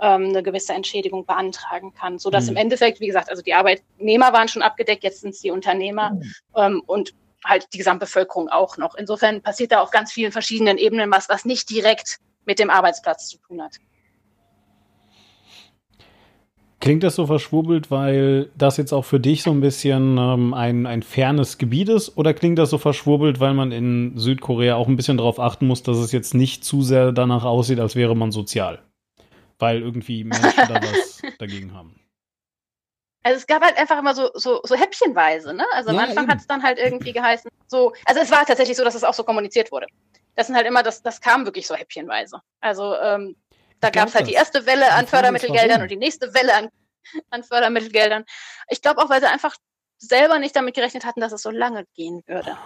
ähm, 0.01 0.27
eine 0.27 0.43
gewisse 0.43 0.73
Entschädigung 0.73 1.27
beantragen 1.27 1.93
kann, 1.93 2.19
so 2.19 2.31
dass 2.31 2.45
mhm. 2.45 2.51
im 2.51 2.57
Endeffekt, 2.57 3.01
wie 3.01 3.07
gesagt, 3.07 3.31
also 3.31 3.43
die 3.43 3.55
Arbeitnehmer 3.55 4.33
waren 4.33 4.49
schon 4.49 4.63
abgedeckt, 4.63 5.03
jetzt 5.05 5.21
sind 5.21 5.31
es 5.31 5.41
die 5.41 5.51
Unternehmer 5.51 6.13
mhm. 6.13 6.35
ähm, 6.57 6.83
und 6.87 7.15
halt 7.45 7.69
die 7.73 7.79
Gesamtbevölkerung 7.79 8.49
auch 8.49 8.77
noch. 8.77 8.95
Insofern 8.95 9.43
passiert 9.43 9.73
da 9.73 9.81
auf 9.81 9.91
ganz 9.91 10.13
vielen 10.13 10.33
verschiedenen 10.33 10.79
Ebenen 10.79 11.11
was, 11.11 11.29
was 11.29 11.45
nicht 11.45 11.71
direkt 11.71 12.19
mit 12.45 12.59
dem 12.59 12.71
Arbeitsplatz 12.71 13.29
zu 13.29 13.39
tun 13.39 13.63
hat. 13.63 13.77
Klingt 16.81 17.03
das 17.03 17.17
so 17.17 17.27
verschwurbelt, 17.27 17.91
weil 17.91 18.51
das 18.57 18.77
jetzt 18.77 18.93
auch 18.93 19.05
für 19.05 19.19
dich 19.19 19.43
so 19.43 19.51
ein 19.51 19.61
bisschen 19.61 20.17
ähm, 20.17 20.55
ein, 20.55 20.87
ein 20.87 21.03
fernes 21.03 21.59
Gebiet 21.59 21.89
ist? 21.89 22.17
Oder 22.17 22.35
klingt 22.35 22.59
das 22.59 22.71
so 22.71 22.79
verschwurbelt, 22.79 23.41
weil 23.41 23.53
man 23.53 23.73
in 23.73 24.17
Südkorea 24.17 24.77
auch 24.77 24.87
ein 24.87 24.95
bisschen 24.95 25.17
darauf 25.17 25.41
achten 25.41 25.67
muss, 25.67 25.83
dass 25.83 25.97
es 25.99 26.13
jetzt 26.13 26.35
nicht 26.35 26.65
zu 26.65 26.83
sehr 26.83 27.11
danach 27.11 27.45
aussieht, 27.45 27.81
als 27.81 27.97
wäre 27.97 28.15
man 28.15 28.31
sozial? 28.31 28.79
Weil 29.59 29.83
irgendwie 29.83 30.25
Menschen 30.25 30.69
da 30.69 30.83
was 30.83 31.23
dagegen 31.39 31.75
haben. 31.75 32.01
Also 33.25 33.39
es 33.39 33.47
gab 33.47 33.63
halt 33.63 33.77
einfach 33.77 33.99
immer 33.99 34.15
so, 34.15 34.31
so, 34.35 34.61
so 34.63 34.77
häppchenweise, 34.77 35.53
ne? 35.53 35.67
Also 35.73 35.91
am 35.91 35.97
Ja, 35.97 36.05
Anfang 36.05 36.29
hat 36.29 36.39
es 36.39 36.47
dann 36.47 36.63
halt 36.63 36.79
irgendwie 36.79 37.13
geheißen, 37.13 37.51
so, 37.67 37.93
also 38.07 38.21
es 38.21 38.31
war 38.31 38.47
tatsächlich 38.47 38.77
so, 38.77 38.85
dass 38.85 38.95
es 38.95 39.05
auch 39.05 39.15
so 39.15 39.25
kommuniziert 39.25 39.73
wurde. 39.73 39.87
Das 40.37 40.47
sind 40.47 40.57
halt 40.57 40.67
immer, 40.67 40.83
das, 40.83 41.03
das 41.03 41.21
kam 41.21 41.45
wirklich 41.45 41.67
so 41.67 41.75
häppchenweise. 41.75 42.41
Also 42.61 42.97
ähm, 42.97 43.37
da 43.81 43.91
gab 43.91 44.09
es 44.09 44.15
halt 44.15 44.29
die 44.29 44.33
das. 44.33 44.43
erste 44.43 44.67
Welle 44.67 44.93
an 44.93 45.07
Fördermittelgeldern 45.07 45.83
und 45.83 45.91
die 45.91 45.97
nächste 45.97 46.33
Welle 46.33 46.55
an, 46.55 46.69
an 47.31 47.43
Fördermittelgeldern. 47.43 48.25
Ich 48.69 48.83
glaube 48.83 49.01
auch, 49.01 49.11
weil 49.11 49.21
sie 49.21 49.29
einfach 49.29 49.57
selber 49.99 50.39
nicht 50.39 50.55
damit 50.55 50.75
gerechnet 50.75 51.05
hatten, 51.05 51.21
dass 51.21 51.33
es 51.33 51.43
so 51.43 51.51
lange 51.51 51.85
gehen 51.95 52.23
würde. 52.27 52.57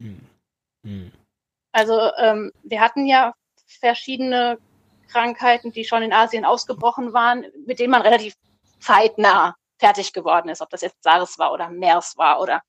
Hm. 0.00 0.20
Hm. 0.84 1.12
Also 1.72 2.10
ähm, 2.18 2.52
wir 2.62 2.80
hatten 2.80 3.06
ja 3.06 3.34
verschiedene 3.66 4.58
Krankheiten, 5.08 5.72
die 5.72 5.84
schon 5.84 6.02
in 6.02 6.12
Asien 6.12 6.44
ausgebrochen 6.44 7.12
waren, 7.12 7.44
mit 7.66 7.78
denen 7.78 7.90
man 7.90 8.02
relativ 8.02 8.34
zeitnah 8.80 9.56
fertig 9.78 10.12
geworden 10.12 10.48
ist, 10.48 10.62
ob 10.62 10.70
das 10.70 10.82
jetzt 10.82 11.02
SARS 11.02 11.38
war 11.38 11.52
oder 11.52 11.68
MERS 11.68 12.16
war 12.16 12.40
oder 12.40 12.62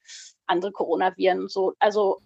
andere 0.45 0.71
Coronaviren 0.71 1.41
und 1.41 1.51
so. 1.51 1.73
Also 1.79 2.21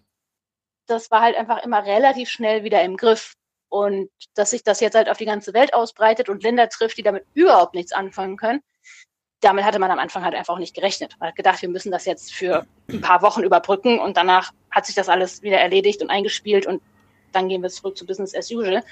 das 0.86 1.10
war 1.10 1.22
halt 1.22 1.36
einfach 1.36 1.62
immer 1.62 1.84
relativ 1.84 2.28
schnell 2.28 2.64
wieder 2.64 2.82
im 2.82 2.96
Griff. 2.96 3.34
Und 3.68 4.10
dass 4.34 4.50
sich 4.50 4.64
das 4.64 4.80
jetzt 4.80 4.94
halt 4.94 5.08
auf 5.08 5.16
die 5.16 5.24
ganze 5.24 5.54
Welt 5.54 5.72
ausbreitet 5.72 6.28
und 6.28 6.42
Länder 6.42 6.68
trifft, 6.68 6.98
die 6.98 7.02
damit 7.02 7.24
überhaupt 7.32 7.74
nichts 7.74 7.92
anfangen 7.92 8.36
können, 8.36 8.60
damit 9.40 9.64
hatte 9.64 9.78
man 9.78 9.90
am 9.90 9.98
Anfang 9.98 10.24
halt 10.24 10.34
einfach 10.34 10.54
auch 10.54 10.58
nicht 10.58 10.74
gerechnet. 10.74 11.16
Man 11.18 11.30
hat 11.30 11.36
gedacht, 11.36 11.62
wir 11.62 11.68
müssen 11.68 11.90
das 11.90 12.04
jetzt 12.04 12.32
für 12.32 12.66
ein 12.88 13.00
paar 13.00 13.22
Wochen 13.22 13.42
überbrücken 13.42 13.98
und 13.98 14.16
danach 14.16 14.52
hat 14.70 14.86
sich 14.86 14.94
das 14.94 15.08
alles 15.08 15.42
wieder 15.42 15.58
erledigt 15.58 16.02
und 16.02 16.10
eingespielt 16.10 16.66
und 16.66 16.82
dann 17.32 17.48
gehen 17.48 17.62
wir 17.62 17.70
zurück 17.70 17.96
zu 17.96 18.06
Business 18.06 18.34
as 18.34 18.50
usual. 18.50 18.82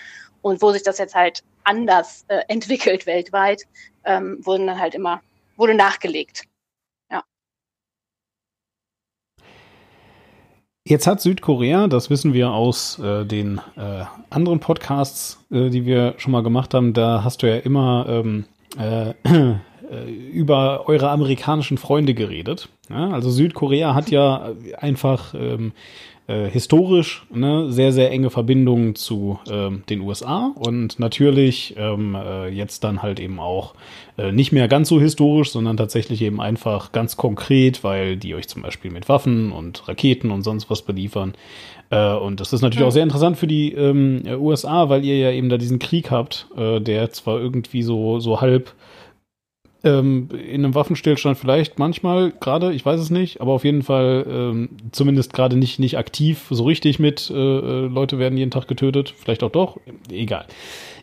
Und 0.42 0.62
wo 0.62 0.72
sich 0.72 0.82
das 0.82 0.98
jetzt 0.98 1.14
halt 1.14 1.42
anders 1.64 2.24
äh, 2.28 2.40
entwickelt 2.48 3.06
weltweit, 3.06 3.62
ähm, 4.04 4.38
wurden 4.42 4.66
dann 4.66 4.80
halt 4.80 4.94
immer, 4.94 5.20
wurde 5.56 5.74
nachgelegt. 5.74 6.44
Jetzt 10.90 11.06
hat 11.06 11.20
Südkorea, 11.20 11.88
das 11.88 12.08
wissen 12.08 12.32
wir 12.32 12.50
aus 12.50 12.98
äh, 12.98 13.24
den 13.26 13.60
äh, 13.76 14.04
anderen 14.30 14.60
Podcasts, 14.60 15.38
äh, 15.50 15.68
die 15.68 15.84
wir 15.84 16.14
schon 16.16 16.32
mal 16.32 16.42
gemacht 16.42 16.72
haben, 16.72 16.94
da 16.94 17.22
hast 17.22 17.42
du 17.42 17.48
ja 17.48 17.58
immer 17.58 18.06
ähm, 18.08 18.46
äh, 18.76 19.10
äh, 19.10 20.10
über 20.32 20.88
eure 20.88 21.10
amerikanischen 21.10 21.76
Freunde 21.76 22.14
geredet. 22.14 22.70
Ja, 22.88 23.10
also 23.10 23.30
Südkorea 23.30 23.94
hat 23.94 24.10
ja 24.10 24.54
einfach 24.78 25.34
ähm, 25.34 25.74
äh, 26.30 26.48
historisch 26.48 27.24
ne, 27.34 27.72
sehr, 27.72 27.90
sehr 27.92 28.12
enge 28.12 28.30
Verbindungen 28.30 28.94
zu 28.94 29.40
ähm, 29.50 29.82
den 29.90 30.00
USA 30.00 30.52
und 30.54 31.00
natürlich 31.00 31.74
ähm, 31.76 32.14
äh, 32.14 32.48
jetzt 32.48 32.84
dann 32.84 33.02
halt 33.02 33.18
eben 33.18 33.40
auch 33.40 33.74
äh, 34.16 34.30
nicht 34.30 34.52
mehr 34.52 34.68
ganz 34.68 34.88
so 34.88 35.00
historisch, 35.00 35.50
sondern 35.50 35.76
tatsächlich 35.76 36.22
eben 36.22 36.40
einfach 36.40 36.92
ganz 36.92 37.16
konkret, 37.16 37.82
weil 37.82 38.16
die 38.16 38.34
euch 38.36 38.46
zum 38.48 38.62
Beispiel 38.62 38.92
mit 38.92 39.08
Waffen 39.08 39.50
und 39.50 39.88
Raketen 39.88 40.30
und 40.30 40.42
sonst 40.42 40.70
was 40.70 40.82
beliefern. 40.82 41.34
Äh, 41.90 42.14
und 42.14 42.38
das 42.38 42.52
ist 42.52 42.62
natürlich 42.62 42.82
Mhm. 42.82 42.88
auch 42.88 42.92
sehr 42.92 43.02
interessant 43.02 43.36
für 43.36 43.48
die 43.48 43.72
ähm, 43.72 44.22
USA, 44.38 44.88
weil 44.88 45.04
ihr 45.04 45.18
ja 45.18 45.32
eben 45.32 45.48
da 45.48 45.56
diesen 45.58 45.80
Krieg 45.80 46.12
habt, 46.12 46.46
äh, 46.56 46.80
der 46.80 47.10
zwar 47.10 47.40
irgendwie 47.40 47.82
so, 47.82 48.20
so 48.20 48.40
halb 48.40 48.72
ähm, 49.82 50.28
in 50.30 50.64
einem 50.64 50.74
Waffenstillstand 50.74 51.38
vielleicht 51.38 51.78
manchmal 51.78 52.32
gerade, 52.32 52.72
ich 52.72 52.84
weiß 52.84 53.00
es 53.00 53.10
nicht, 53.10 53.40
aber 53.40 53.52
auf 53.52 53.64
jeden 53.64 53.82
Fall 53.82 54.26
ähm, 54.28 54.68
zumindest 54.92 55.32
gerade 55.32 55.56
nicht, 55.56 55.78
nicht 55.78 55.96
aktiv 55.98 56.46
so 56.50 56.64
richtig 56.64 56.98
mit 56.98 57.30
äh, 57.30 57.34
äh, 57.34 57.86
Leute 57.86 58.18
werden 58.18 58.36
jeden 58.36 58.50
Tag 58.50 58.68
getötet, 58.68 59.14
vielleicht 59.16 59.42
auch 59.42 59.50
doch, 59.50 59.78
egal. 60.10 60.46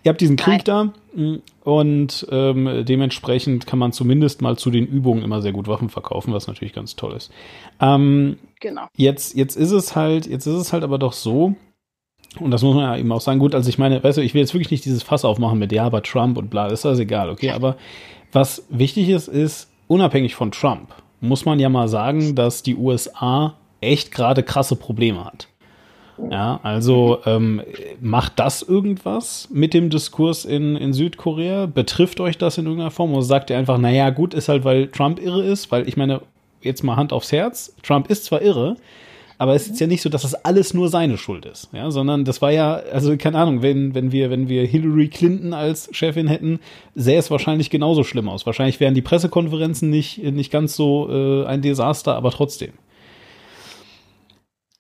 Ihr 0.03 0.09
habt 0.09 0.21
diesen 0.21 0.37
Krieg 0.37 0.63
da 0.63 0.93
mh, 1.15 1.39
und 1.63 2.27
ähm, 2.31 2.85
dementsprechend 2.85 3.67
kann 3.67 3.79
man 3.79 3.91
zumindest 3.91 4.41
mal 4.41 4.57
zu 4.57 4.69
den 4.69 4.85
Übungen 4.85 5.23
immer 5.23 5.41
sehr 5.41 5.51
gut 5.53 5.67
Waffen 5.67 5.89
verkaufen, 5.89 6.33
was 6.33 6.47
natürlich 6.47 6.73
ganz 6.73 6.95
toll 6.95 7.13
ist. 7.15 7.31
Ähm, 7.81 8.37
Genau. 8.59 8.87
Jetzt, 8.95 9.35
jetzt 9.35 9.55
ist 9.55 9.71
es 9.71 9.95
halt, 9.95 10.25
jetzt 10.25 10.47
ist 10.47 10.55
es 10.55 10.73
halt 10.73 10.83
aber 10.83 10.97
doch 10.97 11.13
so, 11.13 11.55
und 12.39 12.51
das 12.51 12.61
muss 12.63 12.75
man 12.75 12.83
ja 12.83 12.97
eben 12.97 13.11
auch 13.11 13.21
sagen, 13.21 13.39
gut, 13.39 13.55
also 13.55 13.69
ich 13.69 13.77
meine, 13.77 14.03
weißt 14.03 14.17
du, 14.17 14.21
ich 14.21 14.33
will 14.33 14.41
jetzt 14.41 14.53
wirklich 14.53 14.71
nicht 14.71 14.85
dieses 14.85 15.03
Fass 15.03 15.25
aufmachen 15.25 15.59
mit, 15.59 15.71
ja, 15.71 15.85
aber 15.85 16.01
Trump 16.03 16.37
und 16.37 16.49
bla, 16.49 16.67
ist 16.67 16.85
das 16.85 16.99
egal, 16.99 17.29
okay, 17.29 17.51
aber 17.51 17.77
was 18.31 18.65
wichtig 18.69 19.09
ist, 19.09 19.27
ist, 19.27 19.69
unabhängig 19.87 20.35
von 20.35 20.51
Trump, 20.51 20.93
muss 21.21 21.45
man 21.45 21.59
ja 21.59 21.69
mal 21.69 21.87
sagen, 21.87 22.35
dass 22.35 22.63
die 22.63 22.75
USA 22.75 23.55
echt 23.81 24.11
gerade 24.11 24.43
krasse 24.43 24.75
Probleme 24.75 25.23
hat. 25.23 25.47
Ja, 26.31 26.59
also 26.63 27.19
ähm, 27.25 27.61
macht 28.01 28.39
das 28.39 28.63
irgendwas 28.63 29.49
mit 29.51 29.73
dem 29.75 29.89
Diskurs 29.91 30.45
in, 30.45 30.75
in 30.75 30.91
Südkorea? 30.91 31.67
Betrifft 31.67 32.19
euch 32.19 32.39
das 32.39 32.57
in 32.57 32.65
irgendeiner 32.65 32.91
Form? 32.91 33.13
Oder 33.13 33.21
sagt 33.21 33.51
ihr 33.51 33.57
einfach, 33.57 33.77
naja, 33.77 34.09
gut, 34.09 34.33
ist 34.33 34.49
halt, 34.49 34.63
weil 34.63 34.87
Trump 34.87 35.19
irre 35.21 35.43
ist? 35.43 35.71
Weil 35.71 35.87
ich 35.87 35.95
meine, 35.95 36.21
jetzt 36.61 36.83
mal 36.83 36.95
Hand 36.95 37.13
aufs 37.13 37.31
Herz, 37.31 37.75
Trump 37.83 38.09
ist 38.09 38.25
zwar 38.25 38.41
irre, 38.41 38.77
aber 39.37 39.53
es 39.53 39.67
ist 39.67 39.79
ja 39.79 39.87
nicht 39.87 40.01
so, 40.01 40.09
dass 40.09 40.23
das 40.23 40.33
alles 40.33 40.73
nur 40.73 40.89
seine 40.89 41.17
Schuld 41.17 41.45
ist, 41.45 41.69
ja, 41.71 41.91
sondern 41.91 42.25
das 42.25 42.41
war 42.41 42.51
ja, 42.51 42.75
also 42.75 43.15
keine 43.17 43.37
Ahnung, 43.37 43.61
wenn, 43.61 43.93
wenn 43.93 44.11
wir, 44.11 44.29
wenn 44.29 44.49
wir 44.49 44.65
Hillary 44.65 45.09
Clinton 45.09 45.53
als 45.53 45.89
Chefin 45.91 46.27
hätten, 46.27 46.59
sähe 46.95 47.19
es 47.19 47.29
wahrscheinlich 47.29 47.69
genauso 47.69 48.03
schlimm 48.03 48.29
aus. 48.29 48.45
Wahrscheinlich 48.45 48.79
wären 48.79 48.95
die 48.95 49.01
Pressekonferenzen 49.01 49.89
nicht, 49.89 50.17
nicht 50.19 50.51
ganz 50.51 50.75
so 50.75 51.09
äh, 51.09 51.45
ein 51.45 51.61
Desaster, 51.61 52.15
aber 52.15 52.31
trotzdem. 52.31 52.73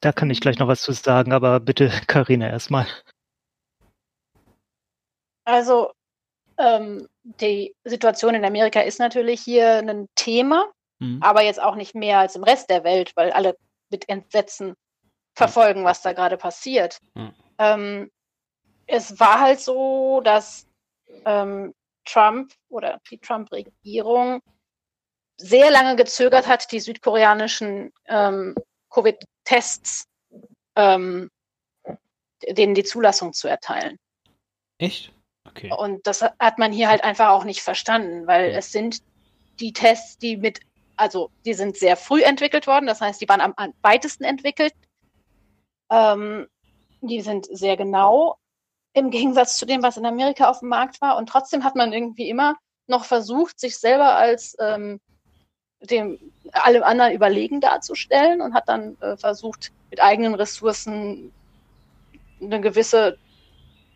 Da 0.01 0.11
kann 0.11 0.29
ich 0.29 0.41
gleich 0.41 0.57
noch 0.59 0.67
was 0.67 0.81
zu 0.81 0.91
sagen, 0.91 1.33
aber 1.33 1.59
bitte 1.59 1.89
Karina 2.07 2.49
erstmal. 2.49 2.87
Also 5.45 5.91
ähm, 6.57 7.07
die 7.23 7.73
Situation 7.83 8.35
in 8.35 8.43
Amerika 8.43 8.81
ist 8.81 8.99
natürlich 8.99 9.41
hier 9.41 9.77
ein 9.79 10.07
Thema, 10.15 10.65
Mhm. 10.99 11.19
aber 11.21 11.43
jetzt 11.43 11.61
auch 11.61 11.75
nicht 11.75 11.93
mehr 11.93 12.19
als 12.19 12.35
im 12.35 12.43
Rest 12.43 12.69
der 12.69 12.83
Welt, 12.83 13.11
weil 13.15 13.31
alle 13.31 13.55
mit 13.89 14.07
Entsetzen 14.09 14.75
verfolgen, 15.35 15.83
was 15.83 16.01
da 16.01 16.13
gerade 16.13 16.37
passiert. 16.37 16.99
Mhm. 17.13 17.33
Ähm, 17.59 18.11
es 18.85 19.19
war 19.19 19.39
halt 19.39 19.59
so, 19.59 20.21
dass 20.21 20.67
ähm, 21.25 21.73
Trump 22.05 22.53
oder 22.69 22.99
die 23.09 23.19
Trump-Regierung 23.19 24.41
sehr 25.37 25.69
lange 25.69 25.95
gezögert 25.95 26.47
hat, 26.47 26.71
die 26.71 26.79
südkoreanischen 26.79 27.91
ähm, 28.07 28.55
Covid-Tests 28.89 30.05
ähm, 30.75 31.29
denen 32.47 32.75
die 32.75 32.83
Zulassung 32.83 33.33
zu 33.33 33.47
erteilen. 33.47 33.97
Echt? 34.77 35.11
Okay. 35.45 35.71
Und 35.75 36.05
das 36.05 36.21
hat 36.21 36.59
man 36.59 36.71
hier 36.71 36.87
halt 36.87 37.03
einfach 37.03 37.29
auch 37.29 37.43
nicht 37.43 37.61
verstanden, 37.61 38.27
weil 38.27 38.51
Ja. 38.51 38.57
es 38.57 38.71
sind 38.71 38.99
die 39.59 39.73
Tests, 39.73 40.17
die 40.17 40.37
mit, 40.37 40.59
also 40.97 41.29
die 41.45 41.53
sind 41.53 41.77
sehr 41.77 41.95
früh 41.95 42.21
entwickelt 42.23 42.67
worden, 42.67 42.87
das 42.87 43.01
heißt, 43.01 43.21
die 43.21 43.29
waren 43.29 43.41
am, 43.41 43.53
weitesten 43.81 44.23
entwickelt. 44.23 44.73
Ähm, 45.89 46.47
die 47.01 47.21
sind 47.21 47.45
sehr 47.45 47.77
genau 47.77 48.37
im 48.93 49.11
Gegensatz 49.11 49.57
zu 49.57 49.65
dem, 49.65 49.83
was 49.83 49.97
in 49.97 50.05
Amerika 50.05 50.49
auf 50.49 50.59
dem 50.59 50.69
Markt 50.69 50.99
war. 51.01 51.17
Und 51.17 51.29
trotzdem 51.29 51.63
hat 51.63 51.75
man 51.75 51.93
irgendwie 51.93 52.29
immer 52.29 52.55
noch 52.87 53.05
versucht, 53.05 53.59
sich 53.59 53.77
selber 53.77 54.15
als 54.15 54.55
ähm, 54.59 54.99
dem 55.81 56.19
allem 56.51 56.83
anderen 56.83 57.13
überlegen 57.13 57.61
darzustellen 57.61 58.41
und 58.41 58.53
hat 58.53 58.67
dann 58.67 58.97
äh, 59.01 59.15
versucht, 59.17 59.71
mit 59.91 60.01
eigenen 60.01 60.33
Ressourcen 60.33 61.31
eine 62.41 62.59
gewisse 62.59 63.17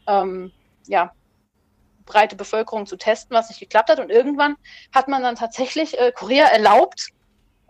ähm, 0.07 0.51
ja, 0.87 1.11
breite 2.05 2.35
Bevölkerung 2.35 2.85
zu 2.85 2.97
testen, 2.97 3.35
was 3.35 3.49
nicht 3.49 3.59
geklappt 3.59 3.89
hat. 3.89 3.99
Und 3.99 4.09
irgendwann 4.09 4.55
hat 4.93 5.07
man 5.07 5.23
dann 5.23 5.35
tatsächlich 5.35 5.99
äh, 5.99 6.11
Korea 6.11 6.45
erlaubt, 6.45 7.09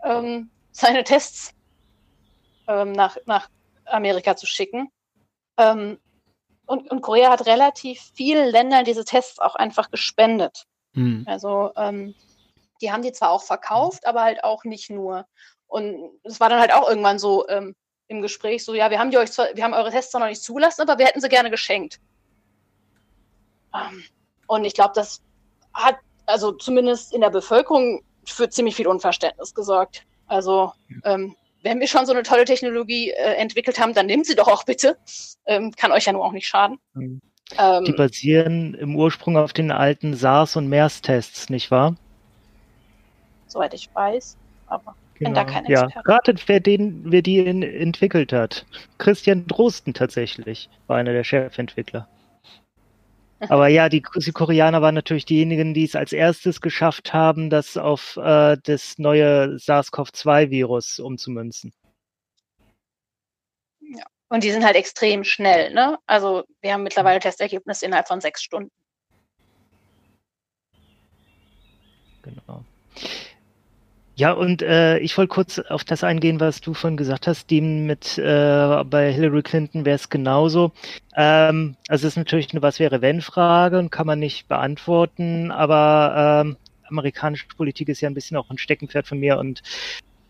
ähm, 0.04 0.50
seine 0.72 1.04
Tests 1.04 1.54
ähm, 2.68 2.92
nach, 2.92 3.16
nach 3.26 3.48
Amerika 3.84 4.36
zu 4.36 4.46
schicken. 4.46 4.88
Ähm, 5.58 5.98
und, 6.66 6.90
und 6.90 7.02
Korea 7.02 7.30
hat 7.30 7.46
relativ 7.46 8.00
vielen 8.14 8.48
Ländern 8.48 8.84
diese 8.84 9.04
Tests 9.04 9.38
auch 9.38 9.54
einfach 9.54 9.90
gespendet. 9.90 10.64
Hm. 10.94 11.24
Also 11.26 11.72
ähm, 11.76 12.14
die 12.80 12.92
haben 12.92 13.02
die 13.02 13.12
zwar 13.12 13.30
auch 13.30 13.42
verkauft, 13.42 14.06
aber 14.06 14.22
halt 14.22 14.44
auch 14.44 14.64
nicht 14.64 14.90
nur. 14.90 15.26
Und 15.66 16.10
es 16.24 16.40
war 16.40 16.48
dann 16.48 16.60
halt 16.60 16.72
auch 16.72 16.88
irgendwann 16.88 17.18
so 17.18 17.48
ähm, 17.48 17.74
im 18.08 18.22
Gespräch 18.22 18.64
so, 18.64 18.74
ja, 18.74 18.90
wir 18.90 18.98
haben 18.98 19.10
die 19.10 19.18
euch 19.18 19.32
zwar, 19.32 19.48
wir 19.54 19.64
haben 19.64 19.74
eure 19.74 19.90
Tests 19.90 20.10
zwar 20.10 20.20
noch 20.20 20.28
nicht 20.28 20.42
zugelassen, 20.42 20.82
aber 20.82 20.98
wir 20.98 21.06
hätten 21.06 21.20
sie 21.20 21.28
gerne 21.28 21.50
geschenkt. 21.50 21.98
Ähm, 23.74 24.04
und 24.52 24.66
ich 24.66 24.74
glaube, 24.74 24.92
das 24.94 25.22
hat 25.72 25.96
also 26.26 26.52
zumindest 26.52 27.14
in 27.14 27.22
der 27.22 27.30
Bevölkerung 27.30 28.02
für 28.26 28.50
ziemlich 28.50 28.76
viel 28.76 28.86
Unverständnis 28.86 29.54
gesorgt. 29.54 30.04
Also 30.26 30.72
ähm, 31.04 31.34
wenn 31.62 31.80
wir 31.80 31.86
schon 31.86 32.04
so 32.04 32.12
eine 32.12 32.22
tolle 32.22 32.44
Technologie 32.44 33.10
äh, 33.10 33.34
entwickelt 33.36 33.80
haben, 33.80 33.94
dann 33.94 34.06
nehmt 34.06 34.26
sie 34.26 34.34
doch 34.34 34.48
auch 34.48 34.64
bitte. 34.64 34.98
Ähm, 35.46 35.72
kann 35.72 35.90
euch 35.90 36.04
ja 36.04 36.12
nur 36.12 36.22
auch 36.22 36.32
nicht 36.32 36.46
schaden. 36.46 36.78
Ähm, 36.94 37.84
die 37.86 37.92
basieren 37.92 38.74
im 38.74 38.94
Ursprung 38.94 39.38
auf 39.38 39.54
den 39.54 39.70
alten 39.70 40.12
SARS- 40.14 40.56
und 40.56 40.68
MERS-Tests, 40.68 41.48
nicht 41.48 41.70
wahr? 41.70 41.96
Soweit 43.46 43.72
ich 43.72 43.88
weiß, 43.94 44.36
aber 44.66 44.94
genau. 45.14 45.30
bin 45.30 45.34
da 45.34 45.44
kein 45.44 45.64
Experte. 45.64 45.94
Ja, 45.94 46.14
ratet, 46.14 46.46
wer, 46.46 46.60
den, 46.60 47.10
wer 47.10 47.22
die 47.22 47.38
in, 47.38 47.62
entwickelt 47.62 48.34
hat. 48.34 48.66
Christian 48.98 49.46
Drosten 49.46 49.94
tatsächlich 49.94 50.68
war 50.88 50.98
einer 50.98 51.12
der 51.14 51.24
Chefentwickler. 51.24 52.06
Aber 53.48 53.68
ja, 53.68 53.88
die 53.88 54.02
Südkoreaner 54.14 54.82
waren 54.82 54.94
natürlich 54.94 55.24
diejenigen, 55.24 55.74
die 55.74 55.84
es 55.84 55.96
als 55.96 56.12
erstes 56.12 56.60
geschafft 56.60 57.12
haben, 57.12 57.50
das 57.50 57.76
auf 57.76 58.16
äh, 58.16 58.56
das 58.62 58.98
neue 58.98 59.58
SARS-CoV-2-Virus 59.58 61.00
umzumünzen. 61.00 61.72
Ja. 63.80 64.04
Und 64.28 64.44
die 64.44 64.50
sind 64.50 64.64
halt 64.64 64.76
extrem 64.76 65.24
schnell, 65.24 65.74
ne? 65.74 65.98
Also 66.06 66.44
wir 66.60 66.72
haben 66.72 66.84
mittlerweile 66.84 67.20
Testergebnisse 67.20 67.86
innerhalb 67.86 68.08
von 68.08 68.20
sechs 68.20 68.42
Stunden. 68.42 68.70
Genau. 72.22 72.64
Ja, 74.22 74.30
und 74.34 74.62
äh, 74.62 74.98
ich 74.98 75.18
wollte 75.18 75.34
kurz 75.34 75.58
auf 75.58 75.82
das 75.82 76.04
eingehen, 76.04 76.38
was 76.38 76.60
du 76.60 76.74
vorhin 76.74 76.96
gesagt 76.96 77.26
hast. 77.26 77.50
Die 77.50 77.60
mit 77.60 78.18
äh, 78.18 78.84
bei 78.84 79.12
Hillary 79.12 79.42
Clinton 79.42 79.84
wäre 79.84 79.96
es 79.96 80.10
genauso. 80.10 80.70
Ähm, 81.16 81.74
also 81.88 82.06
es 82.06 82.12
ist 82.12 82.18
natürlich 82.18 82.52
eine 82.52 82.62
Was 82.62 82.78
wäre 82.78 83.02
wenn 83.02 83.20
Frage 83.20 83.80
und 83.80 83.90
kann 83.90 84.06
man 84.06 84.20
nicht 84.20 84.46
beantworten, 84.46 85.50
aber 85.50 86.44
ähm, 86.46 86.56
amerikanische 86.84 87.48
Politik 87.48 87.88
ist 87.88 88.00
ja 88.00 88.08
ein 88.08 88.14
bisschen 88.14 88.36
auch 88.36 88.48
ein 88.48 88.58
Steckenpferd 88.58 89.08
von 89.08 89.18
mir 89.18 89.38
und 89.38 89.60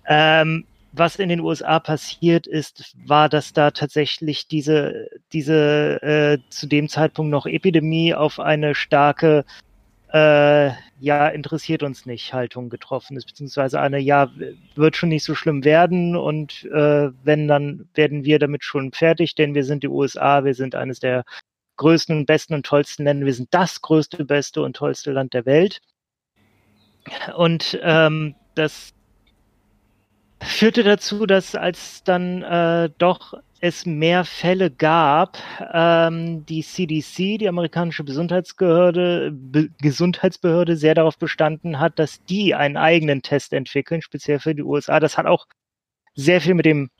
ähm, 0.06 0.64
was 0.92 1.16
in 1.16 1.28
den 1.28 1.40
USA 1.40 1.78
passiert 1.78 2.46
ist, 2.46 2.94
war, 3.06 3.28
dass 3.28 3.52
da 3.52 3.72
tatsächlich 3.72 4.48
diese, 4.48 5.10
diese 5.34 6.02
äh, 6.02 6.38
zu 6.48 6.66
dem 6.66 6.88
Zeitpunkt 6.88 7.30
noch 7.30 7.44
Epidemie 7.44 8.14
auf 8.14 8.40
eine 8.40 8.74
starke 8.74 9.44
äh, 10.12 10.72
ja, 11.00 11.28
interessiert 11.28 11.82
uns 11.82 12.04
nicht 12.06 12.34
Haltung 12.34 12.68
getroffen 12.68 13.16
ist, 13.16 13.26
beziehungsweise 13.26 13.80
eine, 13.80 13.98
ja, 13.98 14.30
wird 14.74 14.96
schon 14.96 15.08
nicht 15.08 15.24
so 15.24 15.34
schlimm 15.34 15.64
werden 15.64 16.16
und 16.16 16.64
äh, 16.64 17.10
wenn, 17.24 17.48
dann 17.48 17.88
werden 17.94 18.24
wir 18.24 18.38
damit 18.38 18.62
schon 18.62 18.92
fertig, 18.92 19.34
denn 19.34 19.54
wir 19.54 19.64
sind 19.64 19.82
die 19.82 19.88
USA, 19.88 20.44
wir 20.44 20.54
sind 20.54 20.74
eines 20.74 21.00
der 21.00 21.24
größten 21.76 22.16
und 22.16 22.26
besten 22.26 22.54
und 22.54 22.66
tollsten 22.66 23.04
Länder, 23.04 23.26
wir 23.26 23.34
sind 23.34 23.52
das 23.52 23.80
größte, 23.80 24.24
beste 24.24 24.62
und 24.62 24.76
tollste 24.76 25.12
Land 25.12 25.32
der 25.32 25.46
Welt. 25.46 25.80
Und 27.34 27.80
ähm, 27.82 28.34
das 28.54 28.92
führte 30.40 30.82
dazu, 30.82 31.26
dass 31.26 31.54
als 31.54 32.04
dann 32.04 32.42
äh, 32.42 32.90
doch 32.98 33.34
es 33.62 33.86
mehr 33.86 34.24
Fälle 34.24 34.72
gab, 34.72 35.38
ähm, 35.72 36.44
die 36.46 36.64
CDC, 36.64 37.38
die 37.38 37.48
amerikanische 37.48 38.02
Gesundheitsbehörde, 38.02 39.30
Be 39.32 39.68
Gesundheitsbehörde, 39.80 40.76
sehr 40.76 40.96
darauf 40.96 41.16
bestanden 41.16 41.78
hat, 41.78 42.00
dass 42.00 42.24
die 42.24 42.56
einen 42.56 42.76
eigenen 42.76 43.22
Test 43.22 43.52
entwickeln, 43.52 44.02
speziell 44.02 44.40
für 44.40 44.56
die 44.56 44.64
USA. 44.64 44.98
Das 44.98 45.16
hat 45.16 45.26
auch 45.26 45.46
sehr 46.16 46.40
viel 46.40 46.54
mit 46.54 46.66
dem 46.66 46.90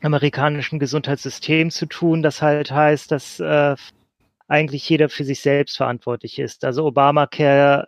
amerikanischen 0.00 0.78
Gesundheitssystem 0.78 1.70
zu 1.70 1.84
tun. 1.84 2.22
Das 2.22 2.40
halt 2.40 2.70
heißt, 2.70 3.12
dass 3.12 3.38
äh, 3.38 3.76
eigentlich 4.50 4.88
jeder 4.88 5.08
für 5.08 5.24
sich 5.24 5.40
selbst 5.40 5.76
verantwortlich 5.76 6.40
ist. 6.40 6.64
Also 6.64 6.84
Obamacare, 6.84 7.86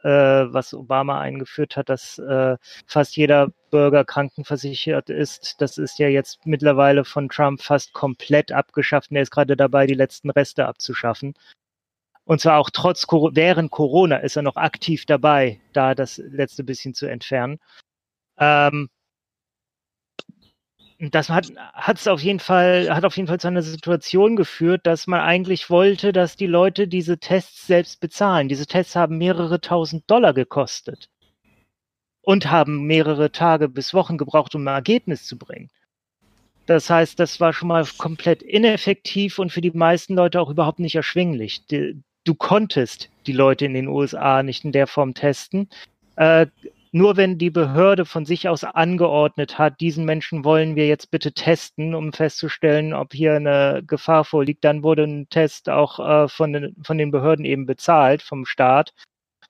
äh, 0.48 0.54
was 0.54 0.72
Obama 0.72 1.20
eingeführt 1.20 1.76
hat, 1.76 1.88
dass 1.88 2.18
äh, 2.18 2.56
fast 2.86 3.16
jeder 3.16 3.48
Bürger 3.70 4.04
krankenversichert 4.04 5.10
ist, 5.10 5.60
das 5.60 5.76
ist 5.76 5.98
ja 5.98 6.06
jetzt 6.06 6.46
mittlerweile 6.46 7.04
von 7.04 7.28
Trump 7.28 7.60
fast 7.60 7.92
komplett 7.94 8.52
abgeschafft. 8.52 9.10
Und 9.10 9.16
er 9.16 9.22
ist 9.22 9.32
gerade 9.32 9.56
dabei, 9.56 9.86
die 9.88 9.94
letzten 9.94 10.30
Reste 10.30 10.66
abzuschaffen. 10.66 11.34
Und 12.24 12.40
zwar 12.40 12.58
auch 12.58 12.70
trotz 12.70 13.06
während 13.10 13.72
Corona 13.72 14.18
ist 14.18 14.36
er 14.36 14.42
noch 14.42 14.56
aktiv 14.56 15.04
dabei, 15.04 15.60
da 15.72 15.96
das 15.96 16.18
letzte 16.18 16.62
bisschen 16.62 16.94
zu 16.94 17.06
entfernen. 17.06 17.58
Ähm, 18.38 18.88
das 21.10 21.28
hat 21.30 21.50
es 21.96 22.06
auf 22.06 22.22
jeden 22.22 22.38
Fall 22.38 22.88
hat 22.94 23.04
auf 23.04 23.16
jeden 23.16 23.26
Fall 23.26 23.40
zu 23.40 23.48
einer 23.48 23.62
Situation 23.62 24.36
geführt, 24.36 24.86
dass 24.86 25.08
man 25.08 25.20
eigentlich 25.20 25.68
wollte, 25.68 26.12
dass 26.12 26.36
die 26.36 26.46
Leute 26.46 26.86
diese 26.86 27.18
Tests 27.18 27.66
selbst 27.66 28.00
bezahlen. 28.00 28.48
Diese 28.48 28.66
Tests 28.66 28.94
haben 28.94 29.18
mehrere 29.18 29.60
tausend 29.60 30.08
Dollar 30.08 30.32
gekostet 30.32 31.08
und 32.20 32.50
haben 32.50 32.86
mehrere 32.86 33.32
Tage 33.32 33.68
bis 33.68 33.94
Wochen 33.94 34.16
gebraucht, 34.16 34.54
um 34.54 34.66
ein 34.68 34.74
Ergebnis 34.74 35.26
zu 35.26 35.36
bringen. 35.36 35.70
Das 36.66 36.88
heißt, 36.88 37.18
das 37.18 37.40
war 37.40 37.52
schon 37.52 37.66
mal 37.68 37.84
komplett 37.98 38.40
ineffektiv 38.40 39.40
und 39.40 39.50
für 39.50 39.60
die 39.60 39.72
meisten 39.72 40.14
Leute 40.14 40.40
auch 40.40 40.50
überhaupt 40.50 40.78
nicht 40.78 40.94
erschwinglich. 40.94 41.62
Du 41.66 42.34
konntest 42.36 43.10
die 43.26 43.32
Leute 43.32 43.64
in 43.64 43.74
den 43.74 43.88
USA 43.88 44.44
nicht 44.44 44.64
in 44.64 44.70
der 44.70 44.86
Form 44.86 45.14
testen. 45.14 45.68
Nur 46.94 47.16
wenn 47.16 47.38
die 47.38 47.48
Behörde 47.48 48.04
von 48.04 48.26
sich 48.26 48.50
aus 48.50 48.64
angeordnet 48.64 49.58
hat, 49.58 49.80
diesen 49.80 50.04
Menschen 50.04 50.44
wollen 50.44 50.76
wir 50.76 50.86
jetzt 50.86 51.10
bitte 51.10 51.32
testen, 51.32 51.94
um 51.94 52.12
festzustellen, 52.12 52.92
ob 52.92 53.14
hier 53.14 53.34
eine 53.34 53.82
Gefahr 53.86 54.26
vorliegt, 54.26 54.62
dann 54.62 54.82
wurde 54.82 55.04
ein 55.04 55.26
Test 55.30 55.70
auch 55.70 55.98
äh, 55.98 56.28
von, 56.28 56.52
den, 56.52 56.76
von 56.84 56.98
den 56.98 57.10
Behörden 57.10 57.46
eben 57.46 57.64
bezahlt, 57.64 58.20
vom 58.20 58.44
Staat, 58.44 58.92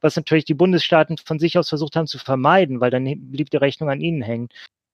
was 0.00 0.14
natürlich 0.14 0.44
die 0.44 0.54
Bundesstaaten 0.54 1.18
von 1.18 1.40
sich 1.40 1.58
aus 1.58 1.68
versucht 1.68 1.96
haben 1.96 2.06
zu 2.06 2.18
vermeiden, 2.18 2.80
weil 2.80 2.90
dann 2.92 3.04
blieb 3.32 3.50
die 3.50 3.56
Rechnung 3.56 3.90
an 3.90 4.00
ihnen 4.00 4.22
hängen. 4.22 4.48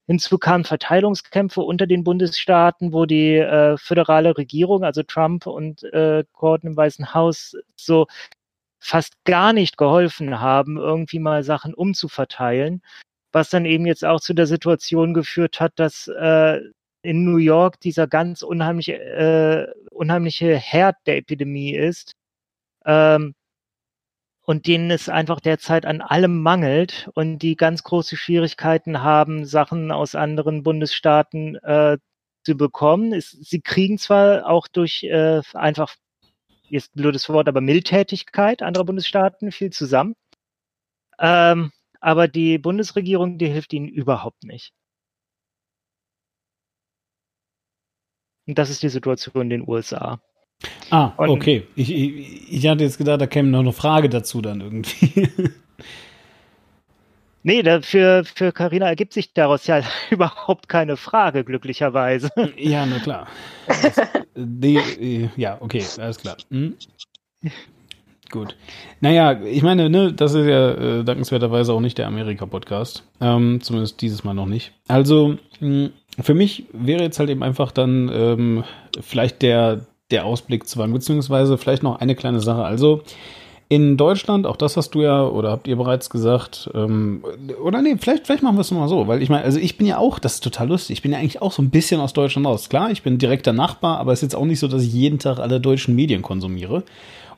Hinzu 0.06 0.38
kamen 0.38 0.64
Verteilungskämpfe 0.64 1.60
unter 1.60 1.86
den 1.86 2.02
Bundesstaaten, 2.02 2.94
wo 2.94 3.04
die 3.04 3.36
äh, 3.36 3.76
föderale 3.76 4.38
Regierung, 4.38 4.84
also 4.84 5.02
Trump 5.02 5.46
und 5.46 5.82
äh, 5.92 6.24
Gordon 6.32 6.70
im 6.70 6.76
Weißen 6.78 7.12
Haus, 7.12 7.54
so 7.76 8.06
fast 8.78 9.14
gar 9.24 9.52
nicht 9.52 9.76
geholfen 9.76 10.40
haben, 10.40 10.76
irgendwie 10.76 11.18
mal 11.18 11.42
Sachen 11.42 11.74
umzuverteilen, 11.74 12.82
was 13.32 13.50
dann 13.50 13.64
eben 13.64 13.86
jetzt 13.86 14.04
auch 14.04 14.20
zu 14.20 14.34
der 14.34 14.46
Situation 14.46 15.14
geführt 15.14 15.60
hat, 15.60 15.72
dass 15.76 16.08
äh, 16.08 16.60
in 17.02 17.24
New 17.24 17.38
York 17.38 17.80
dieser 17.80 18.06
ganz 18.06 18.42
unheimliche, 18.42 18.94
äh, 18.94 19.66
unheimliche 19.90 20.56
Herd 20.56 20.96
der 21.06 21.16
Epidemie 21.18 21.74
ist 21.74 22.12
ähm, 22.86 23.34
und 24.42 24.66
denen 24.66 24.90
es 24.90 25.08
einfach 25.08 25.40
derzeit 25.40 25.86
an 25.86 26.00
allem 26.00 26.42
mangelt 26.42 27.10
und 27.14 27.38
die 27.40 27.56
ganz 27.56 27.82
große 27.82 28.16
Schwierigkeiten 28.16 29.02
haben, 29.02 29.44
Sachen 29.44 29.92
aus 29.92 30.14
anderen 30.14 30.62
Bundesstaaten 30.62 31.56
äh, 31.56 31.98
zu 32.44 32.56
bekommen. 32.56 33.20
Sie 33.20 33.60
kriegen 33.60 33.98
zwar 33.98 34.46
auch 34.48 34.68
durch 34.68 35.04
äh, 35.04 35.42
einfach 35.52 35.94
jetzt 36.70 36.94
ein 36.94 37.02
blödes 37.02 37.28
Wort, 37.28 37.48
aber 37.48 37.60
Mildtätigkeit 37.60 38.62
anderer 38.62 38.84
Bundesstaaten 38.84 39.52
viel 39.52 39.70
zusammen. 39.70 40.14
Ähm, 41.18 41.72
aber 42.00 42.28
die 42.28 42.58
Bundesregierung, 42.58 43.38
die 43.38 43.48
hilft 43.48 43.72
ihnen 43.72 43.88
überhaupt 43.88 44.44
nicht. 44.44 44.72
Und 48.46 48.58
das 48.58 48.70
ist 48.70 48.82
die 48.82 48.88
Situation 48.88 49.42
in 49.42 49.50
den 49.50 49.68
USA. 49.68 50.20
Ah, 50.90 51.12
Und, 51.18 51.28
okay. 51.28 51.66
Ich, 51.76 51.92
ich, 51.92 52.52
ich, 52.52 52.66
hatte 52.66 52.82
jetzt 52.82 52.98
gedacht, 52.98 53.20
da 53.20 53.26
käme 53.26 53.48
noch 53.48 53.60
eine 53.60 53.72
Frage 53.72 54.08
dazu 54.08 54.40
dann 54.40 54.60
irgendwie. 54.60 55.28
Nee, 57.48 57.62
da, 57.62 57.80
für 57.80 58.52
Carina 58.52 58.88
ergibt 58.88 59.14
sich 59.14 59.32
daraus 59.32 59.66
ja 59.66 59.80
überhaupt 60.10 60.68
keine 60.68 60.98
Frage, 60.98 61.44
glücklicherweise. 61.44 62.28
Ja, 62.58 62.84
na 62.84 62.98
klar. 62.98 63.26
Das, 63.66 63.98
die, 64.36 65.30
ja, 65.34 65.56
okay, 65.58 65.82
alles 65.98 66.18
klar. 66.18 66.36
Hm? 66.50 66.74
Gut. 68.30 68.54
Naja, 69.00 69.40
ich 69.42 69.62
meine, 69.62 69.88
ne, 69.88 70.12
das 70.12 70.34
ist 70.34 70.46
ja 70.46 70.72
äh, 70.72 71.04
dankenswerterweise 71.04 71.72
auch 71.72 71.80
nicht 71.80 71.96
der 71.96 72.06
Amerika-Podcast. 72.08 73.04
Ähm, 73.22 73.62
zumindest 73.62 74.02
dieses 74.02 74.24
Mal 74.24 74.34
noch 74.34 74.44
nicht. 74.44 74.74
Also, 74.86 75.38
mh, 75.60 75.86
hm, 75.86 75.92
für 76.20 76.34
mich 76.34 76.66
wäre 76.74 77.02
jetzt 77.02 77.18
halt 77.18 77.30
eben 77.30 77.42
einfach 77.42 77.72
dann 77.72 78.10
ähm, 78.12 78.64
vielleicht 79.00 79.40
der, 79.40 79.86
der 80.10 80.26
Ausblick 80.26 80.68
zu 80.68 80.78
wann, 80.78 80.92
beziehungsweise 80.92 81.56
vielleicht 81.56 81.82
noch 81.82 81.98
eine 81.98 82.14
kleine 82.14 82.40
Sache. 82.40 82.64
Also, 82.64 83.04
in 83.70 83.98
Deutschland, 83.98 84.46
auch 84.46 84.56
das 84.56 84.78
hast 84.78 84.90
du 84.90 85.02
ja 85.02 85.26
oder 85.26 85.50
habt 85.50 85.68
ihr 85.68 85.76
bereits 85.76 86.08
gesagt, 86.08 86.70
ähm, 86.74 87.22
oder 87.62 87.82
nee, 87.82 87.96
vielleicht, 88.00 88.26
vielleicht 88.26 88.42
machen 88.42 88.56
wir 88.56 88.62
es 88.62 88.70
mal 88.70 88.88
so, 88.88 89.06
weil 89.06 89.22
ich 89.22 89.28
meine, 89.28 89.44
also 89.44 89.58
ich 89.58 89.76
bin 89.76 89.86
ja 89.86 89.98
auch, 89.98 90.18
das 90.18 90.34
ist 90.34 90.44
total 90.44 90.68
lustig, 90.68 90.96
ich 90.96 91.02
bin 91.02 91.12
ja 91.12 91.18
eigentlich 91.18 91.42
auch 91.42 91.52
so 91.52 91.60
ein 91.60 91.68
bisschen 91.68 92.00
aus 92.00 92.14
Deutschland 92.14 92.46
raus. 92.46 92.70
Klar, 92.70 92.90
ich 92.90 93.02
bin 93.02 93.18
direkter 93.18 93.52
Nachbar, 93.52 93.98
aber 93.98 94.12
es 94.12 94.20
ist 94.20 94.32
jetzt 94.32 94.36
auch 94.36 94.46
nicht 94.46 94.58
so, 94.58 94.68
dass 94.68 94.82
ich 94.82 94.92
jeden 94.92 95.18
Tag 95.18 95.38
alle 95.38 95.60
deutschen 95.60 95.94
Medien 95.94 96.22
konsumiere. 96.22 96.82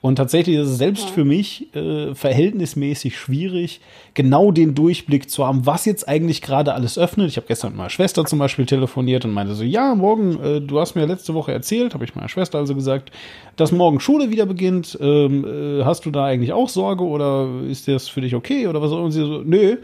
Und 0.03 0.17
tatsächlich 0.17 0.57
ist 0.57 0.69
es 0.69 0.79
selbst 0.79 1.09
ja. 1.09 1.13
für 1.13 1.25
mich 1.25 1.75
äh, 1.75 2.15
verhältnismäßig 2.15 3.19
schwierig, 3.19 3.81
genau 4.15 4.51
den 4.51 4.75
Durchblick 4.75 5.29
zu 5.29 5.47
haben, 5.47 5.67
was 5.67 5.85
jetzt 5.85 6.09
eigentlich 6.09 6.41
gerade 6.41 6.73
alles 6.73 6.99
öffnet. 6.99 7.29
Ich 7.29 7.37
habe 7.37 7.47
gestern 7.47 7.73
mit 7.73 7.79
meiner 7.79 7.91
Schwester 7.91 8.25
zum 8.25 8.39
Beispiel 8.39 8.65
telefoniert 8.65 9.27
und 9.27 9.33
meinte 9.33 9.55
so, 9.55 9.63
ja, 9.63 9.95
morgen, 9.95 10.43
äh, 10.43 10.61
du 10.63 10.81
hast 10.81 10.95
mir 10.95 11.05
letzte 11.05 11.35
Woche 11.35 11.53
erzählt, 11.53 11.93
habe 11.93 12.05
ich 12.05 12.15
meiner 12.15 12.31
Schwester 12.31 12.59
also 12.59 12.75
gesagt, 12.75 13.11
dass 13.57 13.73
morgen 13.73 14.01
Schule 14.01 14.31
wieder 14.31 14.47
beginnt. 14.47 14.97
Ähm, 15.01 15.45
äh, 15.45 15.85
hast 15.85 16.07
du 16.07 16.11
da 16.11 16.25
eigentlich 16.25 16.55
auch 16.55 16.71
Sorge 16.71 17.05
oder 17.05 17.49
ist 17.69 17.87
das 17.87 18.09
für 18.09 18.23
dich 18.23 18.35
okay 18.35 18.69
oder 18.69 18.81
was? 18.81 18.93
Und 18.93 19.13
sie 19.13 19.21
so, 19.21 19.43
nö. 19.45 19.77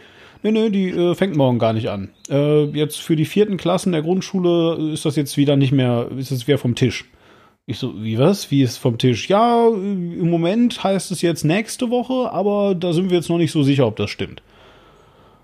Nee, 0.42 0.52
nee, 0.52 0.70
die 0.70 0.90
äh, 0.90 1.14
fängt 1.14 1.36
morgen 1.36 1.58
gar 1.58 1.72
nicht 1.72 1.88
an. 1.88 2.10
Äh, 2.30 2.64
jetzt 2.66 3.00
für 3.00 3.16
die 3.16 3.24
vierten 3.24 3.56
Klassen 3.56 3.92
der 3.92 4.02
Grundschule 4.02 4.92
ist 4.92 5.04
das 5.04 5.16
jetzt 5.16 5.36
wieder 5.36 5.56
nicht 5.56 5.72
mehr, 5.72 6.08
ist 6.16 6.30
es 6.30 6.46
wieder 6.46 6.58
vom 6.58 6.74
Tisch. 6.74 7.04
Ich 7.68 7.80
so, 7.80 8.00
wie 8.00 8.16
was? 8.16 8.52
Wie 8.52 8.62
ist 8.62 8.76
vom 8.76 8.96
Tisch? 8.96 9.28
Ja, 9.28 9.66
im 9.66 10.30
Moment 10.30 10.84
heißt 10.84 11.10
es 11.10 11.20
jetzt 11.20 11.44
nächste 11.44 11.90
Woche, 11.90 12.30
aber 12.30 12.76
da 12.76 12.92
sind 12.92 13.10
wir 13.10 13.16
jetzt 13.16 13.28
noch 13.28 13.38
nicht 13.38 13.50
so 13.50 13.64
sicher, 13.64 13.86
ob 13.86 13.96
das 13.96 14.10
stimmt. 14.10 14.42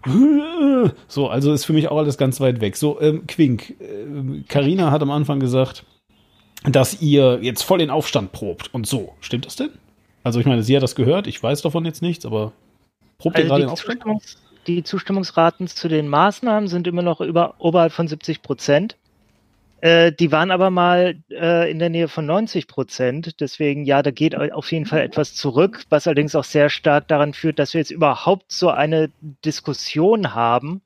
So, 1.07 1.29
also 1.29 1.53
ist 1.53 1.65
für 1.65 1.73
mich 1.73 1.87
auch 1.87 1.97
alles 1.97 2.19
ganz 2.19 2.41
weit 2.41 2.61
weg. 2.61 2.77
So, 2.77 3.01
ähm, 3.01 3.25
Quink, 3.29 3.77
Karina 4.49 4.89
äh, 4.89 4.91
hat 4.91 5.01
am 5.01 5.13
Anfang 5.13 5.39
gesagt, 5.39 5.85
dass 6.65 7.01
ihr 7.01 7.39
jetzt 7.41 7.63
voll 7.63 7.79
den 7.79 7.91
Aufstand 7.91 8.33
probt 8.33 8.75
und 8.75 8.85
so. 8.85 9.13
Stimmt 9.21 9.47
das 9.47 9.55
denn? 9.55 9.71
Also 10.25 10.41
ich 10.41 10.47
meine, 10.47 10.65
sie 10.65 10.75
hat 10.75 10.83
das 10.83 10.97
gehört, 10.97 11.29
ich 11.29 11.41
weiß 11.41 11.63
davon 11.63 11.85
jetzt 11.85 12.03
nichts, 12.03 12.27
aber 12.27 12.51
probt 13.19 13.37
also 13.37 13.45
ihr 13.45 13.49
gerade 13.49 13.63
den 13.63 13.71
Aufstand? 13.71 14.01
Zustimmungs 14.01 14.39
die 14.67 14.85
Zustimmungsraten 14.85 15.67
zu 15.67 15.89
den 15.89 16.09
Maßnahmen 16.09 16.69
sind 16.69 16.87
immer 16.87 17.03
noch 17.03 17.21
über, 17.21 17.55
oberhalb 17.59 17.93
von 17.93 18.07
70 18.07 18.43
Prozent. 18.43 18.97
Äh, 19.83 20.13
die 20.13 20.31
waren 20.31 20.53
aber 20.53 20.71
mal 20.71 21.17
äh, 21.29 21.69
in 21.69 21.81
der 21.81 21.91
Nähe 21.91 22.07
von 22.07 22.25
90 22.25 22.69
Prozent. 22.69 23.41
Deswegen, 23.41 23.85
ja, 23.85 24.01
da 24.03 24.13
geht 24.13 24.37
auf 24.37 24.71
jeden 24.71 24.87
Fall 24.87 25.01
etwas 25.01 25.35
zurück, 25.35 25.85
was 25.89 26.07
allerdings 26.07 26.37
auch 26.37 26.45
sehr 26.45 26.71
stark 26.71 27.09
daran 27.09 27.35
führt, 27.35 27.59
dass 27.59 27.75
wir 27.75 27.81
jetzt 27.81 27.91
überhaupt 27.91 28.53
so 28.53 28.71
eine 28.71 29.11
Diskussion 29.45 30.35
haben, 30.37 30.83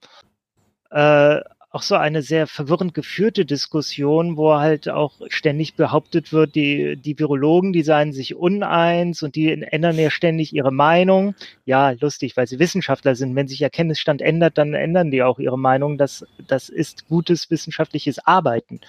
äh, 0.91 1.41
auch 1.77 1.83
so 1.83 1.97
eine 1.97 2.23
sehr 2.23 2.47
verwirrend 2.47 2.95
geführte 2.95 3.45
Diskussion, 3.45 4.39
wo 4.39 4.55
halt 4.55 4.89
auch 4.89 5.21
ständig 5.29 5.75
behauptet 5.75 6.33
wird, 6.33 6.55
die, 6.55 6.97
die 6.97 7.19
Virologen, 7.19 7.75
die 7.75 7.83
seien 7.83 8.15
sich 8.15 8.35
uneins 8.35 9.23
und 9.23 9.35
die 9.35 9.51
ändern 9.51 9.99
ja 9.99 10.09
ständig 10.09 10.55
ihre 10.55 10.73
Meinung. 10.73 11.35
Ja, 11.67 11.91
lustig, 11.91 12.35
weil 12.35 12.47
sie 12.47 12.59
Wissenschaftler 12.59 13.15
sind. 13.15 13.37
Wenn 13.37 13.47
sich 13.47 13.61
Erkenntnisstand 13.61 14.23
ändert, 14.23 14.57
dann 14.57 14.73
ändern 14.73 15.11
die 15.11 15.23
auch 15.23 15.39
ihre 15.39 15.59
Meinung. 15.59 15.99
Das, 15.99 16.25
das 16.49 16.71
ist 16.71 17.09
gutes 17.09 17.51
wissenschaftliches 17.51 18.21
Arbeiten. 18.21 18.81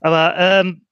Aber 0.00 0.36
ähm, 0.38 0.85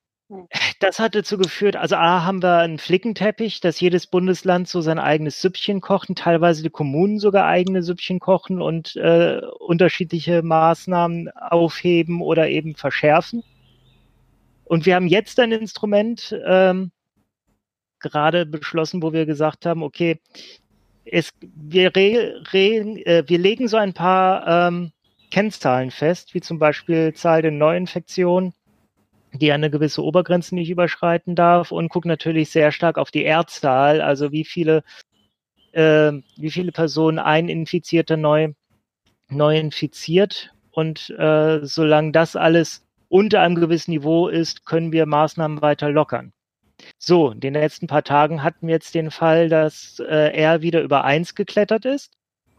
das 0.80 0.98
hat 0.98 1.14
dazu 1.14 1.36
geführt, 1.36 1.76
also 1.76 1.96
A, 1.96 2.24
haben 2.24 2.42
wir 2.42 2.58
einen 2.58 2.78
Flickenteppich, 2.78 3.60
dass 3.60 3.80
jedes 3.80 4.06
Bundesland 4.06 4.68
so 4.68 4.80
sein 4.80 4.98
eigenes 4.98 5.40
Süppchen 5.40 5.80
kocht 5.80 6.08
und 6.08 6.18
teilweise 6.18 6.62
die 6.62 6.70
Kommunen 6.70 7.18
sogar 7.18 7.46
eigene 7.46 7.82
Süppchen 7.82 8.20
kochen 8.20 8.62
und 8.62 8.96
äh, 8.96 9.40
unterschiedliche 9.58 10.42
Maßnahmen 10.42 11.30
aufheben 11.30 12.22
oder 12.22 12.48
eben 12.48 12.74
verschärfen. 12.74 13.42
Und 14.64 14.86
wir 14.86 14.94
haben 14.94 15.06
jetzt 15.06 15.38
ein 15.40 15.52
Instrument 15.52 16.34
ähm, 16.46 16.90
gerade 18.00 18.46
beschlossen, 18.46 19.02
wo 19.02 19.12
wir 19.12 19.26
gesagt 19.26 19.66
haben, 19.66 19.82
okay, 19.82 20.20
es, 21.04 21.30
wir, 21.40 21.94
re, 21.94 22.42
re, 22.52 22.76
äh, 23.04 23.24
wir 23.26 23.38
legen 23.38 23.68
so 23.68 23.76
ein 23.76 23.92
paar 23.92 24.68
ähm, 24.68 24.92
Kennzahlen 25.30 25.90
fest, 25.90 26.34
wie 26.34 26.40
zum 26.40 26.58
Beispiel 26.58 27.12
Zahl 27.12 27.42
der 27.42 27.50
Neuinfektionen, 27.50 28.54
die 29.34 29.52
eine 29.52 29.70
gewisse 29.70 30.02
Obergrenze 30.02 30.54
nicht 30.54 30.70
überschreiten 30.70 31.34
darf 31.34 31.72
und 31.72 31.88
guckt 31.88 32.06
natürlich 32.06 32.50
sehr 32.50 32.72
stark 32.72 32.98
auf 32.98 33.10
die 33.10 33.24
R-Zahl, 33.24 34.00
also 34.00 34.32
wie 34.32 34.44
viele, 34.44 34.84
äh, 35.72 36.12
wie 36.36 36.50
viele 36.50 36.72
Personen 36.72 37.18
ein 37.18 37.48
Infizierter 37.48 38.16
neu, 38.16 38.52
neu 39.28 39.58
infiziert. 39.58 40.52
Und 40.70 41.10
äh, 41.10 41.60
solange 41.64 42.12
das 42.12 42.36
alles 42.36 42.86
unter 43.08 43.40
einem 43.40 43.56
gewissen 43.56 43.92
Niveau 43.92 44.28
ist, 44.28 44.66
können 44.66 44.92
wir 44.92 45.06
Maßnahmen 45.06 45.62
weiter 45.62 45.90
lockern. 45.90 46.32
So, 46.98 47.30
in 47.30 47.40
den 47.40 47.54
letzten 47.54 47.86
paar 47.86 48.02
Tagen 48.02 48.42
hatten 48.42 48.66
wir 48.66 48.74
jetzt 48.74 48.94
den 48.94 49.10
Fall, 49.10 49.48
dass 49.48 50.00
äh, 50.00 50.32
er 50.34 50.62
wieder 50.62 50.82
über 50.82 51.04
eins 51.04 51.34
geklettert 51.34 51.84
ist 51.84 52.12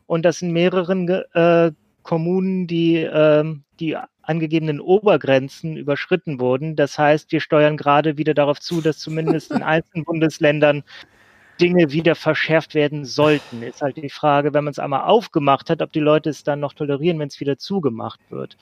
und 0.06 0.24
dass 0.24 0.42
in 0.42 0.52
mehreren 0.52 1.08
äh, 1.10 1.72
Kommunen 2.04 2.68
die, 2.68 2.98
äh, 2.98 3.44
die 3.80 3.98
angegebenen 4.28 4.80
Obergrenzen 4.80 5.78
überschritten 5.78 6.40
wurden. 6.40 6.76
Das 6.76 6.98
heißt, 6.98 7.32
wir 7.32 7.40
steuern 7.40 7.78
gerade 7.78 8.18
wieder 8.18 8.34
darauf 8.34 8.60
zu, 8.60 8.82
dass 8.82 9.00
zumindest 9.00 9.52
in 9.52 9.64
einzelnen 9.64 10.04
Bundesländern 10.06 10.84
Dinge 11.60 11.92
wieder 11.92 12.16
verschärft 12.16 12.76
werden 12.76 13.06
sollten. 13.06 13.64
Ist 13.64 13.82
halt 13.82 13.98
die 13.98 14.10
Frage, 14.10 14.54
wenn 14.54 14.64
man 14.64 14.72
es 14.72 14.80
einmal 14.80 15.04
aufgemacht 15.04 15.70
hat, 15.70 15.82
ob 15.82 15.92
die 15.94 16.00
Leute 16.00 16.30
es 16.30 16.44
dann 16.44 16.60
noch 16.60 16.74
tolerieren, 16.74 17.20
wenn 17.20 17.30
es 17.30 17.40
wieder 17.40 17.58
zugemacht 17.58 18.20
wird. 18.30 18.58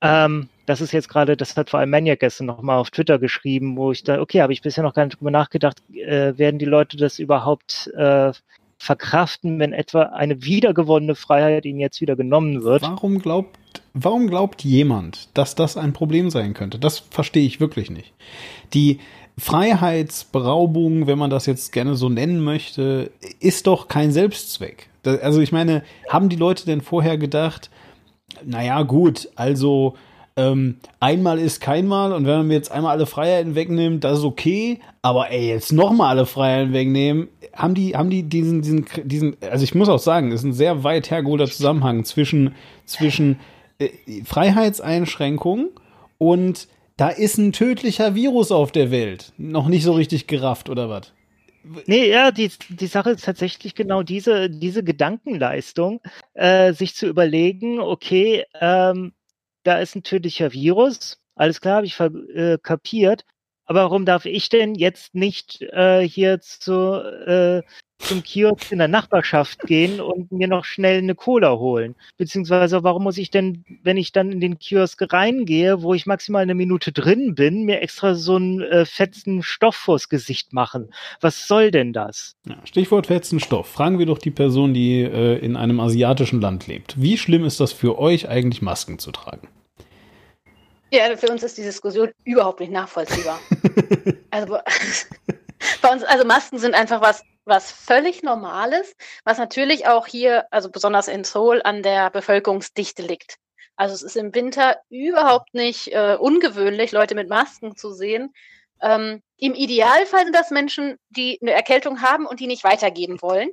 Ähm, 0.00 0.48
das 0.66 0.80
ist 0.80 0.92
jetzt 0.92 1.08
gerade, 1.08 1.36
das 1.36 1.56
hat 1.56 1.70
vor 1.70 1.80
allem 1.80 1.90
Maniac 1.90 2.20
gestern 2.20 2.46
nochmal 2.46 2.78
auf 2.78 2.90
Twitter 2.90 3.18
geschrieben, 3.18 3.76
wo 3.76 3.90
ich 3.90 4.04
da, 4.04 4.20
okay, 4.20 4.42
habe 4.42 4.52
ich 4.52 4.62
bisher 4.62 4.84
noch 4.84 4.94
gar 4.94 5.04
nicht 5.04 5.18
drüber 5.18 5.30
nachgedacht, 5.30 5.82
äh, 5.92 6.38
werden 6.38 6.58
die 6.58 6.66
Leute 6.66 6.96
das 6.96 7.18
überhaupt 7.18 7.88
äh, 7.96 8.32
verkraften, 8.78 9.58
wenn 9.58 9.72
etwa 9.72 10.02
eine 10.02 10.42
wiedergewonnene 10.42 11.14
Freiheit 11.14 11.64
ihnen 11.66 11.80
jetzt 11.80 12.00
wieder 12.00 12.16
genommen 12.16 12.62
wird. 12.62 12.82
Warum 12.82 13.18
glaubt, 13.18 13.58
warum 13.92 14.28
glaubt 14.28 14.64
jemand, 14.64 15.28
dass 15.34 15.54
das 15.54 15.76
ein 15.76 15.92
Problem 15.92 16.30
sein 16.30 16.54
könnte? 16.54 16.78
Das 16.78 16.98
verstehe 16.98 17.46
ich 17.46 17.60
wirklich 17.60 17.90
nicht. 17.90 18.12
Die 18.72 19.00
Freiheitsberaubung, 19.36 21.06
wenn 21.06 21.18
man 21.18 21.30
das 21.30 21.46
jetzt 21.46 21.72
gerne 21.72 21.94
so 21.94 22.08
nennen 22.08 22.40
möchte, 22.40 23.10
ist 23.40 23.66
doch 23.66 23.88
kein 23.88 24.10
Selbstzweck. 24.12 24.88
Also 25.04 25.40
ich 25.40 25.52
meine, 25.52 25.82
haben 26.08 26.28
die 26.28 26.36
Leute 26.36 26.66
denn 26.66 26.80
vorher 26.80 27.18
gedacht, 27.18 27.70
naja 28.44 28.82
gut, 28.82 29.28
also 29.36 29.94
ähm, 30.38 30.76
einmal 31.00 31.40
ist 31.40 31.60
keinmal 31.60 32.12
und 32.12 32.24
wenn 32.24 32.38
man 32.38 32.46
mir 32.46 32.54
jetzt 32.54 32.70
einmal 32.70 32.92
alle 32.92 33.06
Freiheiten 33.06 33.56
wegnimmt, 33.56 34.04
das 34.04 34.18
ist 34.18 34.24
okay, 34.24 34.78
aber 35.02 35.30
ey, 35.32 35.48
jetzt 35.48 35.72
nochmal 35.72 36.10
alle 36.10 36.26
Freiheiten 36.26 36.72
wegnehmen, 36.72 37.26
haben 37.54 37.74
die, 37.74 37.96
haben 37.96 38.08
die 38.08 38.22
diesen, 38.22 38.62
diesen, 38.62 38.86
diesen, 39.02 39.36
also 39.40 39.64
ich 39.64 39.74
muss 39.74 39.88
auch 39.88 39.98
sagen, 39.98 40.30
ist 40.30 40.44
ein 40.44 40.52
sehr 40.52 40.84
weit 40.84 41.10
hergeholter 41.10 41.46
Zusammenhang 41.46 42.04
zwischen, 42.04 42.54
zwischen 42.84 43.40
äh, 43.80 43.88
Freiheitseinschränkungen 44.24 45.70
und 46.18 46.68
da 46.96 47.08
ist 47.08 47.36
ein 47.38 47.52
tödlicher 47.52 48.14
Virus 48.14 48.52
auf 48.52 48.70
der 48.70 48.92
Welt. 48.92 49.32
Noch 49.38 49.66
nicht 49.66 49.82
so 49.82 49.92
richtig 49.92 50.28
gerafft, 50.28 50.70
oder 50.70 50.88
was? 50.88 51.12
Nee, 51.86 52.08
ja, 52.10 52.30
die, 52.30 52.50
die 52.68 52.86
Sache 52.86 53.10
ist 53.10 53.24
tatsächlich 53.24 53.74
genau 53.74 54.04
diese, 54.04 54.48
diese 54.48 54.84
Gedankenleistung, 54.84 56.00
äh, 56.34 56.72
sich 56.72 56.94
zu 56.94 57.08
überlegen, 57.08 57.80
okay, 57.80 58.44
ähm, 58.60 59.12
da 59.68 59.78
ist 59.78 59.94
ein 59.94 60.02
tödlicher 60.02 60.52
Virus. 60.52 61.18
Alles 61.34 61.60
klar, 61.60 61.76
habe 61.76 61.86
ich 61.86 62.00
äh, 62.00 62.56
kapiert. 62.62 63.24
Aber 63.66 63.82
warum 63.82 64.06
darf 64.06 64.24
ich 64.24 64.48
denn 64.48 64.74
jetzt 64.74 65.14
nicht 65.14 65.60
äh, 65.60 66.00
hier 66.08 66.40
zu, 66.40 66.72
äh, 66.72 67.60
zum 67.98 68.22
Kiosk 68.22 68.72
in 68.72 68.78
der 68.78 68.88
Nachbarschaft 68.88 69.60
gehen 69.66 70.00
und 70.00 70.32
mir 70.32 70.48
noch 70.48 70.64
schnell 70.64 70.98
eine 70.98 71.14
Cola 71.14 71.58
holen? 71.58 71.94
Beziehungsweise 72.16 72.82
warum 72.82 73.02
muss 73.02 73.18
ich 73.18 73.30
denn, 73.30 73.66
wenn 73.82 73.98
ich 73.98 74.10
dann 74.10 74.32
in 74.32 74.40
den 74.40 74.58
Kiosk 74.58 75.12
reingehe, 75.12 75.82
wo 75.82 75.92
ich 75.92 76.06
maximal 76.06 76.40
eine 76.40 76.54
Minute 76.54 76.90
drin 76.90 77.34
bin, 77.34 77.64
mir 77.64 77.82
extra 77.82 78.14
so 78.14 78.36
einen 78.36 78.62
äh, 78.62 78.86
fetzen 78.86 79.42
Stoff 79.42 79.76
vors 79.76 80.08
Gesicht 80.08 80.54
machen? 80.54 80.88
Was 81.20 81.46
soll 81.46 81.70
denn 81.70 81.92
das? 81.92 82.36
Ja, 82.48 82.56
Stichwort 82.64 83.08
fetzen 83.08 83.38
Stoff. 83.38 83.68
Fragen 83.68 83.98
wir 83.98 84.06
doch 84.06 84.18
die 84.18 84.30
Person, 84.30 84.72
die 84.72 85.02
äh, 85.02 85.36
in 85.44 85.56
einem 85.56 85.78
asiatischen 85.78 86.40
Land 86.40 86.68
lebt. 86.68 86.94
Wie 86.98 87.18
schlimm 87.18 87.44
ist 87.44 87.60
das 87.60 87.72
für 87.72 87.98
euch 87.98 88.30
eigentlich, 88.30 88.62
Masken 88.62 88.98
zu 88.98 89.12
tragen? 89.12 89.46
Ja, 90.90 91.16
für 91.16 91.30
uns 91.30 91.42
ist 91.42 91.58
die 91.58 91.62
Diskussion 91.62 92.12
überhaupt 92.24 92.60
nicht 92.60 92.72
nachvollziehbar. 92.72 93.40
also 94.30 94.46
bei 95.82 95.90
uns, 95.90 96.04
also 96.04 96.24
Masken 96.24 96.58
sind 96.58 96.74
einfach 96.74 97.00
was, 97.00 97.22
was 97.44 97.70
völlig 97.70 98.22
Normales, 98.22 98.94
was 99.24 99.38
natürlich 99.38 99.86
auch 99.86 100.06
hier, 100.06 100.46
also 100.50 100.70
besonders 100.70 101.08
in 101.08 101.24
Seoul, 101.24 101.60
an 101.62 101.82
der 101.82 102.10
Bevölkerungsdichte 102.10 103.02
liegt. 103.02 103.36
Also 103.76 103.94
es 103.94 104.02
ist 104.02 104.16
im 104.16 104.34
Winter 104.34 104.76
überhaupt 104.88 105.54
nicht 105.54 105.92
äh, 105.92 106.16
ungewöhnlich, 106.18 106.92
Leute 106.92 107.14
mit 107.14 107.28
Masken 107.28 107.76
zu 107.76 107.92
sehen. 107.92 108.34
Ähm, 108.80 109.22
Im 109.36 109.54
Idealfall 109.54 110.24
sind 110.24 110.34
das 110.34 110.50
Menschen, 110.50 110.98
die 111.10 111.38
eine 111.40 111.52
Erkältung 111.52 112.02
haben 112.02 112.26
und 112.26 112.40
die 112.40 112.46
nicht 112.46 112.64
weitergeben 112.64 113.22
wollen. 113.22 113.50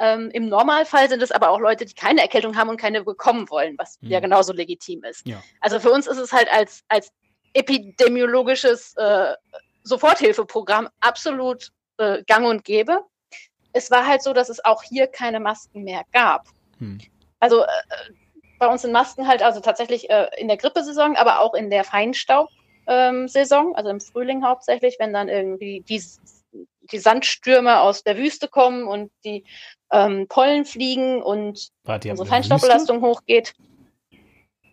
Ähm, 0.00 0.30
Im 0.32 0.48
Normalfall 0.48 1.10
sind 1.10 1.22
es 1.22 1.30
aber 1.30 1.50
auch 1.50 1.60
Leute, 1.60 1.84
die 1.84 1.92
keine 1.92 2.22
Erkältung 2.22 2.56
haben 2.56 2.70
und 2.70 2.78
keine 2.78 3.04
bekommen 3.04 3.48
wollen, 3.50 3.76
was 3.76 3.98
mhm. 4.00 4.10
ja 4.10 4.20
genauso 4.20 4.54
legitim 4.54 5.04
ist. 5.04 5.26
Ja. 5.26 5.42
Also 5.60 5.78
für 5.78 5.92
uns 5.92 6.06
ist 6.06 6.16
es 6.16 6.32
halt 6.32 6.50
als, 6.50 6.82
als 6.88 7.12
epidemiologisches 7.52 8.94
äh, 8.96 9.34
Soforthilfeprogramm 9.82 10.88
absolut 11.00 11.70
äh, 11.98 12.22
gang 12.24 12.46
und 12.46 12.64
gäbe. 12.64 13.00
Es 13.74 13.90
war 13.90 14.06
halt 14.06 14.22
so, 14.22 14.32
dass 14.32 14.48
es 14.48 14.64
auch 14.64 14.82
hier 14.82 15.06
keine 15.06 15.38
Masken 15.38 15.84
mehr 15.84 16.02
gab. 16.12 16.46
Hm. 16.78 16.98
Also 17.38 17.62
äh, 17.62 17.66
bei 18.58 18.68
uns 18.68 18.82
sind 18.82 18.92
Masken 18.92 19.28
halt 19.28 19.42
also 19.42 19.60
tatsächlich 19.60 20.08
äh, 20.08 20.28
in 20.38 20.48
der 20.48 20.56
Grippesaison, 20.56 21.16
aber 21.16 21.40
auch 21.40 21.54
in 21.54 21.68
der 21.68 21.84
Feinstaubsaison, 21.84 23.66
ähm, 23.66 23.74
also 23.74 23.90
im 23.90 24.00
Frühling 24.00 24.44
hauptsächlich, 24.44 24.96
wenn 24.98 25.12
dann 25.12 25.28
irgendwie 25.28 25.84
die, 25.88 26.02
die 26.92 26.98
Sandstürme 26.98 27.80
aus 27.80 28.02
der 28.02 28.16
Wüste 28.16 28.48
kommen 28.48 28.86
und 28.86 29.10
die 29.24 29.44
ähm, 29.92 30.26
Pollen 30.28 30.64
fliegen 30.64 31.22
und 31.22 31.70
unsere 31.84 32.26
Feinstaubbelastung 32.26 33.00
hochgeht. 33.02 33.54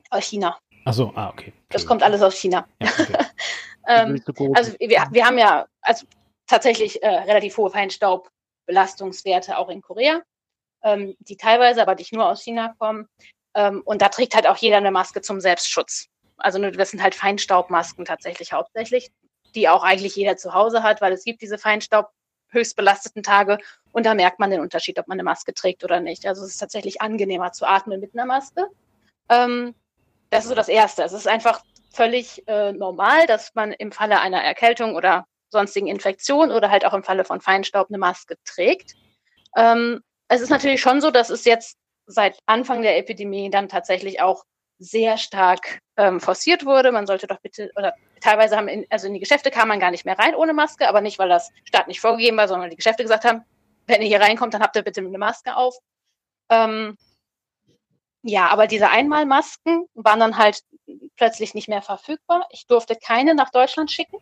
Aus 0.10 0.26
China. 0.26 0.57
Achso, 0.85 1.11
ah, 1.15 1.30
okay. 1.30 1.53
Das 1.69 1.85
kommt 1.85 2.02
alles 2.02 2.22
aus 2.22 2.35
China. 2.35 2.68
Ja, 2.81 2.89
okay. 2.98 3.18
ähm, 3.88 4.23
also 4.53 4.73
wir, 4.80 5.06
wir 5.11 5.26
haben 5.26 5.38
ja 5.38 5.65
also 5.81 6.06
tatsächlich 6.48 7.03
äh, 7.03 7.07
relativ 7.07 7.57
hohe 7.57 7.69
Feinstaubbelastungswerte 7.69 9.57
auch 9.57 9.69
in 9.69 9.81
Korea, 9.81 10.22
ähm, 10.84 11.15
die 11.19 11.35
teilweise 11.35 11.81
aber 11.81 11.95
nicht 11.95 12.14
nur 12.14 12.30
aus 12.30 12.41
China 12.41 12.73
kommen. 12.80 13.07
Ähm, 13.53 13.81
und 13.84 14.02
da 14.02 14.10
trägt 14.10 14.35
halt 14.35 14.48
auch 14.48 14.57
jeder 14.57 14.77
eine 14.77 14.91
Maske 14.91 15.22
zum 15.22 15.41
Selbstschutz. 15.41 16.07
Also 16.38 16.60
das 16.60 16.91
sind 16.91 17.02
halt 17.02 17.15
Feinstaubmasken 17.15 18.06
tatsächlich 18.06 18.53
hauptsächlich, 18.53 19.10
die 19.57 19.67
auch 19.67 19.84
eigentlich 19.84 20.15
jeder 20.15 20.38
zu 20.38 20.53
Hause 20.53 20.84
hat, 20.84 21.01
weil 21.01 21.11
es 21.11 21.25
gibt 21.25 21.41
diese 21.41 21.57
Feinstaub 21.57 22.11
höchst 22.49 22.75
belasteten 22.75 23.23
Tage 23.23 23.57
und 23.91 24.05
da 24.05 24.13
merkt 24.13 24.39
man 24.39 24.51
den 24.51 24.61
Unterschied, 24.61 24.99
ob 24.99 25.07
man 25.07 25.15
eine 25.15 25.23
Maske 25.23 25.53
trägt 25.53 25.84
oder 25.84 25.99
nicht. 25.99 26.25
Also 26.25 26.43
es 26.43 26.51
ist 26.51 26.59
tatsächlich 26.59 27.01
angenehmer 27.01 27.51
zu 27.51 27.65
atmen 27.65 27.99
mit 27.99 28.13
einer 28.13 28.25
Maske. 28.25 28.67
Ähm, 29.27 29.75
das 30.29 30.43
ist 30.43 30.49
so 30.49 30.55
das 30.55 30.69
Erste. 30.69 31.03
Es 31.03 31.11
ist 31.11 31.27
einfach 31.27 31.61
völlig 31.91 32.47
äh, 32.47 32.71
normal, 32.71 33.25
dass 33.25 33.55
man 33.55 33.73
im 33.73 33.91
Falle 33.91 34.21
einer 34.21 34.41
Erkältung 34.41 34.95
oder 34.95 35.25
sonstigen 35.49 35.88
Infektion 35.88 36.51
oder 36.51 36.69
halt 36.69 36.85
auch 36.85 36.93
im 36.93 37.03
Falle 37.03 37.25
von 37.25 37.41
Feinstaub 37.41 37.88
eine 37.89 37.97
Maske 37.97 38.38
trägt. 38.45 38.93
Ähm, 39.55 40.01
es 40.27 40.41
ist 40.41 40.49
natürlich 40.49 40.81
schon 40.81 41.01
so, 41.01 41.09
dass 41.09 41.29
es 41.29 41.45
jetzt 41.45 41.77
seit 42.05 42.38
Anfang 42.45 42.84
der 42.84 42.97
Epidemie 42.97 43.49
dann 43.49 43.69
tatsächlich 43.69 44.21
auch 44.21 44.43
sehr 44.80 45.18
stark 45.18 45.80
ähm, 45.98 46.20
forciert 46.20 46.66
wurde. 46.66 46.91
Man 46.91 47.08
sollte 47.08 47.28
doch 47.28 47.40
bitte, 47.40 47.72
oder 47.76 47.94
teilweise 48.22 48.58
haben, 48.58 48.68
in, 48.68 48.86
also 48.90 49.08
in 49.08 49.14
die 49.14 49.20
Geschäfte 49.20 49.52
kam 49.52 49.68
man 49.68 49.80
gar 49.80 49.91
nicht 49.91 50.06
mehr 50.06 50.18
rein 50.18 50.36
ohne 50.36 50.54
Maske, 50.54 50.88
aber 50.88 51.02
nicht, 51.02 51.20
weil 51.20 51.30
das 51.30 51.52
Staat 51.64 51.88
nicht 51.88 52.02
vorgegeben 52.02 52.38
war, 52.38 52.48
sondern 52.48 52.64
weil 52.64 52.70
die 52.70 52.78
Geschäfte 52.78 53.04
gesagt 53.04 53.26
haben, 53.26 53.44
wenn 53.88 54.02
ihr 54.02 54.08
hier 54.08 54.22
reinkommt, 54.22 54.54
dann 54.54 54.62
habt 54.62 54.76
ihr 54.76 54.84
bitte 54.84 55.02
eine 55.02 55.18
Maske 55.18 55.56
auf. 55.56 55.78
Ähm, 56.49 56.98
ja, 58.24 58.49
aber 58.49 58.68
diese 58.68 58.90
Einmalmasken 58.90 59.88
waren 59.94 60.20
dann 60.20 60.38
halt 60.38 60.62
plötzlich 61.16 61.54
nicht 61.54 61.70
mehr 61.70 61.82
verfügbar. 61.82 62.48
Ich 62.52 62.68
durfte 62.68 62.95
keine 62.95 63.34
nach 63.34 63.52
Deutschland 63.52 63.91
schicken. 63.91 64.18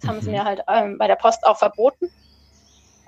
Das 0.00 0.08
haben 0.08 0.20
sie 0.20 0.28
mhm. 0.28 0.36
mir 0.36 0.44
halt 0.44 0.62
ähm, 0.68 0.98
bei 0.98 1.06
der 1.06 1.16
Post 1.16 1.44
auch 1.44 1.58
verboten. 1.58 2.10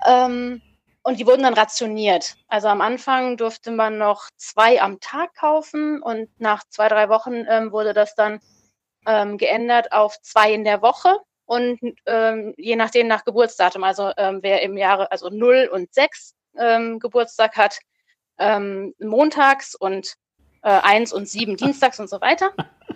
Ähm, 0.07 0.61
und 1.07 1.21
die 1.21 1.25
wurden 1.25 1.43
dann 1.43 1.53
rationiert. 1.53 2.35
Also 2.49 2.67
am 2.67 2.81
Anfang 2.81 3.37
durfte 3.37 3.71
man 3.71 3.97
noch 3.97 4.27
zwei 4.35 4.81
am 4.81 4.99
Tag 4.99 5.33
kaufen 5.35 6.01
und 6.01 6.29
nach 6.37 6.65
zwei, 6.67 6.89
drei 6.89 7.07
Wochen 7.07 7.45
ähm, 7.47 7.71
wurde 7.71 7.93
das 7.93 8.13
dann 8.13 8.41
ähm, 9.05 9.37
geändert 9.37 9.93
auf 9.93 10.21
zwei 10.21 10.51
in 10.51 10.65
der 10.65 10.81
Woche 10.81 11.17
und 11.45 11.79
ähm, 12.07 12.53
je 12.57 12.75
nachdem 12.75 13.07
nach 13.07 13.23
Geburtsdatum. 13.23 13.85
Also 13.85 14.11
ähm, 14.17 14.39
wer 14.41 14.61
im 14.63 14.75
Jahre, 14.75 15.09
also 15.09 15.29
0 15.29 15.69
und 15.71 15.93
6 15.93 16.35
ähm, 16.57 16.99
Geburtstag 16.99 17.55
hat, 17.55 17.79
ähm, 18.37 18.93
montags 18.99 19.75
und 19.75 20.15
äh, 20.61 20.71
1 20.71 21.13
und 21.13 21.29
7 21.29 21.55
dienstags 21.55 22.01
und 22.01 22.09
so 22.09 22.19
weiter. 22.19 22.51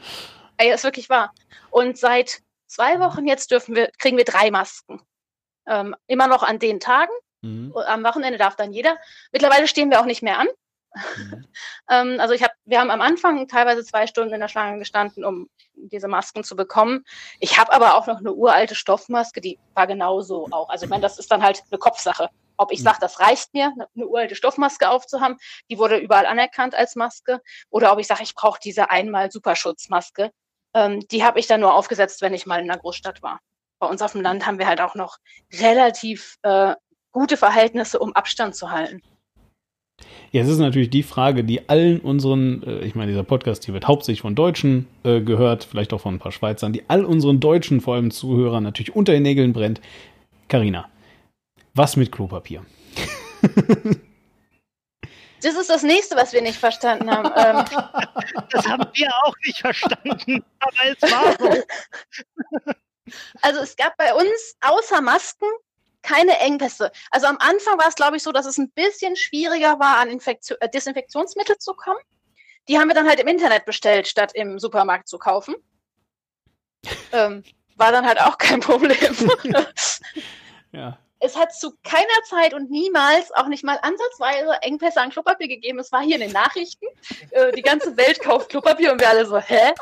Ey, 0.57 0.73
ist 0.73 0.83
wirklich 0.83 1.07
wahr. 1.07 1.33
Und 1.69 1.97
seit 1.97 2.41
zwei 2.67 2.99
Wochen 2.99 3.25
jetzt 3.25 3.51
dürfen 3.51 3.73
wir, 3.73 3.89
kriegen 3.99 4.17
wir 4.17 4.25
drei 4.25 4.51
Masken. 4.51 5.01
Immer 6.07 6.27
noch 6.27 6.43
an 6.43 6.59
den 6.59 6.81
Tagen. 6.81 7.13
Mhm. 7.41 7.73
Am 7.75 8.03
Wochenende 8.03 8.37
darf 8.37 8.55
dann 8.55 8.71
jeder. 8.71 8.97
Mittlerweile 9.31 9.67
stehen 9.67 9.89
wir 9.89 9.99
auch 9.99 10.05
nicht 10.05 10.21
mehr 10.21 10.39
an. 10.39 10.47
Mhm. 10.93 11.45
ähm, 11.89 12.19
also 12.19 12.33
ich 12.33 12.43
habe, 12.43 12.53
wir 12.65 12.79
haben 12.79 12.91
am 12.91 13.01
Anfang 13.01 13.47
teilweise 13.47 13.83
zwei 13.83 14.07
Stunden 14.07 14.33
in 14.33 14.41
der 14.41 14.47
Schlange 14.47 14.79
gestanden, 14.79 15.25
um 15.25 15.49
diese 15.73 16.07
Masken 16.07 16.43
zu 16.43 16.55
bekommen. 16.55 17.03
Ich 17.39 17.59
habe 17.59 17.71
aber 17.71 17.95
auch 17.95 18.07
noch 18.07 18.19
eine 18.19 18.33
uralte 18.33 18.75
Stoffmaske, 18.75 19.41
die 19.41 19.59
war 19.73 19.87
genauso 19.87 20.47
auch. 20.51 20.69
Also 20.69 20.85
ich 20.85 20.89
meine, 20.89 21.01
das 21.01 21.19
ist 21.19 21.31
dann 21.31 21.43
halt 21.43 21.63
eine 21.69 21.79
Kopfsache. 21.79 22.29
Ob 22.57 22.71
ich 22.71 22.79
mhm. 22.79 22.83
sage, 22.83 22.97
das 23.01 23.19
reicht 23.19 23.53
mir, 23.53 23.73
eine 23.95 24.05
uralte 24.05 24.35
Stoffmaske 24.35 24.89
aufzuhaben, 24.89 25.37
die 25.69 25.79
wurde 25.79 25.97
überall 25.97 26.25
anerkannt 26.25 26.75
als 26.75 26.95
Maske, 26.95 27.41
oder 27.69 27.91
ob 27.91 27.99
ich 27.99 28.07
sage, 28.07 28.23
ich 28.23 28.35
brauche 28.35 28.59
diese 28.63 28.91
einmal 28.91 29.31
Superschutzmaske, 29.31 30.31
ähm, 30.73 30.99
die 31.07 31.23
habe 31.23 31.39
ich 31.39 31.47
dann 31.47 31.61
nur 31.61 31.73
aufgesetzt, 31.73 32.21
wenn 32.21 32.33
ich 32.33 32.45
mal 32.45 32.59
in 32.59 32.69
einer 32.69 32.79
Großstadt 32.79 33.23
war. 33.23 33.39
Bei 33.79 33.87
uns 33.87 34.01
auf 34.03 34.11
dem 34.11 34.21
Land 34.21 34.45
haben 34.45 34.59
wir 34.59 34.67
halt 34.67 34.79
auch 34.79 34.93
noch 34.93 35.17
relativ 35.53 36.35
äh, 36.43 36.75
gute 37.11 37.37
Verhältnisse, 37.37 37.99
um 37.99 38.13
Abstand 38.13 38.55
zu 38.55 38.71
halten. 38.71 39.01
Ja, 40.31 40.41
es 40.41 40.47
ist 40.47 40.59
natürlich 40.59 40.89
die 40.89 41.03
Frage, 41.03 41.43
die 41.43 41.69
allen 41.69 41.99
unseren, 41.99 42.63
äh, 42.63 42.79
ich 42.79 42.95
meine, 42.95 43.11
dieser 43.11 43.23
Podcast 43.23 43.65
hier 43.65 43.73
wird 43.73 43.87
hauptsächlich 43.87 44.21
von 44.21 44.35
Deutschen 44.35 44.87
äh, 45.03 45.21
gehört, 45.21 45.65
vielleicht 45.65 45.93
auch 45.93 46.01
von 46.01 46.15
ein 46.15 46.19
paar 46.19 46.31
Schweizern, 46.31 46.73
die 46.73 46.83
all 46.89 47.05
unseren 47.05 47.39
Deutschen, 47.39 47.81
vor 47.81 47.95
allem 47.95 48.11
Zuhörern, 48.11 48.63
natürlich 48.63 48.95
unter 48.95 49.11
den 49.11 49.23
Nägeln 49.23 49.53
brennt. 49.53 49.81
Karina, 50.47 50.89
was 51.73 51.95
mit 51.95 52.11
Klopapier? 52.11 52.65
Das 55.43 55.55
ist 55.55 55.69
das 55.69 55.81
nächste, 55.81 56.15
was 56.15 56.33
wir 56.33 56.41
nicht 56.41 56.59
verstanden 56.59 57.09
haben. 57.09 57.25
Ähm, 57.35 57.65
das 58.51 58.67
haben 58.67 58.85
wir 58.93 59.09
auch 59.23 59.33
nicht 59.43 59.59
verstanden, 59.59 60.43
aber 60.59 60.77
es 60.85 61.01
war 61.01 61.35
so. 61.39 62.71
Also 63.41 63.59
es 63.59 63.75
gab 63.75 63.97
bei 63.97 64.13
uns 64.13 64.55
außer 64.61 65.01
Masken 65.01 65.47
keine 66.01 66.39
Engpässe. 66.39 66.91
Also 67.11 67.27
am 67.27 67.37
Anfang 67.39 67.77
war 67.77 67.87
es, 67.87 67.95
glaube 67.95 68.17
ich, 68.17 68.23
so, 68.23 68.31
dass 68.31 68.45
es 68.45 68.57
ein 68.57 68.71
bisschen 68.71 69.15
schwieriger 69.15 69.79
war, 69.79 69.97
an 69.97 70.09
Infektion, 70.09 70.57
äh, 70.61 70.69
Desinfektionsmittel 70.69 71.57
zu 71.57 71.73
kommen. 71.73 71.99
Die 72.67 72.77
haben 72.77 72.87
wir 72.87 72.95
dann 72.95 73.07
halt 73.07 73.19
im 73.19 73.27
Internet 73.27 73.65
bestellt, 73.65 74.07
statt 74.07 74.31
im 74.33 74.59
Supermarkt 74.59 75.07
zu 75.07 75.17
kaufen. 75.17 75.55
Ähm, 77.13 77.43
war 77.75 77.91
dann 77.91 78.07
halt 78.07 78.19
auch 78.19 78.39
kein 78.39 78.59
Problem. 78.59 78.95
ja 80.71 80.97
es 81.21 81.37
hat 81.37 81.53
zu 81.53 81.73
keiner 81.83 82.05
Zeit 82.27 82.53
und 82.53 82.69
niemals, 82.69 83.31
auch 83.35 83.47
nicht 83.47 83.63
mal 83.63 83.77
ansatzweise, 83.81 84.61
Engpässe 84.61 84.99
an 84.99 85.11
Klopapier 85.11 85.47
gegeben. 85.47 85.79
Es 85.79 85.91
war 85.91 86.01
hier 86.01 86.15
in 86.15 86.21
den 86.21 86.31
Nachrichten. 86.31 86.85
Äh, 87.31 87.51
die 87.53 87.61
ganze 87.61 87.95
Welt 87.97 88.19
kauft 88.19 88.49
Klopapier 88.49 88.91
und 88.91 88.99
wir 88.99 89.07
alle 89.07 89.25
so, 89.25 89.37
hä? 89.37 89.73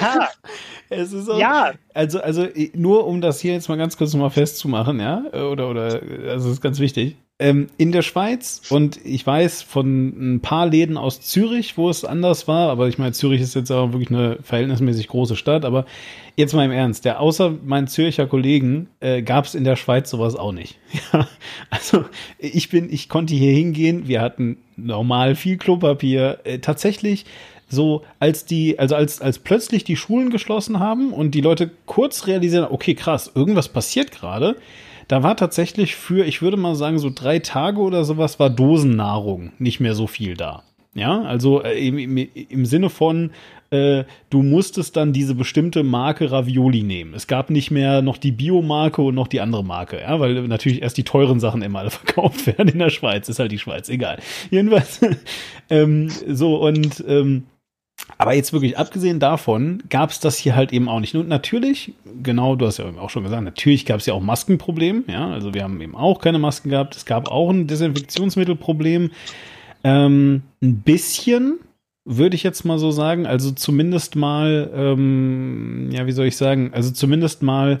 Ja. 0.00 0.28
Es 0.88 1.12
ist 1.12 1.28
auch, 1.28 1.38
ja. 1.38 1.72
Also, 1.94 2.20
also 2.20 2.46
nur 2.74 3.06
um 3.06 3.20
das 3.20 3.40
hier 3.40 3.54
jetzt 3.54 3.68
mal 3.68 3.78
ganz 3.78 3.96
kurz 3.96 4.14
mal 4.14 4.30
festzumachen, 4.30 5.00
ja, 5.00 5.24
oder, 5.32 5.68
oder, 5.70 5.84
also 6.28 6.48
das 6.48 6.56
ist 6.56 6.60
ganz 6.60 6.78
wichtig 6.80 7.16
ähm, 7.42 7.66
in 7.76 7.90
der 7.90 8.02
Schweiz 8.02 8.62
und 8.70 9.04
ich 9.04 9.26
weiß 9.26 9.62
von 9.62 10.34
ein 10.36 10.40
paar 10.40 10.66
Läden 10.66 10.96
aus 10.96 11.20
Zürich, 11.20 11.76
wo 11.76 11.90
es 11.90 12.04
anders 12.04 12.46
war, 12.46 12.70
aber 12.70 12.86
ich 12.86 12.98
meine, 12.98 13.12
Zürich 13.12 13.40
ist 13.40 13.56
jetzt 13.56 13.72
auch 13.72 13.92
wirklich 13.92 14.10
eine 14.10 14.38
verhältnismäßig 14.42 15.08
große 15.08 15.34
Stadt, 15.34 15.64
aber 15.64 15.84
jetzt 16.36 16.54
mal 16.54 16.64
im 16.64 16.70
Ernst, 16.70 17.04
der 17.04 17.18
außer 17.18 17.52
meinen 17.64 17.88
Zürcher 17.88 18.28
Kollegen 18.28 18.88
äh, 19.00 19.22
gab 19.22 19.46
es 19.46 19.56
in 19.56 19.64
der 19.64 19.74
Schweiz 19.74 20.08
sowas 20.08 20.36
auch 20.36 20.52
nicht. 20.52 20.78
Also 21.68 22.04
ich 22.38 22.68
bin, 22.68 22.92
ich 22.92 23.08
konnte 23.08 23.34
hier 23.34 23.52
hingehen, 23.52 24.06
wir 24.06 24.20
hatten 24.20 24.58
normal 24.76 25.34
viel 25.34 25.56
Klopapier, 25.56 26.40
äh, 26.44 26.58
tatsächlich 26.58 27.24
so 27.68 28.02
als 28.18 28.44
die, 28.44 28.78
also 28.78 28.94
als, 28.94 29.20
als 29.20 29.38
plötzlich 29.38 29.82
die 29.84 29.96
Schulen 29.96 30.30
geschlossen 30.30 30.78
haben 30.78 31.12
und 31.12 31.34
die 31.34 31.40
Leute 31.40 31.70
kurz 31.86 32.26
realisieren, 32.26 32.66
okay, 32.70 32.94
krass, 32.94 33.32
irgendwas 33.34 33.68
passiert 33.68 34.12
gerade 34.12 34.56
da 35.12 35.22
war 35.22 35.36
tatsächlich 35.36 35.94
für, 35.94 36.24
ich 36.24 36.40
würde 36.40 36.56
mal 36.56 36.74
sagen, 36.74 36.98
so 36.98 37.10
drei 37.14 37.38
Tage 37.38 37.80
oder 37.80 38.02
sowas 38.02 38.40
war 38.40 38.48
Dosennahrung 38.48 39.52
nicht 39.58 39.78
mehr 39.78 39.94
so 39.94 40.06
viel 40.06 40.38
da. 40.38 40.62
Ja, 40.94 41.20
also 41.20 41.62
äh, 41.62 41.86
im, 41.86 42.16
im, 42.16 42.64
Sinne 42.64 42.88
von, 42.88 43.30
äh, 43.68 44.04
du 44.30 44.42
musstest 44.42 44.96
dann 44.96 45.12
diese 45.12 45.34
bestimmte 45.34 45.82
Marke 45.82 46.32
Ravioli 46.32 46.82
nehmen. 46.82 47.12
Es 47.12 47.26
gab 47.26 47.50
nicht 47.50 47.70
mehr 47.70 48.00
noch 48.00 48.16
die 48.16 48.32
Biomarke 48.32 49.02
und 49.02 49.14
noch 49.14 49.28
die 49.28 49.42
andere 49.42 49.62
Marke, 49.62 50.00
ja, 50.00 50.18
weil 50.18 50.48
natürlich 50.48 50.80
erst 50.80 50.96
die 50.96 51.04
teuren 51.04 51.40
Sachen 51.40 51.60
immer 51.60 51.90
verkauft 51.90 52.46
werden 52.46 52.68
in 52.68 52.78
der 52.78 52.88
Schweiz. 52.88 53.28
Ist 53.28 53.38
halt 53.38 53.52
die 53.52 53.58
Schweiz, 53.58 53.90
egal. 53.90 54.18
Jedenfalls, 54.50 54.98
ähm, 55.68 56.08
so 56.26 56.56
und 56.56 57.04
ähm, 57.06 57.44
aber 58.18 58.34
jetzt 58.34 58.52
wirklich 58.52 58.78
abgesehen 58.78 59.20
davon 59.20 59.82
gab 59.88 60.10
es 60.10 60.20
das 60.20 60.36
hier 60.36 60.54
halt 60.54 60.72
eben 60.72 60.88
auch 60.88 61.00
nicht. 61.00 61.14
Und 61.14 61.28
natürlich, 61.28 61.94
genau, 62.22 62.56
du 62.56 62.66
hast 62.66 62.78
ja 62.78 62.84
auch 62.98 63.10
schon 63.10 63.24
gesagt, 63.24 63.42
natürlich 63.42 63.86
gab 63.86 64.00
es 64.00 64.06
ja 64.06 64.14
auch 64.14 64.20
Maskenprobleme. 64.20 65.04
Ja, 65.08 65.30
also 65.30 65.54
wir 65.54 65.64
haben 65.64 65.80
eben 65.80 65.96
auch 65.96 66.20
keine 66.20 66.38
Masken 66.38 66.70
gehabt. 66.70 66.96
Es 66.96 67.04
gab 67.04 67.28
auch 67.28 67.50
ein 67.50 67.66
Desinfektionsmittelproblem. 67.66 69.10
Ähm, 69.84 70.42
ein 70.62 70.80
bisschen, 70.82 71.58
würde 72.04 72.36
ich 72.36 72.42
jetzt 72.42 72.64
mal 72.64 72.78
so 72.78 72.90
sagen. 72.90 73.26
Also 73.26 73.50
zumindest 73.52 74.16
mal, 74.16 74.70
ähm, 74.74 75.90
ja, 75.92 76.06
wie 76.06 76.12
soll 76.12 76.26
ich 76.26 76.36
sagen? 76.36 76.70
Also 76.72 76.90
zumindest 76.90 77.42
mal 77.42 77.80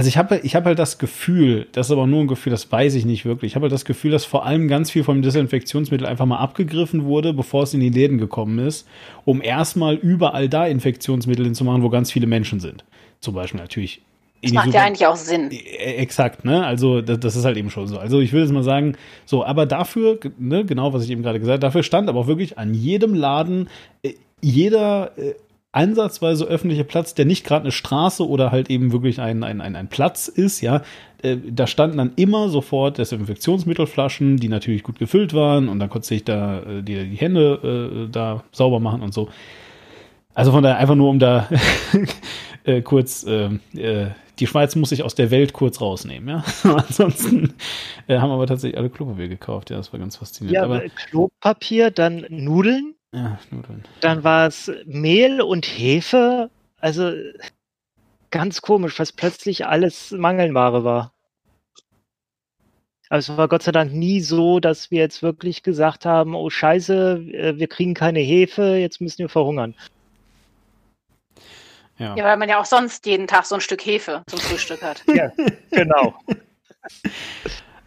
also 0.00 0.08
ich 0.08 0.16
habe 0.16 0.38
ich 0.38 0.56
hab 0.56 0.64
halt 0.64 0.78
das 0.78 0.96
Gefühl, 0.96 1.66
das 1.72 1.88
ist 1.88 1.90
aber 1.92 2.06
nur 2.06 2.22
ein 2.22 2.26
Gefühl, 2.26 2.50
das 2.50 2.72
weiß 2.72 2.94
ich 2.94 3.04
nicht 3.04 3.26
wirklich. 3.26 3.52
Ich 3.52 3.54
habe 3.54 3.64
halt 3.64 3.72
das 3.72 3.84
Gefühl, 3.84 4.10
dass 4.10 4.24
vor 4.24 4.46
allem 4.46 4.66
ganz 4.66 4.90
viel 4.90 5.04
vom 5.04 5.20
Desinfektionsmittel 5.20 6.06
einfach 6.06 6.24
mal 6.24 6.38
abgegriffen 6.38 7.04
wurde, 7.04 7.34
bevor 7.34 7.64
es 7.64 7.74
in 7.74 7.80
die 7.80 7.90
Läden 7.90 8.16
gekommen 8.16 8.60
ist, 8.60 8.88
um 9.26 9.42
erstmal 9.42 9.96
überall 9.96 10.48
da 10.48 10.66
Infektionsmittel 10.66 11.44
hinzumachen, 11.44 11.82
wo 11.82 11.90
ganz 11.90 12.10
viele 12.10 12.26
Menschen 12.26 12.60
sind. 12.60 12.82
Zum 13.20 13.34
Beispiel 13.34 13.60
natürlich. 13.60 14.00
Das 14.42 14.52
macht 14.52 14.72
ja 14.72 14.84
eigentlich 14.84 15.06
auch 15.06 15.16
Sinn. 15.16 15.50
E, 15.50 15.58
exakt, 15.96 16.46
ne? 16.46 16.64
Also 16.64 17.02
das, 17.02 17.20
das, 17.20 17.36
ist 17.36 17.44
halt 17.44 17.58
eben 17.58 17.68
schon 17.68 17.86
so. 17.86 17.98
Also 17.98 18.20
ich 18.20 18.32
will 18.32 18.40
jetzt 18.40 18.52
mal 18.52 18.62
sagen, 18.62 18.96
so, 19.26 19.44
aber 19.44 19.66
dafür, 19.66 20.18
ne, 20.38 20.64
genau 20.64 20.94
was 20.94 21.04
ich 21.04 21.10
eben 21.10 21.22
gerade 21.22 21.40
gesagt 21.40 21.56
habe, 21.56 21.60
dafür 21.60 21.82
stand 21.82 22.08
aber 22.08 22.20
auch 22.20 22.26
wirklich 22.26 22.56
an 22.56 22.72
jedem 22.72 23.12
Laden 23.12 23.68
äh, 24.02 24.14
jeder 24.40 25.12
äh, 25.18 25.34
ansatzweise 25.72 26.44
öffentlicher 26.44 26.84
Platz, 26.84 27.14
der 27.14 27.24
nicht 27.24 27.44
gerade 27.44 27.62
eine 27.64 27.72
Straße 27.72 28.26
oder 28.26 28.50
halt 28.50 28.70
eben 28.70 28.92
wirklich 28.92 29.20
ein, 29.20 29.44
ein, 29.44 29.60
ein, 29.60 29.76
ein 29.76 29.88
Platz 29.88 30.28
ist, 30.28 30.60
ja, 30.60 30.82
äh, 31.22 31.36
da 31.36 31.66
standen 31.66 31.98
dann 31.98 32.12
immer 32.16 32.48
sofort 32.48 32.98
Desinfektionsmittelflaschen, 32.98 34.38
die 34.38 34.48
natürlich 34.48 34.82
gut 34.82 34.98
gefüllt 34.98 35.32
waren 35.32 35.68
und 35.68 35.78
dann 35.78 35.88
konnte 35.88 36.14
ich 36.14 36.24
da 36.24 36.60
äh, 36.60 36.82
die, 36.82 37.10
die 37.10 37.16
Hände 37.16 38.06
äh, 38.06 38.10
da 38.10 38.42
sauber 38.52 38.80
machen 38.80 39.02
und 39.02 39.14
so. 39.14 39.28
Also 40.34 40.52
von 40.52 40.62
daher 40.62 40.78
einfach 40.78 40.94
nur 40.94 41.10
um 41.10 41.18
da 41.18 41.48
äh, 42.64 42.82
kurz 42.82 43.24
äh, 43.24 43.50
äh, 43.76 44.10
die 44.38 44.46
Schweiz 44.46 44.74
muss 44.74 44.88
sich 44.88 45.02
aus 45.02 45.14
der 45.14 45.30
Welt 45.30 45.52
kurz 45.52 45.80
rausnehmen, 45.80 46.28
ja. 46.28 46.44
Ansonsten 46.74 47.54
äh, 48.06 48.18
haben 48.18 48.30
aber 48.30 48.46
tatsächlich 48.46 48.78
alle 48.78 48.88
Klopapier 48.90 49.28
gekauft, 49.28 49.70
ja, 49.70 49.76
das 49.76 49.92
war 49.92 50.00
ganz 50.00 50.16
faszinierend. 50.16 50.54
Ja, 50.54 50.64
aber 50.64 50.80
Klopapier, 50.88 51.90
dann 51.90 52.24
Nudeln, 52.30 52.94
Ja, 53.12 53.38
Nudeln. 53.50 53.84
Dann 54.00 54.22
war 54.24 54.46
es 54.46 54.70
Mehl 54.86 55.40
und 55.40 55.66
Hefe. 55.66 56.50
Also 56.80 57.12
ganz 58.30 58.62
komisch, 58.62 58.98
was 58.98 59.12
plötzlich 59.12 59.66
alles 59.66 60.12
Mangelware 60.12 60.84
war. 60.84 61.12
Also 63.08 63.32
es 63.32 63.38
war 63.38 63.48
Gott 63.48 63.64
sei 63.64 63.72
Dank 63.72 63.92
nie 63.92 64.20
so, 64.20 64.60
dass 64.60 64.92
wir 64.92 65.00
jetzt 65.00 65.20
wirklich 65.20 65.64
gesagt 65.64 66.06
haben, 66.06 66.36
oh 66.36 66.48
scheiße, 66.48 67.16
äh, 67.32 67.58
wir 67.58 67.66
kriegen 67.66 67.92
keine 67.92 68.20
Hefe, 68.20 68.76
jetzt 68.76 69.00
müssen 69.00 69.18
wir 69.18 69.28
verhungern. 69.28 69.74
Ja. 71.98 72.14
ja, 72.14 72.24
weil 72.24 72.36
man 72.36 72.48
ja 72.48 72.60
auch 72.60 72.64
sonst 72.64 73.04
jeden 73.06 73.26
Tag 73.26 73.44
so 73.44 73.56
ein 73.56 73.60
Stück 73.60 73.84
Hefe 73.84 74.22
zum 74.28 74.38
Frühstück 74.38 74.80
hat. 74.82 75.02
ja, 75.14 75.32
genau. 75.72 76.14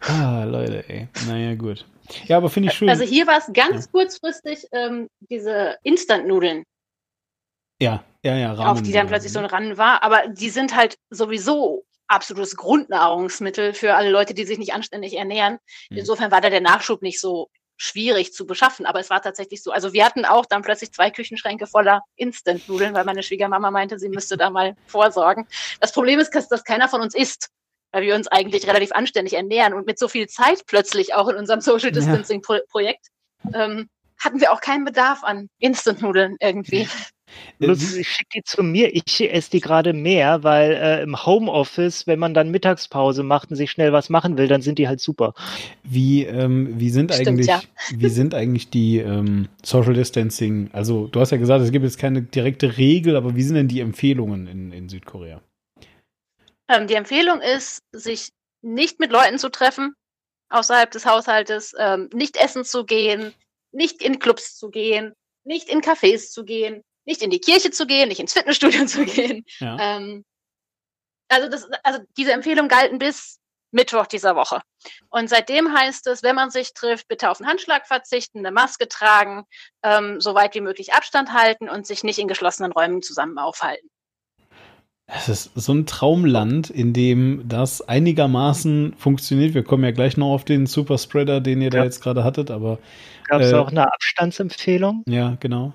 ah, 0.00 0.44
Leute, 0.44 0.88
ey. 0.88 1.08
Naja, 1.26 1.54
gut. 1.54 1.86
Ja, 2.26 2.36
aber 2.36 2.50
finde 2.50 2.68
ich 2.68 2.74
schön. 2.74 2.88
Also 2.88 3.04
hier 3.04 3.26
war 3.26 3.38
es 3.38 3.50
ganz 3.52 3.86
ja. 3.86 3.90
kurzfristig 3.90 4.66
ähm, 4.72 5.08
diese 5.20 5.78
Instant-Nudeln. 5.82 6.64
Ja, 7.80 8.04
ja, 8.22 8.36
ja. 8.36 8.52
Rahmen 8.52 8.68
auf 8.68 8.82
die 8.82 8.92
dann 8.92 9.06
plötzlich 9.06 9.32
so 9.32 9.38
ein 9.38 9.44
Ran 9.44 9.76
war. 9.78 10.02
Aber 10.02 10.28
die 10.28 10.50
sind 10.50 10.76
halt 10.76 10.96
sowieso 11.10 11.84
absolutes 12.06 12.56
Grundnahrungsmittel 12.56 13.72
für 13.74 13.94
alle 13.94 14.10
Leute, 14.10 14.34
die 14.34 14.44
sich 14.44 14.58
nicht 14.58 14.74
anständig 14.74 15.16
ernähren. 15.16 15.58
Mhm. 15.90 15.98
Insofern 15.98 16.30
war 16.30 16.40
da 16.40 16.50
der 16.50 16.60
Nachschub 16.60 17.02
nicht 17.02 17.20
so 17.20 17.48
schwierig 17.76 18.32
zu 18.32 18.46
beschaffen, 18.46 18.86
aber 18.86 19.00
es 19.00 19.10
war 19.10 19.20
tatsächlich 19.20 19.62
so. 19.62 19.72
Also 19.72 19.92
wir 19.92 20.04
hatten 20.04 20.24
auch 20.24 20.46
dann 20.46 20.62
plötzlich 20.62 20.92
zwei 20.92 21.10
Küchenschränke 21.10 21.66
voller 21.66 22.02
Instant-Nudeln, 22.16 22.94
weil 22.94 23.04
meine 23.04 23.22
Schwiegermama 23.22 23.70
meinte, 23.70 23.98
sie 23.98 24.08
müsste 24.08 24.36
da 24.36 24.50
mal 24.50 24.76
vorsorgen. 24.86 25.46
Das 25.80 25.92
Problem 25.92 26.20
ist, 26.20 26.30
dass 26.30 26.64
keiner 26.64 26.88
von 26.88 27.00
uns 27.00 27.14
isst, 27.14 27.48
weil 27.94 28.02
wir 28.02 28.16
uns 28.16 28.26
eigentlich 28.26 28.66
relativ 28.66 28.90
anständig 28.92 29.34
ernähren 29.34 29.72
und 29.72 29.86
mit 29.86 30.00
so 30.00 30.08
viel 30.08 30.26
Zeit 30.26 30.66
plötzlich 30.66 31.14
auch 31.14 31.28
in 31.28 31.36
unserem 31.36 31.60
Social 31.60 31.92
Distancing-Projekt 31.92 33.06
ähm, 33.54 33.88
hatten 34.18 34.40
wir 34.40 34.52
auch 34.52 34.60
keinen 34.60 34.84
Bedarf 34.84 35.22
an 35.22 35.48
Instant-Nudeln 35.60 36.36
irgendwie. 36.40 36.88
Bloß, 37.58 37.94
ich 37.94 38.08
schicke 38.08 38.28
die 38.34 38.42
zu 38.42 38.62
mir, 38.62 38.94
ich 38.94 39.20
esse 39.20 39.50
die 39.50 39.60
gerade 39.60 39.92
mehr, 39.92 40.42
weil 40.42 40.72
äh, 40.72 41.02
im 41.02 41.24
Homeoffice, 41.24 42.06
wenn 42.06 42.18
man 42.18 42.34
dann 42.34 42.50
Mittagspause 42.50 43.22
macht 43.22 43.50
und 43.50 43.56
sich 43.56 43.70
schnell 43.70 43.92
was 43.92 44.10
machen 44.10 44.38
will, 44.38 44.48
dann 44.48 44.60
sind 44.60 44.78
die 44.78 44.88
halt 44.88 45.00
super. 45.00 45.34
Wie, 45.84 46.24
ähm, 46.24 46.78
wie 46.78 46.90
sind 46.90 47.12
Stimmt, 47.12 47.28
eigentlich, 47.28 47.46
ja. 47.46 47.62
wie 47.96 48.08
sind 48.08 48.34
eigentlich 48.34 48.70
die 48.70 48.98
ähm, 48.98 49.48
Social 49.64 49.94
Distancing? 49.94 50.70
Also, 50.72 51.06
du 51.06 51.20
hast 51.20 51.30
ja 51.30 51.38
gesagt, 51.38 51.62
es 51.64 51.70
gibt 51.70 51.84
jetzt 51.84 51.98
keine 51.98 52.22
direkte 52.22 52.76
Regel, 52.76 53.16
aber 53.16 53.36
wie 53.36 53.42
sind 53.42 53.54
denn 53.54 53.68
die 53.68 53.80
Empfehlungen 53.80 54.46
in, 54.48 54.72
in 54.72 54.88
Südkorea? 54.88 55.40
Ähm, 56.68 56.86
die 56.86 56.94
Empfehlung 56.94 57.40
ist, 57.40 57.82
sich 57.92 58.30
nicht 58.62 59.00
mit 59.00 59.12
Leuten 59.12 59.38
zu 59.38 59.50
treffen 59.50 59.94
außerhalb 60.48 60.90
des 60.90 61.06
Haushaltes, 61.06 61.74
ähm, 61.78 62.08
nicht 62.12 62.36
essen 62.36 62.64
zu 62.64 62.84
gehen, 62.84 63.34
nicht 63.72 64.02
in 64.02 64.18
Clubs 64.18 64.56
zu 64.56 64.70
gehen, 64.70 65.14
nicht 65.44 65.68
in 65.68 65.80
Cafés 65.80 66.30
zu 66.30 66.44
gehen, 66.44 66.82
nicht 67.04 67.22
in 67.22 67.30
die 67.30 67.40
Kirche 67.40 67.70
zu 67.70 67.86
gehen, 67.86 68.08
nicht 68.08 68.20
ins 68.20 68.32
Fitnessstudio 68.32 68.86
zu 68.86 69.04
gehen. 69.04 69.44
Ja. 69.58 69.76
Ähm, 69.80 70.24
also, 71.28 71.48
das, 71.48 71.68
also 71.82 72.00
diese 72.16 72.32
Empfehlungen 72.32 72.68
galten 72.68 72.98
bis 72.98 73.40
Mittwoch 73.72 74.06
dieser 74.06 74.36
Woche. 74.36 74.62
Und 75.10 75.28
seitdem 75.28 75.76
heißt 75.76 76.06
es, 76.06 76.22
wenn 76.22 76.36
man 76.36 76.50
sich 76.50 76.74
trifft, 76.74 77.08
bitte 77.08 77.28
auf 77.28 77.40
einen 77.40 77.50
Handschlag 77.50 77.86
verzichten, 77.86 78.38
eine 78.38 78.52
Maske 78.52 78.88
tragen, 78.88 79.44
ähm, 79.82 80.20
so 80.20 80.34
weit 80.34 80.54
wie 80.54 80.60
möglich 80.60 80.94
Abstand 80.94 81.32
halten 81.32 81.68
und 81.68 81.86
sich 81.86 82.04
nicht 82.04 82.20
in 82.20 82.28
geschlossenen 82.28 82.70
Räumen 82.70 83.02
zusammen 83.02 83.38
aufhalten. 83.38 83.90
Es 85.06 85.28
ist 85.28 85.52
so 85.54 85.72
ein 85.72 85.84
Traumland, 85.84 86.70
in 86.70 86.92
dem 86.94 87.46
das 87.46 87.82
einigermaßen 87.82 88.94
funktioniert. 88.96 89.54
Wir 89.54 89.62
kommen 89.62 89.84
ja 89.84 89.90
gleich 89.90 90.16
noch 90.16 90.32
auf 90.32 90.44
den 90.44 90.66
Superspreader, 90.66 91.40
den 91.40 91.60
ihr 91.60 91.64
ja. 91.64 91.78
da 91.78 91.84
jetzt 91.84 92.02
gerade 92.02 92.24
hattet, 92.24 92.50
aber. 92.50 92.78
Gab 93.28 93.42
es 93.42 93.52
äh, 93.52 93.54
auch 93.54 93.70
eine 93.70 93.92
Abstandsempfehlung? 93.92 95.02
Ja, 95.06 95.36
genau. 95.40 95.72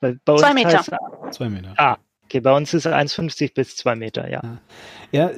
Zwei 0.00 0.52
Meter. 0.52 0.84
Zwei 1.30 1.48
Meter. 1.48 1.72
Ah, 1.78 1.96
okay, 2.24 2.40
bei 2.40 2.54
uns 2.54 2.74
ist 2.74 2.86
1,50 2.86 3.54
bis 3.54 3.76
zwei 3.76 3.96
Meter, 3.96 4.30
ja. 4.30 4.42
Ja, 5.12 5.30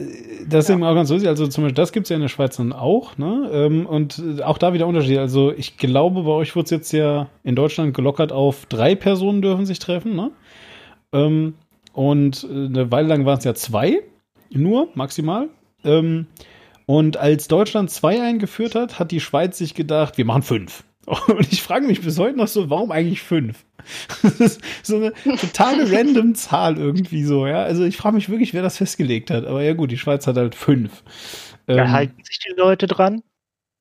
das 0.47 0.65
ist 0.65 0.69
ja. 0.69 0.75
eben 0.75 0.85
auch 0.85 0.95
ganz 0.95 1.11
lustig. 1.11 1.29
Also 1.29 1.47
zum 1.47 1.65
Beispiel, 1.65 1.77
das 1.77 1.93
gibt 1.93 2.07
es 2.07 2.11
ja 2.11 2.17
in 2.17 2.23
der 2.23 2.29
Schweiz 2.29 2.57
dann 2.57 2.73
auch, 2.73 3.17
ne? 3.17 3.49
Ähm, 3.53 3.87
und 3.87 4.43
auch 4.43 4.59
da 4.59 4.73
wieder 4.73 4.89
Unterschied. 4.89 5.19
Also 5.19 5.53
ich 5.53 5.77
glaube, 5.77 6.23
bei 6.25 6.31
euch 6.31 6.57
wurde 6.57 6.65
es 6.65 6.71
jetzt 6.71 6.93
ja 6.93 7.29
in 7.45 7.55
Deutschland 7.55 7.95
gelockert 7.95 8.33
auf 8.33 8.67
drei 8.67 8.97
Personen 8.97 9.41
dürfen 9.41 9.67
sich 9.67 9.79
treffen, 9.79 10.17
ne? 10.17 10.33
Und 11.99 12.45
äh, 12.45 12.67
eine 12.67 12.93
Weile 12.93 13.09
lang 13.09 13.25
waren 13.25 13.39
es 13.39 13.45
ja 13.45 13.57
zwei, 13.57 14.05
nur 14.51 14.89
maximal. 14.95 15.49
Ähm, 15.83 16.29
und 16.87 17.17
als 17.17 17.49
Deutschland 17.49 17.91
zwei 17.91 18.23
eingeführt 18.23 18.77
hat, 18.77 19.01
hat 19.01 19.11
die 19.11 19.19
Schweiz 19.19 19.59
sich 19.59 19.75
gedacht, 19.75 20.17
wir 20.17 20.25
machen 20.25 20.43
fünf. 20.43 20.85
Und 21.07 21.53
ich 21.53 21.61
frage 21.61 21.89
mich 21.89 22.01
bis 22.01 22.17
heute 22.21 22.39
noch 22.39 22.47
so, 22.47 22.71
warum 22.71 22.93
eigentlich 22.93 23.23
fünf? 23.23 23.65
Das 24.23 24.39
ist 24.39 24.61
so 24.85 24.97
eine 24.99 25.13
totale 25.41 25.91
random 25.93 26.37
Zahl 26.37 26.79
irgendwie 26.79 27.25
so, 27.25 27.49
ja. 27.49 27.65
Also 27.65 27.83
ich 27.83 27.97
frage 27.97 28.15
mich 28.15 28.29
wirklich, 28.29 28.55
wer 28.55 28.63
das 28.63 28.77
festgelegt 28.77 29.33
hat. 29.33 29.45
Aber 29.45 29.65
ja 29.65 29.73
gut, 29.73 29.91
die 29.91 29.99
Schweiz 29.99 30.25
hat 30.29 30.37
halt 30.37 30.55
fünf. 30.55 31.03
Ja, 31.67 31.83
ähm, 31.83 31.91
halten 31.91 32.23
sich 32.23 32.39
die 32.39 32.55
Leute 32.57 32.87
dran? 32.87 33.25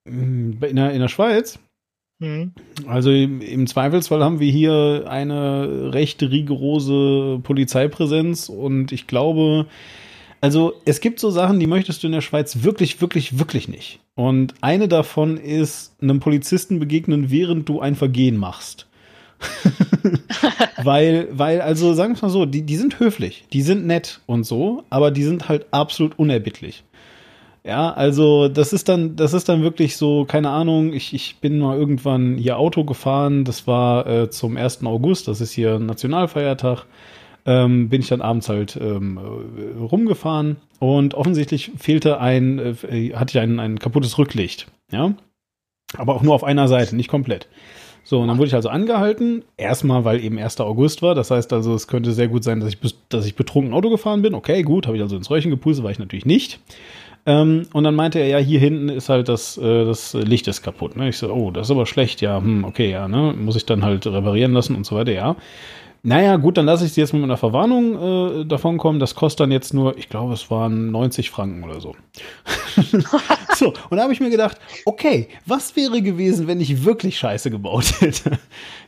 In 0.06 0.60
der, 0.60 0.92
in 0.92 1.02
der 1.02 1.08
Schweiz? 1.08 1.60
Mhm. 2.20 2.52
Also 2.88 3.12
im, 3.12 3.42
im, 3.42 3.68
Zweifelsfall 3.68 4.24
haben 4.24 4.40
wir 4.40 4.52
hier 4.52 5.06
eine 5.08 5.94
recht 5.94 6.22
rigorose 6.24 7.40
Polizeipräsenz 7.44 8.50
und 8.50 8.92
ich 8.92 9.06
glaube, 9.06 9.68
also 10.42 10.74
es 10.86 11.00
gibt 11.00 11.20
so 11.20 11.30
Sachen, 11.30 11.60
die 11.60 11.68
möchtest 11.68 12.02
du 12.02 12.08
in 12.08 12.14
der 12.14 12.22
Schweiz 12.22 12.64
wirklich, 12.64 13.02
wirklich, 13.02 13.38
wirklich 13.38 13.68
nicht. 13.68 14.00
Und 14.16 14.56
eine 14.62 14.88
davon 14.88 15.38
ist 15.38 15.96
einem 16.02 16.20
Polizisten 16.20 16.80
begegnen, 16.80 17.30
während 17.30 17.70
du 17.70 17.82
ein 17.82 17.96
Vergehen 17.96 18.38
machst. 18.38 18.88
weil, 20.84 21.28
weil, 21.32 21.62
also 21.62 21.94
sagen 21.94 22.16
wir 22.16 22.22
mal 22.24 22.30
so, 22.30 22.48
die, 22.48 22.64
die 22.64 22.78
sind 22.78 23.00
höflich, 23.00 23.46
die 23.54 23.62
sind 23.62 23.86
nett 23.86 24.22
und 24.26 24.44
so, 24.44 24.84
aber 24.90 25.12
die 25.12 25.24
sind 25.24 25.48
halt 25.48 25.68
absolut 25.70 26.18
unerbittlich. 26.18 26.84
Ja, 27.68 27.92
also 27.92 28.48
das 28.48 28.72
ist 28.72 28.88
dann, 28.88 29.18
das 29.18 29.34
ist 29.34 29.50
dann 29.50 29.62
wirklich 29.62 29.98
so, 29.98 30.24
keine 30.24 30.52
Ahnung, 30.52 30.94
ich, 30.94 31.14
ich 31.14 31.38
bin 31.42 31.60
mal 31.60 31.78
irgendwann 31.78 32.38
hier 32.38 32.58
Auto 32.58 32.86
gefahren, 32.86 33.44
das 33.44 33.68
war 33.68 34.08
äh, 34.08 34.30
zum 34.30 34.56
1. 34.56 34.86
August, 34.86 35.28
das 35.28 35.42
ist 35.42 35.52
hier 35.52 35.78
Nationalfeiertag 35.78 36.86
ähm, 37.48 37.88
bin 37.90 38.02
ich 38.02 38.10
dann 38.10 38.22
abends 38.22 38.50
halt 38.50 38.78
ähm, 38.80 39.18
äh, 39.18 39.80
rumgefahren 39.80 40.58
und 40.80 41.14
offensichtlich 41.14 41.72
fehlte 41.78 42.20
ein, 42.20 42.60
äh, 42.60 43.14
hatte 43.14 43.38
ich 43.38 43.40
ein, 43.40 43.60
ein 43.60 43.80
kaputtes 43.80 44.18
Rücklicht, 44.18 44.68
ja. 44.92 45.14
Aber 45.98 46.16
auch 46.16 46.22
nur 46.22 46.36
auf 46.36 46.44
einer 46.44 46.68
Seite, 46.68 46.96
nicht 46.96 47.10
komplett. 47.10 47.48
So, 48.04 48.20
und 48.20 48.28
dann 48.28 48.38
wurde 48.38 48.48
ich 48.48 48.56
also 48.56 48.70
angehalten. 48.70 49.44
Erstmal, 49.56 50.04
weil 50.06 50.24
eben 50.24 50.38
1. 50.38 50.60
August 50.60 51.02
war. 51.02 51.16
Das 51.16 51.32
heißt 51.32 51.52
also, 51.54 51.74
es 51.74 51.88
könnte 51.88 52.12
sehr 52.12 52.28
gut 52.28 52.44
sein, 52.44 52.60
dass 52.60 52.70
ich, 52.70 52.78
dass 53.10 53.26
ich 53.26 53.36
betrunken 53.36 53.74
Auto 53.74 53.90
gefahren 53.90 54.22
bin. 54.22 54.34
Okay, 54.34 54.64
gut, 54.64 54.86
habe 54.86 54.98
ich 54.98 55.04
also 55.04 55.16
ins 55.16 55.30
Röhrchen 55.30 55.52
gepustet, 55.52 55.84
war 55.84 55.92
ich 55.92 56.00
natürlich 56.00 56.26
nicht. 56.26 56.60
Ähm, 57.28 57.68
und 57.74 57.84
dann 57.84 57.94
meinte 57.94 58.20
er, 58.20 58.28
ja, 58.28 58.38
hier 58.38 58.60
hinten 58.60 58.88
ist 58.88 59.10
halt 59.10 59.28
das, 59.28 59.58
äh, 59.58 59.86
das 59.86 60.14
Licht 60.14 60.48
ist 60.48 60.64
kaputt. 60.64 60.96
Ne? 60.96 61.10
Ich 61.10 61.18
so, 61.18 61.32
oh, 61.32 61.52
das 61.52 61.68
ist 61.68 61.72
aber 61.72 61.86
schlecht. 61.86 62.22
Ja, 62.22 62.38
hm, 62.38 62.64
okay, 62.64 62.90
ja, 62.90 63.08
ne? 63.10 63.36
Muss 63.38 63.58
ich 63.58 63.66
dann 63.66 63.84
halt 63.84 64.08
reparieren 64.08 64.54
lassen 64.54 64.76
und 64.76 64.86
so 64.86 64.96
weiter, 64.96 65.12
ja. 65.12 65.36
Naja, 66.08 66.38
gut, 66.38 66.56
dann 66.56 66.66
lasse 66.66 66.86
ich 66.86 66.94
sie 66.94 67.02
jetzt 67.02 67.12
mit 67.12 67.22
einer 67.22 67.36
Verwarnung 67.36 68.42
äh, 68.42 68.46
davon 68.46 68.78
kommen. 68.78 68.98
Das 68.98 69.14
kostet 69.14 69.42
dann 69.42 69.52
jetzt 69.52 69.74
nur, 69.74 69.98
ich 69.98 70.08
glaube, 70.08 70.36
es 70.36 70.50
waren 70.50 70.90
90 70.90 71.30
Franken 71.30 71.66
oder 71.66 71.82
so. 71.82 71.98
so, 73.56 73.74
und 73.90 73.98
da 73.98 74.04
habe 74.04 74.14
ich 74.14 74.22
mir 74.22 74.30
gedacht, 74.30 74.58
okay, 74.86 75.28
was 75.46 75.76
wäre 75.76 76.02
gewesen, 76.02 76.48
wenn 76.48 76.62
ich 76.62 76.86
wirklich 76.86 77.18
Scheiße 77.18 77.52
gebaut 77.52 77.96
hätte? 78.00 78.40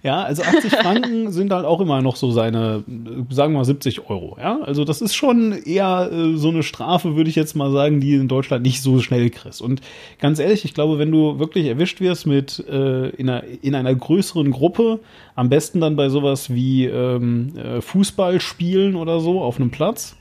ja, 0.02 0.24
also 0.24 0.44
80 0.44 0.72
Franken 0.82 1.32
sind 1.34 1.52
halt 1.52 1.66
auch 1.66 1.82
immer 1.82 2.02
noch 2.02 2.16
so 2.16 2.32
seine, 2.32 2.86
sagen 3.30 3.52
wir 3.52 3.60
mal 3.60 3.66
70 3.66 4.10
Euro. 4.10 4.38
Ja, 4.40 4.62
also 4.62 4.86
das 4.86 5.02
ist 5.02 5.14
schon 5.14 5.52
eher 5.52 6.10
äh, 6.10 6.38
so 6.38 6.48
eine 6.48 6.64
Strafe, 6.64 7.18
würde 7.18 7.30
ich 7.30 7.36
jetzt 7.36 7.54
mal 7.54 7.70
sagen, 7.74 8.00
die 8.00 8.14
in 8.14 8.30
Deutschland 8.30 8.64
nicht 8.64 8.82
so 8.82 9.02
schnell 9.02 9.30
kriegst. 9.30 9.62
Und 9.62 9.82
ganz 10.20 10.40
ehrlich, 10.40 10.64
ich 10.64 10.74
glaube, 10.74 11.00
wenn 11.00 11.12
du 11.12 11.38
wirklich 11.38 11.66
erwischt 11.66 12.00
wirst 12.00 12.28
mit 12.28 12.64
äh, 12.70 13.10
in, 13.10 13.30
einer, 13.30 13.44
in 13.62 13.76
einer 13.76 13.94
größeren 13.94 14.52
Gruppe, 14.52 15.02
am 15.36 15.50
besten 15.50 15.82
dann 15.82 15.96
bei 15.96 16.10
sowas 16.10 16.54
wie 16.54 16.86
ähm, 17.15 17.57
äh, 17.57 17.81
Fußballspielen 17.81 18.95
oder 18.95 19.19
so 19.19 19.41
auf 19.41 19.57
einem 19.57 19.72
Platz, 19.72 20.15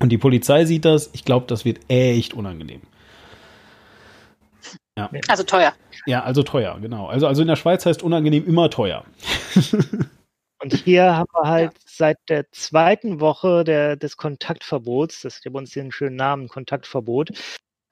und 0.00 0.08
die 0.08 0.18
Polizei 0.18 0.64
sieht 0.64 0.84
das, 0.84 1.10
ich 1.12 1.24
glaube, 1.24 1.46
das 1.46 1.64
wird 1.64 1.80
echt 1.88 2.34
unangenehm. 2.34 2.80
Ja. 4.98 5.10
Also 5.28 5.44
teuer. 5.44 5.74
Ja, 6.06 6.22
also 6.24 6.42
teuer, 6.42 6.78
genau. 6.80 7.06
Also, 7.06 7.26
also 7.26 7.42
in 7.42 7.48
der 7.48 7.56
Schweiz 7.56 7.86
heißt 7.86 8.02
unangenehm 8.02 8.46
immer 8.46 8.70
teuer. 8.70 9.04
Und 10.62 10.74
hier 10.74 11.16
haben 11.16 11.28
wir 11.32 11.48
halt 11.48 11.72
ja. 11.72 11.80
seit 11.86 12.18
der 12.28 12.50
zweiten 12.50 13.20
Woche 13.20 13.64
der, 13.64 13.96
des 13.96 14.18
Kontaktverbots, 14.18 15.22
das 15.22 15.40
bei 15.42 15.58
uns 15.58 15.70
den 15.70 15.90
schönen 15.90 16.16
Namen, 16.16 16.48
Kontaktverbot, 16.48 17.30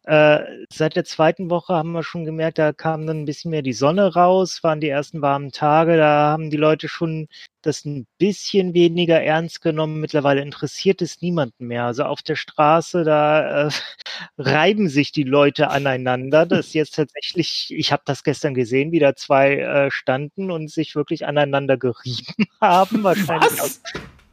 Äh, 0.08 0.64
seit 0.72 0.96
der 0.96 1.04
zweiten 1.04 1.50
Woche 1.50 1.74
haben 1.74 1.92
wir 1.92 2.02
schon 2.02 2.24
gemerkt, 2.24 2.56
da 2.56 2.72
kam 2.72 3.06
dann 3.06 3.20
ein 3.20 3.24
bisschen 3.26 3.50
mehr 3.50 3.60
die 3.60 3.74
Sonne 3.74 4.14
raus, 4.14 4.62
waren 4.62 4.80
die 4.80 4.88
ersten 4.88 5.20
warmen 5.20 5.52
Tage, 5.52 5.98
da 5.98 6.30
haben 6.32 6.48
die 6.48 6.56
Leute 6.56 6.88
schon 6.88 7.28
das 7.60 7.84
ein 7.84 8.06
bisschen 8.16 8.72
weniger 8.72 9.20
ernst 9.22 9.60
genommen. 9.60 10.00
Mittlerweile 10.00 10.40
interessiert 10.40 11.02
es 11.02 11.20
niemanden 11.20 11.66
mehr. 11.66 11.84
Also 11.84 12.04
auf 12.04 12.22
der 12.22 12.36
Straße, 12.36 13.04
da 13.04 13.66
äh, 13.66 13.70
reiben 14.38 14.88
sich 14.88 15.12
die 15.12 15.24
Leute 15.24 15.68
aneinander. 15.68 16.46
Das 16.46 16.68
ist 16.68 16.74
jetzt 16.74 16.94
tatsächlich, 16.94 17.66
ich 17.76 17.92
habe 17.92 18.02
das 18.06 18.24
gestern 18.24 18.54
gesehen, 18.54 18.92
wie 18.92 19.00
da 19.00 19.14
zwei 19.14 19.56
äh, 19.56 19.90
standen 19.90 20.50
und 20.50 20.70
sich 20.70 20.96
wirklich 20.96 21.26
aneinander 21.26 21.76
gerieben 21.76 22.46
haben. 22.62 23.02
Wahrscheinlich 23.02 23.60
aus, 23.60 23.82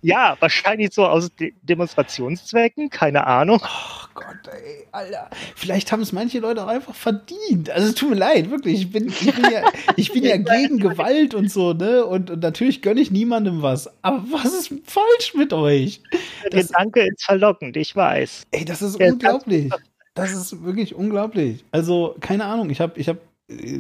ja, 0.06 0.38
wahrscheinlich 0.40 0.94
so 0.94 1.06
aus 1.06 1.34
De 1.36 1.53
Demonstrationszwecken, 1.64 2.91
keine 2.91 3.26
Ahnung. 3.26 3.60
Oh 3.64 4.07
Gott, 4.14 4.48
ey, 4.52 4.86
Alter. 4.91 5.30
Vielleicht 5.56 5.91
haben 5.91 6.02
es 6.02 6.11
manche 6.11 6.40
Leute 6.40 6.64
auch 6.64 6.68
einfach 6.68 6.94
verdient. 6.94 7.72
Also 7.72 7.90
es 7.90 7.95
tut 7.95 8.11
mir 8.11 8.15
leid, 8.15 8.52
wirklich. 8.52 8.82
Ich 8.82 8.91
bin, 8.91 9.07
ich 9.07 9.34
bin 9.34 9.52
ja, 9.52 9.64
ich 9.95 10.14
bin 10.14 10.23
ja 10.23 10.38
gegen 10.57 10.77
Gewalt 10.77 11.34
und 11.34 11.52
so, 11.52 11.73
ne? 11.73 12.06
Und, 12.06 12.30
und 12.30 12.44
natürlich 12.44 12.84
gönne 12.84 13.02
ich 13.02 13.10
niemandem 13.10 13.64
was. 13.64 13.90
Aber 14.03 14.23
was 14.30 14.53
ist 14.53 14.73
falsch 14.86 15.34
mit 15.34 15.52
euch? 15.53 16.02
Der 16.44 16.61
das, 16.61 16.68
Gedanke 16.68 17.07
ist 17.07 17.23
verlockend, 17.23 17.76
ich 17.76 17.95
weiß. 17.95 18.44
Ey, 18.52 18.64
das 18.64 18.84
ist 18.84 18.99
Der 18.99 19.11
unglaublich. 19.11 19.72
Das 20.14 20.32
ist 20.32 20.64
wirklich 20.64 20.94
unglaublich. 20.94 21.65
Also, 21.72 22.15
keine 22.22 22.45
Ahnung, 22.45 22.69
ich 22.69 22.80
habe 22.80 22.98
ich 22.99 23.10
hab 23.10 23.18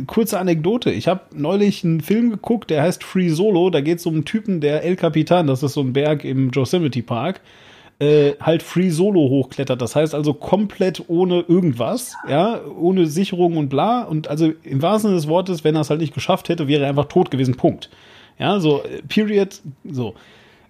kurze 0.05 0.39
Anekdote. 0.39 0.91
Ich 0.91 1.07
habe 1.07 1.21
neulich 1.33 1.83
einen 1.83 2.01
Film 2.01 2.29
geguckt, 2.29 2.69
der 2.69 2.83
heißt 2.83 3.03
Free 3.03 3.29
Solo. 3.29 3.69
Da 3.69 3.81
geht 3.81 3.99
es 3.99 4.05
um 4.05 4.13
einen 4.13 4.25
Typen, 4.25 4.61
der 4.61 4.83
El 4.83 4.95
Capitan, 4.95 5.47
das 5.47 5.63
ist 5.63 5.73
so 5.73 5.81
ein 5.81 5.93
Berg 5.93 6.23
im 6.23 6.51
Yosemite 6.51 7.01
Park, 7.01 7.41
äh, 7.99 8.33
halt 8.39 8.61
Free 8.61 8.89
Solo 8.89 9.21
hochklettert. 9.21 9.81
Das 9.81 9.95
heißt 9.95 10.13
also 10.13 10.33
komplett 10.33 11.03
ohne 11.07 11.41
irgendwas, 11.47 12.13
ja, 12.29 12.63
ohne 12.63 13.07
Sicherung 13.07 13.57
und 13.57 13.69
bla. 13.69 14.03
Und 14.03 14.27
also 14.27 14.53
im 14.63 14.81
wahrsten 14.81 15.09
Sinne 15.09 15.15
des 15.19 15.27
Wortes, 15.27 15.63
wenn 15.63 15.75
er 15.75 15.81
es 15.81 15.89
halt 15.89 16.01
nicht 16.01 16.13
geschafft 16.13 16.49
hätte, 16.49 16.67
wäre 16.67 16.83
er 16.83 16.89
einfach 16.89 17.05
tot 17.05 17.31
gewesen. 17.31 17.55
Punkt. 17.55 17.89
Ja, 18.37 18.59
so, 18.59 18.83
äh, 18.83 19.01
Period, 19.07 19.61
so. 19.83 20.13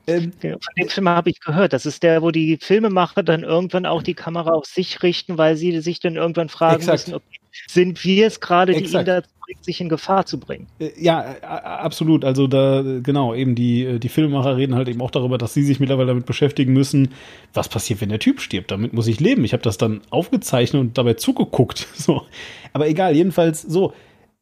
Ähm, 0.08 0.32
Von 0.40 0.60
dem 0.78 0.88
Film 0.88 1.10
habe 1.10 1.32
ich 1.32 1.40
gehört. 1.40 1.74
Das 1.74 1.86
ist 1.88 2.04
der, 2.04 2.22
wo 2.22 2.30
die 2.30 2.58
Filmemacher 2.62 3.24
dann 3.24 3.44
irgendwann 3.44 3.88
auch 3.88 4.04
die 4.04 4.14
Kamera 4.14 4.52
auf 4.52 4.68
sich 4.68 5.02
richten, 5.02 5.38
weil 5.40 5.58
sie 5.58 5.82
sich 5.82 6.00
dann 6.00 6.16
irgendwann 6.16 6.48
fragen 6.48 6.76
exakt. 6.76 7.08
müssen, 7.08 7.16
okay, 7.16 7.40
sind 7.68 8.04
wir 8.04 8.28
es 8.28 8.40
gerade, 8.40 8.74
die 8.74 8.84
ihn 8.84 9.06
dazu 9.06 9.30
bringt, 9.46 9.64
sich 9.64 9.82
in 9.82 9.90
Gefahr 9.90 10.26
zu 10.26 10.40
bringen? 10.40 10.68
Äh, 10.80 10.90
ja, 10.98 11.36
absolut. 11.42 12.26
Also 12.26 12.48
da, 12.48 12.84
genau, 13.04 13.34
eben 13.34 13.56
die, 13.56 14.00
die 14.00 14.10
Filmemacher 14.10 14.58
reden 14.58 14.76
halt 14.76 14.88
eben 14.88 15.02
auch 15.02 15.12
darüber, 15.12 15.38
dass 15.38 15.54
sie 15.54 15.64
sich 15.64 15.80
mittlerweile 15.80 16.08
damit 16.08 16.26
beschäftigen 16.26 16.74
müssen, 16.74 17.10
was 17.54 17.70
passiert, 17.70 18.02
wenn 18.02 18.10
der 18.10 18.20
Typ 18.20 18.42
stirbt. 18.42 18.72
Damit 18.72 18.94
muss 18.94 19.08
ich 19.08 19.20
leben. 19.20 19.44
Ich 19.44 19.54
habe 19.54 19.64
das 19.64 19.78
dann 19.78 20.02
aufgezeichnet 20.10 20.80
und 20.82 20.98
dabei 20.98 21.14
zugeguckt. 21.14 21.88
So. 22.06 22.24
Aber 22.74 22.88
egal, 22.88 23.16
jedenfalls 23.16 23.64
so 23.64 23.94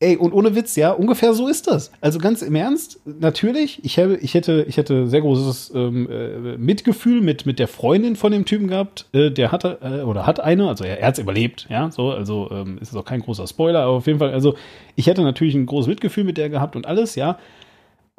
Ey, 0.03 0.17
und 0.17 0.33
ohne 0.33 0.53
Witz, 0.53 0.75
ja, 0.75 0.91
ungefähr 0.91 1.33
so 1.33 1.47
ist 1.47 1.67
das. 1.67 1.89
Also 2.01 2.19
ganz 2.19 2.41
im 2.41 2.55
Ernst, 2.55 2.99
natürlich, 3.05 3.79
ich, 3.85 3.97
habe, 3.97 4.17
ich, 4.17 4.33
hätte, 4.33 4.65
ich 4.67 4.75
hätte 4.75 5.07
sehr 5.07 5.21
großes 5.21 5.71
ähm, 5.73 6.09
äh, 6.09 6.57
Mitgefühl 6.57 7.21
mit, 7.21 7.45
mit 7.45 7.57
der 7.57 7.69
Freundin 7.69 8.17
von 8.17 8.33
dem 8.33 8.43
Typen 8.43 8.67
gehabt. 8.67 9.05
Äh, 9.13 9.31
der 9.31 9.53
hatte, 9.53 9.79
äh, 9.81 10.01
oder 10.01 10.27
hat 10.27 10.41
eine, 10.41 10.67
also 10.67 10.83
er, 10.83 10.99
er 10.99 11.07
hat 11.07 11.13
es 11.13 11.19
überlebt, 11.19 11.67
ja, 11.69 11.89
so, 11.89 12.11
also 12.11 12.49
ähm, 12.51 12.79
ist 12.81 12.93
auch 12.97 13.05
kein 13.05 13.21
großer 13.21 13.47
Spoiler, 13.47 13.83
aber 13.83 13.93
auf 13.93 14.05
jeden 14.05 14.19
Fall, 14.19 14.33
also 14.33 14.55
ich 14.97 15.07
hätte 15.07 15.21
natürlich 15.21 15.55
ein 15.55 15.65
großes 15.65 15.87
Mitgefühl 15.87 16.25
mit 16.25 16.37
der 16.37 16.49
gehabt 16.49 16.75
und 16.75 16.85
alles, 16.85 17.15
ja. 17.15 17.37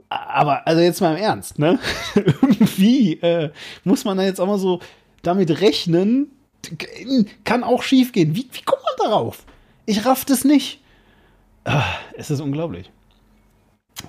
Aber, 0.09 0.67
also 0.67 0.81
jetzt 0.81 1.03
mal 1.03 1.15
im 1.15 1.23
Ernst, 1.23 1.59
ne? 1.59 1.79
Irgendwie 2.15 3.21
äh, 3.21 3.51
muss 3.85 4.07
man 4.07 4.17
da 4.17 4.25
jetzt 4.25 4.41
auch 4.41 4.47
mal 4.47 4.59
so 4.59 4.81
damit 5.21 5.61
rechnen, 5.61 6.31
kann 7.45 7.63
auch 7.63 7.83
schief 7.83 8.13
gehen. 8.13 8.35
Wie, 8.35 8.47
wie 8.51 8.63
kommt 8.63 8.83
man 8.83 9.11
darauf? 9.11 9.45
Ich 9.85 10.07
raff 10.07 10.25
das 10.25 10.45
nicht. 10.45 10.81
Ah, 11.65 11.85
es 12.17 12.31
ist 12.31 12.41
unglaublich. 12.41 12.91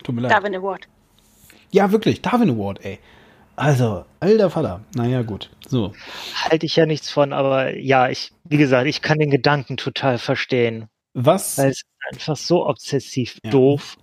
Tut 0.03 0.15
mir 0.15 0.21
leid. 0.21 0.31
Darwin 0.31 0.55
Award. 0.55 0.87
Ja, 1.71 1.91
wirklich, 1.91 2.21
Darwin 2.21 2.49
Award, 2.49 2.83
ey. 2.83 2.99
Also, 3.55 4.03
alter 4.19 4.49
Vater. 4.49 4.81
Naja, 4.95 5.21
gut. 5.21 5.49
So. 5.67 5.93
Halte 6.35 6.65
ich 6.65 6.75
ja 6.75 6.85
nichts 6.85 7.09
von, 7.09 7.31
aber 7.31 7.77
ja, 7.77 8.09
ich, 8.09 8.31
wie 8.43 8.57
gesagt, 8.57 8.87
ich 8.87 9.01
kann 9.01 9.17
den 9.17 9.29
Gedanken 9.29 9.77
total 9.77 10.17
verstehen. 10.17 10.87
Was? 11.13 11.57
Weil 11.57 11.69
es 11.69 11.77
ist 11.77 11.85
einfach 12.11 12.35
so 12.35 12.67
obsessiv 12.67 13.39
ja. 13.43 13.51
doof. 13.51 13.97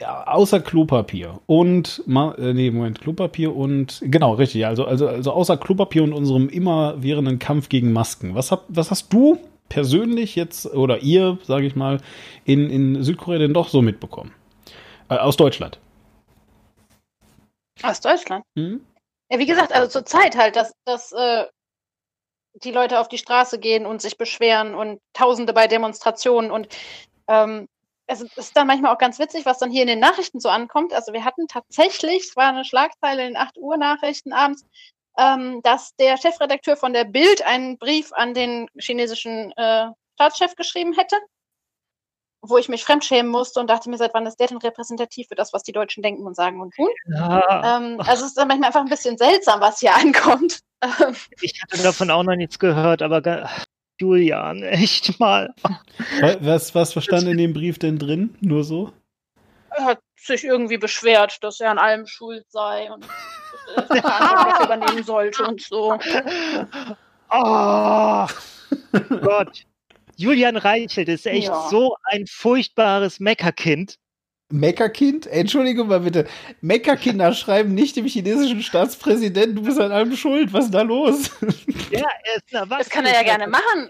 Ja, 0.00 0.26
außer 0.26 0.60
Klopapier 0.60 1.40
und 1.46 2.02
äh, 2.06 2.52
nee, 2.52 2.70
Moment, 2.70 3.00
Klopapier 3.00 3.54
und 3.54 4.02
genau, 4.04 4.34
richtig, 4.34 4.66
also, 4.66 4.84
also, 4.84 5.08
also 5.08 5.32
außer 5.32 5.56
Klopapier 5.56 6.02
und 6.02 6.12
unserem 6.12 6.48
immerwährenden 6.48 7.38
Kampf 7.38 7.68
gegen 7.68 7.92
Masken. 7.92 8.34
Was, 8.34 8.50
hab, 8.50 8.64
was 8.68 8.90
hast 8.90 9.12
du 9.12 9.38
persönlich 9.74 10.36
jetzt 10.36 10.66
oder 10.66 11.00
ihr, 11.00 11.36
sage 11.42 11.66
ich 11.66 11.74
mal, 11.74 11.98
in, 12.44 12.70
in 12.70 13.02
Südkorea 13.02 13.40
denn 13.40 13.52
doch 13.52 13.68
so 13.68 13.82
mitbekommen? 13.82 14.32
Äh, 15.08 15.16
aus 15.16 15.36
Deutschland. 15.36 15.80
Aus 17.82 18.00
Deutschland? 18.00 18.44
Mhm. 18.54 18.86
Ja, 19.32 19.40
wie 19.40 19.46
gesagt, 19.46 19.72
also 19.72 19.88
zur 19.88 20.06
Zeit 20.06 20.36
halt, 20.36 20.54
dass, 20.54 20.72
dass 20.84 21.10
äh, 21.10 21.46
die 22.62 22.70
Leute 22.70 23.00
auf 23.00 23.08
die 23.08 23.18
Straße 23.18 23.58
gehen 23.58 23.84
und 23.84 24.00
sich 24.00 24.16
beschweren 24.16 24.76
und 24.76 25.00
Tausende 25.12 25.52
bei 25.52 25.66
Demonstrationen 25.66 26.52
und 26.52 26.68
ähm, 27.26 27.66
es 28.06 28.20
ist 28.20 28.56
dann 28.56 28.68
manchmal 28.68 28.94
auch 28.94 28.98
ganz 28.98 29.18
witzig, 29.18 29.44
was 29.44 29.58
dann 29.58 29.72
hier 29.72 29.82
in 29.82 29.88
den 29.88 29.98
Nachrichten 29.98 30.38
so 30.38 30.50
ankommt. 30.50 30.92
Also 30.92 31.12
wir 31.12 31.24
hatten 31.24 31.48
tatsächlich, 31.48 32.22
es 32.28 32.36
war 32.36 32.50
eine 32.50 32.64
Schlagzeile 32.64 33.22
in 33.22 33.28
den 33.28 33.36
8 33.36 33.56
Uhr 33.56 33.76
Nachrichten 33.76 34.32
abends, 34.32 34.64
ähm, 35.18 35.60
dass 35.62 35.94
der 35.96 36.16
Chefredakteur 36.16 36.76
von 36.76 36.92
der 36.92 37.04
Bild 37.04 37.42
einen 37.42 37.78
Brief 37.78 38.12
an 38.12 38.34
den 38.34 38.68
chinesischen 38.78 39.52
äh, 39.56 39.86
Staatschef 40.14 40.54
geschrieben 40.56 40.92
hätte, 40.92 41.16
wo 42.42 42.58
ich 42.58 42.68
mich 42.68 42.84
fremdschämen 42.84 43.30
musste 43.30 43.60
und 43.60 43.68
dachte 43.68 43.88
mir, 43.88 43.96
seit 43.96 44.14
wann 44.14 44.26
ist 44.26 44.38
der 44.38 44.48
denn 44.48 44.58
repräsentativ 44.58 45.28
für 45.28 45.34
das, 45.34 45.52
was 45.52 45.62
die 45.62 45.72
Deutschen 45.72 46.02
denken 46.02 46.26
und 46.26 46.36
sagen 46.36 46.60
und 46.60 46.74
tun? 46.74 46.88
Ja. 47.06 47.76
Ähm, 47.76 48.00
also 48.00 48.24
es 48.24 48.30
ist 48.30 48.38
dann 48.38 48.48
manchmal 48.48 48.68
einfach 48.68 48.82
ein 48.82 48.90
bisschen 48.90 49.16
seltsam, 49.16 49.60
was 49.60 49.80
hier 49.80 49.94
ankommt. 49.96 50.60
ich 51.40 51.60
hatte 51.62 51.82
davon 51.82 52.10
auch 52.10 52.22
noch 52.22 52.36
nichts 52.36 52.58
gehört, 52.58 53.00
aber 53.00 53.48
Julian, 53.98 54.62
echt 54.62 55.18
mal. 55.20 55.54
Was, 56.40 56.74
was 56.74 56.92
verstand 56.92 57.28
in 57.28 57.38
dem 57.38 57.52
Brief 57.52 57.78
denn 57.78 57.98
drin? 57.98 58.36
Nur 58.40 58.64
so? 58.64 58.92
Er 60.26 60.38
sich 60.38 60.44
irgendwie 60.44 60.78
beschwert, 60.78 61.42
dass 61.42 61.60
er 61.60 61.70
an 61.70 61.78
allem 61.78 62.06
schuld 62.06 62.44
sei 62.48 62.90
und 62.90 63.04
Verantwortung 63.74 64.64
übernehmen 64.64 65.04
sollte 65.04 65.44
und 65.44 65.60
so. 65.60 65.98
Oh 67.30 68.26
Gott. 69.20 69.64
Julian 70.16 70.56
Reichelt 70.56 71.08
ist 71.08 71.26
echt 71.26 71.48
ja. 71.48 71.68
so 71.68 71.96
ein 72.04 72.26
furchtbares 72.26 73.20
Meckerkind. 73.20 73.98
Meckerkind? 74.50 75.26
Entschuldigung 75.26 75.88
mal 75.88 76.00
bitte. 76.00 76.26
Meckerkinder 76.60 77.32
schreiben 77.34 77.74
nicht 77.74 77.96
dem 77.96 78.06
chinesischen 78.06 78.62
Staatspräsidenten, 78.62 79.56
du 79.56 79.62
bist 79.62 79.80
an 79.80 79.92
allem 79.92 80.16
schuld. 80.16 80.52
Was 80.52 80.66
ist 80.66 80.74
da 80.74 80.82
los? 80.82 81.30
Ja, 81.90 82.08
er 82.22 82.36
ist 82.36 82.44
ein 82.52 82.62
Erwachsener. 82.62 82.78
Das 82.78 82.88
kann 82.88 83.04
er 83.04 83.14
ja 83.14 83.22
gerne 83.22 83.46
machen. 83.46 83.88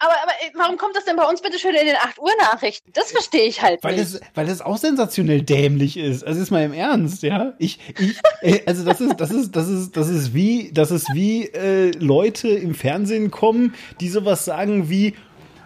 Aber, 0.00 0.12
aber 0.22 0.32
äh, 0.32 0.52
warum 0.54 0.76
kommt 0.76 0.94
das 0.94 1.04
denn 1.04 1.16
bei 1.16 1.24
uns 1.24 1.42
bitte 1.42 1.58
schön 1.58 1.74
in 1.74 1.86
den 1.86 1.96
8 1.96 2.18
Uhr 2.18 2.30
Nachrichten? 2.38 2.92
Das 2.92 3.10
verstehe 3.10 3.42
ich 3.48 3.62
halt 3.62 3.82
weil 3.82 3.96
nicht. 3.96 4.14
Das, 4.14 4.20
weil 4.34 4.46
das 4.46 4.60
auch 4.60 4.76
sensationell 4.76 5.42
dämlich 5.42 5.96
ist. 5.96 6.24
Also 6.24 6.40
ist 6.40 6.52
mal 6.52 6.62
im 6.62 6.72
Ernst, 6.72 7.24
ja. 7.24 7.54
Ich, 7.58 7.80
ich, 7.98 8.16
äh, 8.42 8.60
also 8.66 8.84
das 8.84 9.00
ist, 9.00 9.16
das 9.16 9.30
ist, 9.32 9.56
das 9.56 9.68
ist, 9.68 9.96
das 9.96 10.08
ist 10.08 10.34
wie, 10.34 10.70
das 10.72 10.92
ist 10.92 11.12
wie 11.14 11.46
äh, 11.46 11.90
Leute 11.98 12.48
im 12.48 12.76
Fernsehen 12.76 13.32
kommen, 13.32 13.74
die 14.00 14.08
sowas 14.08 14.44
sagen 14.44 14.88
wie 14.88 15.16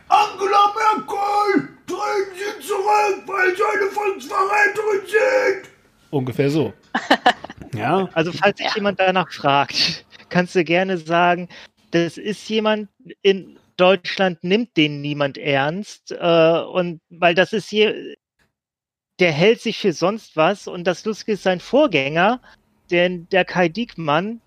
Angela 0.08 0.72
Merkel, 0.74 1.68
treten 1.86 2.36
Sie 2.36 2.66
zurück, 2.66 3.22
weil 3.26 3.54
Sie 3.54 3.62
eine 3.62 3.90
Volksverräterin 3.90 5.06
sind. 5.06 5.72
Ungefähr 6.10 6.50
so. 6.50 6.72
ja. 7.74 8.08
Also 8.14 8.32
falls 8.32 8.56
sich 8.56 8.66
ja. 8.66 8.74
jemand 8.76 8.98
danach 8.98 9.30
fragt, 9.30 10.06
kannst 10.30 10.54
du 10.54 10.64
gerne 10.64 10.96
sagen, 10.96 11.48
das 11.90 12.16
ist 12.16 12.48
jemand 12.48 12.88
in 13.20 13.58
Deutschland 13.76 14.42
nimmt 14.44 14.76
den 14.76 15.00
niemand 15.00 15.38
ernst. 15.38 16.12
Äh, 16.12 16.60
und 16.60 17.00
weil 17.10 17.34
das 17.34 17.52
ist 17.52 17.68
hier, 17.68 17.94
der 19.18 19.32
hält 19.32 19.60
sich 19.60 19.78
für 19.78 19.92
sonst 19.92 20.36
was. 20.36 20.66
Und 20.66 20.84
das 20.84 21.04
Lustige 21.04 21.32
ist, 21.32 21.42
sein 21.42 21.60
Vorgänger, 21.60 22.40
denn 22.90 23.28
der 23.30 23.44
Kai 23.44 23.68
Diekmann, 23.68 24.40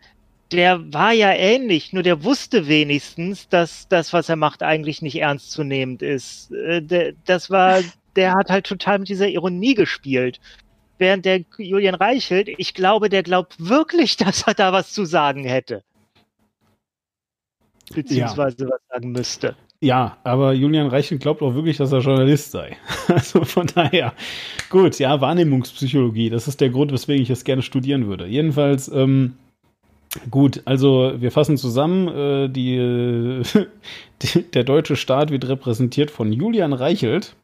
der 0.52 0.94
war 0.94 1.12
ja 1.12 1.34
ähnlich, 1.34 1.92
nur 1.94 2.04
der 2.04 2.24
wusste 2.24 2.68
wenigstens, 2.68 3.50
dass 3.50 3.88
das, 3.88 4.14
was 4.14 4.30
er 4.30 4.36
macht, 4.36 4.64
eigentlich 4.64 5.02
nicht 5.02 5.20
ernstzunehmend 5.20 6.02
ist. 6.02 6.52
Äh, 6.52 6.82
der, 6.82 7.14
das 7.26 7.50
war, 7.50 7.82
der 8.16 8.34
hat 8.34 8.50
halt 8.50 8.66
total 8.66 9.00
mit 9.00 9.10
dieser 9.10 9.28
Ironie 9.28 9.74
gespielt. 9.74 10.40
Während 10.98 11.26
der 11.26 11.44
Julian 11.58 11.96
Reichelt, 11.96 12.48
ich 12.58 12.74
glaube, 12.74 13.10
der 13.10 13.24
glaubt 13.24 13.56
wirklich, 13.60 14.18
dass 14.18 14.44
er 14.48 14.54
da 14.54 14.72
was 14.74 14.94
zu 14.94 15.06
sagen 15.06 15.44
hätte 15.44 15.84
beziehungsweise 17.94 18.66
ja. 18.66 18.70
was 18.70 18.82
sagen 18.90 19.12
müsste. 19.12 19.56
Ja, 19.82 20.18
aber 20.24 20.54
Julian 20.54 20.88
Reichel 20.88 21.20
glaubt 21.20 21.42
auch 21.42 21.54
wirklich, 21.54 21.78
dass 21.78 21.92
er 21.92 22.00
Journalist 22.00 22.52
sei. 22.52 22.78
Also 23.08 23.44
von 23.46 23.68
daher, 23.68 24.14
gut, 24.70 24.98
ja, 24.98 25.22
Wahrnehmungspsychologie, 25.22 26.32
das 26.32 26.48
ist 26.48 26.60
der 26.60 26.70
Grund, 26.70 26.92
weswegen 26.92 27.22
ich 27.22 27.30
es 27.30 27.44
gerne 27.44 27.62
studieren 27.62 28.08
würde. 28.08 28.26
Jedenfalls, 28.26 28.88
ähm, 28.88 29.36
Gut, 30.32 30.62
also 30.66 31.14
wir 31.18 31.32
fassen 31.32 31.58
zusammen. 31.58 32.08
Äh, 32.08 32.50
die, 32.50 32.78
die, 34.22 34.44
der 34.44 34.64
deutsche 34.64 34.96
Staat 34.96 35.30
wird 35.30 35.48
repräsentiert 35.48 36.10
von 36.10 36.32
Julian 36.32 36.74
Reichelt. 36.74 37.36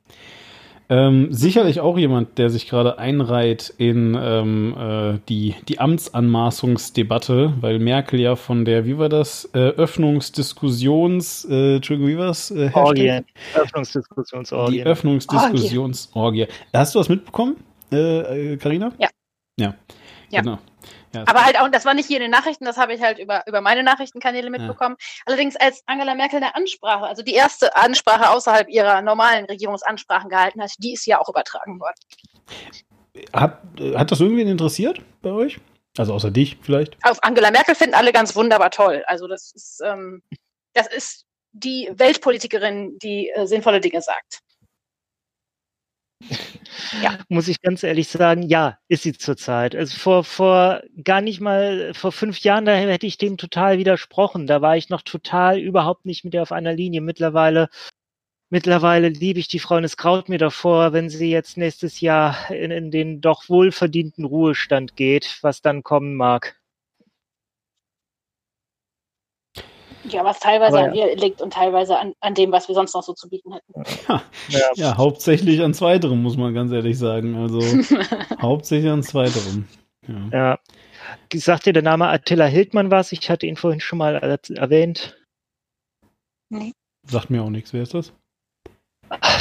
Ähm, 0.92 1.32
sicherlich 1.32 1.80
auch 1.80 1.98
jemand, 1.98 2.38
der 2.38 2.50
sich 2.50 2.68
gerade 2.68 3.00
einreiht 3.00 3.74
in 3.78 4.14
ähm, 4.22 4.76
äh, 4.78 5.20
die, 5.30 5.56
die 5.70 5.80
Amtsanmaßungsdebatte, 5.80 7.54
weil 7.62 7.80
Merkel 7.80 8.20
ja 8.20 8.36
von 8.36 8.66
der, 8.66 8.86
wie 8.86 8.98
war 8.98 9.08
das, 9.08 9.50
äh, 9.54 9.60
Öffnungsdiskussions, 9.60 11.48
äh, 11.50 11.76
Entschuldigung, 11.78 12.12
wie 12.12 12.18
war 12.18 12.28
das? 12.28 12.52
Äh, 12.52 12.72
Orgie. 12.74 13.22
Öffnungsdiskussionsorgie. 13.56 14.80
Die 14.80 14.84
Öffnungsdiskussionsorgie. 14.84 16.48
Hast 16.74 16.94
du 16.94 17.00
was 17.00 17.08
mitbekommen, 17.08 17.56
Karina? 17.90 18.88
Äh, 19.00 19.04
ja. 19.04 19.10
Ja. 19.58 19.76
Ja. 20.30 20.42
Genau. 20.42 20.60
Ja, 21.14 21.24
aber 21.28 21.46
halt 21.46 21.60
auch, 21.60 21.68
das 21.70 21.86
war 21.86 21.94
nicht 21.94 22.08
hier 22.08 22.18
in 22.18 22.24
den 22.24 22.32
Nachrichten, 22.32 22.66
das 22.66 22.78
habe 22.78 22.94
ich 22.94 23.02
halt 23.02 23.20
über, 23.20 23.46
über 23.48 23.62
meine 23.62 23.84
Nachrichtenkanäle 23.84 24.50
mitbekommen. 24.50 24.96
Ja. 25.00 25.24
Allerdings 25.26 25.56
als 25.56 25.84
Angela 25.86 26.16
Merkel 26.16 26.38
eine 26.38 26.56
Ansprache, 26.56 27.06
also 27.06 27.22
die 27.22 27.34
erste 27.34 27.76
Ansprache 27.76 28.30
außerhalb 28.30 28.70
ihrer 28.70 29.02
normalen 29.02 29.46
Regierungsansprachen 29.46 30.30
gehalten 30.30 30.62
hat, 30.62 30.72
die 30.78 30.94
ist 30.94 31.06
ja 31.06 31.20
auch 31.20 31.28
übertragen 31.28 31.80
worden. 31.80 31.96
Hat, 33.34 33.62
hat 33.96 34.12
das 34.12 34.22
irgendwen 34.22 34.48
interessiert 34.48 35.02
bei 35.22 35.32
euch? 35.32 35.60
Also 35.98 36.14
außer 36.14 36.32
dich 36.32 36.58
vielleicht? 36.62 36.98
Auf 37.04 37.22
Angela 37.24 37.52
Merkel 37.52 37.76
finden 37.76 37.96
alle 37.96 38.14
ganz 38.14 38.36
wunderbar 38.36 38.72
toll. 38.72 39.04
Also 39.08 39.28
das 39.28 39.52
ist, 39.54 39.82
ähm, 39.84 40.22
das 40.74 40.88
ist 40.88 41.26
die 41.52 41.90
Weltpolitikerin, 41.94 42.98
die 43.00 43.30
äh, 43.30 43.46
sinnvolle 43.46 43.82
Dinge 43.82 44.02
sagt. 44.02 44.40
Ja. 47.02 47.18
Muss 47.30 47.48
ich 47.48 47.62
ganz 47.62 47.84
ehrlich 47.84 48.08
sagen, 48.08 48.44
ja, 48.44 48.78
ist 48.88 49.04
sie 49.04 49.14
zurzeit. 49.14 49.76
Also 49.76 49.98
vor, 49.98 50.24
vor 50.24 50.82
gar 51.04 51.22
nicht 51.22 51.42
mal, 51.42 51.94
vor 51.94 52.12
fünf 52.12 52.40
Jahren, 52.40 52.66
da 52.66 52.74
hätte 52.74 53.08
ich 53.08 53.18
dem 53.18 53.38
total 53.38 53.78
widersprochen. 53.78 54.48
Da 54.48 54.62
war 54.62 54.78
ich 54.78 54.90
noch 54.90 55.02
total 55.02 55.60
überhaupt 55.60 56.06
nicht 56.06 56.24
mit 56.24 56.34
ihr 56.34 56.42
auf 56.42 56.52
einer 56.52 56.74
Linie. 56.74 57.02
Mittlerweile, 57.02 57.70
mittlerweile 58.50 59.10
liebe 59.10 59.40
ich 59.40 59.48
die 59.48 59.60
Frau 59.60 59.78
und 59.78 59.84
es 59.84 59.98
kraut 59.98 60.30
mir 60.30 60.38
davor, 60.38 60.94
wenn 60.94 61.10
sie 61.10 61.32
jetzt 61.32 61.58
nächstes 61.58 62.02
Jahr 62.02 62.50
in, 62.52 62.72
in 62.72 62.92
den 62.92 63.22
doch 63.22 63.50
wohlverdienten 63.50 64.26
Ruhestand 64.26 64.96
geht, 64.96 65.40
was 65.42 65.62
dann 65.62 65.84
kommen 65.84 66.16
mag. 66.16 66.61
Ja, 70.06 70.24
was 70.24 70.40
teilweise 70.40 70.78
Aber, 70.78 70.88
an 70.90 70.96
ihr 70.96 71.16
liegt 71.16 71.42
und 71.42 71.54
teilweise 71.54 71.98
an, 71.98 72.14
an 72.20 72.34
dem, 72.34 72.52
was 72.52 72.68
wir 72.68 72.76
sonst 72.76 72.94
noch 72.94 73.04
so 73.04 73.14
zu 73.14 73.30
bieten 73.30 73.54
hätten. 73.54 73.74
Ja, 74.08 74.24
ja. 74.50 74.72
ja 74.76 74.98
hauptsächlich 74.98 75.62
an 75.62 75.74
zweiterem, 75.74 76.22
muss 76.22 76.38
man 76.38 76.54
ganz 76.54 76.72
ehrlich 76.72 76.98
sagen. 76.98 77.36
Also 77.36 77.62
hauptsächlich 78.42 78.92
an 78.92 79.04
zweiterem. 79.04 79.68
Ja. 80.08 80.30
ja. 80.32 80.60
Sagt 81.34 81.66
dir 81.66 81.74
der 81.74 81.84
Name 81.84 82.08
Attila 82.08 82.46
Hildmann 82.46 82.92
was? 82.92 83.12
Ich 83.12 83.30
hatte 83.30 83.46
ihn 83.46 83.58
vorhin 83.58 83.80
schon 83.80 84.00
mal 84.00 84.16
erwähnt. 84.16 85.18
Nee. 86.50 86.74
Sagt 87.04 87.30
mir 87.30 87.44
auch 87.44 87.50
nichts. 87.50 87.74
Wer 87.74 87.84
ist 87.84 87.94
das? 87.94 88.14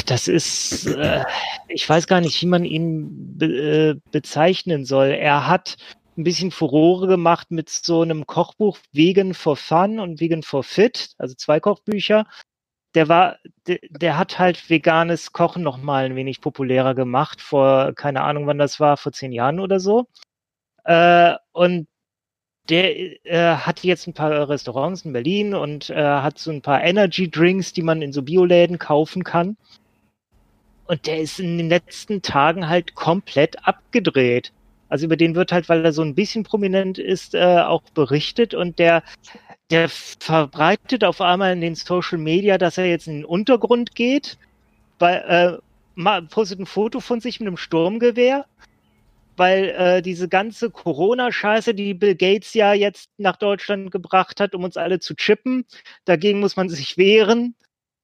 Das 0.05 0.27
ist, 0.27 0.85
äh, 0.87 1.23
ich 1.69 1.87
weiß 1.87 2.07
gar 2.07 2.19
nicht, 2.19 2.41
wie 2.41 2.47
man 2.47 2.65
ihn 2.65 3.37
be 3.37 3.45
äh, 3.45 3.95
bezeichnen 4.11 4.85
soll. 4.85 5.09
Er 5.09 5.47
hat 5.47 5.77
ein 6.17 6.23
bisschen 6.23 6.51
Furore 6.51 7.07
gemacht 7.07 7.51
mit 7.51 7.69
so 7.69 8.01
einem 8.01 8.27
Kochbuch 8.27 8.77
Vegan 8.91 9.33
for 9.33 9.55
Fun 9.55 9.99
und 9.99 10.19
Vegan 10.19 10.43
for 10.43 10.63
Fit, 10.63 11.15
also 11.17 11.35
zwei 11.35 11.59
Kochbücher. 11.59 12.25
Der 12.93 13.07
war, 13.07 13.37
der, 13.67 13.79
der 13.89 14.17
hat 14.17 14.37
halt 14.37 14.69
veganes 14.69 15.31
Kochen 15.31 15.63
noch 15.63 15.77
mal 15.77 16.05
ein 16.05 16.15
wenig 16.15 16.41
populärer 16.41 16.93
gemacht 16.95 17.41
vor, 17.41 17.93
keine 17.93 18.21
Ahnung, 18.23 18.47
wann 18.47 18.57
das 18.57 18.79
war, 18.79 18.97
vor 18.97 19.13
zehn 19.13 19.31
Jahren 19.31 19.59
oder 19.61 19.79
so. 19.79 20.07
Äh, 20.83 21.35
und 21.53 21.87
der 22.69 23.25
äh, 23.25 23.55
hat 23.55 23.83
jetzt 23.83 24.07
ein 24.07 24.13
paar 24.13 24.49
Restaurants 24.49 25.03
in 25.03 25.13
Berlin 25.13 25.55
und 25.55 25.89
äh, 25.89 25.95
hat 25.95 26.37
so 26.37 26.51
ein 26.51 26.61
paar 26.61 26.83
Energy 26.83 27.29
Drinks, 27.29 27.73
die 27.73 27.81
man 27.81 28.01
in 28.01 28.13
so 28.13 28.21
Bioläden 28.21 28.77
kaufen 28.77 29.23
kann. 29.23 29.57
Und 30.85 31.07
der 31.07 31.21
ist 31.21 31.39
in 31.39 31.57
den 31.57 31.69
letzten 31.69 32.21
Tagen 32.21 32.67
halt 32.67 32.95
komplett 32.95 33.65
abgedreht. 33.65 34.51
Also 34.91 35.05
über 35.05 35.15
den 35.15 35.35
wird 35.35 35.53
halt, 35.53 35.69
weil 35.69 35.85
er 35.85 35.93
so 35.93 36.01
ein 36.01 36.15
bisschen 36.15 36.43
prominent 36.43 36.97
ist, 36.97 37.33
äh, 37.33 37.61
auch 37.61 37.81
berichtet 37.93 38.53
und 38.53 38.77
der, 38.77 39.03
der 39.69 39.87
verbreitet 39.87 41.05
auf 41.05 41.21
einmal 41.21 41.53
in 41.53 41.61
den 41.61 41.75
Social 41.75 42.17
Media, 42.17 42.57
dass 42.57 42.77
er 42.77 42.87
jetzt 42.87 43.07
in 43.07 43.19
den 43.19 43.25
Untergrund 43.25 43.95
geht, 43.95 44.37
weil, 44.99 45.61
äh, 45.95 46.21
postet 46.23 46.59
ein 46.59 46.65
Foto 46.65 46.99
von 46.99 47.21
sich 47.21 47.39
mit 47.39 47.47
einem 47.47 47.55
Sturmgewehr, 47.55 48.45
weil 49.37 49.69
äh, 49.69 50.01
diese 50.01 50.27
ganze 50.27 50.69
Corona-Scheiße, 50.69 51.73
die 51.73 51.93
Bill 51.93 52.15
Gates 52.15 52.53
ja 52.53 52.73
jetzt 52.73 53.09
nach 53.17 53.37
Deutschland 53.37 53.91
gebracht 53.91 54.41
hat, 54.41 54.55
um 54.55 54.65
uns 54.65 54.75
alle 54.75 54.99
zu 54.99 55.15
chippen, 55.15 55.63
dagegen 56.03 56.41
muss 56.41 56.57
man 56.57 56.67
sich 56.67 56.97
wehren 56.97 57.55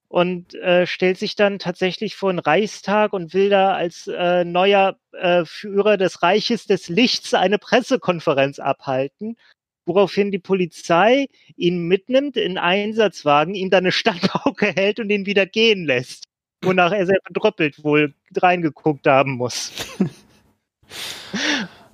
und 0.08 0.54
äh, 0.54 0.86
stellt 0.86 1.18
sich 1.18 1.36
dann 1.36 1.58
tatsächlich 1.58 2.16
vor 2.16 2.32
den 2.32 2.38
Reichstag 2.38 3.12
und 3.12 3.34
will 3.34 3.50
da 3.50 3.74
als 3.74 4.06
äh, 4.06 4.44
neuer 4.44 4.96
äh, 5.12 5.44
Führer 5.44 5.96
des 5.98 6.22
Reiches 6.22 6.66
des 6.66 6.88
Lichts 6.88 7.34
eine 7.34 7.58
Pressekonferenz 7.58 8.58
abhalten, 8.58 9.36
woraufhin 9.84 10.30
die 10.30 10.38
Polizei 10.38 11.28
ihn 11.56 11.86
mitnimmt 11.86 12.36
in 12.36 12.56
Einsatzwagen, 12.56 13.54
ihm 13.54 13.70
dann 13.70 13.84
eine 13.84 13.92
Standpauke 13.92 14.72
hält 14.74 14.98
und 14.98 15.10
ihn 15.10 15.26
wieder 15.26 15.44
gehen 15.44 15.84
lässt, 15.84 16.24
wonach 16.64 16.92
er 16.92 17.06
sehr 17.06 17.20
bedröppelt 17.26 17.84
wohl 17.84 18.14
reingeguckt 18.34 19.06
haben 19.06 19.32
muss. 19.32 19.72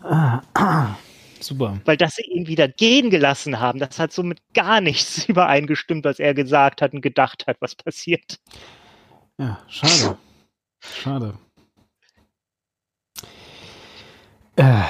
ah, 0.03 0.41
ah. 0.55 0.97
Super. 1.45 1.79
Weil 1.85 1.99
dass 1.99 2.17
sie 2.17 2.23
ihn 2.23 2.47
wieder 2.47 2.69
gehen 2.69 3.11
gelassen 3.11 3.61
haben, 3.61 3.79
das 3.79 3.99
hat 3.99 4.13
somit 4.13 4.41
gar 4.55 4.81
nichts 4.81 5.25
übereingestimmt, 5.29 6.05
was 6.05 6.19
er 6.19 6.33
gesagt 6.33 6.81
hat 6.81 6.95
und 6.95 7.03
gedacht 7.03 7.47
hat, 7.47 7.59
was 7.61 7.75
passiert. 7.75 8.41
Ja, 9.39 9.63
schade. 9.69 10.17
Schade. 10.81 11.35
Äh, 14.57 14.85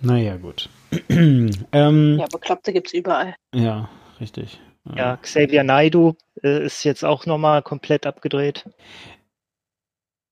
naja, 0.00 0.36
gut. 0.36 0.68
ähm, 1.08 2.18
ja, 2.18 2.26
Bekloppte 2.30 2.72
gibt 2.72 2.86
es 2.88 2.94
überall. 2.94 3.34
Ja, 3.52 3.88
richtig. 4.20 4.60
Ja, 4.84 4.96
ja 4.96 5.16
Xavier 5.16 5.64
Naidu 5.64 6.14
äh, 6.44 6.64
ist 6.64 6.84
jetzt 6.84 7.04
auch 7.04 7.26
nochmal 7.26 7.62
komplett 7.62 8.06
abgedreht. 8.06 8.68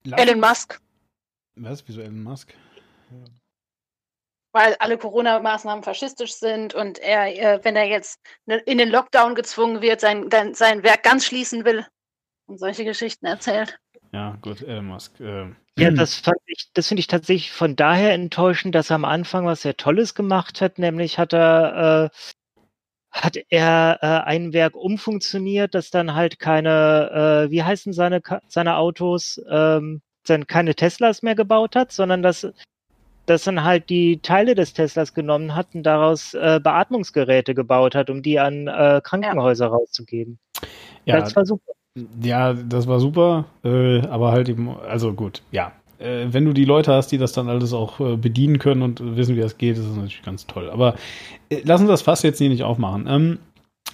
Elon 0.05 0.38
Musk. 0.38 0.80
Was? 1.56 1.82
Wieso 1.88 2.01
Elon 2.01 2.22
Musk? 2.22 2.55
Ja 3.10 3.24
weil 4.55 4.76
alle 4.78 4.97
Corona-Maßnahmen 4.97 5.82
faschistisch 5.82 6.35
sind 6.35 6.74
und 6.74 6.98
er, 7.01 7.26
äh, 7.36 7.64
wenn 7.64 7.74
er 7.76 7.86
jetzt 7.86 8.20
ne, 8.47 8.59
in 8.59 8.78
den 8.78 8.89
Lockdown 8.89 9.35
gezwungen 9.35 9.82
wird, 9.82 10.01
sein, 10.01 10.31
sein 10.55 10.82
Werk 10.85 11.02
ganz 11.02 11.26
schließen 11.26 11.64
will 11.64 11.85
und 12.47 12.59
solche 12.59 12.85
Geschichten 12.85 13.26
erzählt. 13.26 13.78
Ja, 14.12 14.39
gut, 14.40 14.62
Elon 14.62 14.86
Musk. 14.86 15.18
Äh. 15.20 15.51
Ja, 15.76 15.90
das 15.90 16.14
fand 16.14 16.36
ich, 16.47 16.70
das 16.72 16.86
finde 16.86 17.01
ich 17.01 17.09
tatsächlich 17.09 17.51
von 17.51 17.74
daher 17.74 18.12
enttäuschend, 18.12 18.76
dass 18.76 18.90
er 18.90 18.94
am 18.94 19.05
Anfang 19.05 19.44
was 19.44 19.62
sehr 19.62 19.76
Tolles 19.76 20.14
gemacht 20.14 20.60
hat, 20.60 20.78
nämlich 20.78 21.18
hat 21.18 21.35
er 21.35 22.10
äh, 22.12 22.16
hat 23.10 23.36
er 23.48 23.98
äh, 24.02 24.06
ein 24.28 24.52
Werk 24.52 24.76
umfunktioniert, 24.76 25.74
das 25.74 25.90
dann 25.90 26.14
halt 26.14 26.39
keine, 26.39 27.47
äh, 27.47 27.51
wie 27.51 27.64
heißen 27.64 27.93
seine 27.93 28.20
seine 28.47 28.76
Autos, 28.76 29.40
ähm, 29.51 30.01
dann 30.26 30.47
keine 30.47 30.76
Teslas 30.76 31.22
mehr 31.22 31.35
gebaut 31.35 31.74
hat, 31.74 31.90
sondern 31.90 32.22
das 32.22 32.47
dass 33.26 33.44
dann 33.44 33.64
halt 33.64 33.90
die 33.90 34.20
Teile 34.20 34.55
des 34.55 34.72
Teslas 34.72 35.14
genommen 35.14 35.55
hat 35.55 35.68
und 35.74 35.82
daraus 35.82 36.34
äh, 36.34 36.60
Beatmungsgeräte 36.62 37.55
gebaut 37.55 37.94
hat, 37.94 38.10
um 38.10 38.22
die 38.22 38.38
an 38.38 38.66
äh, 38.66 39.01
Krankenhäuser 39.02 39.66
ja. 39.66 39.70
rauszugeben. 39.70 40.38
Ja, 41.05 41.20
das 41.20 41.34
war 41.36 41.44
super. 41.44 41.72
Ja, 42.20 42.55
das 42.55 42.88
war 42.88 42.98
super, 42.98 43.44
äh, 43.62 44.01
aber 44.09 44.32
halt 44.32 44.48
eben, 44.48 44.76
also 44.80 45.12
gut, 45.12 45.42
ja. 45.52 45.72
Äh, 45.98 46.26
wenn 46.30 46.44
du 46.44 46.52
die 46.52 46.64
Leute 46.64 46.92
hast, 46.92 47.12
die 47.12 47.18
das 47.18 47.32
dann 47.32 47.48
alles 47.48 47.72
auch 47.72 48.01
äh, 48.01 48.16
bedienen 48.16 48.59
können 48.59 48.82
und 48.82 49.16
wissen, 49.16 49.36
wie 49.36 49.40
das 49.40 49.59
geht, 49.59 49.78
ist 49.78 49.88
das 49.88 49.94
natürlich 49.94 50.22
ganz 50.22 50.46
toll. 50.46 50.70
Aber 50.70 50.96
äh, 51.51 51.60
lass 51.64 51.80
uns 51.80 51.88
das 51.88 52.02
Fass 52.02 52.22
jetzt 52.22 52.38
hier 52.38 52.48
nicht 52.48 52.64
aufmachen. 52.64 53.06
Ähm, 53.09 53.38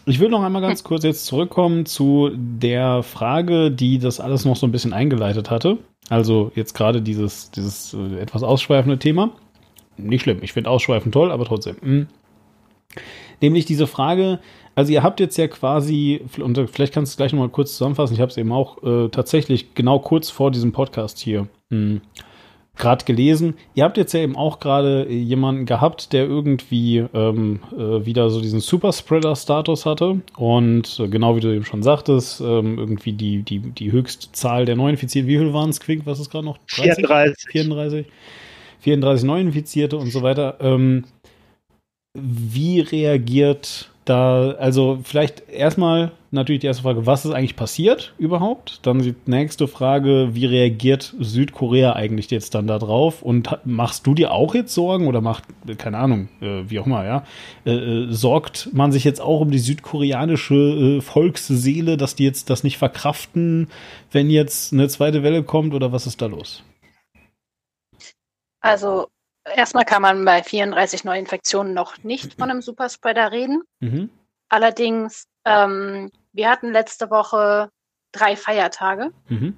ich 0.06 0.20
will 0.20 0.28
noch 0.28 0.42
einmal 0.42 0.62
ganz 0.62 0.84
kurz 0.84 1.04
jetzt 1.04 1.26
zurückkommen 1.26 1.86
zu 1.86 2.30
der 2.34 3.02
Frage, 3.02 3.70
die 3.70 3.98
das 3.98 4.20
alles 4.20 4.44
noch 4.44 4.56
so 4.56 4.66
ein 4.66 4.72
bisschen 4.72 4.92
eingeleitet 4.92 5.50
hatte. 5.50 5.78
Also 6.08 6.50
jetzt 6.54 6.74
gerade 6.74 7.02
dieses, 7.02 7.50
dieses 7.50 7.94
äh, 7.94 8.20
etwas 8.20 8.42
ausschweifende 8.42 8.98
Thema. 8.98 9.30
Nicht 9.96 10.22
schlimm, 10.22 10.38
ich 10.42 10.52
finde 10.52 10.70
Ausschweifen 10.70 11.12
toll, 11.12 11.30
aber 11.30 11.44
trotzdem. 11.44 11.76
Hm. 11.80 12.06
Nämlich 13.40 13.64
diese 13.64 13.86
Frage, 13.86 14.40
also 14.74 14.92
ihr 14.92 15.02
habt 15.02 15.20
jetzt 15.20 15.36
ja 15.36 15.48
quasi, 15.48 16.22
und 16.38 16.58
vielleicht 16.70 16.92
kannst 16.92 17.10
du 17.10 17.14
es 17.14 17.16
gleich 17.16 17.32
nochmal 17.32 17.48
kurz 17.48 17.72
zusammenfassen, 17.72 18.14
ich 18.14 18.20
habe 18.20 18.30
es 18.30 18.36
eben 18.36 18.52
auch 18.52 18.82
äh, 18.82 19.08
tatsächlich 19.08 19.74
genau 19.74 19.98
kurz 19.98 20.30
vor 20.30 20.50
diesem 20.50 20.72
Podcast 20.72 21.18
hier 21.18 21.48
hm, 21.70 22.00
gerade 22.80 23.04
gelesen. 23.04 23.54
Ihr 23.74 23.84
habt 23.84 23.96
jetzt 23.96 24.12
ja 24.12 24.20
eben 24.20 24.34
auch 24.34 24.58
gerade 24.58 25.08
jemanden 25.08 25.66
gehabt, 25.66 26.12
der 26.12 26.24
irgendwie 26.24 27.04
ähm, 27.14 27.60
äh, 27.72 28.04
wieder 28.04 28.30
so 28.30 28.40
diesen 28.40 28.60
Superspreader-Status 28.60 29.86
hatte. 29.86 30.20
Und 30.36 30.98
äh, 30.98 31.08
genau 31.08 31.36
wie 31.36 31.40
du 31.40 31.54
eben 31.54 31.64
schon 31.64 31.84
sagtest, 31.84 32.40
ähm, 32.40 32.78
irgendwie 32.78 33.12
die, 33.12 33.42
die, 33.42 33.60
die 33.60 33.92
höchste 33.92 34.32
Zahl 34.32 34.64
der 34.64 34.76
Neuinfizierten, 34.76 35.28
wie 35.28 35.38
viel 35.38 35.52
waren 35.52 35.70
es, 35.70 35.78
Quink, 35.78 36.06
was 36.06 36.18
ist 36.18 36.30
gerade 36.30 36.46
noch? 36.46 36.58
30? 36.74 37.06
34. 37.06 37.46
34. 37.50 38.06
34 38.80 39.26
Neuinfizierte 39.26 39.96
und 39.96 40.10
so 40.10 40.22
weiter. 40.22 40.56
Ähm, 40.60 41.04
wie 42.14 42.80
reagiert 42.80 43.90
da, 44.10 44.50
also 44.58 44.98
vielleicht 45.02 45.48
erstmal 45.48 46.12
natürlich 46.32 46.60
die 46.60 46.66
erste 46.66 46.82
Frage, 46.82 47.06
was 47.06 47.24
ist 47.24 47.32
eigentlich 47.32 47.56
passiert 47.56 48.12
überhaupt? 48.18 48.80
Dann 48.82 49.00
die 49.00 49.14
nächste 49.26 49.68
Frage, 49.68 50.30
wie 50.32 50.46
reagiert 50.46 51.14
Südkorea 51.18 51.94
eigentlich 51.94 52.30
jetzt 52.30 52.54
dann 52.54 52.66
da 52.66 52.78
drauf? 52.78 53.22
Und 53.22 53.58
machst 53.64 54.06
du 54.06 54.14
dir 54.14 54.32
auch 54.32 54.54
jetzt 54.54 54.74
Sorgen 54.74 55.06
oder 55.06 55.20
macht, 55.20 55.44
keine 55.78 55.98
Ahnung, 55.98 56.28
äh, 56.40 56.64
wie 56.68 56.80
auch 56.80 56.86
immer, 56.86 57.04
ja, 57.04 57.24
äh, 57.64 57.72
äh, 57.72 58.12
sorgt 58.12 58.70
man 58.72 58.92
sich 58.92 59.04
jetzt 59.04 59.20
auch 59.20 59.40
um 59.40 59.50
die 59.50 59.58
südkoreanische 59.58 60.98
äh, 60.98 61.00
Volksseele, 61.00 61.96
dass 61.96 62.16
die 62.16 62.24
jetzt 62.24 62.50
das 62.50 62.64
nicht 62.64 62.78
verkraften, 62.78 63.68
wenn 64.10 64.28
jetzt 64.28 64.72
eine 64.72 64.88
zweite 64.88 65.22
Welle 65.22 65.42
kommt 65.42 65.72
oder 65.72 65.92
was 65.92 66.06
ist 66.06 66.20
da 66.20 66.26
los? 66.26 66.62
Also 68.60 69.08
erstmal 69.44 69.84
kann 69.84 70.02
man 70.02 70.24
bei 70.24 70.42
34 70.42 71.04
Neuinfektionen 71.04 71.74
noch 71.74 72.02
nicht 72.02 72.34
von 72.34 72.50
einem 72.50 72.62
Superspreader 72.62 73.32
reden. 73.32 73.62
Mhm. 73.80 74.10
Allerdings, 74.48 75.26
ähm, 75.44 76.10
wir 76.32 76.50
hatten 76.50 76.72
letzte 76.72 77.10
Woche 77.10 77.70
drei 78.12 78.36
Feiertage. 78.36 79.10
Mhm. 79.28 79.56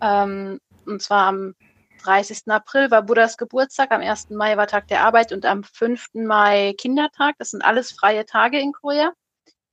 Ähm, 0.00 0.58
und 0.86 1.02
zwar 1.02 1.28
am 1.28 1.54
30. 2.02 2.48
April 2.48 2.90
war 2.90 3.02
Buddhas 3.02 3.36
Geburtstag, 3.36 3.92
am 3.92 4.00
1. 4.00 4.30
Mai 4.30 4.56
war 4.56 4.66
Tag 4.66 4.88
der 4.88 5.04
Arbeit 5.04 5.32
und 5.32 5.46
am 5.46 5.62
5. 5.62 6.08
Mai 6.14 6.74
Kindertag. 6.76 7.36
Das 7.38 7.50
sind 7.50 7.62
alles 7.62 7.92
freie 7.92 8.26
Tage 8.26 8.58
in 8.58 8.72
Korea. 8.72 9.12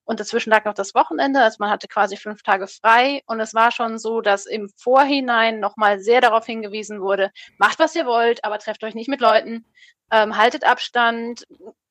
Und 0.09 0.19
dazwischen 0.19 0.49
lag 0.49 0.65
noch 0.65 0.73
das 0.73 0.95
Wochenende, 0.95 1.39
also 1.39 1.57
man 1.59 1.69
hatte 1.69 1.87
quasi 1.87 2.17
fünf 2.17 2.41
Tage 2.41 2.65
frei. 2.65 3.21
Und 3.27 3.39
es 3.39 3.53
war 3.53 3.71
schon 3.71 3.99
so, 3.99 4.21
dass 4.21 4.47
im 4.47 4.67
Vorhinein 4.75 5.59
nochmal 5.59 5.99
sehr 5.99 6.19
darauf 6.19 6.47
hingewiesen 6.47 6.99
wurde, 6.99 7.29
macht, 7.59 7.77
was 7.77 7.93
ihr 7.93 8.07
wollt, 8.07 8.43
aber 8.43 8.57
trefft 8.57 8.83
euch 8.83 8.95
nicht 8.95 9.07
mit 9.07 9.21
Leuten, 9.21 9.67
ähm, 10.09 10.35
haltet 10.35 10.63
Abstand. 10.63 11.45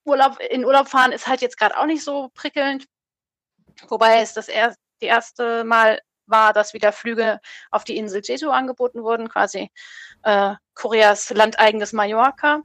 Urlaub, 0.04 0.40
in 0.50 0.64
Urlaub 0.64 0.88
fahren 0.88 1.12
ist 1.12 1.28
halt 1.28 1.42
jetzt 1.42 1.56
gerade 1.58 1.78
auch 1.78 1.86
nicht 1.86 2.02
so 2.02 2.30
prickelnd. 2.34 2.86
Wobei 3.86 4.20
es 4.20 4.34
das 4.34 4.48
erst, 4.48 4.78
die 5.00 5.06
erste 5.06 5.62
Mal 5.62 6.00
war, 6.26 6.52
dass 6.52 6.74
wieder 6.74 6.90
Flüge 6.90 7.38
auf 7.70 7.84
die 7.84 7.96
Insel 7.96 8.22
Jeju 8.24 8.50
angeboten 8.50 9.04
wurden, 9.04 9.28
quasi 9.28 9.70
äh, 10.24 10.56
Koreas 10.74 11.30
landeigenes 11.30 11.92
Mallorca. 11.92 12.62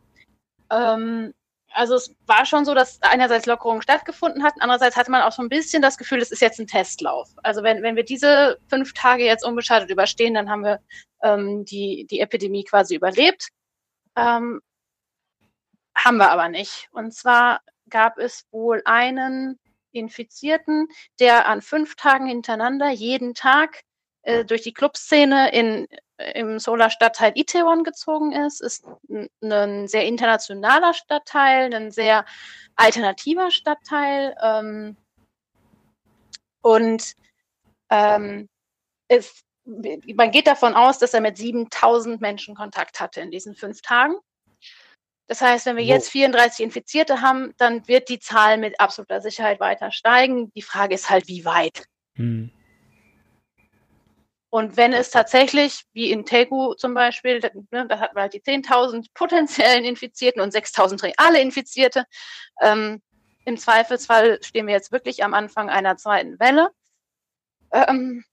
Ähm, 0.71 1.35
also 1.73 1.95
es 1.95 2.15
war 2.25 2.45
schon 2.45 2.65
so, 2.65 2.73
dass 2.73 3.01
einerseits 3.01 3.45
Lockerungen 3.45 3.81
stattgefunden 3.81 4.43
hatten, 4.43 4.61
andererseits 4.61 4.95
hatte 4.95 5.11
man 5.11 5.21
auch 5.21 5.31
so 5.31 5.41
ein 5.41 5.49
bisschen 5.49 5.81
das 5.81 5.97
Gefühl, 5.97 6.21
es 6.21 6.31
ist 6.31 6.41
jetzt 6.41 6.59
ein 6.59 6.67
Testlauf. 6.67 7.29
Also 7.43 7.63
wenn, 7.63 7.83
wenn 7.83 7.95
wir 7.95 8.03
diese 8.03 8.57
fünf 8.67 8.93
Tage 8.93 9.25
jetzt 9.25 9.45
unbeschadet 9.45 9.89
überstehen, 9.89 10.33
dann 10.33 10.49
haben 10.49 10.63
wir 10.63 10.79
ähm, 11.21 11.65
die, 11.65 12.05
die 12.09 12.19
Epidemie 12.19 12.63
quasi 12.63 12.95
überlebt. 12.95 13.49
Ähm, 14.15 14.61
haben 15.95 16.17
wir 16.17 16.31
aber 16.31 16.49
nicht. 16.49 16.89
Und 16.91 17.13
zwar 17.13 17.61
gab 17.89 18.17
es 18.17 18.45
wohl 18.51 18.81
einen 18.85 19.59
Infizierten, 19.91 20.87
der 21.19 21.47
an 21.47 21.61
fünf 21.61 21.95
Tagen 21.95 22.27
hintereinander 22.27 22.89
jeden 22.89 23.35
Tag 23.35 23.81
äh, 24.23 24.43
durch 24.45 24.61
die 24.61 24.73
Clubszene 24.73 25.51
in 25.51 25.87
im 26.17 26.59
Solar-Stadtteil 26.59 27.33
Itaewon 27.35 27.83
gezogen 27.83 28.31
ist, 28.33 28.61
ist 28.61 28.85
ein 29.41 29.87
sehr 29.87 30.05
internationaler 30.05 30.93
Stadtteil, 30.93 31.73
ein 31.73 31.91
sehr 31.91 32.25
alternativer 32.75 33.51
Stadtteil. 33.51 34.35
Ähm, 34.41 34.97
und 36.61 37.13
ähm, 37.89 38.47
es, 39.07 39.43
man 39.65 40.31
geht 40.31 40.47
davon 40.47 40.75
aus, 40.75 40.99
dass 40.99 41.13
er 41.13 41.21
mit 41.21 41.37
7000 41.37 42.21
Menschen 42.21 42.55
Kontakt 42.55 42.99
hatte 42.99 43.21
in 43.21 43.31
diesen 43.31 43.55
fünf 43.55 43.81
Tagen. 43.81 44.15
Das 45.27 45.41
heißt, 45.41 45.65
wenn 45.65 45.77
wir 45.77 45.83
jetzt 45.83 46.09
34 46.09 46.63
Infizierte 46.65 47.21
haben, 47.21 47.53
dann 47.57 47.87
wird 47.87 48.09
die 48.09 48.19
Zahl 48.19 48.57
mit 48.57 48.79
absoluter 48.79 49.21
Sicherheit 49.21 49.59
weiter 49.59 49.91
steigen. 49.91 50.51
Die 50.53 50.61
Frage 50.61 50.95
ist 50.95 51.09
halt, 51.09 51.27
wie 51.27 51.45
weit. 51.45 51.85
Hm. 52.15 52.51
Und 54.53 54.77
wenn 54.77 54.93
es 54.93 55.09
tatsächlich, 55.09 55.83
wie 55.93 56.11
in 56.11 56.27
Tegu 56.27 56.75
zum 56.75 56.93
Beispiel, 56.93 57.39
ne, 57.71 57.87
da 57.87 57.97
hatten 57.97 58.15
wir 58.15 58.21
halt 58.21 58.35
die 58.35 58.39
10.000 58.39 59.07
potenziellen 59.15 59.83
Infizierten 59.83 60.43
und 60.43 60.53
6.000 60.53 61.01
reale 61.01 61.41
Infizierte, 61.41 62.05
ähm, 62.61 63.01
im 63.45 63.57
Zweifelsfall 63.57 64.37
stehen 64.43 64.67
wir 64.67 64.75
jetzt 64.75 64.91
wirklich 64.91 65.23
am 65.23 65.33
Anfang 65.33 65.71
einer 65.71 65.97
zweiten 65.97 66.39
Welle. 66.39 66.69
Ähm, 67.71 68.23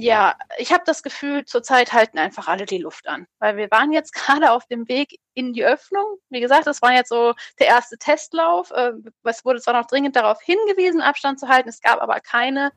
ja, 0.00 0.36
ich 0.58 0.72
habe 0.72 0.82
das 0.86 1.02
Gefühl, 1.02 1.44
zurzeit 1.44 1.92
halten 1.92 2.18
einfach 2.18 2.48
alle 2.48 2.64
die 2.64 2.78
Luft 2.78 3.08
an, 3.08 3.26
weil 3.38 3.56
wir 3.56 3.70
waren 3.70 3.92
jetzt 3.92 4.12
gerade 4.14 4.52
auf 4.52 4.66
dem 4.66 4.88
Weg 4.88 5.18
in 5.34 5.52
die 5.52 5.64
Öffnung. 5.64 6.04
Wie 6.30 6.40
gesagt, 6.40 6.66
das 6.66 6.82
war 6.82 6.92
jetzt 6.92 7.10
so 7.10 7.34
der 7.58 7.66
erste 7.66 7.98
Testlauf. 7.98 8.70
Äh, 8.70 8.92
es 9.24 9.44
wurde 9.44 9.60
zwar 9.60 9.74
noch 9.74 9.86
dringend 9.86 10.16
darauf 10.16 10.40
hingewiesen, 10.40 11.00
Abstand 11.00 11.38
zu 11.38 11.48
halten, 11.48 11.68
es 11.68 11.80
gab 11.80 12.00
aber 12.00 12.20
keine 12.20 12.72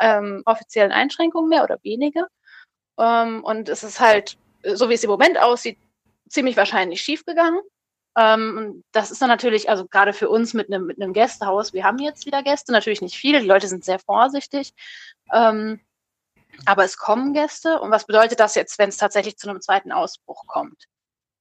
ähm, 0.00 0.42
offiziellen 0.46 0.92
Einschränkungen 0.92 1.48
mehr 1.48 1.64
oder 1.64 1.78
wenige. 1.82 2.26
Ähm, 2.98 3.44
und 3.44 3.68
es 3.68 3.82
ist 3.82 4.00
halt, 4.00 4.38
so 4.64 4.88
wie 4.88 4.94
es 4.94 5.04
im 5.04 5.10
Moment 5.10 5.38
aussieht, 5.38 5.78
ziemlich 6.28 6.56
wahrscheinlich 6.56 7.02
schiefgegangen. 7.02 7.60
Ähm, 8.16 8.84
das 8.92 9.10
ist 9.10 9.22
dann 9.22 9.28
natürlich, 9.28 9.68
also 9.70 9.86
gerade 9.86 10.12
für 10.12 10.28
uns 10.28 10.54
mit 10.54 10.72
einem, 10.72 10.86
mit 10.86 10.98
Gästehaus, 11.14 11.72
wir 11.72 11.84
haben 11.84 11.98
jetzt 11.98 12.26
wieder 12.26 12.42
Gäste, 12.42 12.72
natürlich 12.72 13.00
nicht 13.00 13.16
viele, 13.16 13.40
die 13.40 13.46
Leute 13.46 13.68
sind 13.68 13.84
sehr 13.84 13.98
vorsichtig. 13.98 14.74
Ähm, 15.32 15.80
aber 16.66 16.84
es 16.84 16.96
kommen 16.96 17.32
Gäste. 17.32 17.80
Und 17.80 17.90
was 17.90 18.06
bedeutet 18.06 18.40
das 18.40 18.54
jetzt, 18.54 18.78
wenn 18.78 18.88
es 18.88 18.96
tatsächlich 18.96 19.36
zu 19.36 19.48
einem 19.48 19.60
zweiten 19.60 19.92
Ausbruch 19.92 20.46
kommt? 20.46 20.84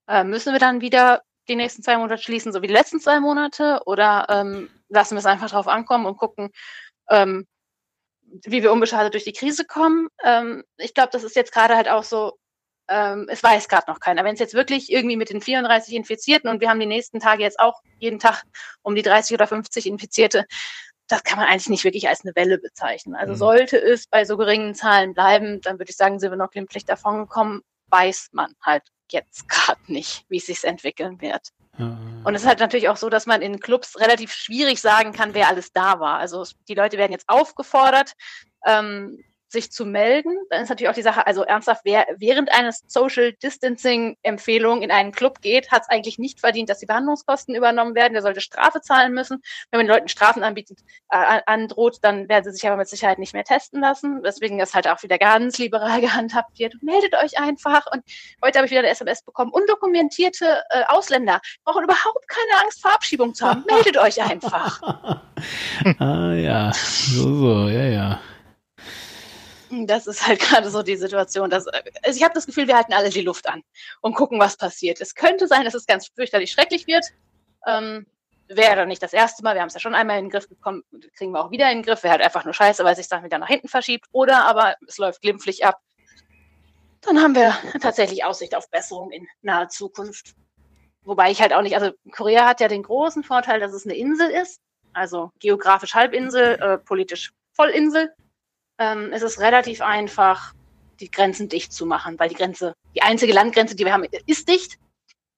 Äh, 0.08 0.24
müssen 0.24 0.54
wir 0.54 0.60
dann 0.60 0.82
wieder 0.82 1.22
die 1.48 1.56
nächsten 1.56 1.84
zwei 1.84 1.98
Monate 1.98 2.22
schließen, 2.22 2.54
so 2.54 2.62
wie 2.62 2.68
die 2.68 2.74
letzten 2.74 3.00
zwei 3.00 3.20
Monate? 3.20 3.82
Oder 3.86 4.28
ähm, 4.30 4.70
lassen 4.90 5.16
wir 5.16 5.20
es 5.20 5.26
einfach 5.26 5.50
drauf 5.50 5.68
ankommen 5.68 6.06
und 6.06 6.18
gucken, 6.18 6.52
ähm, 7.10 7.48
wie 8.46 8.64
wir 8.64 8.72
unbeschadet 8.72 9.14
durch 9.14 9.24
die 9.24 9.34
Krise 9.34 9.66
kommen? 9.66 10.08
Ähm, 10.24 10.64
ich 10.78 10.94
glaube, 10.94 11.10
das 11.12 11.24
ist 11.24 11.36
jetzt 11.36 11.52
gerade 11.52 11.76
halt 11.76 11.90
auch 11.90 12.04
so, 12.04 12.38
ähm, 12.88 13.28
es 13.30 13.44
weiß 13.44 13.68
gerade 13.68 13.90
noch 13.92 14.00
keiner. 14.00 14.24
Wenn 14.24 14.34
es 14.34 14.40
jetzt 14.40 14.54
wirklich 14.54 14.92
irgendwie 14.92 15.18
mit 15.18 15.30
den 15.30 15.42
34 15.42 15.94
Infizierten 15.94 16.50
und 16.50 16.62
wir 16.62 16.70
haben 16.70 16.80
die 16.80 16.86
nächsten 16.86 17.20
Tage 17.20 17.44
jetzt 17.44 17.60
auch 17.60 17.82
jeden 18.00 18.20
Tag 18.20 18.44
um 18.82 18.96
die 18.96 19.02
30 19.02 19.34
oder 19.34 19.48
50 19.48 19.86
Infizierte, 19.88 20.46
das 21.12 21.24
kann 21.24 21.38
man 21.38 21.48
eigentlich 21.48 21.70
nicht 21.70 21.84
wirklich 21.84 22.08
als 22.08 22.24
eine 22.24 22.36
Welle 22.36 22.58
bezeichnen. 22.58 23.16
Also 23.16 23.34
mhm. 23.34 23.38
sollte 23.38 23.78
es 23.78 24.08
bei 24.08 24.26
so 24.26 24.38
geringen 24.38 24.76
Zahlen 24.76 25.14
bleiben, 25.14 25.62
dann 25.62 25.80
würde 25.80 25.90
ich 25.90 25.98
sagen, 25.98 26.20
sind 26.20 26.32
wir 26.32 26.38
noch 26.38 26.52
glimpflich 26.52 26.86
davon 26.86 27.20
gekommen, 27.20 27.62
weiß 27.90 28.30
man 28.32 28.54
halt 28.62 28.84
jetzt 29.10 29.48
gerade 29.50 29.82
nicht, 29.88 30.26
wie 30.30 30.38
es 30.38 30.46
sich 30.46 30.64
entwickeln 30.64 31.22
wird. 31.22 31.50
Und 32.24 32.36
es 32.36 32.42
ist 32.42 32.48
halt 32.48 32.60
natürlich 32.60 32.90
auch 32.90 32.98
so, 32.98 33.10
dass 33.10 33.26
man 33.26 33.42
in 33.42 33.60
Clubs 33.60 34.00
relativ 34.00 34.32
schwierig 34.34 34.82
sagen 34.82 35.14
kann, 35.14 35.34
wer 35.34 35.48
alles 35.48 35.72
da 35.72 36.00
war. 36.00 36.20
Also 36.20 36.46
die 36.68 36.76
Leute 36.76 36.98
werden 36.98 37.12
jetzt 37.12 37.28
aufgefordert, 37.28 38.14
ähm, 38.66 39.24
sich 39.52 39.72
zu 39.72 39.86
melden. 39.86 40.36
Dann 40.50 40.64
ist 40.64 40.70
natürlich 40.70 40.90
auch 40.90 40.96
die 40.96 41.02
Sache, 41.02 41.28
also 41.28 41.44
ernsthaft, 41.44 41.82
wer 41.84 42.06
während 42.18 42.52
eines 42.52 42.84
Social 42.88 43.34
Distancing 43.34 44.18
Empfehlungen 44.24 44.82
in 44.82 44.92
einen 44.92 45.12
Club 45.12 45.42
geht, 45.42 45.72
hat 45.72 45.84
es 45.84 45.90
eigentlich 45.90 46.18
nicht 46.18 46.40
verdient, 46.40 46.70
dass 46.70 46.80
die 46.80 46.86
Behandlungskosten 46.86 47.54
übernommen 47.56 47.96
werden. 47.96 48.14
Der 48.14 48.22
sollte 48.22 48.42
Strafe 48.42 48.82
zahlen 48.82 49.14
müssen. 49.14 49.42
Wenn 49.70 49.80
man 49.80 49.88
den 49.88 49.94
Leuten 49.94 50.08
Strafen 50.08 50.44
anbietet, 50.44 50.80
äh, 51.10 51.42
androht, 51.46 51.98
dann 52.02 52.30
werden 52.30 52.46
sie 52.46 52.52
sich 52.52 52.66
aber 52.68 52.78
mit 52.78 52.88
Sicherheit 52.88 53.20
nicht 53.20 53.34
mehr 53.34 53.44
testen 53.44 53.82
lassen. 53.82 54.22
Deswegen 54.24 54.60
ist 54.60 54.74
halt 54.74 54.88
auch 54.88 55.04
wieder 55.04 55.18
ganz 55.18 55.58
liberal 55.58 56.02
gehandhabt 56.02 56.58
wird. 56.58 56.76
Meldet 56.82 57.16
euch 57.16 57.40
einfach. 57.40 57.86
Und 57.92 58.04
heute 58.44 58.60
habe 58.60 58.66
ich 58.66 58.72
wieder 58.72 58.82
eine 58.82 58.90
SMS 58.90 59.24
bekommen. 59.24 59.52
Undokumentierte 59.52 60.64
äh, 60.70 60.84
Ausländer 60.88 61.42
brauchen 61.64 61.84
überhaupt 61.84 62.28
keine 62.28 62.64
Angst 62.64 62.82
vor 62.82 62.94
Abschiebung 62.94 63.34
zu 63.34 63.46
haben. 63.46 63.64
Meldet 63.70 63.98
euch 63.98 64.22
einfach. 64.22 64.82
ah 66.00 66.34
ja, 66.34 66.72
so, 66.74 67.36
so, 67.36 67.68
ja, 67.68 67.86
ja. 67.86 68.20
Das 69.88 70.08
ist 70.08 70.26
halt 70.26 70.40
gerade 70.40 70.70
so 70.70 70.84
die 70.84 70.96
Situation. 70.96 71.50
Dass, 71.50 71.68
also 71.68 72.18
ich 72.18 72.24
habe 72.24 72.34
das 72.34 72.46
Gefühl, 72.46 72.68
wir 72.68 72.76
halten 72.76 72.94
alle 72.94 73.10
die 73.10 73.22
Luft 73.22 73.48
an 73.48 73.64
und 74.02 74.16
gucken, 74.16 74.40
was 74.40 74.58
passiert. 74.58 75.02
Es 75.02 75.16
könnte 75.16 75.48
sein, 75.48 75.66
dass 75.66 75.74
es 75.74 75.86
ganz 75.86 76.08
fürchterlich 76.08 76.52
schrecklich 76.52 76.88
wird. 76.88 77.06
Ähm, 77.66 78.06
wäre 78.48 78.86
nicht 78.86 79.02
das 79.02 79.14
erste 79.14 79.44
Mal. 79.44 79.56
Wir 79.56 79.62
haben 79.62 79.70
es 79.70 79.74
ja 79.74 79.80
schon 79.80 79.96
einmal 79.96 80.18
in 80.20 80.26
den 80.26 80.32
Griff 80.32 80.50
bekommen, 80.50 80.84
kriegen 81.16 81.32
wir 81.32 81.44
auch 81.44 81.52
wieder 81.52 81.72
in 81.72 81.80
den 81.80 81.86
Griff. 81.86 82.04
Wäre 82.04 82.14
halt 82.14 82.22
einfach 82.22 82.44
nur 82.44 82.54
scheiße, 82.54 82.84
weil 82.84 82.96
sich 82.96 83.08
dann 83.08 83.24
wieder 83.24 83.38
nach 83.38 83.48
hinten 83.48 83.68
verschiebt. 83.68 84.08
Oder 84.12 84.46
aber 84.46 84.76
es 84.88 84.98
läuft 84.98 85.22
glimpflich 85.22 85.66
ab. 85.66 85.80
Dann 87.02 87.20
haben 87.20 87.34
wir 87.34 87.56
tatsächlich 87.82 88.24
Aussicht 88.24 88.56
auf 88.56 88.70
Besserung 88.70 89.12
in 89.12 89.28
naher 89.42 89.70
Zukunft. 89.70 90.36
Wobei 91.04 91.32
ich 91.32 91.42
halt 91.42 91.52
auch 91.54 91.64
nicht, 91.64 91.76
also 91.76 91.92
Korea 92.12 92.46
hat 92.46 92.60
ja 92.60 92.68
den 92.68 92.84
großen 92.84 93.24
Vorteil, 93.24 93.60
dass 93.60 93.74
es 93.74 93.86
eine 93.86 93.96
Insel 93.96 94.30
ist. 94.30 94.62
Also 94.94 95.32
geografisch 95.40 95.96
Halbinsel, 95.96 96.60
äh, 96.62 96.78
politisch 96.78 97.32
Vollinsel 97.54 98.14
ähm, 98.82 99.12
es 99.14 99.22
ist 99.22 99.40
relativ 99.40 99.82
einfach, 99.82 100.54
die 101.00 101.12
Grenzen 101.12 101.50
dicht 101.50 101.72
zu 101.72 101.86
machen, 101.86 102.20
weil 102.20 102.30
die 102.30 102.36
Grenze, 102.36 102.74
die 102.96 103.04
einzige 103.04 103.34
Landgrenze, 103.34 103.76
die 103.76 103.86
wir 103.86 103.94
haben, 103.94 104.06
ist 104.26 104.50
dicht. 104.50 104.78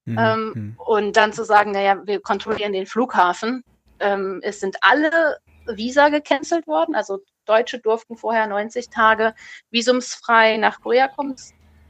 Mhm. 0.06 0.18
Ähm, 0.20 0.52
mhm. 0.54 0.76
und 0.86 1.16
dann 1.16 1.32
zu 1.32 1.46
sagen, 1.46 1.72
naja, 1.72 2.02
wir 2.06 2.20
kontrollieren 2.20 2.74
den 2.74 2.86
Flughafen. 2.86 3.64
Ähm, 4.00 4.42
es 4.44 4.60
sind 4.60 4.76
alle 4.82 5.38
Visa 5.66 6.10
gecancelt 6.10 6.68
worden, 6.68 6.94
also 6.94 7.20
Deutsche 7.46 7.80
durften 7.80 8.18
vorher 8.18 8.48
90 8.48 8.90
Tage 8.90 9.34
visumsfrei 9.72 10.58
nach 10.58 10.82
Korea 10.82 11.08
kommen. 11.08 11.36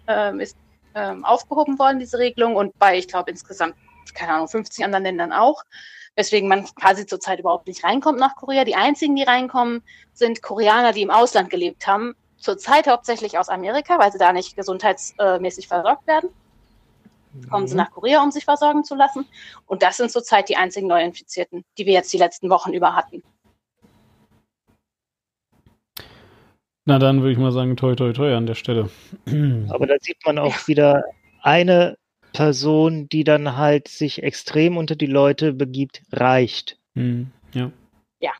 Ähm, 0.07 0.39
ist 0.39 0.57
ähm, 0.93 1.25
aufgehoben 1.25 1.79
worden, 1.79 1.97
diese 1.97 2.19
Regelung, 2.19 2.55
und 2.55 2.77
bei, 2.77 2.97
ich 2.97 3.07
glaube, 3.07 3.31
insgesamt, 3.31 3.75
keine 4.13 4.33
Ahnung, 4.33 4.47
50 4.47 4.85
anderen 4.85 5.05
Ländern 5.05 5.31
auch. 5.31 5.63
Weswegen 6.15 6.47
man 6.47 6.65
quasi 6.75 7.05
zurzeit 7.05 7.39
überhaupt 7.39 7.67
nicht 7.67 7.83
reinkommt 7.83 8.19
nach 8.19 8.35
Korea. 8.35 8.65
Die 8.65 8.75
einzigen, 8.75 9.15
die 9.15 9.23
reinkommen, 9.23 9.81
sind 10.13 10.41
Koreaner, 10.41 10.91
die 10.91 11.01
im 11.01 11.09
Ausland 11.09 11.49
gelebt 11.49 11.87
haben. 11.87 12.15
Zurzeit 12.37 12.87
hauptsächlich 12.87 13.37
aus 13.37 13.49
Amerika, 13.49 13.99
weil 13.99 14.11
sie 14.11 14.17
da 14.17 14.33
nicht 14.33 14.55
gesundheitsmäßig 14.55 15.67
versorgt 15.67 16.07
werden. 16.07 16.29
Kommen 17.49 17.67
sie 17.67 17.75
nach 17.75 17.89
Korea, 17.89 18.21
um 18.21 18.31
sich 18.31 18.45
versorgen 18.45 18.83
zu 18.83 18.95
lassen. 18.95 19.25
Und 19.65 19.81
das 19.81 19.97
sind 19.97 20.11
zurzeit 20.11 20.49
die 20.49 20.57
einzigen 20.57 20.87
Neuinfizierten, 20.87 21.63
die 21.77 21.85
wir 21.85 21.93
jetzt 21.93 22.13
die 22.13 22.17
letzten 22.17 22.49
Wochen 22.49 22.73
über 22.73 22.95
hatten. 22.95 23.23
Na 26.85 26.99
dann 26.99 27.21
würde 27.21 27.31
ich 27.31 27.37
mal 27.37 27.51
sagen, 27.51 27.77
toi, 27.77 27.95
toi, 27.95 28.11
toi 28.11 28.35
an 28.35 28.45
der 28.45 28.55
Stelle. 28.55 28.89
Aber 29.69 29.87
da 29.87 29.95
sieht 30.01 30.17
man 30.25 30.37
auch 30.37 30.67
wieder 30.67 31.03
eine 31.41 31.97
Person, 32.33 33.07
die 33.07 33.23
dann 33.23 33.55
halt 33.55 33.87
sich 33.87 34.21
extrem 34.21 34.75
unter 34.75 34.95
die 34.95 35.05
Leute 35.05 35.53
begibt, 35.53 36.01
reicht. 36.11 36.77
Hm, 36.95 37.27
ja. 37.53 37.71
Ja, 38.19 38.31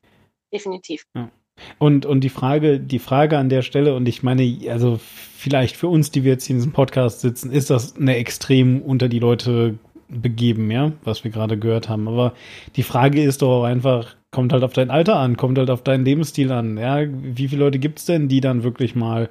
definitiv. 0.51 1.05
Ja. 1.15 1.29
Und, 1.77 2.05
und 2.05 2.21
die 2.21 2.29
Frage, 2.29 2.79
die 2.79 2.99
Frage 2.99 3.37
an 3.37 3.49
der 3.49 3.61
Stelle, 3.61 3.95
und 3.95 4.07
ich 4.07 4.23
meine, 4.23 4.57
also 4.69 4.99
vielleicht 4.99 5.77
für 5.77 5.87
uns, 5.87 6.11
die 6.11 6.23
wir 6.23 6.31
jetzt 6.31 6.45
hier 6.45 6.55
in 6.55 6.59
diesem 6.59 6.71
Podcast 6.71 7.21
sitzen, 7.21 7.51
ist 7.51 7.69
das 7.69 7.95
eine 7.95 8.15
extrem 8.17 8.81
unter 8.81 9.07
die 9.07 9.19
Leute 9.19 9.77
begeben, 10.09 10.69
ja, 10.71 10.91
was 11.03 11.23
wir 11.23 11.31
gerade 11.31 11.57
gehört 11.57 11.89
haben. 11.89 12.07
Aber 12.07 12.33
die 12.75 12.83
Frage 12.83 13.21
ist 13.23 13.41
doch 13.41 13.61
auch 13.61 13.63
einfach, 13.63 14.15
kommt 14.31 14.53
halt 14.53 14.63
auf 14.63 14.73
dein 14.73 14.89
Alter 14.89 15.17
an, 15.17 15.37
kommt 15.37 15.57
halt 15.57 15.69
auf 15.69 15.83
deinen 15.83 16.05
Lebensstil 16.05 16.51
an, 16.51 16.77
ja. 16.77 17.05
Wie 17.07 17.47
viele 17.47 17.63
Leute 17.63 17.79
gibt 17.79 17.99
es 17.99 18.05
denn, 18.05 18.27
die 18.27 18.41
dann 18.41 18.63
wirklich 18.63 18.95
mal, 18.95 19.29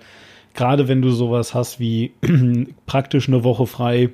gerade 0.54 0.88
wenn 0.88 1.02
du 1.02 1.10
sowas 1.10 1.54
hast 1.54 1.80
wie 1.80 2.12
praktisch 2.86 3.28
eine 3.28 3.44
Woche 3.44 3.66
frei, 3.66 4.10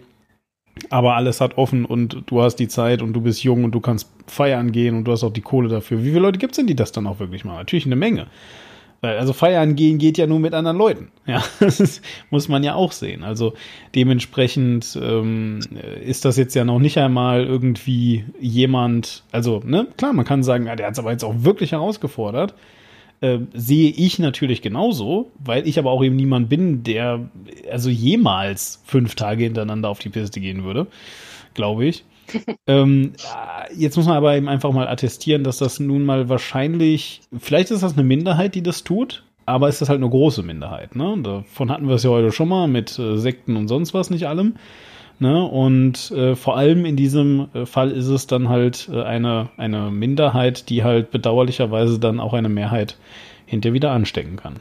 aber 0.91 1.15
alles 1.15 1.41
hat 1.41 1.59
offen 1.59 1.85
und 1.85 2.23
du 2.27 2.43
hast 2.43 2.57
die 2.57 2.69
Zeit 2.69 3.03
und 3.03 3.13
du 3.13 3.21
bist 3.21 3.43
jung 3.43 3.65
und 3.65 3.73
du 3.73 3.81
kannst 3.81 4.11
feiern 4.27 4.73
gehen 4.73 4.97
und 4.97 5.05
du 5.05 5.13
hast 5.13 5.25
auch 5.25 5.33
die 5.33 5.41
Kohle 5.41 5.69
dafür. 5.69 6.01
Wie 6.03 6.09
viele 6.09 6.21
Leute 6.21 6.39
gibt 6.39 6.53
es 6.53 6.57
denn, 6.57 6.67
die 6.67 6.77
das 6.77 6.93
dann 6.93 7.07
auch 7.07 7.19
wirklich 7.19 7.45
machen? 7.45 7.59
Natürlich 7.59 7.87
eine 7.87 7.97
Menge. 7.97 8.27
Also 9.01 9.33
feiern 9.33 9.77
gehen 9.77 9.99
geht 9.99 10.19
ja 10.19 10.27
nur 10.27 10.41
mit 10.41 10.55
anderen 10.55 10.77
Leuten. 10.77 11.09
Ja, 11.29 11.45
das 11.61 12.01
muss 12.31 12.49
man 12.49 12.65
ja 12.65 12.75
auch 12.75 12.91
sehen. 12.91 13.23
Also 13.23 13.53
dementsprechend 13.95 14.99
ähm, 15.01 15.61
ist 16.03 16.25
das 16.25 16.39
jetzt 16.39 16.55
ja 16.55 16.65
noch 16.65 16.79
nicht 16.79 16.97
einmal 16.97 17.45
irgendwie 17.45 18.25
jemand, 18.41 19.25
also, 19.31 19.61
ne, 19.63 19.87
klar, 19.99 20.15
man 20.15 20.25
kann 20.25 20.43
sagen, 20.43 20.67
ja, 20.67 20.75
der 20.75 20.87
hat 20.87 20.95
es 20.95 20.99
aber 20.99 21.11
jetzt 21.11 21.25
auch 21.25 21.35
wirklich 21.45 21.73
herausgefordert. 21.73 22.55
Äh, 23.20 23.39
sehe 23.53 23.90
ich 23.90 24.20
natürlich 24.20 24.62
genauso, 24.62 25.32
weil 25.45 25.66
ich 25.66 25.78
aber 25.78 25.90
auch 25.90 26.05
eben 26.05 26.15
niemand 26.15 26.49
bin, 26.49 26.85
der 26.85 27.28
also 27.70 27.90
jemals 27.90 28.81
fünf 28.85 29.16
Tage 29.16 29.45
hintereinander 29.45 29.89
auf 29.89 29.99
die 29.99 30.09
Piste 30.09 30.40
gehen 30.40 30.62
würde, 30.62 30.86
glaube 31.55 31.86
ich. 31.86 32.05
ähm, 32.66 33.15
jetzt 33.77 33.97
muss 33.97 34.07
man 34.07 34.16
aber 34.16 34.36
eben 34.36 34.49
einfach 34.49 34.70
mal 34.70 34.86
attestieren, 34.86 35.43
dass 35.43 35.59
das 35.59 35.81
nun 35.81 36.05
mal 36.05 36.28
wahrscheinlich, 36.28 37.23
vielleicht 37.36 37.70
ist 37.73 37.82
das 37.82 37.95
eine 37.95 38.05
Minderheit, 38.05 38.55
die 38.55 38.62
das 38.62 38.85
tut, 38.85 39.24
aber 39.47 39.69
ist 39.69 39.81
das 39.81 39.89
halt 39.89 40.01
eine 40.01 40.11
große 40.11 40.43
Minderheit. 40.43 40.95
Ne? 40.95 41.16
Davon 41.23 41.70
hatten 41.70 41.89
wir 41.89 41.97
es 41.97 42.05
ja 42.05 42.11
heute 42.11 42.31
schon 42.31 42.49
mal 42.49 42.69
mit 42.69 42.99
äh, 42.99 43.16
Sekten 43.16 43.57
und 43.57 43.66
sonst 43.66 43.95
was, 43.95 44.11
nicht 44.11 44.28
allem. 44.28 44.55
Ne? 45.20 45.45
Und 45.45 46.11
äh, 46.12 46.36
vor 46.36 46.57
allem 46.57 46.85
in 46.85 46.97
diesem 46.97 47.49
äh, 47.53 47.66
Fall 47.66 47.90
ist 47.90 48.07
es 48.07 48.27
dann 48.27 48.49
halt 48.49 48.89
äh, 48.93 49.03
eine, 49.03 49.51
eine 49.57 49.90
Minderheit, 49.90 50.69
die 50.69 50.85
halt 50.85 51.11
bedauerlicherweise 51.11 51.99
dann 51.99 52.20
auch 52.20 52.35
eine 52.35 52.49
Mehrheit 52.49 52.97
hinterher 53.47 53.74
wieder 53.74 53.90
anstecken 53.90 54.36
kann. 54.36 54.61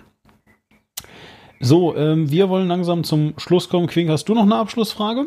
So, 1.60 1.96
ähm, 1.96 2.32
wir 2.32 2.50
wollen 2.50 2.68
langsam 2.68 3.04
zum 3.04 3.34
Schluss 3.38 3.70
kommen. 3.70 3.88
Quink, 3.88 4.10
hast 4.10 4.30
du 4.30 4.34
noch 4.34 4.44
eine 4.44 4.56
Abschlussfrage? 4.56 5.26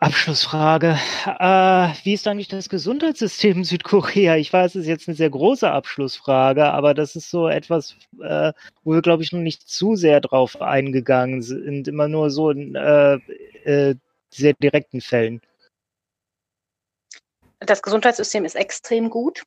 Abschlussfrage. 0.00 0.96
Äh, 1.26 1.88
wie 2.04 2.14
ist 2.14 2.28
eigentlich 2.28 2.48
das 2.48 2.68
Gesundheitssystem 2.68 3.58
in 3.58 3.64
Südkorea? 3.64 4.36
Ich 4.36 4.52
weiß, 4.52 4.76
es 4.76 4.82
ist 4.82 4.88
jetzt 4.88 5.08
eine 5.08 5.16
sehr 5.16 5.30
große 5.30 5.68
Abschlussfrage, 5.68 6.66
aber 6.66 6.94
das 6.94 7.16
ist 7.16 7.30
so 7.30 7.48
etwas, 7.48 7.96
äh, 8.22 8.52
wo 8.84 8.92
wir, 8.92 9.02
glaube 9.02 9.24
ich, 9.24 9.32
noch 9.32 9.40
nicht 9.40 9.68
zu 9.68 9.96
sehr 9.96 10.20
drauf 10.20 10.60
eingegangen 10.60 11.42
sind. 11.42 11.88
Immer 11.88 12.06
nur 12.06 12.30
so 12.30 12.50
in 12.50 12.76
äh, 12.76 13.14
äh, 13.64 13.96
sehr 14.30 14.52
direkten 14.54 15.00
Fällen. 15.00 15.40
Das 17.58 17.82
Gesundheitssystem 17.82 18.44
ist 18.44 18.54
extrem 18.54 19.10
gut. 19.10 19.42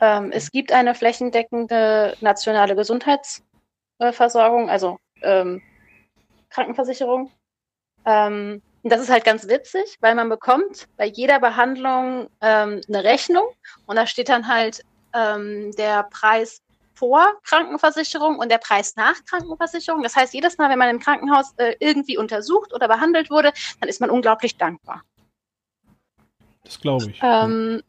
Ähm, 0.00 0.30
es 0.30 0.52
gibt 0.52 0.70
eine 0.70 0.94
flächendeckende 0.94 2.16
nationale 2.20 2.76
Gesundheitsversorgung, 2.76 4.70
also 4.70 4.98
ähm, 5.22 5.60
Krankenversicherung. 6.50 7.32
Ähm, 8.04 8.62
und 8.86 8.90
das 8.90 9.00
ist 9.00 9.10
halt 9.10 9.24
ganz 9.24 9.48
witzig, 9.48 9.96
weil 9.98 10.14
man 10.14 10.28
bekommt 10.28 10.86
bei 10.96 11.06
jeder 11.06 11.40
Behandlung 11.40 12.30
ähm, 12.40 12.80
eine 12.86 13.02
Rechnung 13.02 13.42
und 13.86 13.96
da 13.96 14.06
steht 14.06 14.28
dann 14.28 14.46
halt 14.46 14.84
ähm, 15.12 15.72
der 15.72 16.04
Preis 16.04 16.62
vor 16.94 17.26
Krankenversicherung 17.42 18.38
und 18.38 18.48
der 18.48 18.58
Preis 18.58 18.94
nach 18.94 19.16
Krankenversicherung. 19.24 20.04
Das 20.04 20.14
heißt, 20.14 20.34
jedes 20.34 20.56
Mal, 20.56 20.70
wenn 20.70 20.78
man 20.78 20.88
im 20.88 21.00
Krankenhaus 21.00 21.52
äh, 21.56 21.74
irgendwie 21.80 22.16
untersucht 22.16 22.72
oder 22.72 22.86
behandelt 22.86 23.28
wurde, 23.28 23.52
dann 23.80 23.88
ist 23.88 24.00
man 24.00 24.08
unglaublich 24.08 24.56
dankbar. 24.56 25.02
Das 26.62 26.80
glaube 26.80 27.10
ich. 27.10 27.18
Ähm, 27.24 27.82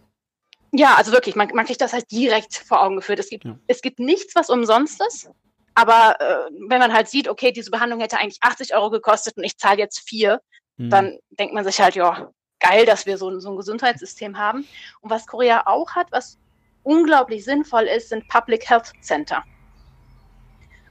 ja, 0.72 0.96
also 0.96 1.12
wirklich, 1.12 1.36
man, 1.36 1.52
man 1.54 1.68
kriegt 1.68 1.82
das 1.82 1.94
halt 1.94 2.10
direkt 2.10 2.56
vor 2.56 2.82
Augen 2.82 2.96
geführt. 2.96 3.20
Es 3.20 3.30
gibt, 3.30 3.46
ja. 3.46 3.56
es 3.68 3.84
gibt 3.84 4.00
nichts, 4.00 4.34
was 4.34 4.50
umsonst 4.50 5.00
ist. 5.08 5.30
Aber 5.76 6.20
äh, 6.20 6.50
wenn 6.70 6.80
man 6.80 6.92
halt 6.92 7.08
sieht, 7.08 7.28
okay, 7.28 7.52
diese 7.52 7.70
Behandlung 7.70 8.00
hätte 8.00 8.18
eigentlich 8.18 8.40
80 8.42 8.74
Euro 8.74 8.90
gekostet 8.90 9.38
und 9.38 9.44
ich 9.44 9.60
zahle 9.60 9.78
jetzt 9.78 10.00
vier, 10.00 10.42
mhm. 10.78 10.90
dann 10.90 11.18
denkt 11.32 11.54
man 11.54 11.64
sich 11.64 11.80
halt, 11.80 11.96
ja, 11.96 12.30
geil, 12.60 12.86
dass 12.86 13.06
wir 13.06 13.18
so, 13.18 13.40
so 13.40 13.52
ein 13.52 13.58
Gesundheitssystem 13.58 14.38
haben. 14.38 14.66
Und 15.02 15.10
was 15.10 15.28
Korea 15.28 15.64
auch 15.66 15.96
hat, 15.96 16.12
was 16.12 16.40
unglaublich 16.84 17.44
sinnvoll 17.44 17.84
ist, 17.84 18.10
sind 18.10 18.28
Public 18.30 18.70
Health 18.70 18.94
Center. 19.02 19.44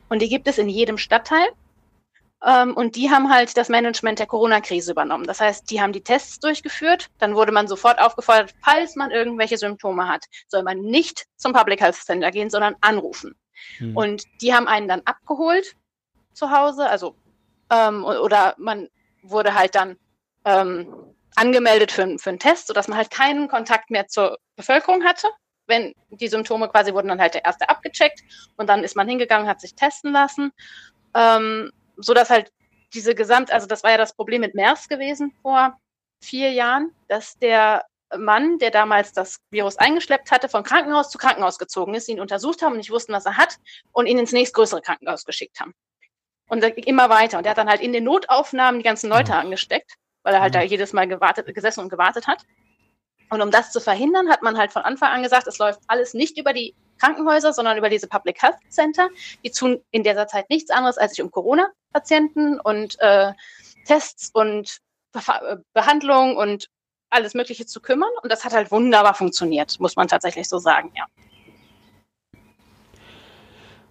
Und 0.09 0.23
die 0.23 0.29
gibt 0.29 0.47
es 0.47 0.59
in 0.59 0.69
jedem 0.69 0.99
Stadtteil. 0.99 1.49
Ähm, 2.45 2.77
und 2.77 2.97
die 2.97 3.11
haben 3.11 3.33
halt 3.33 3.57
das 3.57 3.69
Management 3.69 4.19
der 4.19 4.27
Corona-Krise 4.27 4.93
übernommen. 4.93 5.25
Das 5.25 5.41
heißt, 5.41 5.71
die 5.71 5.81
haben 5.81 5.93
die 5.93 6.03
Tests 6.03 6.39
durchgeführt. 6.39 7.09
Dann 7.19 7.35
wurde 7.35 7.51
man 7.51 7.67
sofort 7.67 7.99
aufgefordert, 7.99 8.55
falls 8.63 8.95
man 8.95 9.11
irgendwelche 9.11 9.57
Symptome 9.57 10.07
hat, 10.07 10.25
soll 10.47 10.63
man 10.63 10.81
nicht 10.81 11.27
zum 11.37 11.53
Public 11.53 11.81
Health 11.81 11.97
Center 11.97 12.31
gehen, 12.31 12.51
sondern 12.51 12.77
anrufen. 12.83 13.35
Mhm. 13.81 13.97
Und 13.97 14.25
die 14.43 14.55
haben 14.55 14.69
einen 14.69 14.87
dann 14.87 15.03
abgeholt 15.07 15.75
zu 16.35 16.51
Hause, 16.51 16.89
also 16.89 17.17
ähm, 17.71 18.05
oder 18.05 18.55
man 18.59 18.89
wurde 19.31 19.55
halt 19.55 19.74
dann 19.74 19.97
ähm, 20.44 21.15
angemeldet 21.35 21.93
für, 21.93 22.19
für 22.19 22.31
einen 22.31 22.39
Test, 22.39 22.66
sodass 22.66 22.89
man 22.89 22.98
halt 22.98 23.11
keinen 23.11 23.48
Kontakt 23.48 23.90
mehr 23.90 24.09
zur 24.09 24.39
Bevölkerung 24.57 25.05
hatte. 25.05 25.28
Wenn 25.66 25.93
die 26.11 26.28
Symptome 26.28 26.69
quasi 26.69 26.94
wurden 26.94 27.09
dann 27.09 27.20
halt 27.20 27.35
der 27.35 27.44
erste 27.44 27.69
abgecheckt 27.69 28.23
und 28.57 28.69
dann 28.69 28.85
ist 28.85 28.97
man 28.97 29.09
hingegangen, 29.09 29.48
hat 29.48 29.61
sich 29.61 29.74
testen 29.74 30.12
lassen, 30.12 30.53
ähm, 31.15 31.73
sodass 31.97 32.31
halt 32.31 32.53
diese 32.94 33.15
Gesamt, 33.15 33.53
also 33.53 33.66
das 33.66 33.82
war 33.82 33.90
ja 33.90 33.97
das 33.97 34.15
Problem 34.15 34.40
mit 34.40 34.55
MERS 34.55 34.89
gewesen 34.89 35.32
vor 35.43 35.77
vier 36.23 36.53
Jahren, 36.53 36.93
dass 37.09 37.36
der 37.39 37.85
Mann, 38.16 38.59
der 38.59 38.70
damals 38.70 39.12
das 39.12 39.40
Virus 39.51 39.77
eingeschleppt 39.77 40.31
hatte, 40.31 40.48
von 40.48 40.62
Krankenhaus 40.62 41.11
zu 41.11 41.19
Krankenhaus 41.19 41.59
gezogen 41.59 41.94
ist, 41.94 42.09
ihn 42.09 42.20
untersucht 42.20 42.62
haben 42.62 42.73
und 42.73 42.78
nicht 42.78 42.90
wussten, 42.90 43.12
was 43.12 43.27
er 43.27 43.36
hat 43.36 43.57
und 43.93 44.07
ihn 44.07 44.19
ins 44.19 44.32
nächstgrößere 44.32 44.81
Krankenhaus 44.81 45.24
geschickt 45.24 45.61
haben. 45.61 45.74
Und 46.48 46.62
immer 46.62 47.09
weiter. 47.09 47.39
Und 47.39 47.44
er 47.44 47.51
hat 47.51 47.59
dann 47.59 47.68
halt 47.68 47.81
in 47.81 47.93
den 47.93 48.05
Notaufnahmen 48.05 48.81
die 48.81 48.85
ganzen 48.85 49.10
Leute 49.10 49.32
mhm. 49.32 49.39
angesteckt, 49.39 49.94
weil 50.23 50.35
er 50.35 50.40
halt 50.40 50.55
mhm. 50.55 50.59
da 50.59 50.62
jedes 50.62 50.93
Mal 50.93 51.09
gewartet, 51.09 51.52
gesessen 51.55 51.81
und 51.81 51.89
gewartet 51.89 52.27
hat. 52.27 52.44
Und 53.31 53.43
um 53.43 53.51
das 53.51 53.73
zu 53.73 53.81
verhindern, 53.81 54.31
hat 54.31 54.43
man 54.43 54.56
halt 54.56 54.73
von 54.73 54.82
Anfang 54.82 55.10
an 55.10 55.23
gesagt, 55.23 55.47
es 55.48 55.59
läuft 55.59 55.81
alles 55.89 56.14
nicht 56.14 56.39
über 56.39 56.52
die 56.52 56.74
Krankenhäuser, 57.01 57.52
sondern 57.52 57.77
über 57.77 57.89
diese 57.89 58.06
Public 58.06 58.40
Health 58.40 58.56
Center. 58.68 59.09
Die 59.44 59.51
tun 59.51 59.82
in 59.90 60.05
dieser 60.05 60.28
Zeit 60.28 60.48
nichts 60.48 60.70
anderes, 60.70 60.98
als 60.98 61.12
sich 61.12 61.23
um 61.23 61.31
Corona-Patienten 61.31 62.60
und 62.60 62.98
äh, 63.01 63.32
Tests 63.86 64.31
und 64.32 64.78
Be 65.12 65.64
Behandlung 65.73 66.36
und 66.36 66.68
alles 67.10 67.35
Mögliche 67.35 67.66
zu 67.66 67.81
kümmern. 67.81 68.10
Und 68.23 68.31
das 68.31 68.44
hat 68.44 68.52
halt 68.52 68.70
wunderbar 68.70 69.14
funktioniert, 69.14 69.78
muss 69.81 69.97
man 69.97 70.09
tatsächlich 70.09 70.48
so 70.48 70.59
sagen, 70.59 70.93
ja. 70.94 71.06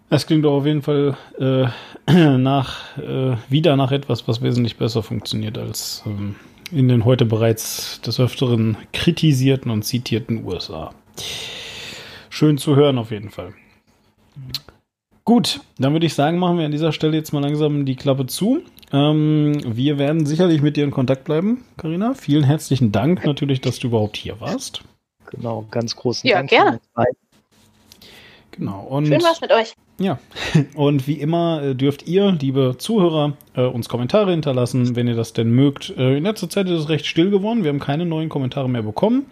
Es 0.10 0.28
klingt 0.28 0.46
doch 0.46 0.54
auf 0.54 0.66
jeden 0.66 0.82
Fall 0.82 1.18
äh, 1.40 1.68
nach, 2.38 2.98
äh, 2.98 3.38
wieder 3.50 3.76
nach 3.76 3.92
etwas, 3.92 4.28
was 4.28 4.42
wesentlich 4.42 4.78
besser 4.78 5.02
funktioniert 5.02 5.58
als 5.58 6.04
ähm, 6.06 6.36
in 6.72 6.88
den 6.88 7.06
heute 7.06 7.26
bereits 7.26 8.02
des 8.02 8.20
Öfteren 8.20 8.78
kritisierten 8.94 9.72
und 9.72 9.84
zitierten 9.84 10.46
USA. 10.46 10.94
Schön 12.30 12.58
zu 12.58 12.76
hören 12.76 12.98
auf 12.98 13.12
jeden 13.12 13.30
Fall. 13.30 13.54
Gut, 15.24 15.62
dann 15.80 15.94
würde 15.94 16.06
ich 16.06 16.14
sagen, 16.14 16.38
machen 16.38 16.60
wir 16.60 16.66
an 16.66 16.72
dieser 16.72 16.92
Stelle 16.92 17.18
jetzt 17.18 17.34
mal 17.34 17.42
langsam 17.42 17.86
die 17.86 17.96
Klappe 17.96 18.28
zu. 18.28 18.62
Ähm, 18.92 19.58
wir 19.66 19.98
werden 19.98 20.28
sicherlich 20.28 20.62
mit 20.62 20.78
dir 20.78 20.84
in 20.84 20.92
Kontakt 20.92 21.24
bleiben, 21.24 21.66
Karina. 21.78 22.14
Vielen 22.14 22.44
herzlichen 22.44 22.92
Dank 22.92 23.26
natürlich, 23.26 23.62
dass 23.62 23.80
du 23.80 23.88
überhaupt 23.88 24.18
hier 24.18 24.40
warst. 24.40 24.84
Genau, 25.32 25.66
ganz 25.72 25.96
großen 25.96 26.30
ja, 26.30 26.38
Dank. 26.38 26.52
Ja, 26.52 26.64
gerne. 26.64 26.80
Genau. 28.52 28.82
Und 28.84 29.08
Schön 29.08 29.24
was 29.24 29.42
mit 29.42 29.52
euch. 29.52 29.74
Ja, 29.98 30.20
und 30.76 31.08
wie 31.08 31.14
immer 31.14 31.64
äh, 31.64 31.76
dürft 31.76 32.06
ihr, 32.08 32.32
liebe 32.32 32.76
Zuhörer, 32.78 33.34
äh, 33.56 33.62
uns 33.62 33.88
Kommentare 33.88 34.32
hinterlassen, 34.32 34.96
wenn 34.98 35.08
ihr 35.08 35.16
das 35.16 35.32
denn 35.32 35.52
mögt. 35.52 35.94
Äh, 35.98 36.18
in 36.18 36.24
letzter 36.24 36.50
Zeit 36.50 36.68
ist 36.68 36.82
es 36.82 36.90
recht 36.90 37.06
still 37.06 37.30
geworden. 37.30 37.64
Wir 37.64 37.70
haben 37.70 37.80
keine 37.80 38.06
neuen 38.06 38.28
Kommentare 38.28 38.70
mehr 38.70 38.84
bekommen. 38.84 39.28